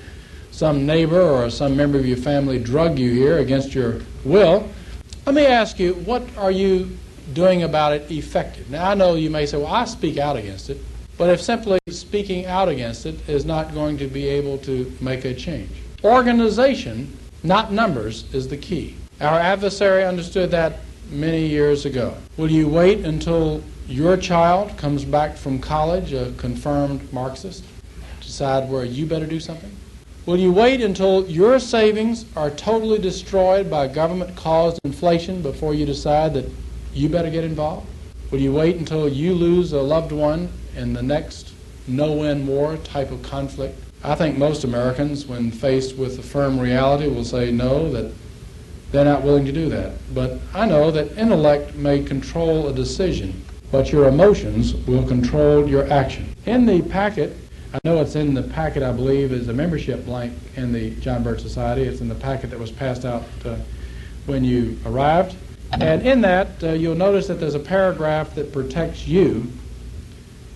some 0.52 0.86
neighbor 0.86 1.20
or 1.20 1.50
some 1.50 1.76
member 1.76 1.98
of 1.98 2.06
your 2.06 2.16
family 2.16 2.60
drug 2.60 2.98
you 2.98 3.12
here 3.12 3.38
against 3.38 3.74
your 3.74 4.00
will. 4.24 4.68
Let 5.26 5.34
me 5.34 5.46
ask 5.46 5.80
you, 5.80 5.94
what 5.94 6.22
are 6.36 6.52
you 6.52 6.96
doing 7.32 7.64
about 7.64 7.92
it 7.92 8.10
effective? 8.10 8.70
Now, 8.70 8.90
I 8.90 8.94
know 8.94 9.14
you 9.14 9.30
may 9.30 9.46
say, 9.46 9.56
well, 9.56 9.66
I 9.66 9.84
speak 9.84 10.18
out 10.18 10.36
against 10.36 10.70
it, 10.70 10.78
but 11.18 11.30
if 11.30 11.40
simply 11.40 11.78
speaking 11.88 12.46
out 12.46 12.68
against 12.68 13.06
it 13.06 13.28
is 13.28 13.44
not 13.44 13.74
going 13.74 13.98
to 13.98 14.06
be 14.06 14.28
able 14.28 14.58
to 14.58 14.92
make 15.00 15.24
a 15.24 15.34
change. 15.34 15.70
Organization, 16.04 17.16
not 17.42 17.72
numbers, 17.72 18.32
is 18.32 18.46
the 18.46 18.56
key. 18.56 18.94
Our 19.20 19.38
adversary 19.38 20.04
understood 20.04 20.50
that 20.52 20.80
many 21.10 21.46
years 21.46 21.84
ago. 21.84 22.14
Will 22.36 22.50
you 22.50 22.68
wait 22.68 23.04
until 23.04 23.62
your 23.86 24.16
child 24.16 24.76
comes 24.76 25.04
back 25.04 25.36
from 25.36 25.58
college, 25.58 26.12
a 26.12 26.32
confirmed 26.38 27.12
Marxist, 27.12 27.64
decide 28.20 28.68
where 28.70 28.84
you 28.84 29.06
better 29.06 29.26
do 29.26 29.40
something? 29.40 29.70
Will 30.26 30.38
you 30.38 30.52
wait 30.52 30.80
until 30.80 31.28
your 31.28 31.58
savings 31.58 32.24
are 32.34 32.50
totally 32.50 32.98
destroyed 32.98 33.70
by 33.70 33.86
government 33.86 34.34
caused 34.36 34.80
inflation 34.84 35.42
before 35.42 35.74
you 35.74 35.84
decide 35.84 36.32
that 36.34 36.50
you 36.94 37.10
better 37.10 37.30
get 37.30 37.44
involved? 37.44 37.86
Will 38.30 38.40
you 38.40 38.52
wait 38.52 38.76
until 38.76 39.06
you 39.08 39.34
lose 39.34 39.72
a 39.72 39.82
loved 39.82 40.12
one 40.12 40.48
in 40.76 40.94
the 40.94 41.02
next 41.02 41.52
no 41.86 42.12
win 42.12 42.46
war 42.46 42.78
type 42.78 43.10
of 43.10 43.22
conflict? 43.22 43.78
I 44.02 44.14
think 44.14 44.38
most 44.38 44.64
Americans, 44.64 45.26
when 45.26 45.50
faced 45.50 45.96
with 45.96 46.16
the 46.16 46.22
firm 46.22 46.58
reality, 46.58 47.06
will 47.06 47.24
say 47.24 47.50
no, 47.50 47.90
that 47.92 48.12
they're 48.94 49.04
not 49.04 49.24
willing 49.24 49.44
to 49.44 49.50
do 49.50 49.68
that. 49.68 49.92
But 50.14 50.38
I 50.54 50.66
know 50.66 50.92
that 50.92 51.18
intellect 51.18 51.74
may 51.74 52.04
control 52.04 52.68
a 52.68 52.72
decision, 52.72 53.44
but 53.72 53.90
your 53.90 54.06
emotions 54.06 54.72
will 54.86 55.04
control 55.04 55.68
your 55.68 55.92
action. 55.92 56.32
In 56.46 56.64
the 56.64 56.80
packet, 56.80 57.36
I 57.72 57.80
know 57.82 58.00
it's 58.00 58.14
in 58.14 58.34
the 58.34 58.42
packet, 58.42 58.84
I 58.84 58.92
believe, 58.92 59.32
is 59.32 59.48
a 59.48 59.52
membership 59.52 60.04
blank 60.04 60.32
in 60.54 60.72
the 60.72 60.90
John 61.00 61.24
Birch 61.24 61.40
Society. 61.40 61.82
It's 61.82 62.00
in 62.00 62.08
the 62.08 62.14
packet 62.14 62.50
that 62.50 62.58
was 62.58 62.70
passed 62.70 63.04
out 63.04 63.24
uh, 63.44 63.56
when 64.26 64.44
you 64.44 64.78
arrived. 64.86 65.34
And 65.72 66.06
in 66.06 66.20
that, 66.20 66.62
uh, 66.62 66.68
you'll 66.68 66.94
notice 66.94 67.26
that 67.26 67.40
there's 67.40 67.56
a 67.56 67.60
paragraph 67.60 68.36
that 68.36 68.52
protects 68.52 69.08
you 69.08 69.50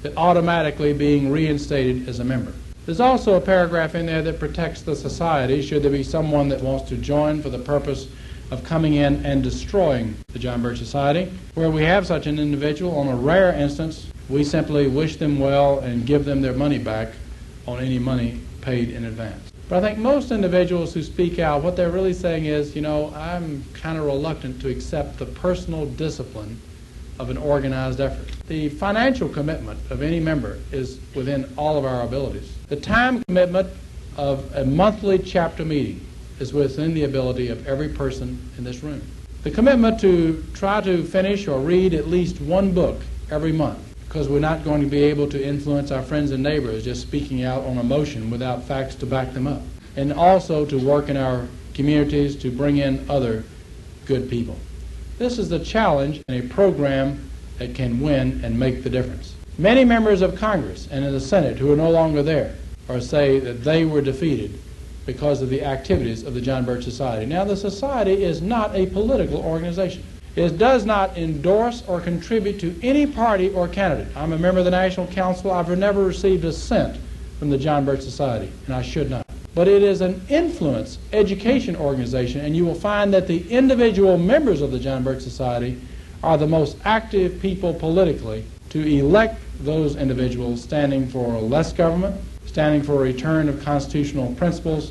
that 0.03 0.17
automatically 0.17 0.93
being 0.93 1.33
reinstated 1.33 2.09
as 2.09 2.21
a 2.21 2.25
member. 2.25 2.53
There's 2.87 3.01
also 3.01 3.35
a 3.35 3.41
paragraph 3.41 3.97
in 3.97 4.07
there 4.07 4.23
that 4.23 4.39
protects 4.39 4.83
the 4.83 4.95
society 4.95 5.61
should 5.61 5.83
there 5.83 5.91
be 5.91 6.05
someone 6.05 6.49
that 6.51 6.63
wants 6.63 6.89
to 6.91 6.97
join 6.97 7.43
for 7.43 7.51
the 7.51 7.59
purpose 7.59 8.07
of 8.51 8.65
coming 8.65 8.95
in 8.95 9.25
and 9.27 9.43
destroying 9.43 10.17
the 10.33 10.39
John 10.39 10.63
Birch 10.63 10.79
Society. 10.79 11.31
Where 11.55 11.71
we 11.71 11.83
have 11.83 12.07
such 12.07 12.27
an 12.27 12.39
individual, 12.39 12.97
on 12.99 13.09
a 13.09 13.17
rare 13.17 13.53
instance, 13.53 14.11
we 14.29 14.45
simply 14.45 14.87
wish 14.87 15.17
them 15.17 15.39
well 15.39 15.81
and 15.81 16.07
give 16.07 16.25
them 16.25 16.41
their 16.41 16.55
money 16.55 16.79
back 16.79 17.09
on 17.67 17.81
any 17.81 17.99
money 17.99 18.41
paid 18.61 18.91
in 18.91 19.05
advance. 19.05 19.53
But 19.69 19.85
I 19.85 19.89
think 19.89 19.99
most 19.99 20.31
individuals 20.31 20.95
who 20.95 21.03
speak 21.03 21.39
out, 21.39 21.63
what 21.63 21.77
they're 21.77 21.91
really 21.91 22.15
saying 22.15 22.47
is, 22.47 22.75
you 22.75 22.81
know, 22.81 23.13
I'm 23.15 23.65
kind 23.75 23.99
of 23.99 24.05
reluctant 24.05 24.63
to 24.63 24.71
accept 24.71 25.19
the 25.19 25.27
personal 25.27 25.85
discipline 25.85 26.59
of 27.19 27.29
an 27.29 27.37
organized 27.37 28.01
effort. 28.01 28.29
The 28.47 28.71
financial 28.71 29.29
commitment 29.29 29.79
of 29.91 30.01
any 30.01 30.21
member 30.21 30.59
is 30.73 30.99
within 31.15 31.53
all 31.59 31.77
of 31.77 31.85
our 31.85 32.03
abilities. 32.03 32.51
The 32.69 32.77
time 32.77 33.23
commitment 33.25 33.69
of 34.17 34.55
a 34.55 34.65
monthly 34.65 35.19
chapter 35.19 35.65
meeting 35.65 36.01
is 36.41 36.53
within 36.53 36.95
the 36.95 37.05
ability 37.05 37.49
of 37.49 37.67
every 37.67 37.89
person 37.89 38.51
in 38.57 38.65
this 38.65 38.83
room. 38.83 39.03
The 39.43 39.51
commitment 39.51 40.01
to 40.01 40.45
try 40.55 40.81
to 40.81 41.05
finish 41.05 41.47
or 41.49 41.61
read 41.61 41.95
at 41.95 42.09
least 42.09 42.41
one 42.41 42.73
book 42.73 43.01
every 43.31 43.53
month 43.53 43.79
because 44.07 44.29
we're 44.29 44.41
not 44.41 44.65
going 44.65 44.81
to 44.81 44.89
be 44.89 45.03
able 45.03 45.29
to 45.29 45.43
influence 45.43 45.91
our 45.91 46.03
friends 46.03 46.31
and 46.31 46.43
neighbors 46.43 46.85
just 46.85 47.03
speaking 47.03 47.45
out 47.45 47.63
on 47.65 47.79
emotion 47.79 48.31
without 48.31 48.63
facts 48.65 48.95
to 48.97 49.07
back 49.07 49.33
them 49.33 49.47
up. 49.47 49.63
And 49.97 50.13
also 50.13 50.65
to 50.67 50.79
work 50.79 51.09
in 51.09 51.17
our 51.17 51.47
communities 51.75 52.35
to 52.37 52.51
bring 52.51 52.79
in 52.79 53.09
other 53.11 53.45
good 54.07 54.31
people. 54.31 54.57
This 55.19 55.39
is 55.39 55.49
the 55.49 55.59
challenge 55.59 56.23
in 56.29 56.35
a 56.35 56.49
program 56.49 57.29
that 57.59 57.75
can 57.75 58.01
win 58.01 58.41
and 58.45 58.59
make 58.59 58.83
the 58.83 58.91
difference. 58.91 59.35
Many 59.59 59.85
members 59.85 60.23
of 60.23 60.37
Congress 60.37 60.89
and 60.91 61.05
in 61.05 61.13
the 61.13 61.21
Senate 61.21 61.59
who 61.59 61.73
are 61.73 61.77
no 61.77 61.91
longer 61.91 62.23
there 62.23 62.55
or 62.89 63.01
say 63.01 63.39
that 63.41 63.65
they 63.65 63.85
were 63.85 64.01
defeated 64.01 64.59
because 65.09 65.41
of 65.41 65.49
the 65.49 65.65
activities 65.65 66.23
of 66.23 66.35
the 66.35 66.41
John 66.41 66.67
Birch 66.67 66.85
Society. 66.85 67.25
Now, 67.25 67.43
the 67.43 67.57
Society 67.57 68.25
is 68.25 68.43
not 68.43 68.77
a 68.77 68.85
political 68.85 69.39
organization. 69.39 70.05
It 70.37 70.59
does 70.59 70.85
not 70.85 71.17
endorse 71.17 71.83
or 71.89 71.99
contribute 71.99 72.61
to 72.61 72.79
any 72.83 73.07
party 73.07 73.49
or 73.49 73.69
candidate. 73.69 74.15
I'm 74.15 74.35
a 74.35 74.39
member 74.39 74.59
of 74.59 74.67
the 74.67 74.71
National 74.71 75.07
Council. 75.07 75.51
I've 75.51 75.77
never 75.79 76.05
received 76.05 76.45
a 76.45 76.53
cent 76.53 77.01
from 77.39 77.49
the 77.49 77.57
John 77.57 77.87
Birch 77.87 78.03
Society, 78.03 78.53
and 78.67 78.75
I 78.75 78.83
should 78.83 79.09
not. 79.09 79.27
But 79.55 79.67
it 79.67 79.83
is 79.83 80.03
an 80.03 80.21
influence 80.29 80.99
education 81.15 81.75
organization, 81.75 82.43
and 82.43 82.55
you 82.55 82.67
will 82.67 82.75
find 82.75 83.11
that 83.15 83.27
the 83.27 83.49
individual 83.49 84.19
members 84.19 84.61
of 84.61 84.73
the 84.73 84.79
John 84.79 85.05
Birch 85.05 85.23
Society 85.23 85.81
are 86.23 86.37
the 86.37 86.47
most 86.47 86.77
active 86.85 87.41
people 87.41 87.73
politically 87.73 88.45
to 88.69 88.87
elect 88.87 89.41
those 89.61 89.97
individuals 89.97 90.63
standing 90.63 91.09
for 91.09 91.41
less 91.41 91.73
government, 91.73 92.21
standing 92.59 92.83
for 92.83 92.95
a 92.95 92.99
return 92.99 93.49
of 93.49 93.63
constitutional 93.63 94.35
principles, 94.35 94.91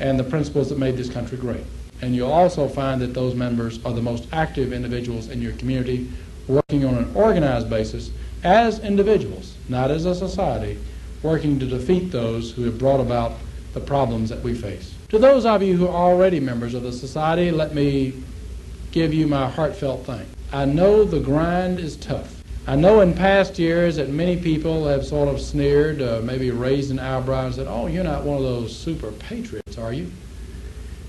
and 0.00 0.18
the 0.18 0.24
principles 0.24 0.70
that 0.70 0.78
made 0.78 0.96
this 0.96 1.10
country 1.10 1.36
great. 1.36 1.62
And 2.00 2.16
you'll 2.16 2.32
also 2.32 2.68
find 2.68 3.02
that 3.02 3.12
those 3.12 3.34
members 3.34 3.84
are 3.84 3.92
the 3.92 4.00
most 4.00 4.26
active 4.32 4.72
individuals 4.72 5.28
in 5.28 5.42
your 5.42 5.52
community 5.52 6.10
working 6.48 6.86
on 6.86 6.94
an 6.94 7.14
organized 7.14 7.68
basis 7.68 8.12
as 8.44 8.78
individuals, 8.78 9.58
not 9.68 9.90
as 9.90 10.06
a 10.06 10.14
society, 10.14 10.78
working 11.22 11.58
to 11.58 11.66
defeat 11.66 12.12
those 12.12 12.52
who 12.52 12.62
have 12.62 12.78
brought 12.78 13.00
about 13.00 13.34
the 13.74 13.80
problems 13.80 14.30
that 14.30 14.42
we 14.42 14.54
face. 14.54 14.94
To 15.10 15.18
those 15.18 15.44
of 15.44 15.62
you 15.62 15.76
who 15.76 15.88
are 15.88 16.12
already 16.12 16.40
members 16.40 16.72
of 16.72 16.82
the 16.82 16.92
society, 16.92 17.50
let 17.50 17.74
me 17.74 18.14
give 18.90 19.12
you 19.12 19.26
my 19.26 19.50
heartfelt 19.50 20.06
thanks. 20.06 20.34
I 20.50 20.64
know 20.64 21.04
the 21.04 21.20
grind 21.20 21.78
is 21.78 21.94
tough. 21.96 22.42
I 22.68 22.74
know 22.74 23.00
in 23.00 23.14
past 23.14 23.60
years 23.60 23.94
that 23.94 24.08
many 24.08 24.36
people 24.36 24.88
have 24.88 25.06
sort 25.06 25.28
of 25.28 25.40
sneered, 25.40 26.02
uh, 26.02 26.20
maybe 26.24 26.50
raised 26.50 26.90
an 26.90 26.98
eyebrow 26.98 27.46
and 27.46 27.54
said, 27.54 27.68
oh, 27.68 27.86
you're 27.86 28.02
not 28.02 28.24
one 28.24 28.38
of 28.38 28.42
those 28.42 28.76
super 28.76 29.12
patriots, 29.12 29.78
are 29.78 29.92
you? 29.92 30.10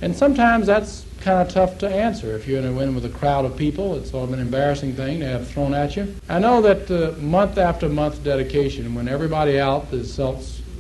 And 0.02 0.16
sometimes 0.16 0.68
that's 0.68 1.04
kind 1.20 1.42
of 1.42 1.52
tough 1.52 1.80
to 1.80 1.90
answer. 1.90 2.36
If 2.36 2.48
you're 2.48 2.60
in 2.60 2.66
a 2.66 2.72
room 2.72 2.94
with 2.94 3.06
a 3.06 3.10
crowd 3.10 3.44
of 3.44 3.58
people, 3.58 3.96
it's 3.96 4.12
sort 4.12 4.30
of 4.30 4.34
an 4.34 4.40
embarrassing 4.40 4.94
thing 4.94 5.20
to 5.22 5.26
have 5.26 5.48
thrown 5.48 5.74
at 5.74 5.96
you. 5.96 6.14
I 6.30 6.38
know 6.38 6.62
that 6.62 6.92
uh, 6.92 7.20
month 7.20 7.58
after 7.58 7.90
month 7.90 8.24
dedication, 8.24 8.94
when 8.94 9.08
everybody 9.08 9.54
is 9.56 10.20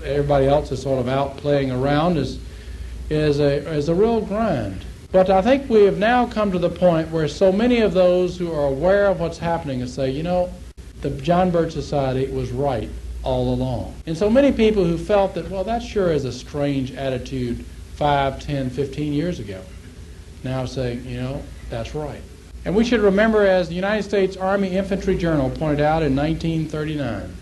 everybody 0.03 0.45
else 0.45 0.71
is 0.71 0.83
sort 0.83 0.99
of 0.99 1.07
out 1.07 1.37
playing 1.37 1.71
around, 1.71 2.17
is 2.17 2.39
is 3.09 3.39
a, 3.39 3.67
is 3.73 3.89
a 3.89 3.95
real 3.95 4.21
grind. 4.21 4.85
But 5.11 5.29
I 5.31 5.41
think 5.41 5.69
we 5.69 5.85
have 5.85 5.97
now 5.97 6.27
come 6.27 6.51
to 6.51 6.59
the 6.59 6.69
point 6.69 7.09
where 7.09 7.27
so 7.27 7.51
many 7.51 7.79
of 7.79 7.93
those 7.93 8.37
who 8.37 8.51
are 8.51 8.67
aware 8.67 9.07
of 9.07 9.19
what's 9.19 9.37
happening 9.37 9.81
and 9.81 9.89
say, 9.89 10.11
you 10.11 10.21
know, 10.21 10.53
the 11.01 11.09
John 11.09 11.51
Birch 11.51 11.73
Society 11.73 12.31
was 12.31 12.51
right 12.51 12.89
all 13.23 13.53
along. 13.53 13.93
And 14.05 14.17
so 14.17 14.29
many 14.29 14.51
people 14.51 14.83
who 14.83 14.97
felt 14.97 15.33
that, 15.35 15.49
well, 15.49 15.63
that 15.65 15.83
sure 15.83 16.11
is 16.11 16.25
a 16.25 16.31
strange 16.31 16.93
attitude 16.93 17.65
5, 17.95 18.39
10, 18.39 18.69
15 18.69 19.13
years 19.13 19.39
ago, 19.39 19.61
now 20.43 20.65
saying, 20.65 21.05
you 21.05 21.17
know, 21.17 21.41
that's 21.69 21.93
right. 21.93 22.21
And 22.65 22.75
we 22.75 22.83
should 22.83 23.01
remember, 23.01 23.45
as 23.45 23.69
the 23.69 23.75
United 23.75 24.03
States 24.03 24.37
Army 24.37 24.75
Infantry 24.75 25.17
Journal 25.17 25.49
pointed 25.49 25.81
out 25.81 26.03
in 26.03 26.15
1939, 26.15 27.35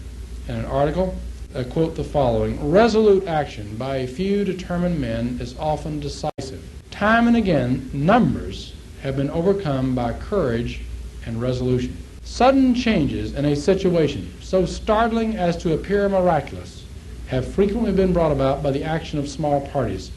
in 0.48 0.56
an 0.56 0.66
article, 0.66 1.16
I 1.56 1.64
quote 1.64 1.96
the 1.96 2.04
following 2.04 2.70
Resolute 2.70 3.28
action 3.28 3.76
by 3.78 3.98
a 3.98 4.08
few 4.08 4.44
determined 4.44 5.00
men 5.00 5.38
is 5.40 5.58
often 5.58 6.00
decisive. 6.00 6.64
Time 6.92 7.28
and 7.28 7.38
again, 7.38 7.90
numbers 7.94 8.76
have 9.02 9.16
been 9.16 9.30
overcome 9.30 9.96
by 9.96 10.14
courage 10.14 10.82
and 11.26 11.42
resolution. 11.42 11.98
Sudden 12.26 12.74
changes 12.76 13.34
in 13.34 13.46
a 13.46 13.56
situation, 13.56 14.34
so 14.42 14.66
startling 14.66 15.38
as 15.38 15.56
to 15.58 15.74
appear 15.74 16.10
miraculous, 16.10 16.84
have 17.28 17.48
frequently 17.48 17.92
been 17.92 18.14
brought 18.14 18.32
about 18.32 18.62
by 18.62 18.72
the 18.72 18.84
action 18.84 19.20
of 19.20 19.30
small 19.30 19.62
parties. 19.68 20.12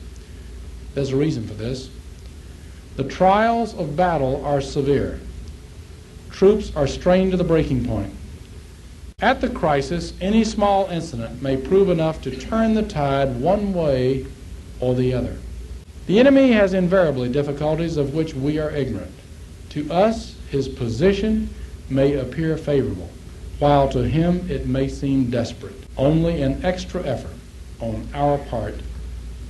There's 0.94 1.12
a 1.12 1.16
reason 1.16 1.46
for 1.46 1.54
this. 1.54 1.90
The 2.96 3.04
trials 3.04 3.74
of 3.74 3.94
battle 3.94 4.44
are 4.44 4.60
severe. 4.60 5.20
Troops 6.30 6.74
are 6.74 6.86
strained 6.86 7.30
to 7.30 7.36
the 7.36 7.44
breaking 7.44 7.84
point. 7.84 8.12
At 9.20 9.40
the 9.40 9.50
crisis, 9.50 10.12
any 10.20 10.44
small 10.44 10.88
incident 10.90 11.42
may 11.42 11.56
prove 11.56 11.90
enough 11.90 12.22
to 12.22 12.36
turn 12.36 12.74
the 12.74 12.82
tide 12.82 13.40
one 13.40 13.74
way 13.74 14.26
or 14.80 14.94
the 14.94 15.12
other. 15.12 15.36
The 16.06 16.18
enemy 16.18 16.52
has 16.52 16.72
invariably 16.72 17.28
difficulties 17.28 17.96
of 17.96 18.14
which 18.14 18.34
we 18.34 18.58
are 18.58 18.70
ignorant. 18.70 19.12
To 19.70 19.92
us, 19.92 20.36
his 20.50 20.68
position 20.68 21.50
may 21.90 22.14
appear 22.14 22.56
favorable, 22.56 23.10
while 23.58 23.88
to 23.88 24.08
him 24.08 24.48
it 24.50 24.66
may 24.66 24.88
seem 24.88 25.30
desperate. 25.30 25.74
Only 25.96 26.42
an 26.42 26.64
extra 26.64 27.02
effort 27.04 27.34
on 27.80 28.08
our 28.14 28.38
part 28.38 28.74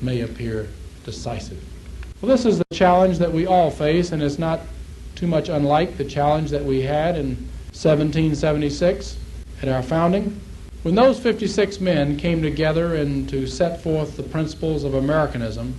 may 0.01 0.21
appear 0.21 0.69
decisive. 1.05 1.63
Well, 2.21 2.31
this 2.31 2.45
is 2.45 2.59
the 2.59 2.65
challenge 2.73 3.19
that 3.19 3.33
we 3.33 3.47
all 3.47 3.71
face, 3.71 4.13
and 4.13 4.23
it's 4.23 4.39
not 4.39 4.61
too 5.15 5.27
much 5.27 5.49
unlike 5.49 5.97
the 5.97 6.05
challenge 6.05 6.51
that 6.51 6.65
we 6.65 6.83
had 6.83 7.17
in 7.17 7.37
1776 7.73 9.17
at 9.63 9.69
our 9.69 9.83
founding. 9.83 10.41
When 10.83 10.95
those 10.95 11.19
56 11.19 11.81
men 11.81 12.17
came 12.17 12.41
together 12.41 12.95
and 12.95 13.29
to 13.29 13.47
set 13.47 13.83
forth 13.83 14.17
the 14.17 14.23
principles 14.23 14.85
of 14.85 14.95
Americanism, 14.95 15.75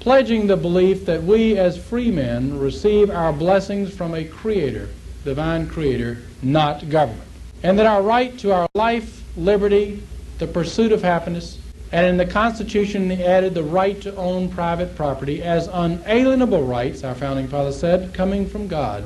pledging 0.00 0.46
the 0.46 0.56
belief 0.56 1.04
that 1.06 1.22
we 1.22 1.58
as 1.58 1.76
free 1.76 2.10
men 2.10 2.58
receive 2.58 3.10
our 3.10 3.32
blessings 3.32 3.94
from 3.94 4.14
a 4.14 4.24
creator, 4.24 4.88
divine 5.24 5.68
creator, 5.68 6.18
not 6.42 6.88
government, 6.88 7.28
and 7.62 7.78
that 7.78 7.86
our 7.86 8.02
right 8.02 8.36
to 8.38 8.52
our 8.52 8.68
life, 8.74 9.22
liberty, 9.36 10.02
the 10.38 10.46
pursuit 10.46 10.92
of 10.92 11.02
happiness, 11.02 11.58
and 11.92 12.06
in 12.06 12.16
the 12.16 12.26
Constitution 12.26 13.08
they 13.08 13.24
added 13.24 13.54
the 13.54 13.62
right 13.62 14.00
to 14.00 14.14
own 14.16 14.48
private 14.48 14.96
property 14.96 15.42
as 15.42 15.68
unalienable 15.68 16.64
rights, 16.64 17.04
our 17.04 17.14
founding 17.14 17.46
fathers 17.46 17.78
said, 17.78 18.12
coming 18.14 18.48
from 18.48 18.66
God. 18.66 19.04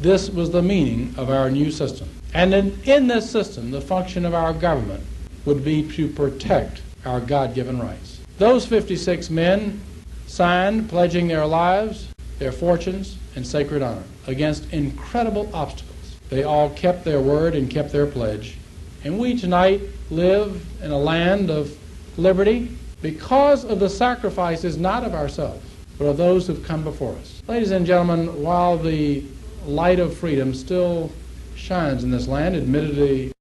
This 0.00 0.30
was 0.30 0.50
the 0.50 0.62
meaning 0.62 1.12
of 1.16 1.28
our 1.28 1.50
new 1.50 1.72
system. 1.72 2.08
And 2.32 2.54
in, 2.54 2.80
in 2.84 3.08
this 3.08 3.28
system, 3.28 3.70
the 3.70 3.80
function 3.80 4.24
of 4.24 4.34
our 4.34 4.52
government 4.52 5.04
would 5.44 5.64
be 5.64 5.90
to 5.92 6.08
protect 6.08 6.82
our 7.04 7.20
God 7.20 7.54
given 7.54 7.80
rights. 7.80 8.20
Those 8.38 8.64
56 8.64 9.30
men 9.30 9.80
signed, 10.26 10.88
pledging 10.88 11.26
their 11.26 11.46
lives, 11.46 12.08
their 12.38 12.52
fortunes, 12.52 13.16
and 13.34 13.44
sacred 13.44 13.82
honor 13.82 14.04
against 14.28 14.72
incredible 14.72 15.50
obstacles. 15.52 16.20
They 16.28 16.44
all 16.44 16.70
kept 16.70 17.04
their 17.04 17.20
word 17.20 17.54
and 17.56 17.68
kept 17.68 17.90
their 17.90 18.06
pledge. 18.06 18.56
And 19.02 19.18
we 19.18 19.36
tonight 19.36 19.80
live 20.10 20.64
in 20.82 20.90
a 20.90 20.98
land 20.98 21.50
of 21.50 21.76
liberty 22.16 22.76
because 23.00 23.64
of 23.64 23.80
the 23.80 23.88
sacrifices 23.88 24.76
not 24.76 25.04
of 25.04 25.14
ourselves, 25.14 25.64
but 25.98 26.04
of 26.04 26.16
those 26.16 26.46
who've 26.46 26.62
come 26.64 26.84
before 26.84 27.14
us. 27.14 27.42
Ladies 27.48 27.70
and 27.70 27.86
gentlemen, 27.86 28.42
while 28.42 28.76
the 28.76 29.24
light 29.66 29.98
of 29.98 30.16
freedom 30.16 30.52
still 30.52 31.10
shines 31.56 32.04
in 32.04 32.10
this 32.10 32.28
land, 32.28 32.54
admittedly 32.54 33.32